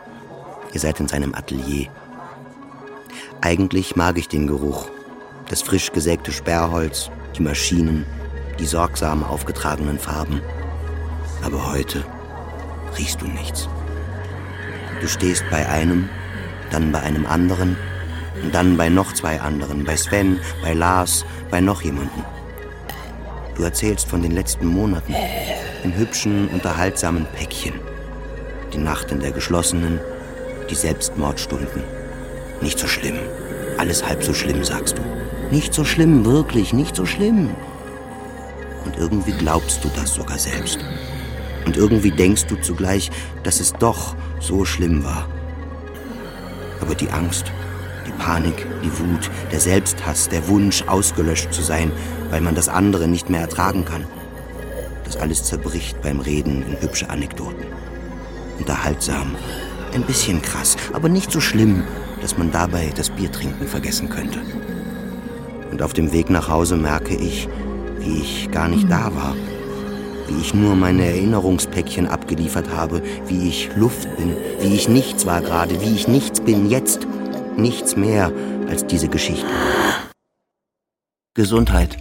Ihr 0.72 0.80
seid 0.80 1.00
in 1.00 1.08
seinem 1.08 1.34
Atelier. 1.34 1.90
Eigentlich 3.42 3.94
mag 3.94 4.16
ich 4.16 4.28
den 4.28 4.46
Geruch. 4.46 4.88
Das 5.48 5.62
frisch 5.62 5.90
gesägte 5.92 6.30
Sperrholz, 6.30 7.10
die 7.36 7.42
Maschinen, 7.42 8.04
die 8.58 8.66
sorgsam 8.66 9.24
aufgetragenen 9.24 9.98
Farben. 9.98 10.42
Aber 11.42 11.72
heute 11.72 12.04
riechst 12.98 13.22
du 13.22 13.26
nichts. 13.26 13.68
Du 15.00 15.08
stehst 15.08 15.44
bei 15.50 15.66
einem, 15.66 16.10
dann 16.70 16.92
bei 16.92 17.00
einem 17.00 17.24
anderen 17.24 17.76
und 18.42 18.54
dann 18.54 18.76
bei 18.76 18.90
noch 18.90 19.14
zwei 19.14 19.40
anderen, 19.40 19.84
bei 19.84 19.96
Sven, 19.96 20.38
bei 20.62 20.74
Lars, 20.74 21.24
bei 21.50 21.60
noch 21.60 21.80
jemanden. 21.80 22.24
Du 23.54 23.62
erzählst 23.62 24.06
von 24.08 24.22
den 24.22 24.32
letzten 24.32 24.66
Monaten 24.66 25.14
in 25.82 25.96
hübschen, 25.96 26.48
unterhaltsamen 26.48 27.26
Päckchen. 27.34 27.74
Die 28.72 28.78
Nacht 28.78 29.10
in 29.12 29.20
der 29.20 29.32
geschlossenen, 29.32 29.98
die 30.68 30.74
Selbstmordstunden. 30.74 31.82
Nicht 32.60 32.78
so 32.78 32.86
schlimm. 32.86 33.18
Alles 33.78 34.06
halb 34.06 34.22
so 34.22 34.34
schlimm, 34.34 34.62
sagst 34.62 34.98
du. 34.98 35.02
Nicht 35.50 35.72
so 35.72 35.84
schlimm, 35.84 36.26
wirklich, 36.26 36.74
nicht 36.74 36.94
so 36.94 37.06
schlimm. 37.06 37.50
Und 38.84 38.98
irgendwie 38.98 39.32
glaubst 39.32 39.82
du 39.82 39.88
das 39.96 40.14
sogar 40.14 40.38
selbst. 40.38 40.78
Und 41.64 41.76
irgendwie 41.76 42.10
denkst 42.10 42.46
du 42.46 42.56
zugleich, 42.56 43.10
dass 43.44 43.58
es 43.60 43.72
doch 43.72 44.14
so 44.40 44.66
schlimm 44.66 45.04
war. 45.04 45.26
Aber 46.82 46.94
die 46.94 47.08
Angst, 47.10 47.50
die 48.06 48.22
Panik, 48.22 48.66
die 48.84 48.92
Wut, 48.98 49.30
der 49.50 49.60
Selbsthass, 49.60 50.28
der 50.28 50.48
Wunsch, 50.48 50.82
ausgelöscht 50.86 51.52
zu 51.52 51.62
sein, 51.62 51.92
weil 52.30 52.42
man 52.42 52.54
das 52.54 52.68
andere 52.68 53.08
nicht 53.08 53.30
mehr 53.30 53.40
ertragen 53.40 53.86
kann. 53.86 54.06
Das 55.04 55.16
alles 55.16 55.44
zerbricht 55.44 56.02
beim 56.02 56.20
Reden 56.20 56.62
in 56.62 56.80
hübsche 56.80 57.08
Anekdoten. 57.08 57.64
Unterhaltsam, 58.58 59.34
ein 59.94 60.02
bisschen 60.02 60.42
krass, 60.42 60.76
aber 60.92 61.08
nicht 61.08 61.32
so 61.32 61.40
schlimm, 61.40 61.84
dass 62.20 62.36
man 62.36 62.50
dabei 62.50 62.92
das 62.94 63.08
Biertrinken 63.08 63.66
vergessen 63.66 64.10
könnte. 64.10 64.40
Und 65.70 65.82
auf 65.82 65.92
dem 65.92 66.12
Weg 66.12 66.30
nach 66.30 66.48
Hause 66.48 66.76
merke 66.76 67.14
ich, 67.14 67.48
wie 67.98 68.20
ich 68.20 68.50
gar 68.50 68.68
nicht 68.68 68.90
da 68.90 69.14
war. 69.14 69.34
Wie 70.28 70.40
ich 70.40 70.54
nur 70.54 70.74
meine 70.76 71.04
Erinnerungspäckchen 71.04 72.06
abgeliefert 72.06 72.70
habe, 72.70 73.02
wie 73.26 73.48
ich 73.48 73.70
Luft 73.76 74.08
bin, 74.16 74.36
wie 74.60 74.74
ich 74.74 74.88
nichts 74.88 75.26
war 75.26 75.40
gerade, 75.40 75.80
wie 75.80 75.94
ich 75.94 76.08
nichts 76.08 76.40
bin 76.40 76.68
jetzt. 76.68 77.06
Nichts 77.56 77.96
mehr 77.96 78.32
als 78.68 78.86
diese 78.86 79.08
Geschichte. 79.08 79.46
Gesundheit. 81.34 81.96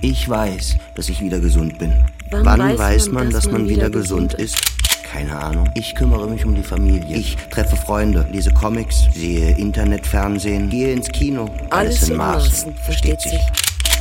Ich 0.00 0.28
weiß, 0.28 0.76
dass 0.96 1.08
ich 1.08 1.20
wieder 1.20 1.38
gesund 1.38 1.78
bin. 1.78 1.92
Wann 2.30 2.60
Wann, 2.60 2.78
weiß 2.78 3.06
man, 3.06 3.24
man, 3.24 3.32
dass 3.32 3.44
dass 3.44 3.52
man 3.52 3.68
wieder 3.68 3.86
wieder 3.86 3.90
gesund 3.90 4.34
ist? 4.34 4.71
Keine 5.12 5.38
Ahnung. 5.38 5.68
Ich 5.74 5.94
kümmere 5.94 6.26
mich 6.26 6.46
um 6.46 6.54
die 6.54 6.62
Familie. 6.62 7.18
Ich 7.18 7.36
treffe 7.50 7.76
Freunde, 7.76 8.26
lese 8.32 8.50
Comics, 8.50 9.08
sehe 9.12 9.50
Internetfernsehen, 9.58 10.70
gehe 10.70 10.90
ins 10.90 11.08
Kino. 11.08 11.50
Alles 11.68 12.04
in 12.04 12.12
in 12.12 12.16
Maßen. 12.16 12.48
Maßen, 12.50 12.74
versteht 12.76 13.20
sich. 13.20 13.38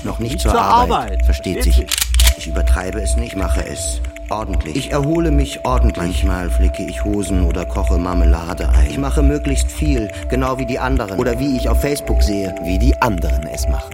Noch 0.05 0.19
nicht, 0.19 0.33
Nicht 0.33 0.41
zur, 0.43 0.51
zur 0.51 0.61
Arbeit. 0.61 1.01
Arbeit. 1.11 1.25
Versteht 1.25 1.63
Versteht 1.63 1.88
sich. 1.88 2.38
Ich 2.38 2.47
übertreibe 2.47 3.01
es 3.01 3.17
nicht, 3.17 3.35
mache 3.35 3.65
es 3.67 3.99
ordentlich. 4.29 4.77
Ich 4.77 4.91
erhole 4.93 5.31
mich 5.31 5.65
ordentlich. 5.65 6.23
Manchmal 6.23 6.49
flicke 6.49 6.83
ich 6.83 7.03
Hosen 7.03 7.43
oder 7.43 7.65
koche 7.65 7.97
Marmelade 7.97 8.69
ein. 8.69 8.89
Ich 8.89 8.97
mache 8.97 9.21
möglichst 9.21 9.69
viel, 9.69 10.09
genau 10.29 10.57
wie 10.59 10.65
die 10.65 10.79
anderen. 10.79 11.19
Oder 11.19 11.38
wie 11.38 11.57
ich 11.57 11.67
auf 11.67 11.81
Facebook 11.81 12.23
sehe, 12.23 12.55
wie 12.63 12.79
die 12.79 12.99
anderen 13.01 13.45
es 13.47 13.67
machen. 13.67 13.91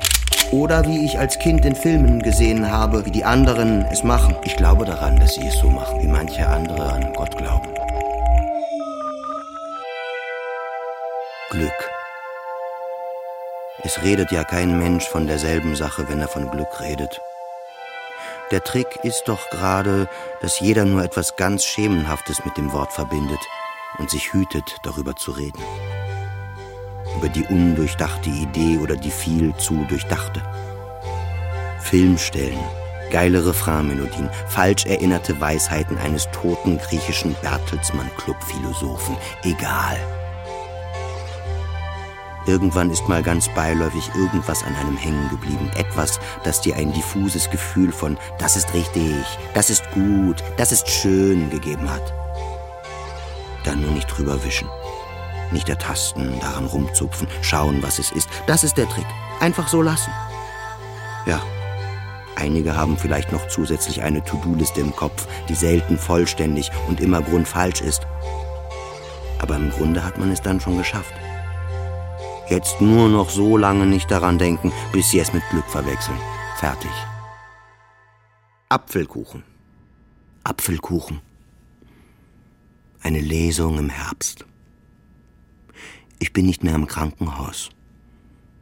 Oder 0.51 0.85
wie 0.85 1.03
ich 1.03 1.19
als 1.19 1.39
Kind 1.39 1.65
in 1.65 1.75
Filmen 1.75 2.21
gesehen 2.21 2.71
habe, 2.71 3.05
wie 3.05 3.11
die 3.11 3.25
anderen 3.25 3.85
es 3.91 4.03
machen. 4.03 4.35
Ich 4.43 4.55
glaube 4.55 4.85
daran, 4.85 5.19
dass 5.19 5.35
sie 5.35 5.45
es 5.45 5.57
so 5.57 5.69
machen, 5.69 6.01
wie 6.01 6.07
manche 6.07 6.47
andere 6.47 6.89
an 6.93 7.13
Gott 7.13 7.37
glauben. 7.37 7.67
Glück. 11.49 11.89
Es 13.83 14.01
redet 14.03 14.31
ja 14.31 14.43
kein 14.43 14.79
Mensch 14.79 15.05
von 15.05 15.27
derselben 15.27 15.75
Sache, 15.75 16.07
wenn 16.09 16.19
er 16.21 16.27
von 16.27 16.49
Glück 16.49 16.79
redet. 16.79 17.19
Der 18.51 18.63
Trick 18.63 18.99
ist 19.03 19.23
doch 19.27 19.49
gerade, 19.49 20.07
dass 20.41 20.61
jeder 20.61 20.85
nur 20.85 21.03
etwas 21.03 21.35
ganz 21.35 21.65
Schemenhaftes 21.65 22.45
mit 22.45 22.55
dem 22.55 22.71
Wort 22.71 22.93
verbindet 22.93 23.39
und 23.97 24.09
sich 24.09 24.31
hütet, 24.31 24.77
darüber 24.83 25.15
zu 25.15 25.31
reden. 25.31 25.61
Über 27.17 27.29
die 27.29 27.43
undurchdachte 27.45 28.29
Idee 28.29 28.77
oder 28.77 28.95
die 28.95 29.09
viel 29.09 29.55
zu 29.55 29.83
durchdachte. 29.89 30.39
Filmstellen, 31.79 32.59
geile 33.11 33.43
Refrainmelodien, 33.43 34.29
falsch 34.47 34.85
erinnerte 34.85 35.41
Weisheiten 35.41 35.97
eines 35.97 36.29
toten 36.29 36.77
griechischen 36.77 37.35
Bertelsmann-Club-Philosophen. 37.41 39.17
Egal. 39.43 39.97
Irgendwann 42.45 42.91
ist 42.91 43.09
mal 43.09 43.23
ganz 43.23 43.49
beiläufig 43.49 44.09
irgendwas 44.15 44.63
an 44.63 44.75
einem 44.75 44.95
hängen 44.95 45.27
geblieben. 45.29 45.71
Etwas, 45.75 46.19
das 46.43 46.61
dir 46.61 46.75
ein 46.75 46.93
diffuses 46.93 47.49
Gefühl 47.49 47.91
von 47.91 48.15
das 48.37 48.55
ist 48.55 48.75
richtig, 48.75 49.25
das 49.55 49.71
ist 49.71 49.89
gut, 49.91 50.43
das 50.55 50.71
ist 50.71 50.87
schön 50.87 51.49
gegeben 51.49 51.89
hat. 51.89 52.13
Dann 53.63 53.81
nur 53.81 53.91
nicht 53.91 54.07
drüber 54.07 54.41
wischen. 54.45 54.69
Nicht 55.51 55.69
ertasten, 55.69 56.39
daran 56.39 56.65
rumzupfen, 56.65 57.27
schauen, 57.41 57.81
was 57.81 57.99
es 57.99 58.11
ist. 58.11 58.29
Das 58.47 58.63
ist 58.63 58.77
der 58.77 58.89
Trick. 58.89 59.05
Einfach 59.39 59.67
so 59.67 59.81
lassen. 59.81 60.11
Ja. 61.25 61.41
Einige 62.35 62.75
haben 62.75 62.97
vielleicht 62.97 63.31
noch 63.31 63.47
zusätzlich 63.47 64.03
eine 64.03 64.23
To-Do-Liste 64.23 64.81
im 64.81 64.95
Kopf, 64.95 65.27
die 65.49 65.55
selten 65.55 65.97
vollständig 65.97 66.69
und 66.87 66.99
immer 67.01 67.21
grundfalsch 67.21 67.81
ist. 67.81 68.05
Aber 69.39 69.55
im 69.55 69.71
Grunde 69.71 70.03
hat 70.03 70.17
man 70.17 70.31
es 70.31 70.41
dann 70.41 70.59
schon 70.59 70.77
geschafft. 70.77 71.13
Jetzt 72.49 72.79
nur 72.79 73.09
noch 73.09 73.29
so 73.29 73.57
lange 73.57 73.85
nicht 73.85 74.09
daran 74.09 74.37
denken, 74.37 74.71
bis 74.91 75.09
sie 75.09 75.19
es 75.19 75.33
mit 75.33 75.43
Glück 75.49 75.65
verwechseln. 75.65 76.17
Fertig. 76.57 76.91
Apfelkuchen. 78.69 79.43
Apfelkuchen. 80.43 81.21
Eine 83.01 83.19
Lesung 83.19 83.77
im 83.77 83.89
Herbst. 83.89 84.45
Ich 86.19 86.33
bin 86.33 86.45
nicht 86.45 86.63
mehr 86.63 86.75
im 86.75 86.87
Krankenhaus. 86.87 87.69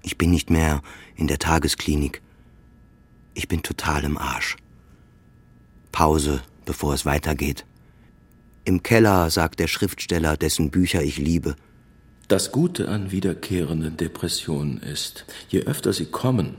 Ich 0.01 0.17
bin 0.17 0.31
nicht 0.31 0.49
mehr 0.49 0.81
in 1.15 1.27
der 1.27 1.39
Tagesklinik. 1.39 2.21
Ich 3.33 3.47
bin 3.47 3.63
total 3.63 4.03
im 4.03 4.17
Arsch. 4.17 4.57
Pause, 5.91 6.41
bevor 6.65 6.93
es 6.93 7.05
weitergeht. 7.05 7.65
Im 8.65 8.83
Keller 8.83 9.29
sagt 9.29 9.59
der 9.59 9.67
Schriftsteller, 9.67 10.37
dessen 10.37 10.71
Bücher 10.71 11.01
ich 11.01 11.17
liebe, 11.17 11.55
Das 12.27 12.51
Gute 12.51 12.89
an 12.89 13.11
wiederkehrenden 13.11 13.97
Depressionen 13.97 14.79
ist, 14.79 15.25
je 15.49 15.61
öfter 15.61 15.93
sie 15.93 16.07
kommen, 16.07 16.55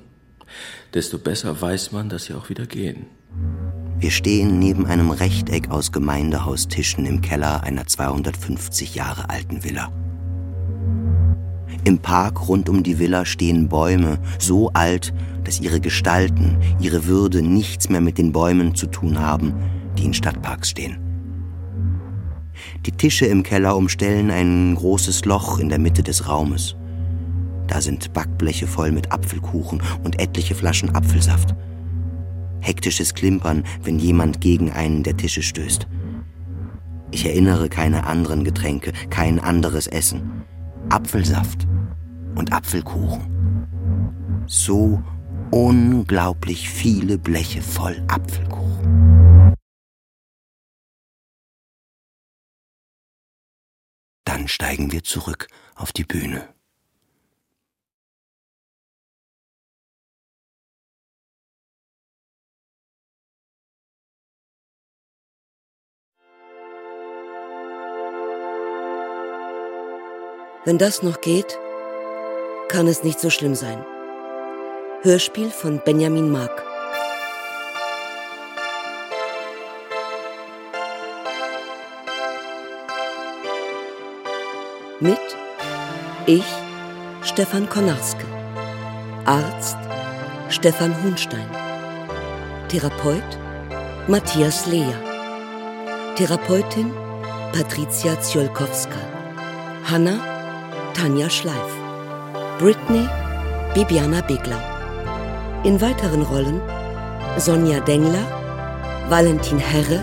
desto 0.94 1.18
besser 1.18 1.60
weiß 1.60 1.90
man, 1.90 2.09
dass 2.09 2.27
sie 2.27 2.35
auch 2.35 2.48
wieder 2.48 2.66
gehen. 2.66 3.06
Wir 3.98 4.12
stehen 4.12 4.59
neben 4.59 4.86
einem 4.86 5.10
Rechteck 5.10 5.70
aus 5.70 5.90
Gemeindehaustischen 5.90 7.05
im 7.05 7.20
Keller 7.20 7.64
einer 7.64 7.86
250 7.86 8.94
Jahre 8.94 9.28
alten 9.28 9.64
Villa. 9.64 9.90
Im 11.87 12.01
Park 12.01 12.49
rund 12.49 12.69
um 12.69 12.83
die 12.83 12.99
Villa 12.99 13.25
stehen 13.25 13.69
Bäume, 13.69 14.19
so 14.41 14.73
alt, 14.73 15.15
dass 15.45 15.61
ihre 15.61 15.79
Gestalten, 15.79 16.57
ihre 16.81 17.07
Würde 17.07 17.43
nichts 17.43 17.89
mehr 17.89 18.01
mit 18.01 18.19
den 18.19 18.33
Bäumen 18.33 18.75
zu 18.75 18.89
tun 18.89 19.21
haben, 19.21 19.55
die 19.97 20.07
in 20.07 20.13
Stadtparks 20.13 20.71
stehen. 20.71 20.99
Die 22.87 22.91
Tische 22.91 23.27
im 23.27 23.45
Keller 23.45 23.77
umstellen 23.77 24.33
ein 24.33 24.75
großes 24.75 25.27
Loch 25.27 25.61
in 25.61 25.69
der 25.69 25.79
Mitte 25.79 26.03
des 26.03 26.29
Raumes. 26.29 26.75
Da 27.69 27.81
sind 27.81 28.13
Backbleche 28.13 28.67
voll 28.67 28.91
mit 28.91 29.13
Apfelkuchen 29.13 29.81
und 30.03 30.19
etliche 30.19 30.57
Flaschen 30.57 30.93
Apfelsaft. 30.93 31.55
Hektisches 32.59 33.15
Klimpern, 33.15 33.63
wenn 33.85 34.01
jemand 34.01 34.41
gegen 34.41 34.73
einen 34.73 35.05
der 35.05 35.17
Tische 35.17 35.43
stößt. 35.43 35.87
Ich 37.13 37.27
erinnere 37.27 37.69
keine 37.69 38.09
anderen 38.09 38.43
Getränke, 38.43 38.93
kein 39.09 39.39
anderes 39.39 39.87
Essen. 39.87 40.43
Apfelsaft 40.89 41.67
und 42.37 42.53
Apfelkuchen. 42.53 44.45
So 44.47 45.03
unglaublich 45.51 46.69
viele 46.69 47.19
Bleche 47.19 47.63
voll 47.63 48.03
Apfelkuchen. 48.09 49.55
Dann 54.25 54.49
steigen 54.49 54.93
wir 54.93 55.03
zurück 55.03 55.49
auf 55.75 55.93
die 55.93 56.05
Bühne. 56.05 56.56
Wenn 70.66 70.76
das 70.76 71.02
noch 71.02 71.22
geht, 71.22 71.59
kann 72.68 72.86
es 72.86 73.02
nicht 73.02 73.20
so 73.20 73.30
schlimm 73.30 73.55
sein. 73.55 73.82
Hörspiel 75.01 75.51
von 75.51 75.80
Benjamin 75.82 76.30
Mark. 76.30 76.66
Ich, 86.28 86.44
Stefan 87.22 87.68
Konarske. 87.68 88.24
Arzt, 89.26 89.76
Stefan 90.48 90.93
Hohnstein. 91.05 91.48
Therapeut, 92.68 93.22
Matthias 94.09 94.66
Lea. 94.66 94.93
Therapeutin, 96.16 96.93
Patricia 97.52 98.20
Ziolkowska. 98.20 98.98
Hanna, 99.84 100.36
Tanja 100.97 101.28
Schleif. 101.28 101.73
Britney, 102.59 103.06
Bibiana 103.74 104.23
Beglau. 104.23 104.56
In 105.62 105.78
weiteren 105.82 106.23
Rollen 106.23 106.62
Sonja 107.36 107.81
Dengler, 107.81 108.27
Valentin 109.10 109.59
Herre, 109.59 110.01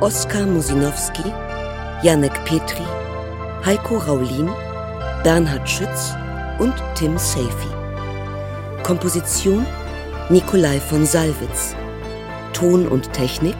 Oskar 0.00 0.46
Musinowski, 0.46 1.32
Janek 2.02 2.44
Petri, 2.44 2.84
Heiko 3.64 3.98
Raulin, 3.98 4.50
Bernhard 5.22 5.70
Schütz 5.70 6.12
und 6.58 6.74
Tim 6.96 7.16
Safey. 7.16 7.70
Komposition 8.82 9.64
Nikolai 10.28 10.80
von 10.80 11.06
Salwitz. 11.06 11.76
Ton 12.52 12.88
und 12.88 13.12
Technik 13.12 13.56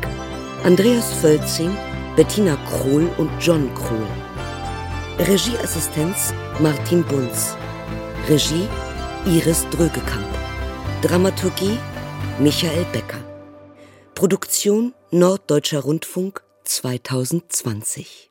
Andreas 0.64 1.12
Völzing, 1.12 1.70
Bettina 2.16 2.58
Krohl 2.68 3.08
und 3.18 3.30
John 3.38 3.72
Krohl. 3.76 4.19
Regieassistenz 5.28 6.32
Martin 6.60 7.04
Bunz. 7.04 7.54
Regie 8.26 8.66
Iris 9.26 9.66
Drögekamp. 9.70 10.24
Dramaturgie 11.02 11.78
Michael 12.38 12.86
Becker. 12.90 13.20
Produktion 14.14 14.94
Norddeutscher 15.10 15.80
Rundfunk 15.80 16.42
2020 16.64 18.29